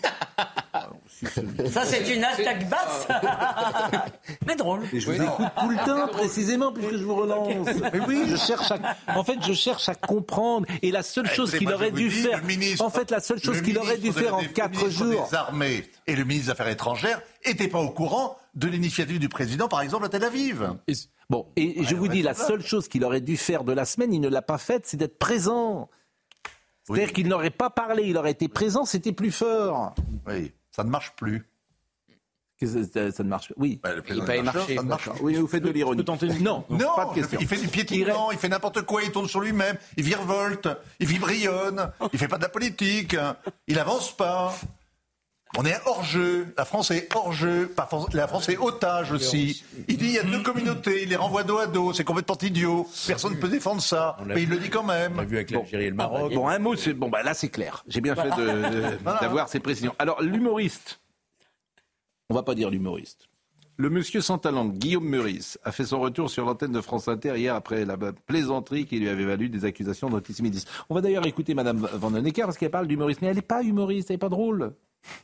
Ça, 1.72 1.86
c'est 1.86 2.14
une 2.16 2.24
attaque 2.24 2.68
basse. 2.70 3.08
Mais 4.48 4.56
drôle. 4.56 4.82
Et 4.94 5.00
je 5.00 5.06
vous 5.12 5.22
écoute 5.22 5.46
tout 5.60 5.70
le 5.70 5.86
temps, 5.86 6.08
précisément, 6.08 6.72
puisque 6.72 6.98
je 6.98 7.04
vous 7.04 7.16
relance. 7.16 7.68
Mais 7.94 8.00
oui, 8.08 8.24
je 8.28 8.36
cherche 8.36 8.72
à, 8.72 8.80
en 9.16 9.24
fait, 9.24 9.38
je 9.46 9.54
cherche 9.54 9.88
à 9.90 9.96
comprendre. 9.96 10.66
Et 10.82 10.92
la 10.92 11.04
seule 11.04 11.28
chose 11.28 11.50
Écoutez, 11.54 11.66
qu'il 11.66 11.74
aurait 11.74 11.92
dû 11.92 12.10
dis, 12.10 12.22
faire, 12.24 12.44
ministre- 12.44 12.84
en 12.84 12.90
fait, 12.90 13.12
la 13.12 13.20
seule 13.20 13.40
chose 13.42 13.62
qu'il 13.62 13.78
aurait 13.78 13.98
dû 13.98 14.12
faire 14.12 14.36
en 14.36 14.44
quatre 14.44 14.72
ministre 14.78 15.06
jours. 15.06 15.28
des 15.30 15.36
Armées 15.36 15.90
et 16.08 16.16
le 16.16 16.24
ministre 16.24 16.48
des 16.48 16.52
Affaires 16.52 16.68
étrangères 16.70 17.22
n'étaient 17.46 17.68
pas 17.68 17.80
au 17.80 17.90
courant 17.90 18.38
de 18.56 18.68
l'initiative 18.68 19.20
du 19.20 19.30
président, 19.30 19.68
par 19.68 19.82
exemple, 19.82 20.06
à 20.06 20.10
Tel 20.10 20.24
Aviv. 20.24 20.70
Bon, 21.30 21.48
et 21.56 21.84
je 21.84 21.96
vous 21.96 22.08
dis, 22.10 22.22
la 22.22 22.34
seule 22.34 22.62
chose 22.66 22.88
qu'il 22.90 23.06
aurait 23.06 23.22
dû 23.22 23.38
faire 23.38 23.64
de 23.64 23.72
la 23.72 23.86
semaine, 23.86 24.14
il 24.14 24.20
ne 24.20 24.28
l'a 24.28 24.42
pas 24.42 24.58
faite, 24.58 24.84
c'est 24.86 24.98
d'être 24.98 25.18
présent. 25.18 25.90
C'est-à-dire 26.84 27.14
qu'il 27.14 27.28
n'aurait 27.28 27.52
pas 27.52 27.70
parlé, 27.70 28.04
il 28.08 28.18
aurait 28.18 28.32
été 28.32 28.48
présent, 28.50 28.84
c'était 28.86 29.14
plus 29.14 29.32
fort. 29.32 29.94
Oui, 30.28 30.52
ça 30.72 30.84
ne 30.84 30.90
marche 30.90 31.14
plus. 31.16 31.46
Que 32.60 32.68
ça, 32.68 32.84
ça- 32.84 33.12
ça 33.12 33.24
ne 33.24 33.30
marche 33.30 33.52
Oui. 33.58 33.80
le 33.84 34.02
président 34.04 34.24
Il 34.26 34.28
des 34.38 34.42
marcher. 34.44 34.44
marcheurs, 34.60 34.68
ça 34.78 34.84
ne 34.84 34.88
marche 34.88 35.06
D'accord. 35.08 35.24
Oui, 35.24 35.36
vous 35.36 35.48
faites 35.48 35.64
de 35.64 35.70
l'ironie. 35.72 36.04
Non, 36.42 36.64
Non, 36.70 36.96
pas 36.96 37.06
de 37.06 37.14
question. 37.16 37.40
il 37.42 37.48
fait 37.48 37.58
du 37.58 37.68
piétinement, 37.68 38.32
il 38.32 38.38
fait 38.38 38.50
n'importe 38.50 38.84
quoi, 38.84 39.02
il 39.02 39.12
tourne 39.12 39.28
sur 39.28 39.40
lui-même, 39.42 39.78
il 39.98 40.04
virevolte, 40.04 40.70
il 41.00 41.08
vibrionne, 41.08 41.92
il 42.14 42.20
fait 42.20 42.28
pas 42.28 42.38
de 42.38 42.44
la 42.44 42.50
politique, 42.50 43.16
il 43.68 43.80
avance 43.80 44.16
pas. 44.16 44.54
On 45.58 45.66
est 45.66 45.76
hors 45.86 46.04
jeu, 46.04 46.54
la 46.58 46.64
France 46.64 46.92
est 46.92 47.14
hors 47.14 47.34
jeu, 47.34 47.74
la 48.14 48.28
France 48.28 48.48
est 48.48 48.58
otage 48.58 49.12
aussi. 49.12 49.64
Il 49.90 49.98
dit 49.98 50.06
il 50.06 50.12
y 50.12 50.20
a 50.20 50.24
deux 50.24 50.42
communautés, 50.42 51.04
il 51.04 51.10
les 51.10 51.18
renvoie 51.18 51.44
dos 51.44 51.58
à 51.58 51.68
dos, 51.68 51.92
c'est 51.92 52.06
complètement 52.06 52.38
idiot, 52.42 52.88
personne 53.06 53.34
ne 53.34 53.38
peut 53.38 53.50
défendre 53.50 53.82
ça, 53.82 54.18
mais 54.26 54.44
il 54.44 54.50
le 54.50 54.58
dit 54.58 54.70
quand 54.70 54.84
même. 54.84 55.14
On 55.16 55.18
l'a 55.18 55.26
vu 55.26 55.36
avec 55.36 55.52
l'Algérie 55.52 55.86
et 55.86 55.90
le 55.90 55.96
Maroc. 55.96 56.34
Bon, 56.34 56.48
un 56.48 56.60
mot, 56.60 56.76
c'est 56.76 56.94
bon. 56.94 57.10
Bah 57.10 57.24
là, 57.24 57.34
c'est 57.34 57.50
clair. 57.50 57.84
J'ai 57.88 58.02
bien 58.02 58.16
fait 58.16 58.30
d'avoir 59.22 59.50
ces 59.50 59.60
précisions. 59.60 59.94
Alors, 60.00 60.22
l'humoriste. 60.22 61.02
On 62.30 62.34
va 62.34 62.44
pas 62.44 62.56
dire 62.56 62.70
l'humoriste. 62.70 63.28
Le 63.78 63.90
monsieur 63.90 64.22
sans 64.22 64.38
talent, 64.38 64.66
Guillaume 64.68 65.08
Meurice, 65.08 65.60
a 65.64 65.72
fait 65.72 65.86
son 65.86 66.00
retour 66.00 66.30
sur 66.30 66.46
l'antenne 66.46 66.72
de 66.72 66.82
France 66.82 67.08
Inter 67.08 67.34
hier 67.36 67.56
après 67.56 67.84
la 67.84 67.98
plaisanterie 67.98 68.86
qui 68.86 69.00
lui 69.00 69.10
avait 69.10 69.26
valu 69.26 69.50
des 69.50 69.66
accusations 69.66 70.10
d'antisémitisme. 70.10 70.70
On 70.90 70.96
va 70.96 71.02
d'ailleurs 71.02 71.26
écouter 71.26 71.56
Madame 71.56 71.80
Van 71.94 72.12
den 72.12 72.26
Ecker 72.26 72.44
parce 72.44 72.58
qu'elle 72.58 72.72
parle 72.72 72.88
d'humoriste, 72.88 73.22
mais 73.22 73.30
elle 73.30 73.38
n'est 73.38 73.42
pas 73.42 73.64
humoriste, 73.64 74.12
elle 74.12 74.16
n'est 74.16 74.20
pas 74.20 74.30
drôle. 74.30 74.76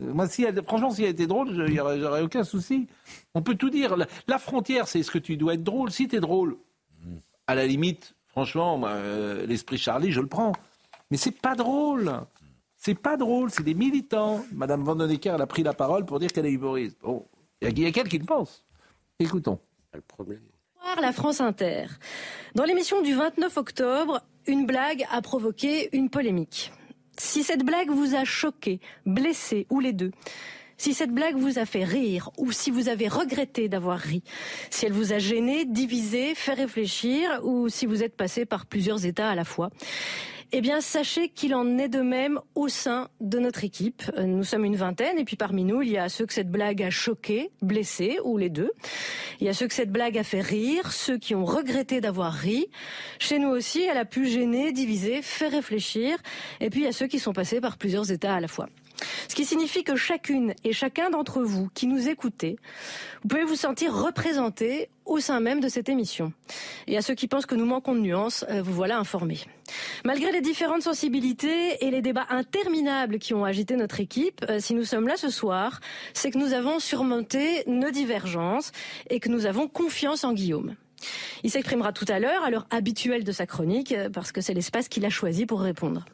Euh, 0.02 0.14
Moi, 0.14 0.28
si 0.28 0.44
elle, 0.44 0.62
franchement, 0.64 0.90
si 0.92 1.04
elle 1.04 1.12
était 1.12 1.28
drôle, 1.28 1.54
je- 1.54 1.68
j'aurais 2.00 2.22
aucun 2.22 2.44
souci. 2.44 2.88
On 3.36 3.42
peut 3.42 3.56
tout 3.56 3.70
dire. 3.70 3.96
La, 3.98 4.08
la 4.28 4.38
frontière, 4.40 4.88
c'est 4.88 5.00
est-ce 5.00 5.12
que 5.12 5.20
tu 5.20 5.38
dois 5.38 5.54
être 5.56 5.64
drôle. 5.64 5.92
Si 5.92 6.08
tu 6.08 6.16
es 6.16 6.20
drôle, 6.20 6.58
à 7.48 7.56
la 7.56 7.66
limite, 7.66 8.16
franchement, 8.28 8.78
moi, 8.78 8.90
euh, 8.90 9.46
l'esprit 9.46 9.78
Charlie, 9.78 10.12
je 10.12 10.22
le 10.22 10.28
prends. 10.28 10.54
Mais 11.12 11.18
c'est 11.18 11.32
pas 11.32 11.56
drôle. 11.56 12.12
C'est 12.76 12.96
pas 12.96 13.18
drôle, 13.18 13.50
c'est 13.50 13.64
des 13.64 13.74
militants. 13.74 14.44
Madame 14.52 14.84
Van 14.84 14.96
den 14.96 15.10
Ecker, 15.10 15.32
elle 15.36 15.42
a 15.42 15.48
pris 15.48 15.64
la 15.64 15.74
parole 15.74 16.06
pour 16.06 16.20
dire 16.20 16.32
qu'elle 16.32 16.46
est 16.46 16.52
humoriste. 16.52 16.98
Bon, 17.02 17.26
il 17.62 17.66
y 17.66 17.68
a- 17.68 17.72
il 17.72 17.80
y 17.80 17.86
a 17.86 17.92
quelqu'un 17.92 18.10
qui 18.10 18.20
le 18.20 18.26
pense. 18.26 18.64
Écoutons. 19.20 19.60
Le 19.94 20.02
problème. 20.02 20.42
Bonsoir, 20.76 21.02
la 21.02 21.12
France 21.12 21.42
Inter. 21.42 21.88
Dans 22.54 22.66
l'émission 22.66 23.02
du 23.02 23.14
29 23.16 23.58
octobre, 23.58 24.22
une 24.46 24.66
blague 24.68 25.06
a 25.12 25.22
provoqué 25.22 25.90
une 25.96 26.10
polémique. 26.10 26.72
Si 27.18 27.44
cette 27.44 27.64
blague 27.64 27.90
vous 27.90 28.16
a 28.16 28.24
choqué, 28.24 28.80
blessé 29.06 29.66
ou 29.70 29.80
les 29.80 29.94
deux, 29.94 30.12
Si 30.80 30.94
cette 30.94 31.12
blague 31.12 31.36
vous 31.36 31.58
a 31.58 31.66
fait 31.66 31.84
rire 31.84 32.30
ou 32.38 32.52
si 32.52 32.70
vous 32.70 32.88
avez 32.88 33.08
regretté 33.08 33.68
d'avoir 33.68 33.98
ri, 33.98 34.22
si 34.70 34.86
elle 34.86 34.94
vous 34.94 35.12
a 35.12 35.18
gêné, 35.18 35.66
divisé, 35.66 36.36
fait 36.36 36.54
réfléchir 36.54 37.40
ou 37.44 37.68
si 37.68 37.88
vous 37.88 38.04
êtes 38.04 38.16
passé 38.16 38.46
par 38.46 38.68
plusieurs 38.68 39.04
états 39.04 39.32
à 39.32 39.34
la 39.34 39.44
fois, 39.44 39.72
eh 40.54 40.62
bien, 40.62 40.80
sachez 40.80 41.30
qu'il 41.30 41.54
en 41.54 41.78
est 41.78 41.90
de 41.90 42.00
même 42.00 42.40
au 42.56 42.70
sein 42.70 43.10
de 43.20 43.38
notre 43.38 43.64
équipe. 43.64 44.04
Nous 44.18 44.44
sommes 44.44 44.64
une 44.64 44.78
vingtaine 44.78 45.18
et 45.20 45.26
puis 45.26 45.36
parmi 45.36 45.64
nous, 45.64 45.82
il 45.82 45.90
y 45.90 45.98
a 45.98 46.08
ceux 46.08 46.26
que 46.26 46.34
cette 46.34 46.50
blague 46.50 46.82
a 46.82 46.90
choqué, 46.90 47.52
blessé 47.62 48.20
ou 48.24 48.38
les 48.38 48.50
deux. 48.50 48.72
Il 49.42 49.48
y 49.48 49.50
a 49.50 49.54
ceux 49.54 49.68
que 49.68 49.74
cette 49.74 49.92
blague 49.92 50.18
a 50.18 50.24
fait 50.24 50.42
rire, 50.42 50.94
ceux 50.94 51.18
qui 51.18 51.36
ont 51.36 51.44
regretté 51.44 52.00
d'avoir 52.00 52.34
ri. 52.34 52.68
Chez 53.20 53.40
nous 53.40 53.50
aussi, 53.50 53.82
elle 53.82 53.98
a 53.98 54.06
pu 54.06 54.26
gêner, 54.28 54.72
diviser, 54.72 55.22
faire 55.22 55.52
réfléchir. 55.52 56.18
Et 56.62 56.70
puis 56.70 56.82
il 56.82 56.84
y 56.86 56.90
a 56.90 56.94
ceux 56.94 57.08
qui 57.08 57.20
sont 57.20 57.34
passés 57.34 57.60
par 57.60 57.78
plusieurs 57.78 58.12
états 58.12 58.36
à 58.36 58.40
la 58.40 58.48
fois. 58.48 58.68
Ce 59.28 59.36
qui 59.36 59.46
signifie 59.46 59.84
que 59.84 59.96
chacune 59.96 60.54
et 60.64 60.74
chacun 60.74 61.10
d'entre 61.10 61.42
vous 61.42 61.70
qui 61.74 61.88
nous 61.88 62.10
écoutez, 62.10 62.58
vous 63.22 63.30
pouvez 63.30 63.44
vous 63.44 63.56
sentir 63.56 63.94
représenté 63.94 64.90
au 65.06 65.20
sein 65.20 65.40
même 65.40 65.60
de 65.60 65.70
cette 65.70 65.90
émission. 65.90 66.34
Et 66.88 66.98
à 66.98 67.02
ceux 67.02 67.14
qui 67.14 67.28
pensent 67.28 67.46
que 67.46 67.56
nous 67.56 67.66
manquons 67.66 67.96
de 67.96 68.02
nuances, 68.02 68.46
euh, 68.50 68.62
vous 68.62 68.74
voilà 68.74 68.98
informés. 68.98 69.40
Malgré 70.04 70.32
les 70.32 70.42
différentes 70.42 70.82
sensibilités 70.82 71.86
et 71.86 71.92
les 71.92 72.02
débats 72.02 72.28
interminables 72.30 73.20
qui 73.20 73.34
ont 73.34 73.46
agité 73.46 73.76
notre 73.76 74.00
équipe, 74.00 74.46
euh, 74.50 74.60
si 74.60 74.74
nous 74.74 74.84
sommes 74.84 75.08
là 75.08 75.18
ce 75.18 75.30
soir, 75.30 75.80
c'est 76.14 76.32
que 76.32 76.38
nous 76.38 76.54
avons 76.54 76.80
surmonté 76.80 77.64
nos 77.68 77.92
divergences 77.92 78.72
et 79.10 79.20
que 79.20 79.30
nous 79.30 79.46
avons 79.46 79.68
confiance 79.68 80.24
en 80.24 80.34
Guillaume. 80.34 80.76
Il 81.44 81.52
s'exprimera 81.52 81.94
tout 81.94 82.06
à 82.08 82.20
l'heure, 82.20 82.44
à 82.44 82.50
l'heure 82.50 82.68
habituelle 82.70 83.24
de 83.24 83.32
sa 83.32 83.46
chronique, 83.46 83.92
euh, 83.92 84.10
parce 84.10 84.32
que 84.32 84.42
c'est 84.42 84.54
l'espace 84.54 84.88
qu'il 84.90 85.06
a 85.06 85.10
choisi 85.10 85.46
pour 85.46 85.62
répondre. 85.62 86.06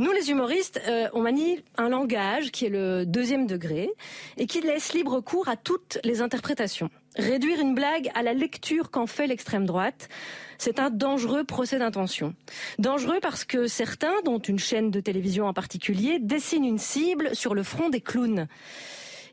Nous, 0.00 0.12
les 0.12 0.30
humoristes, 0.30 0.80
euh, 0.88 1.10
on 1.12 1.20
manie 1.20 1.62
un 1.76 1.90
langage 1.90 2.52
qui 2.52 2.64
est 2.64 2.70
le 2.70 3.04
deuxième 3.04 3.46
degré 3.46 3.90
et 4.38 4.46
qui 4.46 4.62
laisse 4.62 4.94
libre 4.94 5.20
cours 5.20 5.50
à 5.50 5.58
toutes 5.58 5.98
les 6.04 6.22
interprétations. 6.22 6.88
Réduire 7.16 7.60
une 7.60 7.74
blague 7.74 8.10
à 8.14 8.22
la 8.22 8.32
lecture 8.32 8.90
qu'en 8.90 9.06
fait 9.06 9.26
l'extrême 9.26 9.66
droite, 9.66 10.08
c'est 10.56 10.80
un 10.80 10.88
dangereux 10.88 11.44
procès 11.44 11.78
d'intention. 11.78 12.34
Dangereux 12.78 13.18
parce 13.20 13.44
que 13.44 13.66
certains, 13.66 14.22
dont 14.24 14.38
une 14.38 14.58
chaîne 14.58 14.90
de 14.90 15.00
télévision 15.00 15.44
en 15.44 15.52
particulier, 15.52 16.18
dessinent 16.18 16.64
une 16.64 16.78
cible 16.78 17.36
sur 17.36 17.54
le 17.54 17.62
front 17.62 17.90
des 17.90 18.00
clowns. 18.00 18.48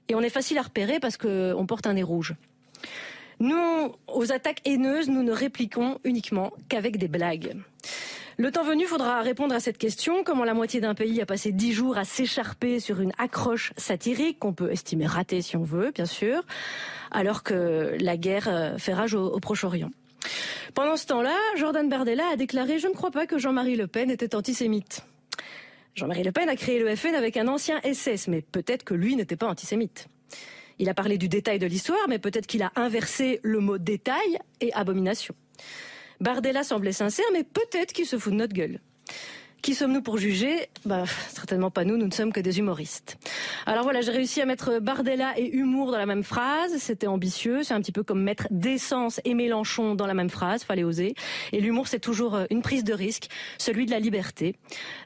Et 0.10 0.15
on 0.15 0.22
est 0.22 0.30
facile 0.30 0.57
à 0.57 0.64
repérer 0.64 0.99
parce 0.99 1.15
qu'on 1.15 1.65
porte 1.65 1.88
un 1.88 1.94
nez 1.94 2.03
rouge. 2.03 2.35
Nous, 3.39 3.95
aux 4.10 4.34
attaques 4.34 4.64
haineuses, 4.65 5.07
nous 5.07 5.23
ne 5.23 5.31
répliquons 5.31 5.99
uniquement 6.03 6.52
qu'avec 6.68 6.98
des 6.98 7.07
blagues. 7.07 7.56
Le 8.39 8.51
temps 8.51 8.64
venu, 8.64 8.85
faudra 8.85 9.23
répondre 9.23 9.55
à 9.55 9.59
cette 9.59 9.80
question. 9.80 10.23
Comment 10.23 10.43
la 10.43 10.53
moitié 10.53 10.80
d'un 10.80 10.93
pays 10.93 11.19
a 11.22 11.26
passé 11.26 11.51
dix 11.51 11.73
jours 11.73 11.97
à 11.97 12.05
s'écharper 12.05 12.80
sur 12.80 13.01
une 13.01 13.11
accroche 13.18 13.73
satirique 13.77 14.38
qu'on 14.38 14.53
peut 14.53 14.72
estimer 14.72 15.07
ratée 15.07 15.41
si 15.41 15.57
on 15.57 15.64
veut, 15.64 15.89
bien 15.89 16.05
sûr, 16.05 16.43
alors 17.09 17.41
que 17.41 17.97
la 17.99 18.15
guerre 18.15 18.47
euh, 18.47 18.77
fait 18.77 18.93
rage 18.93 19.15
au, 19.15 19.39
Proche-Orient. 19.39 19.89
Pendant 20.76 20.97
ce 20.97 21.07
temps-là, 21.07 21.35
Jordan 21.55 21.89
Bardella 21.89 22.26
a 22.31 22.35
déclaré 22.35 22.77
«Je 22.80 22.88
ne 22.88 22.93
crois 22.93 23.09
pas 23.09 23.26
que 23.26 23.39
Jean-Marie 23.39 23.76
Le 23.76 23.88
Pen 23.88 24.11
était 24.11 24.35
antisémite». 24.35 25.01
Jean-Marie 25.95 26.23
Le 26.23 26.31
Pen 26.31 26.47
a 26.47 26.55
créé 26.55 26.80
le 26.80 26.95
FN 26.95 27.15
avec 27.15 27.38
un 27.38 27.47
ancien 27.47 27.81
SS, 27.81 28.27
mais 28.27 28.43
peut-être 28.43 28.84
que 28.84 28.93
lui 28.93 29.15
n'était 29.15 29.35
pas 29.35 29.47
antisémite. 29.47 30.09
Il 30.77 30.89
a 30.89 30.93
parlé 30.93 31.18
du 31.18 31.27
détail 31.27 31.57
de 31.57 31.65
l'histoire, 31.65 32.07
mais 32.07 32.19
peut-être 32.19 32.45
qu'il 32.45 32.61
a 32.61 32.72
inversé 32.76 33.39
le 33.41 33.61
mot 33.61 33.80
détail 33.80 34.38
et 34.61 34.72
abomination. 34.73 35.34
Bardella 36.22 36.64
semblait 36.64 36.91
sincère, 36.91 37.26
mais 37.34 37.44
peut-être 37.44 37.94
qu'il 37.94 38.06
se 38.06 38.18
fout 38.18 38.34
de 38.34 38.38
notre 38.38 38.53
gueule. 38.53 38.80
Qui 39.61 39.73
sommes-nous 39.73 40.02
pour 40.02 40.18
juger? 40.18 40.69
Bah, 40.85 41.03
Certainement 41.30 41.72
pas 41.72 41.84
nous, 41.84 41.98
nous 41.98 42.06
ne 42.06 42.14
sommes 42.14 42.31
que 42.31 42.39
des 42.39 42.60
humoristes. 42.60 43.18
Alors 43.65 43.84
voilà, 43.84 44.02
j'ai 44.02 44.11
réussi 44.11 44.39
à 44.39 44.45
mettre 44.45 44.80
Bardella 44.80 45.38
et 45.38 45.49
humour 45.49 45.91
dans 45.91 45.98
la 45.98 46.06
même 46.06 46.23
phrase. 46.23 46.77
C'était 46.77 47.07
ambitieux, 47.07 47.64
c'est 47.64 47.73
un 47.73 47.81
petit 47.81 47.91
peu 47.91 48.03
comme 48.03 48.22
mettre 48.22 48.48
décence 48.52 49.19
et 49.26 49.34
Mélenchon 49.34 49.95
dans 49.95 50.06
la 50.06 50.14
même 50.14 50.30
phrase, 50.30 50.64
fallait 50.64 50.84
oser. 50.84 51.15
Et 51.52 51.60
l'humour, 51.60 51.88
c'est 51.88 51.99
toujours 51.99 52.35
euh, 52.35 52.45
une 52.49 52.61
prise 52.61 52.84
de 52.84 52.94
risque, 52.94 53.27
celui 53.57 53.85
de 53.85 53.91
la 53.91 53.99
liberté. 53.99 54.56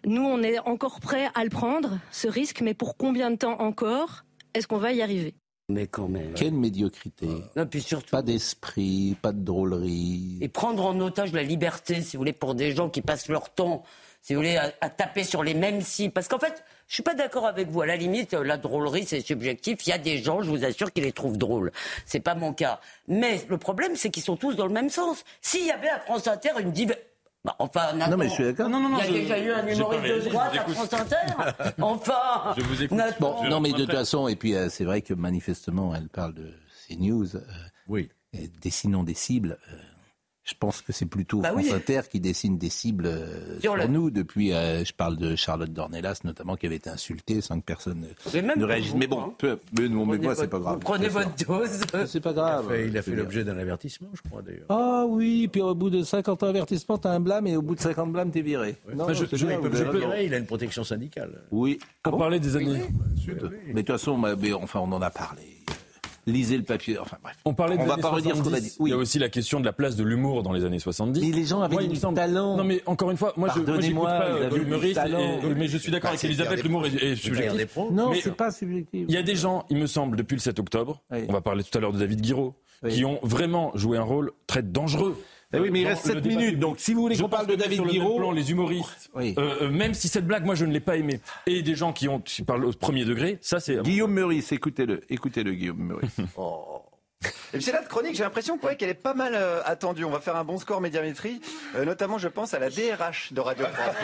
Nous, 0.05 0.23
on 0.23 0.43
est 0.43 0.59
encore 0.59 0.99
prêts 0.99 1.29
à 1.33 1.43
le 1.43 1.49
prendre, 1.49 1.99
ce 2.11 2.27
risque, 2.27 2.61
mais 2.61 2.73
pour 2.73 2.97
combien 2.97 3.31
de 3.31 3.38
temps 3.38 3.59
encore? 3.61 4.25
Est-ce 4.53 4.67
qu'on 4.67 4.77
va 4.77 4.91
y 4.91 5.01
arriver? 5.01 5.33
Mais 5.72 5.88
quand 5.88 6.07
même. 6.07 6.34
Quelle 6.34 6.53
médiocrité. 6.53 7.27
puis 7.69 7.81
surtout... 7.81 8.11
Pas 8.11 8.22
d'esprit, 8.22 9.18
pas 9.22 9.31
de 9.31 9.43
drôlerie. 9.43 10.38
Et 10.41 10.48
prendre 10.48 10.85
en 10.85 10.99
otage 10.99 11.34
la 11.34 11.43
liberté, 11.43 12.02
si 12.02 12.15
vous 12.15 12.22
voulez, 12.22 12.34
pour 12.34 12.56
des 12.56 12.73
gens 12.73 12.89
qui 12.89 13.02
passent 13.02 13.30
leur 13.30 13.49
temps, 13.49 13.84
si 14.22 14.34
vous 14.34 14.39
voulez, 14.39 14.57
à, 14.57 14.89
taper 14.89 15.23
sur 15.23 15.43
les 15.43 15.53
mêmes 15.53 15.81
cibles. 15.81 16.14
Parce 16.14 16.27
qu'en 16.27 16.39
fait, 16.39 16.64
je 16.88 16.93
suis 16.93 17.03
pas 17.03 17.15
d'accord 17.15 17.48
avec 17.48 17.69
vous. 17.69 17.81
À 17.81 17.85
la 17.85 17.95
limite, 17.95 18.34
la 18.34 18.57
drôlerie, 18.57 19.06
c'est 19.06 19.22
subjectif. 19.22 19.85
Il 19.88 19.89
y 19.89 19.93
a 19.93 19.98
des 19.98 20.18
gens, 20.19 20.41
je 20.41 20.49
vous 20.49 20.64
assure, 20.64 20.91
qui 20.91 21.02
les 21.02 21.11
trouvent 21.11 21.38
drôles. 21.38 21.72
C'est 22.06 22.19
pas 22.19 22.35
mon 22.35 22.53
cas. 22.53 22.80
Mais 23.07 23.41
le 23.49 23.57
problème, 23.57 23.95
c'est 23.95 24.10
qu'ils 24.10 24.23
sont 24.23 24.38
tous 24.38 24.56
dans 24.56 24.68
le 24.68 24.73
même 24.73 24.89
sens. 24.89 25.23
S'il 25.41 25.65
y 25.65 25.72
avait 25.72 25.89
à 25.89 25.99
France 25.99 26.27
Inter 26.27 26.52
une 26.60 26.72
diversité 26.72 27.10
bah, 27.43 27.55
enfin, 27.57 27.93
non, 27.93 28.18
mais 28.18 28.30
je 28.30 28.34
suis 28.34 28.43
d'accord. 28.43 28.69
Non, 28.69 28.80
non, 28.80 28.89
non, 28.89 28.99
il 28.99 29.13
y 29.13 29.18
a 29.18 29.22
déjà 29.22 29.39
eu 29.39 29.51
un 29.51 29.68
humoriste 29.68 30.26
de 30.26 30.30
droite 30.30 30.55
à 30.55 30.72
France 30.72 30.93
Inter. 30.93 31.73
enfin. 31.81 32.53
Je 32.55 32.63
vous 32.63 32.84
écoute. 32.84 32.99
Bon, 33.19 33.49
non, 33.49 33.59
mais 33.59 33.72
de 33.72 33.77
toute 33.77 33.91
façon, 33.91 34.27
et 34.27 34.35
puis 34.35 34.55
euh, 34.55 34.69
c'est 34.69 34.85
vrai 34.85 35.01
que 35.01 35.15
manifestement, 35.15 35.95
elle 35.95 36.09
parle 36.09 36.35
de 36.35 36.53
CNews. 36.88 37.35
Euh, 37.35 37.41
oui. 37.88 38.09
dessinons 38.61 39.03
des 39.03 39.15
cibles. 39.15 39.57
Euh, 39.72 39.76
je 40.52 40.57
pense 40.60 40.82
que 40.82 40.91
c'est 40.91 41.06
plutôt 41.06 41.40
bah 41.40 41.52
France 41.52 41.72
Inter 41.72 42.02
qui 42.10 42.19
dessine 42.19 42.57
des 42.57 42.69
cibles 42.69 43.06
euh, 43.06 43.60
sur, 43.60 43.90
nous. 43.90 44.11
Depuis, 44.11 44.53
euh, 44.53 44.84
je 44.84 44.94
parle 44.94 45.15
de 45.15 45.36
Charlotte 45.36 45.72
Dornelas 45.72 46.22
notamment, 46.23 46.57
qui 46.57 46.65
avait 46.65 46.76
été 46.76 46.90
insultée 46.90 47.40
sans 47.41 47.60
que 47.60 47.65
personne 47.65 48.06
ne 48.34 48.65
réagisse. 48.65 48.94
Mais 48.95 49.07
bon, 49.07 49.34
peu, 49.38 49.60
mais, 49.78 49.88
non, 49.88 50.06
mais 50.06 50.18
moi, 50.18 50.36
c'est 50.36 50.49
pas 50.49 50.60
grave. 50.60 50.80
Prenez 50.80 51.07
votre 51.07 51.32
dose. 51.45 51.69
C'est 52.06 52.19
pas 52.19 52.34
grave. 52.34 52.73
Il 52.86 52.98
a 52.98 53.02
fait, 53.02 53.15
l'objet 53.15 53.44
d'un 53.44 53.57
avertissement, 53.57 54.10
je 54.14 54.22
crois, 54.28 54.41
d'ailleurs. 54.41 54.65
Ah 54.69 55.06
oui, 55.07 55.48
puis 55.48 55.61
au 55.61 55.73
bout 55.73 55.90
de 55.90 56.03
50 56.03 56.44
ans 56.44 56.48
d'avertissement, 56.48 56.98
t'as 56.98 57.11
un 57.11 57.19
blâme, 57.19 57.48
et 57.48 57.56
au 57.56 57.61
bout 57.61 57.76
de 57.76 57.82
50 57.82 58.11
blâmes, 58.11 58.32
t'es 58.32 58.41
viré. 58.41 58.76
Non, 58.94 59.07
je, 59.14 59.26
je, 59.26 59.36
je, 59.36 60.23
il 60.23 60.34
a 60.34 60.38
une 60.38 60.45
protection 60.45 60.84
syndicale. 60.84 61.41
Oui. 61.52 61.80
Pour 62.03 62.15
ah 62.15 62.18
parler 62.18 62.40
des 62.40 62.56
années. 62.56 62.82
mais 63.68 63.73
de 63.73 63.80
toute 63.80 63.88
façon, 63.88 64.22
enfin, 64.61 64.80
on 64.80 64.91
en 64.91 65.02
a 65.02 65.10
parlé 65.10 65.60
lisez 66.26 66.57
le 66.57 66.64
papier. 66.64 66.98
Enfin 66.98 67.18
bref. 67.23 67.35
On 67.45 67.53
parlait 67.53 67.77
de 67.77 67.84
va 67.84 67.98
pas 67.98 68.10
redire 68.10 68.35
ce 68.35 68.41
qu'on 68.41 68.53
a 68.53 68.60
dit. 68.60 68.76
Il 68.80 68.88
y 68.88 68.93
a 68.93 68.98
aussi 68.98 69.19
la 69.19 69.30
question 69.30 69.60
de 69.60 69.65
la 69.65 69.73
place 69.73 69.95
de 69.95 70.03
l'humour 70.03 70.43
dans 70.43 70.52
les 70.52 70.65
années 70.65 70.80
70. 70.80 71.22
Mais 71.22 71.31
les 71.31 71.45
gens 71.45 71.61
avaient 71.61 71.88
du 71.88 71.99
talent. 71.99 72.57
Non 72.57 72.64
mais 72.64 72.81
encore 72.85 73.11
une 73.11 73.18
fois, 73.18 73.34
moi 73.38 73.49
je 73.56 73.61
n'écoute 73.61 74.03
pas 74.03 74.26
euh, 74.26 75.56
mais 75.56 75.68
je 75.68 75.77
suis 75.77 75.91
d'accord 75.91 76.11
avec 76.11 76.23
Elisabeth, 76.23 76.64
l'humour 76.64 76.85
est, 76.85 77.15
subjectif. 77.15 77.77
Non, 77.91 78.11
c'est 78.14 78.35
pas 78.35 78.52
subjectif. 78.52 79.06
Il 79.07 79.14
y 79.14 79.18
a 79.18 79.23
des 79.23 79.35
gens, 79.35 79.65
il 79.69 79.77
me 79.77 79.88
semble, 79.88 80.18
depuis 80.18 80.35
le 80.35 80.41
7 80.41 80.60
octobre, 80.60 81.02
on 81.11 81.31
va 81.31 81.41
parler 81.41 81.64
tout 81.64 81.77
à 81.77 81.81
l'heure 81.81 81.93
de 81.93 81.99
David 81.99 82.22
Guiraud, 82.22 82.56
qui 82.89 83.06
ont 83.06 83.19
vraiment 83.23 83.72
joué 83.76 83.98
un 83.98 84.03
rôle 84.03 84.31
très 84.48 84.64
dangereux 84.64 85.18
eh 85.53 85.60
oui, 85.60 85.69
mais 85.72 85.82
il 85.82 85.88
reste 85.88 86.06
7 86.06 86.26
minutes, 86.26 86.60
donc 86.60 86.80
si 86.80 86.94
vous 86.94 87.02
voulez 87.02 87.18
qu'on 87.18 87.30
parle 87.30 87.48
de 87.48 87.56
David 87.56 87.82
Guiraud... 87.84 88.18
Plan, 88.18 88.32
les 88.32 88.52
humoristes, 88.52 89.10
euh, 89.15 89.34
euh, 89.38 89.69
même 89.69 89.94
si 89.94 90.07
cette 90.07 90.26
blague, 90.26 90.45
moi, 90.45 90.56
je 90.56 90.65
ne 90.65 90.72
l'ai 90.72 90.80
pas 90.80 90.98
aimée, 90.98 91.19
et 91.48 91.61
des 91.61 91.76
gens 91.76 91.94
qui, 91.94 92.07
ont, 92.07 92.19
qui 92.19 92.44
parlent 92.44 92.65
au 92.65 92.72
premier 92.72 93.06
degré, 93.06 93.38
ça 93.41 93.60
c'est... 93.60 93.82
Guillaume 93.82 94.14
Meurice, 94.14 94.52
écoutez-le, 94.52 95.02
écoutez-le, 95.10 95.53
Guillaume 95.53 95.80
Meurice. 95.80 96.18
oh. 96.38 96.80
Et 97.23 97.57
puis 97.57 97.64
c'est 97.64 97.72
là 97.72 97.81
de 97.81 97.88
chronique, 97.88 98.15
j'ai 98.15 98.23
l'impression 98.23 98.57
qu'elle 98.57 98.89
est 98.89 98.93
pas 98.93 99.14
mal 99.14 99.34
euh, 99.35 99.61
attendue. 99.65 100.06
On 100.06 100.10
va 100.10 100.19
faire 100.19 100.35
un 100.35 100.43
bon 100.43 100.57
score 100.57 100.81
médiamétrie, 100.81 101.41
euh, 101.76 101.85
notamment 101.85 102.18
je 102.18 102.27
pense 102.27 102.53
à 102.53 102.60
la 102.60 102.69
DRH 102.69 103.34
de 103.34 103.41
Radio 103.41 103.65
France. 103.65 103.95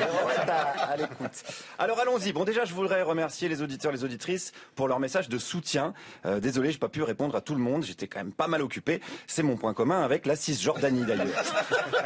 à, 0.48 0.98
l'écoute. 0.98 1.44
Alors 1.80 1.99
allons-y. 1.99 2.31
Bon 2.31 2.44
déjà 2.44 2.65
je 2.65 2.73
voudrais 2.73 3.02
remercier 3.02 3.49
les 3.49 3.61
auditeurs, 3.61 3.91
les 3.91 4.03
auditrices 4.03 4.52
pour 4.76 4.88
leur 4.88 4.99
message 4.99 5.30
de 5.30 5.38
soutien. 5.38 5.94
Euh, 6.26 6.39
désolé, 6.39 6.72
j'ai 6.72 6.77
pas 6.77 6.89
pu 6.89 7.02
répondre 7.02 7.35
à 7.35 7.41
tout 7.41 7.56
le 7.56 7.61
monde. 7.61 7.84
J'étais 7.84 8.07
quand 8.07 8.19
même 8.19 8.34
pas 8.34 8.48
mal 8.48 8.61
occupé. 8.61 9.02
C'est 9.26 9.44
mon 9.44 9.56
point 9.56 9.73
commun 9.73 10.03
avec 10.03 10.26
la 10.26 10.35
Cisjordanie 10.35 11.06
d'ailleurs. 11.06 11.27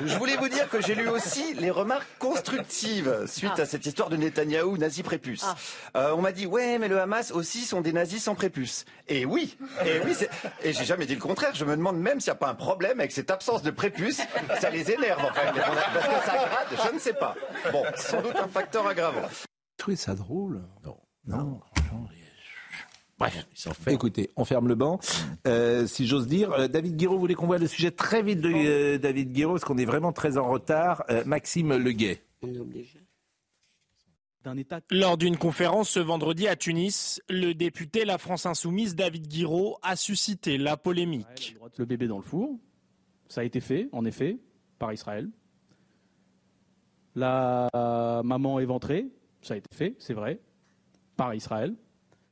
je 0.05 0.15
voulais 0.17 0.37
vous 0.37 0.49
dire 0.49 0.69
que 0.69 0.81
j'ai 0.81 0.95
lu 0.95 1.09
aussi 1.09 1.55
les 1.55 1.71
remarques 1.71 2.07
constructives 2.19 3.25
suite 3.27 3.59
à 3.59 3.65
cette 3.65 3.85
histoire 3.85 4.09
de 4.09 4.15
Netanyahou 4.15 4.77
nazi 4.77 5.03
prépuce. 5.03 5.45
Ah. 5.93 6.15
on 6.15 6.21
m'a 6.21 6.31
dit 6.31 6.45
ouais 6.45 6.77
mais 6.77 6.87
le 6.87 6.99
Hamas 7.01 7.31
aussi 7.31 7.61
sont 7.65 7.81
des 7.81 7.91
nazis 7.93 8.23
sans 8.23 8.35
prépuce. 8.35 8.85
Et 9.07 9.25
oui, 9.25 9.57
et 9.85 9.99
oui, 10.05 10.15
et 10.63 10.71
j'ai 10.71 10.85
jamais 10.85 11.00
mais 11.01 11.07
dit 11.07 11.15
le 11.15 11.19
contraire. 11.19 11.55
Je 11.55 11.65
me 11.65 11.75
demande 11.75 11.99
même 11.99 12.19
s'il 12.19 12.31
n'y 12.31 12.35
a 12.35 12.39
pas 12.39 12.49
un 12.49 12.53
problème 12.53 12.99
avec 12.99 13.11
cette 13.11 13.31
absence 13.31 13.63
de 13.63 13.71
prépuce. 13.71 14.21
Ça 14.59 14.69
les 14.69 14.91
énerve, 14.91 15.19
en 15.25 15.33
fait. 15.33 15.51
Parce 15.51 16.07
que 16.07 16.25
ça 16.25 16.35
grade, 16.35 16.89
je 16.89 16.93
ne 16.93 16.99
sais 16.99 17.13
pas. 17.13 17.35
Bon, 17.71 17.83
sans 17.95 18.21
doute 18.21 18.35
un 18.35 18.47
facteur 18.47 18.85
aggravant. 18.85 19.27
Tu 19.83 19.95
ça 19.95 20.13
drôle? 20.13 20.61
Non. 20.85 20.97
Non, 21.27 21.59
Bref, 23.17 23.45
écoutez, 23.87 24.31
on 24.35 24.45
ferme 24.45 24.67
le 24.67 24.73
banc. 24.73 24.99
Euh, 25.47 25.85
si 25.85 26.07
j'ose 26.07 26.25
dire, 26.25 26.51
euh, 26.53 26.67
David 26.67 26.97
Guiraud 26.97 27.19
voulait 27.19 27.35
qu'on 27.35 27.45
voit 27.45 27.59
le 27.59 27.67
sujet 27.67 27.91
très 27.91 28.23
vite 28.23 28.41
de 28.41 28.51
euh, 28.51 28.97
David 28.97 29.31
Guiraud, 29.31 29.53
parce 29.53 29.65
qu'on 29.65 29.77
est 29.77 29.85
vraiment 29.85 30.11
très 30.11 30.37
en 30.37 30.47
retard. 30.47 31.03
Maxime 31.25 31.77
Leguet. 31.77 32.23
On 32.41 32.53
est 32.53 32.57
obligé. 32.57 33.00
Lors 34.89 35.17
d'une 35.17 35.37
conférence 35.37 35.89
ce 35.89 35.99
vendredi 35.99 36.47
à 36.47 36.55
Tunis, 36.55 37.21
le 37.29 37.53
député 37.53 38.05
La 38.05 38.17
France 38.17 38.45
Insoumise 38.45 38.95
David 38.95 39.27
Guiraud 39.27 39.77
a 39.83 39.95
suscité 39.95 40.57
la 40.57 40.77
polémique. 40.77 41.55
Le 41.77 41.85
bébé 41.85 42.07
dans 42.07 42.17
le 42.17 42.23
four, 42.23 42.57
ça 43.27 43.41
a 43.41 43.43
été 43.43 43.59
fait, 43.59 43.87
en 43.91 44.03
effet, 44.05 44.39
par 44.79 44.91
Israël. 44.93 45.29
La 47.15 47.69
maman 48.23 48.59
éventrée, 48.59 49.07
ça 49.41 49.53
a 49.53 49.57
été 49.57 49.75
fait, 49.75 49.95
c'est 49.99 50.13
vrai, 50.13 50.39
par 51.17 51.33
Israël. 51.35 51.75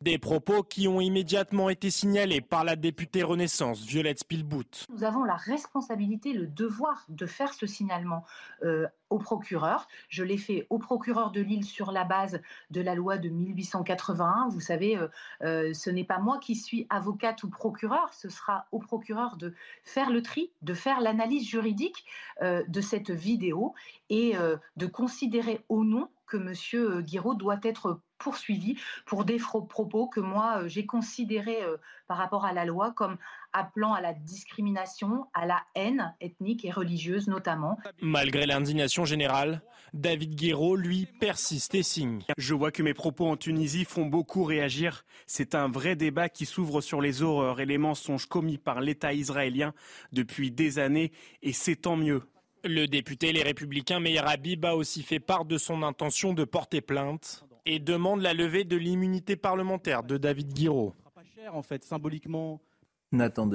Des 0.01 0.17
propos 0.17 0.63
qui 0.63 0.87
ont 0.87 1.01
immédiatement 1.01 1.69
été 1.69 1.91
signalés 1.91 2.39
par 2.39 2.63
la 2.63 2.77
députée 2.77 3.21
Renaissance, 3.21 3.83
Violette 3.83 4.19
Spielbout. 4.19 4.85
Nous 4.87 5.03
avons 5.03 5.25
la 5.25 5.35
responsabilité, 5.35 6.31
le 6.31 6.47
devoir 6.47 7.03
de 7.09 7.25
faire 7.25 7.53
ce 7.53 7.65
signalement 7.67 8.23
euh, 8.63 8.87
au 9.09 9.17
procureur. 9.17 9.89
Je 10.07 10.23
l'ai 10.23 10.37
fait 10.37 10.65
au 10.69 10.77
procureur 10.77 11.31
de 11.31 11.41
Lille 11.41 11.65
sur 11.65 11.91
la 11.91 12.05
base 12.05 12.39
de 12.71 12.79
la 12.79 12.95
loi 12.95 13.17
de 13.17 13.27
1881. 13.27 14.47
Vous 14.49 14.61
savez, 14.61 14.95
euh, 14.95 15.09
euh, 15.43 15.73
ce 15.73 15.89
n'est 15.89 16.05
pas 16.05 16.19
moi 16.19 16.37
qui 16.39 16.55
suis 16.55 16.87
avocate 16.89 17.43
ou 17.43 17.49
procureur, 17.49 18.13
ce 18.13 18.29
sera 18.29 18.67
au 18.71 18.79
procureur 18.79 19.35
de 19.35 19.53
faire 19.83 20.11
le 20.11 20.21
tri, 20.21 20.49
de 20.61 20.73
faire 20.73 21.01
l'analyse 21.01 21.45
juridique 21.45 22.05
de 22.41 22.81
cette 22.81 23.11
vidéo 23.11 23.73
et 24.09 24.35
de 24.77 24.85
considérer 24.85 25.61
au 25.67 25.83
nom 25.83 26.07
que 26.29 26.37
M. 26.37 27.01
Guiraud 27.01 27.35
doit 27.35 27.59
être 27.63 28.01
poursuivi 28.17 28.77
pour 29.05 29.25
des 29.25 29.37
propos 29.37 30.07
que 30.07 30.19
moi 30.19 30.67
j'ai 30.67 30.85
considérés 30.85 31.59
par 32.07 32.17
rapport 32.17 32.45
à 32.45 32.53
la 32.53 32.65
loi 32.65 32.91
comme 32.91 33.17
appelant 33.53 33.93
à 33.93 34.01
la 34.01 34.13
discrimination, 34.13 35.25
à 35.33 35.45
la 35.45 35.61
haine 35.75 36.13
ethnique 36.19 36.65
et 36.65 36.71
religieuse 36.71 37.27
notamment. 37.27 37.77
Malgré 38.01 38.45
l'indignation 38.45 39.05
générale, 39.05 39.61
David 39.93 40.35
Guiraud, 40.35 40.75
lui, 40.75 41.07
persiste 41.19 41.73
et 41.75 41.83
signe. 41.83 42.21
Je 42.37 42.53
vois 42.53 42.71
que 42.71 42.83
mes 42.83 42.93
propos 42.93 43.27
en 43.27 43.37
Tunisie 43.37 43.85
font 43.85 44.05
beaucoup 44.05 44.43
réagir. 44.43 45.05
C'est 45.25 45.55
un 45.55 45.67
vrai 45.67 45.95
débat 45.95 46.29
qui 46.29 46.45
s'ouvre 46.45 46.81
sur 46.81 47.01
les 47.01 47.21
horreurs 47.21 47.59
et 47.59 47.65
les 47.65 47.77
mensonges 47.77 48.27
commis 48.27 48.57
par 48.57 48.81
l'État 48.81 49.13
israélien 49.13 49.73
depuis 50.11 50.51
des 50.51 50.79
années, 50.79 51.11
et 51.41 51.53
c'est 51.53 51.75
tant 51.75 51.95
mieux. 51.95 52.23
Le 52.65 52.87
député 52.87 53.31
Les 53.31 53.43
Républicains 53.43 53.99
Meir 53.99 54.27
Habib 54.27 54.65
a 54.65 54.75
aussi 54.75 55.01
fait 55.01 55.19
part 55.19 55.45
de 55.45 55.57
son 55.57 55.81
intention 55.83 56.33
de 56.33 56.43
porter 56.43 56.81
plainte 56.81 57.45
et 57.65 57.79
demande 57.79 58.21
la 58.21 58.33
levée 58.33 58.63
de 58.63 58.75
l'immunité 58.75 59.35
parlementaire 59.35 60.03
de 60.03 60.17
David 60.17 60.53
Guiraud. 60.53 60.93
En 61.53 61.63
fait, 61.63 61.83
symboliquement. 61.83 62.61
Nathan 63.11 63.49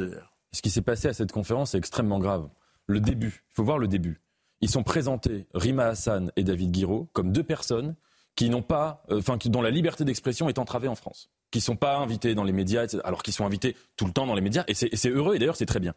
Ce 0.52 0.62
qui 0.62 0.70
s'est 0.70 0.82
passé 0.82 1.08
à 1.08 1.12
cette 1.12 1.32
conférence 1.32 1.74
est 1.74 1.78
extrêmement 1.78 2.18
grave. 2.18 2.48
Le 2.86 3.00
début, 3.00 3.44
il 3.50 3.54
faut 3.54 3.64
voir 3.64 3.78
le 3.78 3.88
début. 3.88 4.20
Ils 4.60 4.70
sont 4.70 4.82
présentés, 4.82 5.46
Rima 5.54 5.86
Hassan 5.86 6.32
et 6.36 6.44
David 6.44 6.70
Guiraud, 6.72 7.08
comme 7.12 7.32
deux 7.32 7.42
personnes 7.42 7.94
qui 8.36 8.48
n'ont 8.48 8.62
pas, 8.62 9.04
euh, 9.10 9.20
dont 9.46 9.62
la 9.62 9.70
liberté 9.70 10.04
d'expression 10.04 10.48
est 10.48 10.58
entravée 10.58 10.88
en 10.88 10.94
France, 10.94 11.30
qui 11.50 11.58
ne 11.58 11.62
sont 11.62 11.76
pas 11.76 11.98
invités 11.98 12.34
dans 12.34 12.44
les 12.44 12.52
médias, 12.52 12.86
alors 13.04 13.22
qu'ils 13.22 13.34
sont 13.34 13.44
invités 13.44 13.76
tout 13.96 14.06
le 14.06 14.12
temps 14.12 14.26
dans 14.26 14.34
les 14.34 14.40
médias, 14.40 14.64
et 14.66 14.74
c'est 14.74 15.08
heureux, 15.08 15.36
et 15.36 15.38
d'ailleurs 15.38 15.56
c'est 15.56 15.66
très 15.66 15.80
bien. 15.80 15.94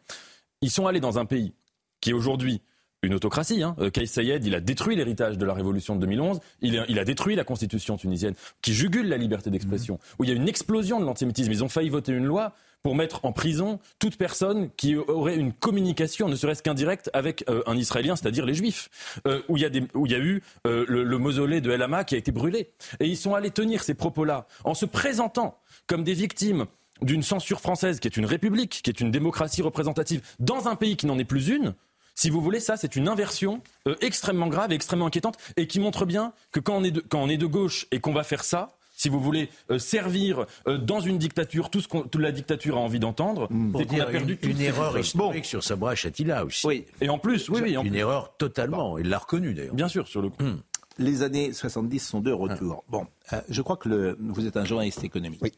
Ils 0.60 0.70
sont 0.70 0.86
allés 0.86 1.00
dans 1.00 1.18
un 1.18 1.24
pays 1.24 1.52
qui 2.00 2.12
aujourd'hui 2.12 2.62
une 3.02 3.14
autocratie. 3.14 3.62
Hein. 3.62 3.76
Euh, 3.78 3.90
Kais 3.90 4.06
Sayed, 4.06 4.44
il 4.44 4.54
a 4.54 4.60
détruit 4.60 4.96
l'héritage 4.96 5.38
de 5.38 5.44
la 5.44 5.54
révolution 5.54 5.94
de 5.94 6.00
2011. 6.00 6.40
Il 6.62 6.78
a, 6.78 6.84
il 6.88 6.98
a, 6.98 7.04
détruit 7.04 7.36
la 7.36 7.44
constitution 7.44 7.96
tunisienne 7.96 8.34
qui 8.62 8.74
jugule 8.74 9.08
la 9.08 9.16
liberté 9.16 9.50
d'expression. 9.50 9.94
Mmh. 9.94 10.16
Où 10.18 10.24
il 10.24 10.30
y 10.30 10.32
a 10.32 10.36
une 10.36 10.48
explosion 10.48 11.00
de 11.00 11.04
l'antisémitisme. 11.04 11.52
Ils 11.52 11.64
ont 11.64 11.68
failli 11.68 11.88
voter 11.88 12.12
une 12.12 12.24
loi 12.24 12.54
pour 12.82 12.94
mettre 12.94 13.24
en 13.24 13.32
prison 13.32 13.80
toute 13.98 14.16
personne 14.16 14.70
qui 14.76 14.96
aurait 14.96 15.36
une 15.36 15.52
communication, 15.52 16.28
ne 16.28 16.36
serait-ce 16.36 16.62
qu'indirecte, 16.62 17.10
avec 17.12 17.44
euh, 17.48 17.62
un 17.66 17.76
Israélien, 17.76 18.16
c'est-à-dire 18.16 18.46
les 18.46 18.54
Juifs. 18.54 18.88
Euh, 19.26 19.42
où, 19.48 19.56
il 19.56 19.62
y 19.62 19.66
a 19.66 19.70
des, 19.70 19.82
où 19.94 20.06
il 20.06 20.12
y 20.12 20.14
a 20.14 20.18
eu 20.18 20.42
euh, 20.66 20.84
le, 20.88 21.04
le, 21.04 21.18
mausolée 21.18 21.60
de 21.60 21.70
El 21.70 21.82
Hama 21.82 22.04
qui 22.04 22.14
a 22.14 22.18
été 22.18 22.32
brûlé. 22.32 22.70
Et 23.00 23.06
ils 23.06 23.16
sont 23.16 23.34
allés 23.34 23.50
tenir 23.50 23.82
ces 23.82 23.94
propos-là 23.94 24.46
en 24.64 24.74
se 24.74 24.86
présentant 24.86 25.58
comme 25.86 26.04
des 26.04 26.14
victimes 26.14 26.66
d'une 27.02 27.22
censure 27.22 27.60
française 27.60 28.00
qui 28.00 28.08
est 28.08 28.16
une 28.16 28.26
république, 28.26 28.80
qui 28.82 28.90
est 28.90 29.00
une 29.00 29.10
démocratie 29.10 29.62
représentative, 29.62 30.20
dans 30.40 30.68
un 30.68 30.74
pays 30.74 30.96
qui 30.96 31.06
n'en 31.06 31.18
est 31.18 31.24
plus 31.24 31.48
une, 31.48 31.74
si 32.18 32.30
vous 32.30 32.40
voulez, 32.40 32.58
ça, 32.58 32.76
c'est 32.76 32.96
une 32.96 33.06
inversion 33.06 33.62
euh, 33.86 33.94
extrêmement 34.00 34.48
grave 34.48 34.72
et 34.72 34.74
extrêmement 34.74 35.06
inquiétante 35.06 35.38
et 35.56 35.68
qui 35.68 35.78
montre 35.78 36.04
bien 36.04 36.32
que 36.50 36.58
quand 36.58 36.76
on 36.76 36.82
est 36.82 36.90
de, 36.90 37.00
quand 37.00 37.22
on 37.22 37.28
est 37.28 37.36
de 37.36 37.46
gauche 37.46 37.86
et 37.92 38.00
qu'on 38.00 38.12
va 38.12 38.24
faire 38.24 38.42
ça, 38.42 38.70
si 38.96 39.08
vous 39.08 39.20
voulez 39.20 39.48
euh, 39.70 39.78
servir 39.78 40.44
euh, 40.66 40.78
dans 40.78 40.98
une 40.98 41.18
dictature 41.18 41.70
tout 41.70 41.80
ce 41.80 41.86
que 41.86 41.98
toute 42.08 42.20
la 42.20 42.32
dictature 42.32 42.76
a 42.76 42.80
envie 42.80 42.98
d'entendre, 42.98 43.46
mmh. 43.50 43.72
c'est 43.78 43.86
qu'on 43.86 44.00
a 44.00 44.06
perdu 44.06 44.36
une, 44.42 44.50
une 44.50 44.60
erreur 44.60 44.98
historique 44.98 45.44
sur 45.44 45.62
Sabra 45.62 45.94
Chatila 45.94 46.44
aussi. 46.44 46.66
Oui, 46.66 46.86
et 47.00 47.08
en 47.08 47.20
plus, 47.20 47.48
oui, 47.50 47.60
oui. 47.62 47.76
En 47.76 47.84
une 47.84 47.90
plus. 47.90 48.00
erreur 48.00 48.36
totalement. 48.36 48.98
Il 48.98 49.08
l'a 49.08 49.18
reconnu 49.18 49.54
d'ailleurs. 49.54 49.76
Bien 49.76 49.86
sûr, 49.86 50.08
sur 50.08 50.20
le 50.20 50.30
coup. 50.30 50.42
Mmh. 50.42 50.60
Les 50.98 51.22
années 51.22 51.52
70 51.52 52.00
sont 52.00 52.20
de 52.20 52.32
retour. 52.32 52.82
Bon, 52.88 53.06
euh, 53.32 53.40
je 53.48 53.62
crois 53.62 53.76
que 53.76 53.88
le, 53.88 54.16
vous 54.18 54.44
êtes 54.44 54.56
un 54.56 54.64
journaliste 54.64 55.04
économique. 55.04 55.38
Oui. 55.40 55.52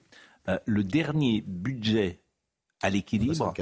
Euh, 0.51 0.59
le 0.66 0.85
dernier 0.85 1.43
budget 1.47 2.20
à 2.82 2.91
l'équilibre. 2.91 3.55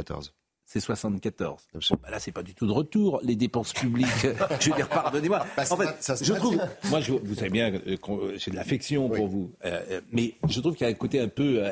74 0.68 0.68
c'est 0.68 0.80
74. 0.80 1.62
Bon, 1.72 1.80
bah 2.02 2.10
là, 2.10 2.20
c'est 2.20 2.30
pas 2.30 2.42
du 2.42 2.54
tout 2.54 2.66
de 2.66 2.72
retour. 2.72 3.20
Les 3.22 3.36
dépenses 3.36 3.72
publiques, 3.72 4.08
je 4.60 4.68
veux 4.68 4.76
dire, 4.76 4.88
pardonnez-moi. 4.88 5.46
Bah, 5.56 5.64
en 5.70 5.76
fait, 5.76 5.96
ça, 6.00 6.14
ça 6.14 6.22
je 6.22 6.34
trouve, 6.34 6.60
moi, 6.90 7.00
je, 7.00 7.12
vous 7.12 7.34
savez 7.34 7.48
bien, 7.48 7.72
euh, 7.72 8.36
j'ai 8.36 8.50
de 8.50 8.56
l'affection 8.56 9.08
oui. 9.08 9.16
pour 9.16 9.28
vous, 9.28 9.50
euh, 9.64 10.02
mais 10.12 10.34
je 10.46 10.60
trouve 10.60 10.74
qu'il 10.74 10.86
y 10.86 10.90
a 10.90 10.92
un 10.92 10.96
côté 10.96 11.20
un 11.20 11.28
peu. 11.28 11.64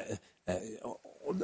Euh, 0.48 0.54
on, 0.82 1.34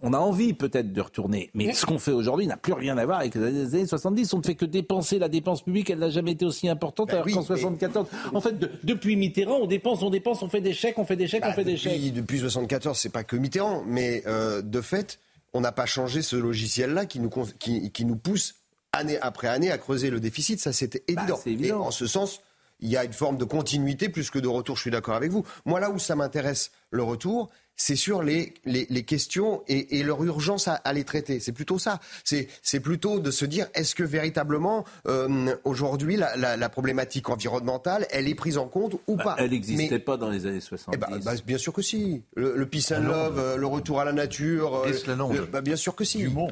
on 0.00 0.12
a 0.14 0.18
envie 0.18 0.54
peut-être 0.54 0.92
de 0.92 1.00
retourner, 1.02 1.50
mais 1.52 1.74
ce 1.74 1.84
qu'on 1.84 1.98
fait 1.98 2.12
aujourd'hui 2.12 2.46
n'a 2.46 2.56
plus 2.56 2.72
rien 2.72 2.96
à 2.96 3.04
voir 3.04 3.18
avec 3.18 3.34
les 3.34 3.74
années 3.74 3.86
70. 3.86 4.32
On 4.32 4.38
ne 4.38 4.42
fait 4.42 4.54
que 4.54 4.64
dépenser 4.64 5.18
la 5.18 5.28
dépense 5.28 5.62
publique, 5.62 5.90
elle 5.90 5.98
n'a 5.98 6.08
jamais 6.08 6.32
été 6.32 6.46
aussi 6.46 6.68
importante, 6.68 7.08
bah 7.08 7.14
alors 7.14 7.26
oui, 7.26 7.34
qu'en 7.34 7.42
74. 7.42 8.06
Mais... 8.10 8.36
En 8.36 8.40
fait, 8.40 8.58
de, 8.58 8.70
depuis 8.84 9.16
Mitterrand, 9.16 9.58
on 9.60 9.66
dépense, 9.66 10.02
on 10.02 10.08
dépense, 10.08 10.42
on 10.42 10.48
fait 10.48 10.62
des 10.62 10.72
chèques, 10.72 10.98
on 10.98 11.04
fait 11.04 11.16
des 11.16 11.26
chèques, 11.26 11.42
bah, 11.42 11.48
on 11.50 11.52
fait 11.52 11.64
depuis, 11.64 11.72
des 11.72 11.78
chèques. 11.78 12.14
Depuis 12.14 12.38
74, 12.38 12.96
c'est 12.96 13.12
pas 13.12 13.24
que 13.24 13.36
Mitterrand, 13.36 13.82
mais 13.86 14.22
euh, 14.26 14.62
de 14.62 14.80
fait, 14.80 15.18
on 15.52 15.60
n'a 15.60 15.72
pas 15.72 15.86
changé 15.86 16.22
ce 16.22 16.36
logiciel-là 16.36 17.06
qui 17.06 17.20
nous, 17.20 17.30
qui, 17.58 17.90
qui, 17.90 18.04
nous 18.04 18.16
pousse 18.16 18.56
année 18.92 19.18
après 19.20 19.48
année 19.48 19.70
à 19.70 19.78
creuser 19.78 20.10
le 20.10 20.20
déficit. 20.20 20.60
Ça, 20.60 20.72
c'était 20.72 21.04
évident. 21.08 21.36
Bah, 21.36 21.50
évident. 21.50 21.82
Et 21.82 21.86
en 21.86 21.90
ce 21.90 22.06
sens, 22.06 22.42
il 22.80 22.88
y 22.88 22.96
a 22.96 23.04
une 23.04 23.12
forme 23.12 23.36
de 23.36 23.44
continuité 23.44 24.08
plus 24.08 24.30
que 24.30 24.38
de 24.38 24.48
retour. 24.48 24.76
Je 24.76 24.82
suis 24.82 24.90
d'accord 24.90 25.14
avec 25.14 25.30
vous. 25.30 25.44
Moi, 25.64 25.80
là 25.80 25.90
où 25.90 25.98
ça 25.98 26.16
m'intéresse 26.16 26.70
le 26.90 27.02
retour, 27.02 27.50
c'est 27.78 27.96
sur 27.96 28.22
les, 28.22 28.52
les, 28.64 28.86
les 28.90 29.04
questions 29.04 29.62
et, 29.68 29.98
et, 29.98 30.02
leur 30.02 30.22
urgence 30.24 30.68
à, 30.68 30.74
à 30.74 30.92
les 30.92 31.04
traiter. 31.04 31.40
C'est 31.40 31.52
plutôt 31.52 31.78
ça. 31.78 32.00
C'est 32.24 32.80
plutôt 32.80 33.20
de 33.20 33.30
se 33.30 33.44
dire 33.44 33.68
est-ce 33.74 33.94
que 33.94 34.02
véritablement 34.02 34.84
euh, 35.06 35.54
aujourd'hui 35.64 36.16
la, 36.16 36.36
la, 36.36 36.56
la, 36.56 36.68
problématique 36.68 37.30
environnementale 37.30 38.06
elle 38.10 38.28
est 38.28 38.34
prise 38.34 38.58
en 38.58 38.66
compte 38.66 38.94
ou 39.06 39.16
bah, 39.16 39.24
pas 39.24 39.36
Elle 39.38 39.52
n'existait 39.52 40.00
pas 40.00 40.16
dans 40.16 40.28
les 40.28 40.46
années 40.46 40.60
70. 40.60 40.96
Eh 40.96 40.98
bah, 40.98 41.18
bah, 41.24 41.32
bien 41.46 41.58
sûr 41.58 41.72
que 41.72 41.82
si. 41.82 42.22
Le, 42.34 42.56
le 42.56 42.66
peace 42.66 42.92
and 42.92 43.02
love, 43.02 43.38
euh, 43.38 43.56
le 43.56 43.66
retour 43.66 44.00
à 44.00 44.04
la 44.04 44.12
nature. 44.12 44.74
Euh, 44.84 44.90
le, 45.32 45.46
bah, 45.46 45.60
bien 45.60 45.76
sûr 45.76 45.94
que 45.94 46.04
si. 46.04 46.18
Dumont. 46.18 46.50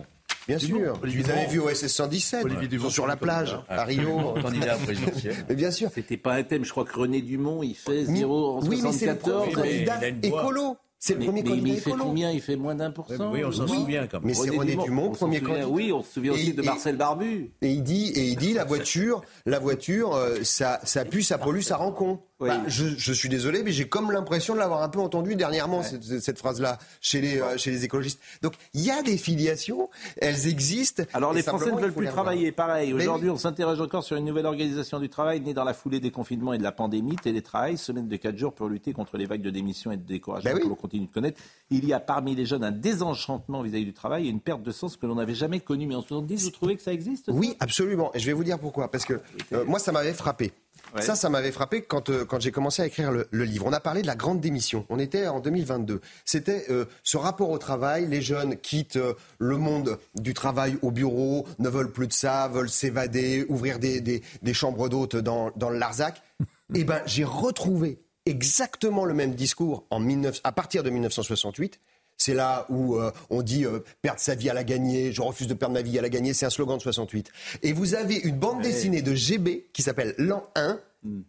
Bien 0.48 0.58
sûr. 0.58 0.98
Olivier 1.02 1.22
Vous 1.22 1.30
avez 1.30 1.46
Dumont. 1.46 1.66
vu 1.66 1.72
OSS 1.72 1.86
117 1.88 2.44
Olivier 2.44 2.62
Ils 2.64 2.68
Dumont, 2.68 2.84
sont 2.84 2.90
sur 2.90 3.06
la 3.06 3.16
plage 3.16 3.56
à 3.68 3.84
Rio. 3.84 4.34
Candidat 4.42 4.76
présidentiel. 4.76 5.34
Mais 5.48 5.54
bien 5.54 5.70
sûr. 5.70 5.90
C'était 5.94 6.16
pas 6.16 6.34
un 6.34 6.42
thème. 6.44 6.64
Je 6.64 6.70
crois 6.70 6.84
que 6.84 6.96
René 6.98 7.20
Dumont, 7.22 7.62
il 7.62 7.74
fait 7.74 8.04
0 8.04 8.58
en 8.58 8.62
oui, 8.66 8.78
74. 8.78 8.86
mais 8.86 8.92
c'est 8.92 9.06
le 9.06 9.16
premier 9.16 9.52
candidat 9.52 10.00
écolo. 10.22 10.76
C'est 11.06 11.12
le 11.14 11.20
mais, 11.20 11.24
premier 11.26 11.42
mais, 11.42 11.48
candidat 11.50 11.64
mais 11.68 11.74
il 11.74 11.80
fait 11.80 11.90
écolo. 11.90 12.04
combien 12.04 12.30
Il 12.32 12.40
fait 12.40 12.56
moins 12.56 12.74
d'un 12.74 12.90
pour 12.90 13.08
cent 13.08 13.30
Oui, 13.32 13.44
on 13.44 13.52
s'en 13.52 13.64
Oui. 13.64 13.76
souvient 13.76 14.06
quand 14.06 14.18
même. 14.18 14.26
Mais 14.26 14.34
c'est 14.34 14.50
René 14.50 14.76
Dumont, 14.76 15.10
on 15.10 15.12
s'en 15.14 15.18
premier 15.26 15.38
souvient, 15.38 15.54
candidat. 15.54 15.68
Oui, 15.70 15.92
on 15.92 16.02
se 16.02 16.12
souvient 16.12 16.32
aussi 16.32 16.52
de 16.52 16.62
et- 16.62 16.66
Marcel 16.66 16.96
Barbu. 16.96 17.50
Et 17.62 17.70
il 17.70 17.82
dit, 17.82 18.08
et 18.08 18.24
il 18.24 18.36
dit, 18.36 18.52
la 18.54 18.64
voiture, 18.64 19.22
la 19.46 19.58
voiture, 19.58 20.14
euh, 20.14 20.38
ça, 20.42 20.80
ça 20.84 21.04
pue, 21.04 21.22
ça 21.22 21.38
pollue, 21.38 21.60
ça 21.60 21.76
rend 21.76 21.92
con. 21.92 22.18
Oui. 22.38 22.50
Bah, 22.50 22.60
je, 22.66 22.84
je 22.98 23.12
suis 23.14 23.30
désolé, 23.30 23.62
mais 23.62 23.72
j'ai 23.72 23.88
comme 23.88 24.12
l'impression 24.12 24.52
de 24.52 24.58
l'avoir 24.58 24.82
un 24.82 24.90
peu 24.90 24.98
entendu 25.00 25.36
dernièrement 25.36 25.82
cette, 25.82 26.20
cette 26.20 26.36
phrase-là 26.38 26.76
chez 27.00 27.22
les 27.22 27.40
euh, 27.40 27.56
chez 27.56 27.70
les 27.70 27.86
écologistes. 27.86 28.20
Donc 28.42 28.52
il 28.74 28.82
y 28.82 28.90
a 28.90 29.02
des 29.02 29.16
filiations, 29.16 29.88
elles 30.20 30.46
existent. 30.46 31.02
Alors 31.14 31.32
les 31.32 31.42
Français 31.42 31.72
ne 31.72 31.80
veulent 31.80 31.94
plus 31.94 32.08
travailler. 32.08 32.52
Pareil, 32.52 32.92
aujourd'hui 32.92 33.30
on 33.30 33.38
s'interroge 33.38 33.80
encore 33.80 34.04
sur 34.04 34.18
une 34.18 34.26
nouvelle 34.26 34.44
organisation 34.44 35.00
du 35.00 35.08
travail 35.08 35.40
née 35.40 35.54
dans 35.54 35.64
la 35.64 35.72
foulée 35.72 35.98
des 35.98 36.10
confinements 36.10 36.52
et 36.52 36.58
de 36.58 36.62
la 36.62 36.72
pandémie, 36.72 37.16
télétravail, 37.16 37.78
semaine 37.78 38.06
de 38.06 38.16
4 38.16 38.36
jours 38.36 38.52
pour 38.52 38.68
lutter 38.68 38.92
contre 38.92 39.16
les 39.16 39.24
vagues 39.24 39.40
de 39.40 39.48
démission 39.48 39.90
et 39.92 39.96
de 39.96 40.06
découragement 40.06 40.50
Ben 40.52 40.58
oui. 40.62 40.68
l'on 40.68 40.74
continue 40.96 41.06
de 41.06 41.12
connaître. 41.12 41.40
Il 41.70 41.84
y 41.84 41.92
a 41.92 42.00
parmi 42.00 42.34
les 42.34 42.46
jeunes 42.46 42.64
un 42.64 42.72
désenchantement 42.72 43.62
vis-à-vis 43.62 43.84
du 43.84 43.92
travail 43.92 44.26
et 44.26 44.30
une 44.30 44.40
perte 44.40 44.62
de 44.62 44.70
sens 44.70 44.96
que 44.96 45.06
l'on 45.06 45.16
n'avait 45.16 45.34
jamais 45.34 45.60
connue. 45.60 45.86
Mais 45.86 45.94
en 45.94 46.02
70, 46.02 46.44
vous 46.44 46.50
trouvez 46.50 46.76
que 46.76 46.82
ça 46.82 46.92
existe 46.92 47.30
Oui, 47.32 47.56
absolument. 47.60 48.10
Et 48.14 48.18
je 48.18 48.26
vais 48.26 48.32
vous 48.32 48.44
dire 48.44 48.58
pourquoi. 48.58 48.90
Parce 48.90 49.04
que 49.04 49.20
euh, 49.52 49.64
moi, 49.64 49.78
ça 49.78 49.92
m'avait 49.92 50.12
frappé. 50.12 50.52
Ouais. 50.94 51.02
Ça, 51.02 51.16
ça 51.16 51.28
m'avait 51.28 51.52
frappé 51.52 51.82
quand, 51.82 52.10
euh, 52.10 52.24
quand 52.24 52.40
j'ai 52.40 52.52
commencé 52.52 52.82
à 52.82 52.86
écrire 52.86 53.10
le, 53.10 53.26
le 53.30 53.44
livre. 53.44 53.66
On 53.66 53.72
a 53.72 53.80
parlé 53.80 54.02
de 54.02 54.06
la 54.06 54.14
grande 54.14 54.40
démission. 54.40 54.86
On 54.88 54.98
était 54.98 55.26
en 55.26 55.40
2022. 55.40 56.00
C'était 56.24 56.66
euh, 56.70 56.84
ce 57.02 57.16
rapport 57.16 57.50
au 57.50 57.58
travail. 57.58 58.06
Les 58.06 58.22
jeunes 58.22 58.56
quittent 58.56 58.96
euh, 58.96 59.14
le 59.38 59.56
monde 59.56 59.98
du 60.14 60.32
travail 60.32 60.78
au 60.82 60.90
bureau, 60.90 61.46
ne 61.58 61.68
veulent 61.68 61.92
plus 61.92 62.06
de 62.06 62.12
ça, 62.12 62.48
veulent 62.48 62.70
s'évader, 62.70 63.46
ouvrir 63.48 63.78
des, 63.78 64.00
des, 64.00 64.22
des 64.42 64.54
chambres 64.54 64.88
d'hôtes 64.88 65.16
dans, 65.16 65.50
dans 65.56 65.70
le 65.70 65.78
Larzac. 65.78 66.22
Eh 66.74 66.82
ben, 66.82 67.00
j'ai 67.06 67.22
retrouvé 67.22 68.00
exactement 68.26 69.04
le 69.04 69.14
même 69.14 69.34
discours 69.34 69.84
en 69.90 70.00
19, 70.00 70.40
à 70.44 70.52
partir 70.52 70.82
de 70.82 70.90
1968. 70.90 71.80
C'est 72.18 72.32
là 72.34 72.64
où 72.70 72.96
euh, 72.96 73.10
on 73.28 73.42
dit 73.42 73.66
euh, 73.66 73.80
perdre 74.00 74.20
sa 74.20 74.34
vie 74.34 74.48
à 74.48 74.54
la 74.54 74.64
gagner, 74.64 75.12
je 75.12 75.20
refuse 75.20 75.46
de 75.48 75.54
perdre 75.54 75.74
ma 75.74 75.82
vie 75.82 75.98
à 75.98 76.02
la 76.02 76.08
gagner, 76.08 76.32
c'est 76.32 76.46
un 76.46 76.50
slogan 76.50 76.78
de 76.78 76.82
68. 76.82 77.30
Et 77.62 77.72
vous 77.74 77.94
avez 77.94 78.16
une 78.16 78.38
bande 78.38 78.62
dessinée 78.62 79.02
de 79.02 79.14
GB 79.14 79.66
qui 79.74 79.82
s'appelle 79.82 80.14
L'an 80.16 80.42
1, 80.54 80.80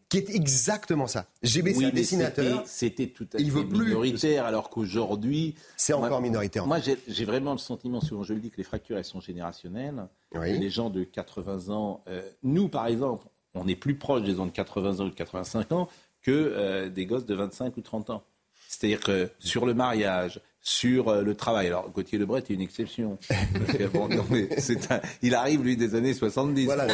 qui 0.08 0.18
est 0.18 0.30
exactement 0.34 1.06
ça. 1.08 1.28
GB, 1.44 1.74
c'est 1.74 1.86
un 1.86 1.90
dessinateur. 1.90 2.64
c'était- 2.66 3.08
tout 3.08 3.28
à 3.34 3.38
fait 3.38 3.44
veut 3.44 3.68
plus. 3.68 3.88
minoritaire, 3.88 4.46
alors 4.46 4.70
qu'aujourd'hui. 4.70 5.56
C'est 5.76 5.92
encore 5.92 6.10
moi- 6.10 6.22
minoritaire. 6.22 6.66
Moi, 6.66 6.80
j'ai 6.80 6.98
j'ai 7.10 7.26
vraiment 7.26 7.52
le 7.52 7.58
sentiment, 7.60 8.00
souvent 8.00 8.24
je 8.24 8.34
le 8.34 8.40
dis, 8.40 8.50
que 8.50 8.58
les 8.58 8.64
fractures, 8.64 8.98
elles 8.98 9.04
sont 9.04 9.20
générationnelles. 9.20 10.08
Oui. 10.36 10.58
Les 10.58 10.70
gens 10.70 10.90
de 10.90 11.04
80 11.04 11.68
ans, 11.70 12.02
euh, 12.08 12.22
nous, 12.44 12.70
par 12.70 12.88
exemple, 12.88 13.28
on 13.56 13.68
est 13.68 13.76
plus 13.76 13.96
proche 13.98 14.24
des 14.24 14.36
gens 14.36 14.46
de 14.46 14.52
80 14.52 15.00
ans 15.02 15.06
ou 15.06 15.10
de 15.10 15.16
85 15.16 15.72
ans 15.74 15.90
que 16.22 16.32
euh, 16.32 16.90
des 16.90 17.06
gosses 17.06 17.26
de 17.26 17.36
25 17.36 17.78
ou 17.78 17.82
30 17.82 18.10
ans. 18.10 18.24
C'est-à-dire 18.68 19.00
que 19.00 19.30
sur 19.40 19.66
le 19.66 19.74
mariage, 19.74 20.42
sur 20.68 21.08
euh, 21.08 21.22
le 21.22 21.34
travail. 21.34 21.68
Alors, 21.68 21.90
Gauthier 21.92 22.18
Lebret 22.18 22.40
est 22.40 22.50
une 22.50 22.62
exception. 22.62 23.18
bon, 23.94 24.10
non, 24.10 24.26
mais 24.30 24.50
un... 24.90 25.00
il 25.22 25.34
arrive, 25.34 25.64
lui, 25.64 25.78
des 25.78 25.96
années 25.96 26.14
70. 26.14 26.66
Voilà, 26.66 26.88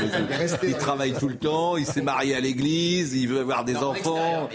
il, 0.61 0.75
travaille 0.75 1.13
tout 1.13 1.27
le 1.27 1.37
temps, 1.37 1.75
il 1.75 1.87
s'est 1.87 2.03
marié 2.03 2.35
à 2.35 2.39
l'église, 2.39 3.15
il 3.15 3.27
veut 3.27 3.39
avoir 3.39 3.65
des 3.65 3.75
enfants. 3.77 4.47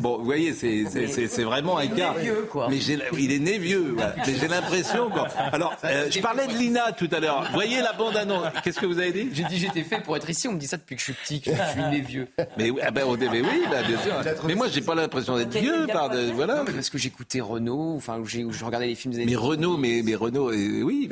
Bon, 0.00 0.18
vous 0.18 0.24
voyez, 0.24 0.52
c'est 0.52 1.44
vraiment 1.44 1.78
un 1.78 1.86
cas. 1.86 2.14
Vieux, 2.18 2.48
quoi. 2.50 2.68
Mais 2.68 2.78
il 2.78 3.32
est 3.32 3.38
né 3.38 3.58
vieux. 3.58 3.94
Mais 4.26 4.34
j'ai 4.40 4.48
l'impression, 4.48 5.08
quoi. 5.08 5.28
Alors, 5.52 5.76
euh, 5.84 6.08
je 6.10 6.18
parlais 6.20 6.48
de 6.48 6.54
Lina 6.54 6.90
tout 6.92 7.08
à 7.12 7.20
l'heure. 7.20 7.44
Vous 7.44 7.52
voyez 7.52 7.80
la 7.80 7.92
bande-annonce. 7.92 8.48
Qu'est-ce 8.64 8.80
que 8.80 8.86
vous 8.86 8.98
avez 8.98 9.12
dit? 9.12 9.28
J'ai 9.32 9.44
dit 9.44 9.58
j'étais 9.58 9.84
fait 9.84 10.00
pour 10.00 10.16
être 10.16 10.28
ici. 10.28 10.48
On 10.48 10.52
me 10.52 10.58
dit 10.58 10.66
ça 10.66 10.78
depuis 10.78 10.96
que 10.96 11.00
je 11.00 11.12
suis 11.12 11.12
petit, 11.12 11.40
que 11.40 11.52
je 11.52 11.70
suis 11.70 11.90
né 11.90 12.00
vieux. 12.00 12.26
Mais, 12.58 12.70
ah 12.82 12.90
ben, 12.90 13.04
mais 13.18 13.40
oui, 13.40 13.62
bah, 13.70 13.82
bien 13.86 13.98
sûr. 14.00 14.14
Mais 14.48 14.56
moi, 14.56 14.66
j'ai 14.68 14.80
pas 14.80 14.96
l'impression 14.96 15.36
d'être 15.36 15.56
vieux. 15.56 15.86
Par 15.86 16.10
de, 16.10 16.32
voilà. 16.32 16.64
parce 16.64 16.90
que 16.90 16.98
j'écoutais 16.98 17.40
Renault, 17.40 17.94
enfin, 17.96 18.18
où 18.18 18.26
j'ai 18.26 18.42
regardais 18.66 18.86
les 18.86 18.94
films 18.94 19.14
des 19.14 19.24
Mais 19.24 19.36
Renault, 19.36 19.76
mais, 19.76 20.02
mais 20.04 20.14
Renault, 20.14 20.50
euh, 20.50 20.82
oui. 20.82 21.08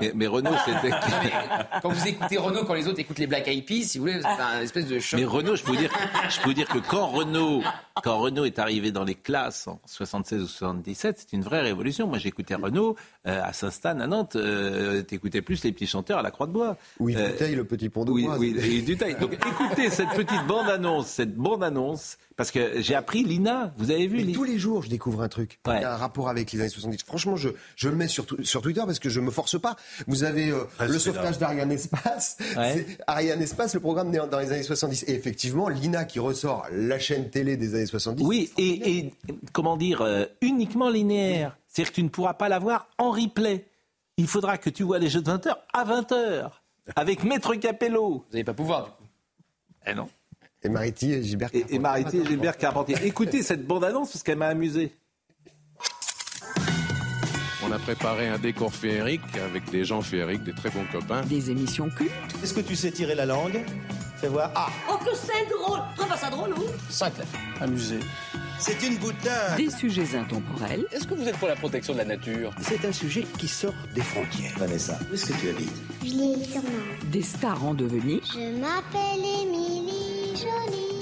Mais, 0.00 0.12
mais, 0.14 0.26
Renault, 0.26 0.54
c'était. 0.64 0.94
quand 1.82 1.88
vous 1.88 2.08
écoutez 2.08 2.36
Renault, 2.38 2.64
quand 2.64 2.74
les 2.74 2.88
autres 2.88 3.00
écoutent 3.00 3.18
les 3.18 3.26
Black 3.26 3.48
Eyed 3.48 3.64
Peas, 3.64 3.82
si 3.82 3.98
vous 3.98 4.06
voulez, 4.06 4.20
c'est 4.20 4.26
un 4.26 4.60
espèce 4.60 4.86
de 4.86 4.98
choc. 4.98 5.20
Mais 5.20 5.26
Renault, 5.26 5.56
je 5.56 5.64
peux 5.64 5.72
vous 5.72 5.78
dire, 5.78 5.92
je 6.28 6.40
peux 6.40 6.48
vous 6.48 6.54
dire 6.54 6.68
que 6.68 6.78
quand 6.78 7.06
Renault, 7.06 7.62
quand 8.02 8.18
Renault 8.18 8.44
est 8.44 8.58
arrivé 8.58 8.92
dans 8.92 9.04
les 9.04 9.14
classes 9.14 9.68
en 9.68 9.80
76 9.86 10.42
ou 10.42 10.46
77, 10.46 11.18
c'est 11.18 11.32
une 11.36 11.42
vraie 11.42 11.62
révolution. 11.62 12.06
Moi, 12.06 12.18
j'écoutais 12.18 12.54
Renault 12.54 12.96
euh, 13.26 13.40
à 13.42 13.52
Saint-Stan, 13.52 13.98
à 14.00 14.06
Nantes. 14.06 14.36
Euh, 14.36 15.02
T'écoutais 15.02 15.42
plus 15.42 15.64
les 15.64 15.72
petits 15.72 15.86
chanteurs 15.86 16.18
à 16.18 16.22
la 16.22 16.30
Croix 16.30 16.46
de 16.46 16.52
Bois. 16.52 16.76
Oui, 17.00 17.14
euh, 17.16 17.54
le 17.54 17.64
petit 17.64 17.88
pont 17.88 18.04
de 18.04 18.10
oui, 18.10 18.26
Oui, 18.38 18.56
et 18.58 18.82
Duteil. 18.82 19.16
Donc, 19.20 19.32
écoutez 19.34 19.90
cette 19.90 20.10
petite 20.10 20.46
bande-annonce, 20.46 21.06
cette 21.06 21.34
bande-annonce 21.34 22.18
parce 22.36 22.50
que 22.50 22.82
j'ai 22.82 22.94
appris 22.94 23.24
l'INA, 23.24 23.72
vous 23.78 23.90
avez 23.90 24.06
vu 24.06 24.30
Tous 24.32 24.44
les 24.44 24.58
jours, 24.58 24.82
je 24.82 24.90
découvre 24.90 25.22
un 25.22 25.28
truc. 25.28 25.58
Il 25.66 25.80
y 25.80 25.84
a 25.84 25.94
un 25.94 25.96
rapport 25.96 26.28
avec 26.28 26.52
les 26.52 26.60
années 26.60 26.68
70. 26.68 27.02
Franchement, 27.04 27.36
je, 27.36 27.48
je 27.76 27.88
le 27.88 27.96
mets 27.96 28.08
sur, 28.08 28.26
sur 28.42 28.60
Twitter 28.60 28.82
parce 28.84 28.98
que 28.98 29.08
je 29.08 29.20
me 29.20 29.30
force 29.30 29.58
pas. 29.58 29.76
Vous 30.06 30.22
avez 30.22 30.50
euh, 30.50 30.64
le 30.86 30.98
sauvetage 30.98 31.38
d'Ariane 31.38 31.72
Espace. 31.72 32.36
Ariane 33.06 33.40
Espace, 33.40 33.72
le 33.74 33.80
programme 33.80 34.10
né 34.10 34.20
dans 34.30 34.38
les 34.38 34.52
années 34.52 34.62
70. 34.62 35.04
Et 35.08 35.14
effectivement, 35.14 35.68
l'INA 35.70 36.04
qui 36.04 36.18
ressort 36.18 36.66
la 36.70 36.98
chaîne 36.98 37.30
télé 37.30 37.56
des 37.56 37.74
années 37.74 37.86
70. 37.86 38.22
Oui, 38.22 38.50
et, 38.58 38.98
et, 38.98 39.14
comment 39.52 39.78
dire, 39.78 40.02
euh, 40.02 40.26
uniquement 40.42 40.90
linéaire. 40.90 41.56
C'est-à-dire 41.68 41.90
que 41.90 41.96
tu 41.96 42.02
ne 42.02 42.10
pourras 42.10 42.34
pas 42.34 42.50
la 42.50 42.58
voir 42.58 42.88
en 42.98 43.12
replay. 43.12 43.66
Il 44.18 44.26
faudra 44.26 44.58
que 44.58 44.68
tu 44.68 44.82
vois 44.82 44.98
les 44.98 45.08
jeux 45.08 45.22
de 45.22 45.30
20h 45.30 45.54
à 45.72 45.84
20h. 45.84 46.50
Avec 46.96 47.24
Maître 47.24 47.54
Capello. 47.54 48.10
Vous 48.10 48.24
n'allez 48.32 48.44
pas 48.44 48.54
pouvoir, 48.54 48.84
du 48.84 48.90
coup. 48.90 49.04
Eh 49.86 49.94
non. 49.94 50.08
Et 50.62 50.68
Mariti 50.68 51.12
et 51.12 51.22
Gilbert 51.22 51.50
Et, 51.52 51.64
et 51.68 51.78
Mariti 51.78 52.18
et 52.18 52.24
Gilbert 52.24 52.56
Carpentier. 52.56 52.96
Écoutez 53.04 53.42
cette 53.42 53.66
bande-annonce 53.66 54.12
parce 54.12 54.22
qu'elle 54.22 54.38
m'a 54.38 54.48
amusé. 54.48 54.92
On 57.68 57.72
a 57.72 57.78
préparé 57.78 58.28
un 58.28 58.38
décor 58.38 58.72
féerique 58.72 59.22
avec 59.44 59.68
des 59.70 59.84
gens 59.84 60.00
féeriques, 60.00 60.44
des 60.44 60.54
très 60.54 60.70
bons 60.70 60.84
copains. 60.92 61.22
Des 61.22 61.50
émissions 61.50 61.88
cultes. 61.90 62.12
Est-ce 62.42 62.54
que 62.54 62.60
tu 62.60 62.76
sais 62.76 62.90
tirer 62.92 63.14
la 63.16 63.26
langue? 63.26 63.60
Fais 64.18 64.28
voir. 64.28 64.50
Ah 64.54 64.68
Oh, 64.90 64.96
que 65.04 65.14
c'est 65.14 65.46
drôle 65.50 65.80
Trouve 65.96 66.08
pas 66.08 66.16
ça 66.16 66.30
drôle, 66.30 66.50
ou 66.54 66.62
Sinclair. 66.88 67.26
Amusé. 67.60 67.98
C'est 68.58 68.80
une 68.86 68.96
boutade. 68.96 69.56
Des 69.58 69.68
sujets 69.68 70.16
intemporels. 70.16 70.86
Est-ce 70.92 71.06
que 71.06 71.14
vous 71.14 71.28
êtes 71.28 71.36
pour 71.36 71.48
la 71.48 71.56
protection 71.56 71.92
de 71.92 71.98
la 71.98 72.04
nature? 72.06 72.52
C'est 72.62 72.84
un 72.86 72.92
sujet 72.92 73.26
qui 73.36 73.48
sort 73.48 73.74
des 73.94 74.00
frontières. 74.00 74.54
Vanessa, 74.58 74.98
où 75.10 75.14
est-ce 75.14 75.26
que 75.26 75.38
tu 75.38 75.48
habites? 75.50 75.76
Je 76.02 76.12
l'ai 76.12 76.44
sûrement. 76.44 76.68
Des 77.10 77.22
stars 77.22 77.62
en 77.64 77.74
devenir. 77.74 78.20
Je 78.32 78.58
m'appelle 78.58 79.18
Émilie. 79.42 80.05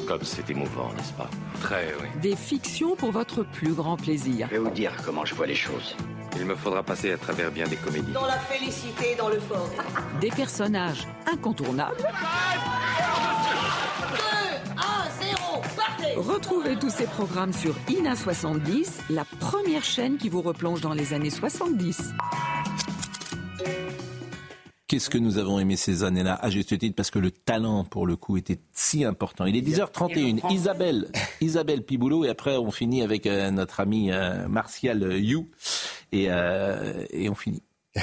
Comme 0.07 0.23
c'est 0.23 0.49
émouvant, 0.51 0.93
n'est-ce 0.97 1.13
pas 1.13 1.31
Très, 1.61 1.95
oui. 2.01 2.09
Des 2.21 2.37
fictions 2.37 2.95
pour 2.95 3.11
votre 3.11 3.43
plus 3.43 3.73
grand 3.73 3.97
plaisir. 3.97 4.47
Je 4.51 4.57
vais 4.57 4.61
vous 4.61 4.71
dire 4.71 4.93
comment 5.05 5.25
je 5.25 5.35
vois 5.35 5.47
les 5.47 5.55
choses. 5.55 5.97
Il 6.37 6.45
me 6.45 6.55
faudra 6.55 6.83
passer 6.83 7.13
à 7.13 7.17
travers 7.17 7.51
bien 7.51 7.67
des 7.67 7.77
comédies. 7.77 8.13
Dans 8.13 8.27
la 8.27 8.39
félicité, 8.39 9.15
dans 9.17 9.29
le 9.29 9.41
fort. 9.41 9.71
Des 10.21 10.31
personnages 10.31 11.07
incontournables. 11.33 11.97
2, 11.97 12.05
1, 14.77 14.83
0, 15.27 15.63
partez 15.77 16.15
Retrouvez 16.17 16.77
tous 16.77 16.91
ces 16.91 17.07
programmes 17.07 17.53
sur 17.53 17.75
INA 17.89 18.17
70, 18.17 19.01
la 19.11 19.25
première 19.25 19.85
chaîne 19.85 20.19
qui 20.19 20.29
vous 20.29 20.43
replonge 20.43 20.81
dans 20.81 20.93
les 20.93 21.15
années 21.15 21.31
70. 21.31 22.13
Qu'est-ce 24.87 25.09
que 25.09 25.17
nous 25.17 25.39
avons 25.39 25.59
aimé 25.59 25.77
ces 25.77 26.05
années-là 26.05 26.35
à 26.35 26.51
juste 26.51 26.79
titre 26.79 26.95
parce 26.95 27.11
que 27.11 27.19
le 27.19 27.31
talent 27.31 27.85
pour 27.85 28.07
le 28.07 28.17
coup 28.17 28.37
était 28.37 28.59
si 28.73 29.03
important. 29.05 29.47
Il 29.47 29.57
est 29.57 29.67
10h31. 29.67 30.53
Isabelle, 30.53 31.09
Isabelle 31.41 31.83
Piboulot 31.83 32.27
et 32.27 32.29
après 32.29 32.59
on 32.59 32.71
finit 32.71 33.03
avec 33.03 33.27
euh, 33.27 33.51
notre 33.51 33.81
ami 33.81 34.13
euh, 34.13 34.47
Martial 34.47 35.19
You 35.19 35.49
et, 36.13 36.27
euh, 36.29 37.05
et 37.11 37.31
on 37.31 37.35
finit. 37.35 37.63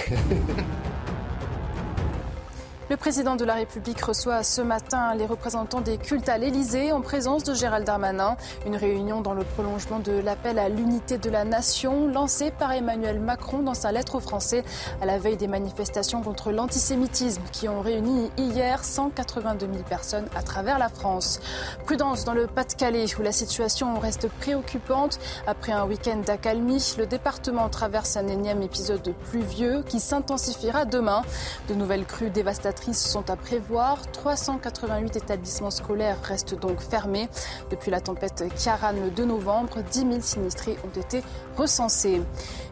Le 2.92 2.98
président 2.98 3.38
de 3.38 3.46
la 3.46 3.54
République 3.54 4.02
reçoit 4.02 4.44
ce 4.44 4.62
matin 4.62 5.16
les 5.16 5.26
représentants 5.26 5.80
des 5.80 5.98
cultes 5.98 6.28
à 6.28 6.38
l'Elysée 6.38 6.92
en 6.92 7.00
présence 7.00 7.46
de 7.46 7.54
Gérald 7.54 7.86
Darmanin. 7.86 8.36
Une 8.66 8.76
réunion 8.76 9.22
dans 9.22 9.34
le 9.34 9.46
prolongement 9.46 10.00
de 10.00 10.12
l'appel 10.12 10.60
à 10.60 10.68
l'unité 10.68 11.18
de 11.18 11.30
la 11.30 11.46
nation 11.46 12.10
lancé 12.10 12.52
par 12.52 12.74
Emmanuel 12.74 13.22
Macron 13.22 13.60
dans 13.60 13.76
sa 13.76 13.94
lettre 13.94 14.16
aux 14.16 14.20
Français 14.20 14.66
à 15.02 15.06
la 15.06 15.20
veille 15.20 15.38
des 15.38 15.48
manifestations 15.48 16.22
contre 16.22 16.52
l'antisémitisme 16.52 17.44
qui 17.54 17.70
ont 17.70 17.80
réuni 17.80 18.30
hier 18.36 18.84
182 18.84 19.68
000 19.72 19.84
personnes 19.88 20.28
à 20.36 20.44
travers 20.44 20.78
la 20.78 20.90
France. 20.90 21.40
Prudence 21.86 22.26
dans 22.26 22.34
le 22.34 22.46
Pas-de-Calais 22.46 23.06
où 23.18 23.22
la 23.22 23.32
situation 23.32 23.98
reste 24.00 24.28
préoccupante. 24.28 25.18
Après 25.48 25.72
un 25.72 25.86
week-end 25.86 26.18
d'accalmie, 26.26 26.96
le 26.98 27.06
département 27.06 27.70
traverse 27.70 28.18
un 28.18 28.28
énième 28.28 28.62
épisode 28.62 29.14
pluvieux 29.30 29.82
qui 29.88 30.02
s'intensifiera 30.02 30.84
demain. 30.84 31.22
De 31.70 31.74
nouvelles 31.74 32.06
crues 32.06 32.30
dévastatrices 32.30 32.81
sont 32.94 33.30
à 33.30 33.36
prévoir. 33.36 34.12
388 34.12 35.16
établissements 35.16 35.72
scolaires 35.72 36.18
restent 36.24 36.60
donc 36.60 36.80
fermés. 36.82 37.30
Depuis 37.70 37.92
la 37.92 38.02
tempête 38.02 38.44
Kiaran 38.56 38.94
le 38.94 39.10
2 39.10 39.26
novembre, 39.26 39.82
10 39.92 40.00
000 40.00 40.22
sinistrés 40.22 40.78
ont 40.84 41.00
été 41.00 41.24
recensés. 41.58 42.22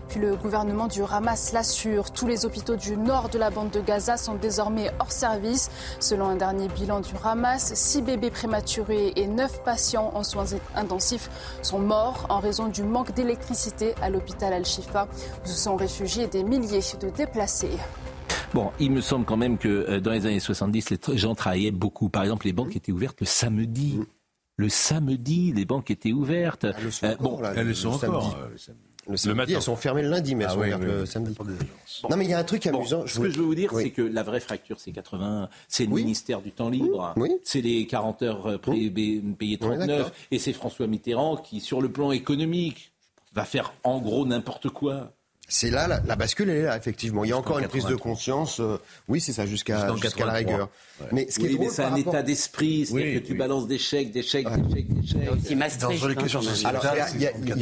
Puis 0.09 0.19
le 0.19 0.35
gouvernement 0.35 0.87
du 0.87 1.03
Hamas 1.03 1.53
l'assure, 1.53 2.09
tous 2.09 2.25
les 2.25 2.43
hôpitaux 2.43 2.75
du 2.75 2.97
nord 2.97 3.29
de 3.29 3.37
la 3.37 3.51
bande 3.51 3.69
de 3.69 3.79
Gaza 3.79 4.17
sont 4.17 4.33
désormais 4.33 4.91
hors 4.99 5.11
service. 5.11 5.69
Selon 5.99 6.29
un 6.29 6.35
dernier 6.35 6.67
bilan 6.67 6.99
du 6.99 7.13
Hamas, 7.23 7.73
6 7.75 8.01
bébés 8.01 8.31
prématurés 8.31 9.13
et 9.15 9.27
9 9.27 9.63
patients 9.63 10.11
en 10.15 10.23
soins 10.23 10.47
intensifs 10.75 11.29
sont 11.61 11.79
morts 11.79 12.25
en 12.29 12.39
raison 12.39 12.67
du 12.69 12.81
manque 12.81 13.13
d'électricité 13.13 13.93
à 14.01 14.09
l'hôpital 14.09 14.51
Al-Shifa 14.51 15.07
où 15.43 15.47
se 15.47 15.53
sont 15.53 15.75
réfugiés 15.75 16.25
des 16.25 16.43
milliers 16.43 16.79
de 16.99 17.09
déplacés. 17.09 17.77
Bon, 18.53 18.71
il 18.79 18.91
me 18.91 19.01
semble 19.01 19.25
quand 19.25 19.37
même 19.37 19.57
que 19.57 19.67
euh, 19.67 19.99
dans 19.99 20.11
les 20.11 20.25
années 20.25 20.39
70, 20.39 20.89
les 20.89 21.17
gens 21.17 21.35
travaillaient 21.35 21.71
beaucoup. 21.71 22.09
Par 22.09 22.23
exemple, 22.23 22.47
les 22.47 22.53
banques 22.53 22.75
étaient 22.75 22.91
ouvertes 22.91 23.19
le 23.19 23.25
samedi. 23.25 23.99
Le 24.55 24.69
samedi, 24.69 25.53
les 25.53 25.65
banques 25.65 25.91
étaient 25.91 26.11
ouvertes. 26.11 26.65
Elles 26.65 26.83
le 26.83 26.91
sont 26.91 27.05
euh, 27.05 27.13
encore, 27.13 27.37
bon, 27.37 27.43
elles 27.55 27.67
le 27.67 27.73
sont 27.73 27.89
encore. 27.89 28.37
Euh, 28.41 28.73
le 29.07 29.17
samedi, 29.17 29.53
elles 29.53 29.61
sont 29.61 29.75
fermées 29.75 30.01
le 30.01 30.09
lundi, 30.09 30.35
mais 30.35 30.43
elles 30.43 30.49
ah 30.49 30.53
sont 30.53 30.59
ouvertes 30.59 30.81
le 30.81 31.05
samedi. 31.05 31.35
Non, 32.09 32.17
mais 32.17 32.25
il 32.25 32.31
y 32.31 32.33
a 32.33 32.39
un 32.39 32.43
truc 32.43 32.65
amusant. 32.67 33.05
ce 33.05 33.19
que 33.19 33.29
je 33.29 33.37
veux 33.37 33.45
vous 33.45 33.55
dire, 33.55 33.71
c'est 33.73 33.91
que 33.91 34.01
la 34.01 34.23
vraie 34.23 34.39
fracture, 34.39 34.79
c'est 34.79 34.91
80. 34.91 35.49
C'est 35.67 35.85
le 35.85 35.91
ministère 35.91 36.41
du 36.41 36.51
temps 36.51 36.69
libre. 36.69 37.15
C'est 37.43 37.61
les 37.61 37.85
40 37.85 38.21
heures 38.23 38.59
payées 38.61 39.57
39. 39.59 40.11
et 40.31 40.39
c'est 40.39 40.53
François 40.53 40.87
Mitterrand 40.87 41.37
qui, 41.37 41.59
sur 41.59 41.81
le 41.81 41.91
plan 41.91 42.11
économique, 42.11 42.91
va 43.33 43.45
faire 43.45 43.73
en 43.83 43.99
gros 43.99 44.25
n'importe 44.25 44.69
quoi. 44.69 45.11
C'est 45.51 45.71
là, 45.71 45.87
la, 45.87 46.15
bascule, 46.15 46.49
elle 46.51 46.57
est 46.57 46.63
là, 46.63 46.77
effectivement. 46.77 47.23
Il 47.23 47.29
y 47.29 47.33
a 47.33 47.37
encore 47.37 47.57
une 47.57 47.67
prise 47.67 47.85
de 47.85 47.95
conscience. 47.95 48.59
Euh, 48.59 48.77
oui, 49.07 49.19
c'est 49.19 49.33
ça, 49.33 49.47
jusqu'à 49.47 49.87
la 50.19 50.33
rigueur. 50.33 50.69
Mais 51.11 51.29
ce 51.29 51.39
qui 51.39 51.47
est 51.47 51.55
drôle, 51.55 51.71
c'est 51.71 51.83
un 51.83 51.95
état 51.95 52.21
d'esprit, 52.21 52.85
c'est 52.85 53.13
que 53.13 53.19
tu 53.19 53.33
balances 53.33 53.67
des 53.67 53.79
chèques, 53.79 54.11
des 54.11 54.21
chèques, 54.21 54.47
des 54.47 54.75
chèques, 54.75 54.93
des 54.93 55.07
chèques. 55.07 55.29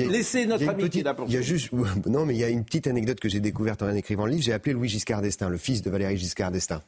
Laissez 0.10 0.46
notre 0.46 0.68
ami 0.68 0.84
est 0.84 1.04
là 1.04 1.16
Il 1.28 1.34
y 1.34 1.38
a 1.38 1.42
juste, 1.42 1.72
non, 2.06 2.26
mais 2.26 2.36
il 2.36 2.40
y 2.40 2.44
a 2.44 2.50
une 2.50 2.66
petite 2.66 2.88
anecdote 2.88 3.20
que 3.20 3.30
j'ai 3.30 3.40
découverte 3.40 3.82
en 3.82 3.96
écrivant 3.96 4.26
le 4.26 4.32
livre. 4.32 4.44
J'ai 4.44 4.54
appelé 4.54 4.74
Louis 4.74 4.90
Giscard 4.90 5.22
d'Estaing, 5.22 5.50
le 5.50 5.58
fils 5.58 5.82
de 5.82 5.90
Valéry 5.90 6.18
Giscard 6.18 6.52
d'Estaing. 6.52 6.82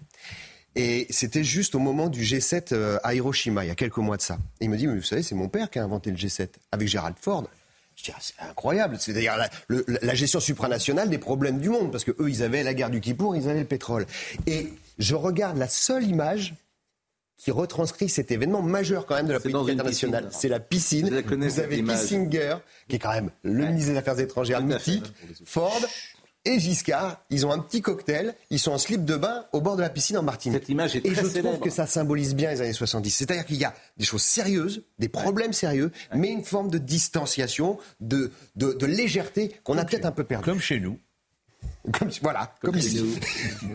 Et 0.75 1.07
c'était 1.09 1.43
juste 1.43 1.75
au 1.75 1.79
moment 1.79 2.09
du 2.09 2.23
G7 2.23 2.73
euh, 2.73 2.99
à 3.03 3.15
Hiroshima, 3.15 3.65
il 3.65 3.69
y 3.69 3.71
a 3.71 3.75
quelques 3.75 3.97
mois 3.97 4.17
de 4.17 4.21
ça. 4.21 4.37
Et 4.59 4.65
il 4.65 4.69
me 4.69 4.77
dit, 4.77 4.85
mais 4.85 4.95
vous 4.95 5.03
savez, 5.03 5.23
c'est 5.23 5.35
mon 5.35 5.49
père 5.49 5.69
qui 5.69 5.79
a 5.79 5.83
inventé 5.83 6.11
le 6.11 6.17
G7 6.17 6.49
avec 6.71 6.87
Gerald 6.87 7.15
Ford. 7.19 7.47
Ah, 8.07 8.17
c'est 8.19 8.39
incroyable. 8.39 8.97
C'est-à-dire 8.99 9.35
la, 9.67 10.13
gestion 10.15 10.39
supranationale 10.39 11.09
des 11.09 11.17
problèmes 11.17 11.59
du 11.59 11.69
monde, 11.69 11.91
parce 11.91 12.03
que 12.03 12.11
eux, 12.19 12.29
ils 12.29 12.43
avaient 12.43 12.63
la 12.63 12.73
guerre 12.73 12.89
du 12.89 13.01
Kippour, 13.01 13.35
ils 13.35 13.49
avaient 13.49 13.59
le 13.59 13.65
pétrole. 13.65 14.05
Et 14.47 14.73
je 14.97 15.15
regarde 15.15 15.57
la 15.57 15.67
seule 15.67 16.03
image 16.03 16.53
qui 17.37 17.51
retranscrit 17.51 18.09
cet 18.09 18.31
événement 18.31 18.61
majeur 18.61 19.05
quand 19.05 19.15
même 19.15 19.27
de 19.27 19.33
la 19.33 19.39
politique 19.39 19.69
internationale. 19.69 20.27
C'est 20.31 20.49
la 20.49 20.59
piscine. 20.59 21.09
Vous 21.09 21.59
avez 21.59 21.81
Kissinger, 21.83 22.57
qui 22.87 22.97
est 22.97 22.99
quand 22.99 23.13
même 23.13 23.31
le 23.43 23.65
ministre 23.65 23.91
des 23.91 23.97
Affaires 23.97 24.19
étrangères 24.19 24.61
mythique, 24.61 25.11
Ford, 25.45 25.79
et 26.49 26.59
Giscard, 26.59 27.23
ils 27.29 27.45
ont 27.45 27.51
un 27.51 27.59
petit 27.59 27.81
cocktail, 27.81 28.33
ils 28.49 28.59
sont 28.59 28.71
en 28.71 28.77
slip 28.77 29.05
de 29.05 29.15
bain 29.15 29.45
au 29.53 29.61
bord 29.61 29.75
de 29.75 29.81
la 29.81 29.89
piscine 29.89 30.17
en 30.17 30.23
Martinique. 30.23 30.59
Cette 30.61 30.69
image 30.69 30.95
est 30.95 31.05
et 31.05 31.11
très 31.11 31.21
je 31.23 31.27
célèbre. 31.27 31.49
trouve 31.49 31.63
que 31.63 31.69
ça 31.69 31.85
symbolise 31.85 32.33
bien 32.35 32.51
les 32.51 32.61
années 32.61 32.73
70. 32.73 33.11
C'est-à-dire 33.11 33.45
qu'il 33.45 33.57
y 33.57 33.65
a 33.65 33.73
des 33.97 34.05
choses 34.05 34.23
sérieuses, 34.23 34.83
des 34.97 35.09
problèmes 35.09 35.53
sérieux, 35.53 35.91
mais 36.13 36.29
une 36.29 36.43
forme 36.43 36.69
de 36.69 36.79
distanciation, 36.79 37.77
de, 37.99 38.31
de, 38.55 38.73
de 38.73 38.85
légèreté 38.85 39.55
qu'on 39.63 39.77
a 39.77 39.85
peut-être 39.85 40.05
un 40.05 40.11
peu 40.11 40.23
perdu. 40.23 40.45
Comme 40.45 40.59
chez 40.59 40.79
nous. 40.79 40.97
Comme, 41.97 42.09
voilà, 42.21 42.53
comme, 42.61 42.71
Comme 42.71 42.79
ici. 42.79 43.19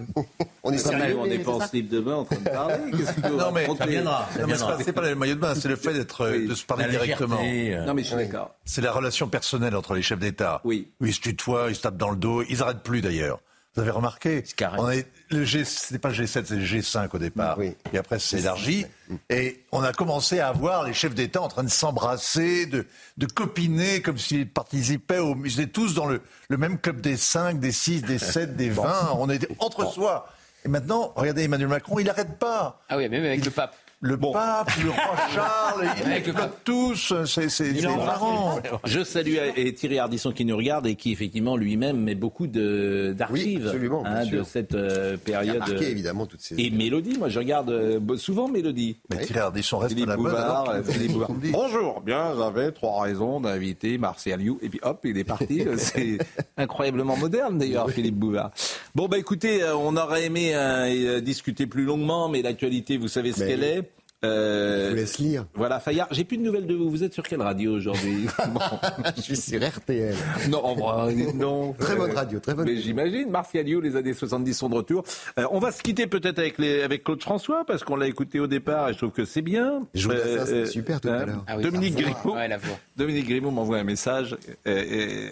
on 0.63 0.73
est 0.73 0.79
sérieux, 0.79 1.17
on 1.19 1.27
n'est 1.27 1.39
pas 1.39 1.45
c'est 1.45 1.51
en 1.57 1.61
ça. 1.61 1.69
slip 1.69 1.89
de 1.89 2.01
bain 2.01 2.15
en 2.17 2.25
train 2.25 2.37
de 2.37 2.49
parler. 2.49 2.75
Que 2.93 3.29
Non 3.29 3.51
mais, 3.51 3.67
non, 3.67 4.47
mais 4.47 4.55
c'est 4.85 4.93
pas- 4.93 5.03
le 5.03 5.15
maillot 5.15 5.35
de 5.35 5.41
bain, 5.41 5.55
c'est 5.55 5.69
le 5.69 5.77
fait 5.77 5.93
d'être, 5.95 6.29
de 6.29 6.55
se 6.55 6.65
parler 6.65 6.87
directement. 6.89 7.41
euh. 7.43 7.85
Non 7.87 7.95
mais 7.95 8.03
je 8.03 8.09
suis 8.09 8.17
d'accord. 8.17 8.55
C'est 8.65 8.83
la 8.83 8.93
relation 8.93 9.29
personnelle 9.29 9.75
entre 9.75 9.95
les 9.95 10.03
chefs 10.03 10.19
d'État. 10.19 10.61
Oui. 10.65 10.93
Ils 11.01 11.15
se 11.15 11.21
tutoient, 11.21 11.67
ils 11.71 11.77
se 11.77 11.81
tapent 11.83 11.97
dans 11.97 12.11
le 12.11 12.17
dos, 12.17 12.43
ils 12.49 12.63
arrêtent 12.63 12.83
plus 12.83 13.01
d'ailleurs. 13.01 13.41
Vous 13.75 13.81
avez 13.83 13.91
remarqué 13.91 14.45
on 14.79 14.89
est, 14.91 15.07
Le 15.35 15.45
G, 15.45 15.65
c'était 15.65 15.99
pas 15.99 16.11
le 16.11 16.15
G7, 16.15 16.45
c'est 16.47 16.57
le 16.57 16.65
G5 16.65 17.09
au 17.13 17.19
départ. 17.19 17.59
Et 17.61 17.99
après, 17.99 18.19
c'est 18.19 18.39
élargi. 18.39 18.87
Et 19.29 19.65
on 19.73 19.83
a 19.83 19.93
commencé 19.93 20.41
à 20.41 20.53
voir 20.53 20.85
les 20.85 20.95
chefs 20.95 21.15
d'État 21.15 21.43
en 21.43 21.49
train 21.49 21.65
de 21.65 21.69
s'embrasser, 21.71 22.67
de, 22.67 22.87
de 23.17 23.27
copiner 23.27 24.01
comme 24.01 24.19
s'ils 24.19 24.49
participaient 24.49 25.19
au. 25.19 25.37
Ils 25.45 25.61
étaient 25.61 25.73
tous 25.73 25.95
dans 25.95 26.07
le, 26.07 26.23
le 26.49 26.57
même 26.57 26.79
club 26.79 27.01
des 27.01 27.17
5, 27.17 27.59
des 27.61 27.73
6, 27.73 28.03
des 28.03 28.19
7, 28.21 28.57
des 28.57 28.71
20. 28.71 29.17
On 29.19 29.29
était 29.29 29.49
entre 29.59 29.91
soi. 29.93 30.29
Et 30.65 30.69
maintenant, 30.69 31.13
regardez 31.17 31.43
Emmanuel 31.43 31.69
Macron, 31.69 31.99
il 31.99 32.07
n'arrête 32.07 32.39
pas. 32.39 32.81
Ah 32.89 32.97
oui, 32.97 33.09
même 33.09 33.25
avec 33.25 33.45
le 33.45 33.51
pape. 33.51 33.77
Le 34.07 34.19
pape, 34.19 34.71
le 34.85 34.91
roi 34.91 35.17
Charles, 35.35 35.87
ils 36.07 36.27
le 36.27 36.33
tous. 36.63 37.15
C'est 37.25 37.83
marrant. 37.97 38.61
Je 38.85 39.03
salue 39.03 39.37
et 39.57 39.73
Thierry 39.73 39.99
Ardisson 39.99 40.31
qui 40.31 40.45
nous 40.45 40.59
regarde 40.59 40.87
et 40.87 40.95
qui 40.95 41.11
effectivement 41.11 41.57
lui-même 41.57 41.97
met 42.03 42.15
beaucoup 42.15 42.47
de- 42.47 43.15
d'archives 43.17 43.73
Oui, 43.75 43.89
hein, 44.05 44.27
de 44.27 44.43
cette 44.43 44.75
euh, 44.75 45.17
période. 45.17 45.55
Il 45.57 45.63
a 45.63 45.67
marqué, 45.67 45.87
euh, 45.87 45.91
évidemment, 45.91 46.27
toutes 46.27 46.43
ces- 46.43 46.55
Et 46.61 46.69
Mélodie, 46.69 47.17
moi 47.19 47.31
je 47.31 47.39
regarde 47.39 47.71
euh, 47.71 47.99
souvent 48.19 48.47
Mélodie. 48.47 48.99
Mais 49.09 49.25
Thierry 49.25 49.41
Ardisson 49.41 49.79
reste 49.79 49.95
Philippe 49.95 50.09
la 50.11 50.17
Bouvard, 50.19 50.61
alors, 50.69 50.71
euh, 50.75 50.83
Philippe 50.83 51.13
Bouvard. 51.13 51.31
dit. 51.33 51.51
Bonjour, 51.51 52.03
bien, 52.03 52.35
j'avais 52.37 52.73
trois 52.73 53.05
raisons 53.05 53.41
d'inviter 53.41 53.97
Martial 53.97 54.43
You. 54.43 54.59
Et 54.61 54.69
puis 54.69 54.81
hop, 54.83 55.01
il 55.05 55.17
est 55.17 55.25
parti. 55.25 55.65
C'est 55.79 56.19
incroyablement 56.59 57.17
moderne 57.17 57.57
d'ailleurs, 57.57 57.89
Philippe 57.89 58.17
Bouvard. 58.17 58.51
Bon, 58.95 59.09
bah 59.09 59.17
écoutez, 59.17 59.63
euh, 59.63 59.75
on 59.75 59.97
aurait 59.97 60.27
aimé 60.27 60.53
euh, 60.55 61.21
discuter 61.23 61.67
plus 61.67 61.85
longuement, 61.85 62.29
mais 62.29 62.43
l'actualité, 62.43 62.99
vous 62.99 63.09
savez 63.09 63.33
ce 63.33 63.39
qu'elle 63.39 63.65
est. 63.65 63.91
Euh, 64.25 64.87
Je 64.87 64.91
vous 64.91 64.97
laisse 64.97 65.19
lire. 65.19 65.47
Voilà, 65.55 65.81
Fayard, 65.81 66.09
j'ai 66.11 66.25
plus 66.25 66.37
de 66.39 66.43
nouvelles 66.43 66.67
de 66.67 66.75
vous. 66.75 66.91
Vous 66.91 67.05
êtes 67.05 67.15
sur 67.15 67.23
quelle 67.23 67.43
radio 67.43 67.73
aujourd'hui? 67.75 68.27
Je 69.17 69.23
suis 69.23 69.37
sur 69.37 69.63
RTL. 69.67 70.15
Non, 70.49 70.75
bah, 70.77 71.09
non. 71.35 71.73
Très 71.75 71.97
bonne 71.97 72.13
radio, 72.13 72.39
très 72.41 72.55
bonne. 72.55 72.67
Mais 72.67 72.77
j'imagine, 72.77 73.31
Martial 73.31 73.69
You, 73.69 73.81
les 73.81 73.97
années 73.97 74.15
70 74.15 74.55
sont 74.55 74.69
de 74.69 74.75
retour. 74.75 75.05
Euh, 75.39 75.47
on 75.51 75.59
va 75.59 75.73
se 75.73 75.83
quitter 75.83 76.07
peut-être 76.07 76.39
avec, 76.39 76.59
les, 76.59 76.83
avec 76.83 77.05
Claude 77.05 77.23
François, 77.23 77.65
parce 77.67 77.85
qu'on 77.85 77.97
l'a 77.97 78.07
écouté 78.07 78.41
au 78.41 78.47
départ 78.47 78.89
et 78.89 78.93
je 78.93 78.99
trouve 78.99 79.11
que 79.13 79.25
c'est 79.25 79.43
bien. 79.43 79.83
Je 79.95 80.09
vous 80.09 80.15
ça, 80.15 80.47
c'était 80.47 80.67
super 80.67 81.01
tout 81.01 81.09
à 81.09 81.13
hein, 81.13 81.27
l'heure. 81.27 81.45
Ah 81.47 81.57
oui, 81.57 81.63
Dominique 81.63 81.97
Grimaud. 81.97 82.35
ouais. 82.35 82.49
Dominique 82.97 83.29
Grimaud 83.29 83.51
m'envoie 83.51 83.79
un 83.79 83.85
message 83.85 84.37
euh, 84.67 84.69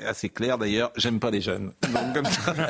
euh, 0.05 0.11
assez 0.11 0.29
clair 0.29 0.59
d'ailleurs. 0.59 0.93
J'aime 0.97 1.21
pas 1.21 1.31
les 1.31 1.41
jeunes. 1.41 1.73
Donc, 1.83 2.15
comme 2.15 2.25
ça, 2.27 2.55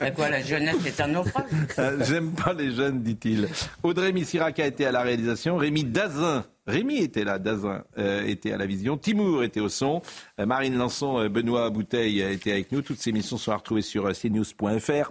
C'est 0.00 0.14
quoi, 0.14 0.28
la 0.28 0.42
jeunesse 0.42 0.76
est 0.86 1.00
un 1.00 1.08
naufrage? 1.08 1.44
Euh, 1.78 2.04
J'aime 2.04 2.32
pas 2.32 2.52
les 2.52 2.72
jeunes, 2.72 3.02
dit-il. 3.02 3.48
Audrey 3.82 4.12
Missirac 4.14 4.58
a 4.60 4.66
été 4.66 4.86
à 4.86 4.92
la 4.92 5.02
réalisation. 5.02 5.56
Rémi 5.56 5.84
Dazin. 5.84 6.44
Rémi 6.66 6.98
était 6.98 7.24
là, 7.24 7.38
Dazin 7.38 7.84
euh, 7.98 8.24
était 8.24 8.52
à 8.52 8.56
la 8.56 8.64
vision, 8.64 8.96
Timour 8.96 9.44
était 9.44 9.60
au 9.60 9.68
son, 9.68 10.00
Euh, 10.40 10.46
Marine 10.46 10.76
Lançon, 10.76 11.18
euh, 11.18 11.28
Benoît 11.28 11.68
Bouteille 11.68 12.20
étaient 12.20 12.52
avec 12.52 12.72
nous. 12.72 12.80
Toutes 12.80 12.98
ces 12.98 13.10
émissions 13.10 13.36
sont 13.36 13.52
à 13.52 13.56
retrouver 13.56 13.82
sur 13.82 14.10
cnews.fr. 14.12 15.10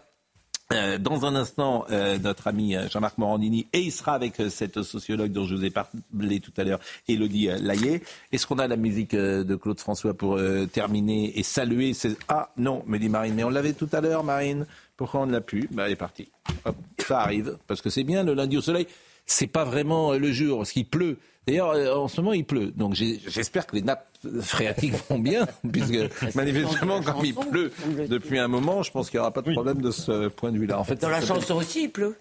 Dans 1.01 1.25
un 1.25 1.35
instant, 1.35 1.85
notre 2.23 2.47
ami 2.47 2.75
Jean-Marc 2.89 3.19
Morandini, 3.19 3.67
et 3.73 3.81
il 3.81 3.91
sera 3.91 4.13
avec 4.13 4.41
cette 4.49 4.81
sociologue 4.81 5.31
dont 5.31 5.45
je 5.45 5.53
vous 5.53 5.65
ai 5.65 5.69
parlé 5.69 6.39
tout 6.39 6.53
à 6.57 6.63
l'heure, 6.63 6.79
Elodie 7.07 7.49
Laillé. 7.59 8.01
Est-ce 8.31 8.47
qu'on 8.47 8.57
a 8.57 8.67
la 8.67 8.77
musique 8.77 9.13
de 9.13 9.55
Claude 9.55 9.79
François 9.79 10.15
pour 10.15 10.39
terminer 10.71 11.37
et 11.37 11.43
saluer 11.43 11.93
ces... 11.93 12.17
Ah 12.27 12.49
non, 12.57 12.81
me 12.87 12.97
dit 12.97 13.09
Marine, 13.09 13.35
mais 13.35 13.43
on 13.43 13.51
l'avait 13.51 13.73
tout 13.73 13.89
à 13.91 14.01
l'heure, 14.01 14.23
Marine. 14.23 14.65
Pourquoi 14.97 15.21
on 15.21 15.25
ne 15.27 15.33
l'a 15.33 15.41
plus? 15.41 15.67
Bah, 15.71 15.83
Elle 15.85 15.91
est 15.91 15.95
partie. 15.95 16.29
Hop, 16.65 16.75
ça 17.05 17.19
arrive, 17.21 17.57
parce 17.67 17.81
que 17.81 17.89
c'est 17.89 18.03
bien 18.03 18.23
le 18.23 18.33
lundi 18.33 18.57
au 18.57 18.61
soleil. 18.61 18.87
C'est 19.25 19.47
pas 19.47 19.63
vraiment 19.63 20.13
euh, 20.13 20.17
le 20.19 20.31
jour, 20.31 20.59
parce 20.59 20.71
qu'il 20.71 20.85
pleut. 20.87 21.17
D'ailleurs, 21.47 21.71
euh, 21.71 21.93
en 21.95 22.07
ce 22.07 22.19
moment, 22.21 22.33
il 22.33 22.45
pleut. 22.45 22.71
Donc 22.75 22.93
j'espère 22.93 23.65
que 23.67 23.75
les 23.75 23.81
nappes 23.81 24.07
phréatiques 24.41 24.93
vont 25.09 25.19
bien, 25.19 25.45
puisque 25.71 25.95
manifestement, 26.35 27.01
comme 27.01 27.23
il 27.23 27.33
pleut 27.35 27.71
depuis 28.09 28.39
un 28.39 28.47
moment, 28.47 28.83
je 28.83 28.91
pense 28.91 29.09
qu'il 29.09 29.17
n'y 29.19 29.21
aura 29.21 29.31
pas 29.31 29.41
de 29.41 29.51
problème 29.51 29.81
de 29.81 29.91
ce 29.91 30.27
point 30.29 30.51
de 30.51 30.57
vue-là. 30.57 30.79
En 30.79 30.83
fait, 30.83 30.95
Dans 31.01 31.09
la 31.09 31.21
chanson 31.21 31.55
aussi, 31.55 31.83
il 31.83 31.89
pleut. 31.89 32.17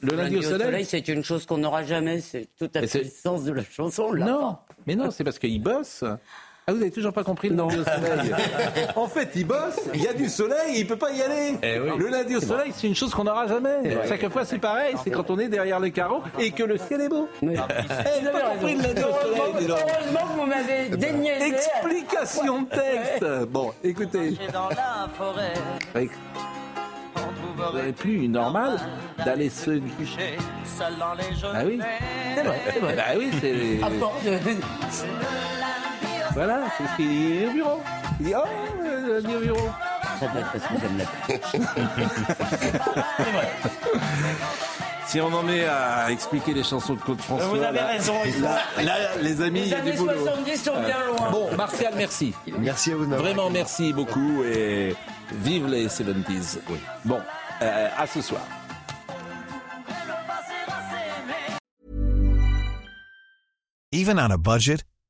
Le 0.00 0.14
lundi 0.14 0.36
au 0.36 0.42
soleil 0.42 0.84
c'est 0.84 1.08
une 1.08 1.24
chose 1.24 1.46
qu'on 1.46 1.56
n'aura 1.58 1.82
jamais. 1.82 2.20
C'est 2.20 2.48
toute 2.58 2.74
la 2.74 2.82
Et 2.82 2.86
c'est- 2.86 3.00
puissance 3.00 3.44
de 3.44 3.52
la 3.52 3.64
chanson. 3.64 4.12
Là. 4.12 4.26
Non, 4.26 4.56
mais 4.86 4.94
non, 4.94 5.10
c'est 5.10 5.24
parce 5.24 5.38
qu'il 5.38 5.60
bosse. 5.62 6.04
Ah, 6.68 6.72
vous 6.72 6.82
avez 6.82 6.90
toujours 6.90 7.12
pas 7.12 7.22
compris 7.22 7.48
le 7.48 7.54
lundi 7.54 7.76
au 7.78 7.84
soleil 7.84 8.34
En 8.96 9.06
fait, 9.06 9.30
il 9.36 9.46
bosse, 9.46 9.78
il 9.94 10.02
y 10.02 10.08
a 10.08 10.12
du 10.12 10.28
soleil, 10.28 10.78
il 10.80 10.84
peut 10.88 10.96
pas 10.96 11.12
y 11.12 11.22
aller. 11.22 11.52
Le 11.62 12.08
lundi 12.08 12.34
au 12.34 12.40
soleil, 12.40 12.72
c'est 12.74 12.88
une 12.88 12.94
chose 12.96 13.14
qu'on 13.14 13.22
n'aura 13.22 13.46
jamais. 13.46 13.96
Chaque 14.08 14.28
fois, 14.30 14.44
c'est 14.44 14.58
pareil, 14.58 14.96
c'est 15.04 15.12
quand 15.12 15.30
on 15.30 15.38
est 15.38 15.46
derrière 15.46 15.78
le 15.78 15.90
carreau 15.90 16.22
et 16.40 16.50
que 16.50 16.64
le 16.64 16.76
ciel 16.76 17.02
est 17.02 17.08
beau. 17.08 17.28
Eh, 17.40 17.50
j'ai 18.20 18.30
pas 18.30 18.40
compris 18.50 18.74
le 18.74 18.82
lundi 18.82 19.00
au 19.00 19.12
soleil. 19.22 19.68
Heureusement 19.68 20.26
que 20.26 20.40
vous 20.40 20.46
m'avez 20.46 20.88
déniaisé. 20.96 21.46
Explication 21.54 22.62
de 22.62 22.68
texte. 22.68 23.46
Bon, 23.48 23.72
écoutez. 23.84 24.36
dans 24.52 24.68
la 24.70 25.08
forêt. 25.16 25.54
Vous 25.94 27.76
n'avez 27.78 27.92
plus 27.92 28.26
normal 28.26 28.76
d'aller 29.24 29.50
se 29.50 29.70
Couché 29.70 30.36
seul 30.64 30.94
dans 30.98 31.14
les 31.14 31.36
jeux. 31.36 31.46
Ah 31.54 31.62
oui, 31.64 31.78
c'est 32.34 32.42
vrai, 32.42 32.60
c'est 32.72 32.80
vrai. 32.80 32.96
Bah 32.96 33.02
oui, 33.16 33.30
c'est. 33.40 33.78
Voilà, 36.36 36.64
c'est 36.76 36.84
ce 36.86 36.96
qu'il 36.96 37.08
dit 37.08 37.46
au 37.48 37.52
bureau. 37.52 37.82
Il 38.20 38.26
dit 38.26 38.32
Oh, 38.36 38.42
euh, 38.84 39.20
lundi 39.22 39.36
au 39.36 39.40
bureau. 39.40 39.70
Ça 40.20 40.26
doit 40.28 40.40
être 40.42 40.52
parce 40.52 40.64
que 40.64 40.74
j'aime 40.78 40.98
la 40.98 41.06
Si 45.06 45.18
on 45.22 45.32
en 45.32 45.48
est 45.48 45.64
à 45.64 46.10
expliquer 46.10 46.52
les 46.52 46.62
chansons 46.62 46.92
de 46.94 47.00
Claude 47.00 47.20
François, 47.22 47.46
Vous 47.48 47.62
avez 47.62 47.78
là, 47.78 47.86
raison. 47.86 48.12
là, 48.42 48.58
là, 48.82 48.94
les 49.22 49.40
amis, 49.40 49.60
il 49.60 49.64
Les 49.64 49.70
y 49.70 49.74
a 49.74 49.80
du 49.80 49.88
années 49.92 49.98
boulot. 49.98 50.24
70 50.24 50.56
sont 50.62 50.80
bien 50.82 51.06
loin. 51.06 51.30
Bon, 51.30 51.56
Martial, 51.56 51.94
merci. 51.96 52.34
Merci 52.58 52.92
à 52.92 52.96
vous. 52.96 53.06
Vraiment, 53.06 53.48
merci 53.48 53.94
beaucoup 53.94 54.42
et 54.44 54.94
vive 55.32 55.68
les 55.68 55.86
70s. 55.88 56.58
Bon, 57.06 57.20
euh, 57.62 57.88
à 57.96 58.06
ce 58.06 58.20
soir. 58.20 58.42
Even 63.92 64.18
on 64.18 64.30
a 64.30 64.36
budget, 64.36 64.82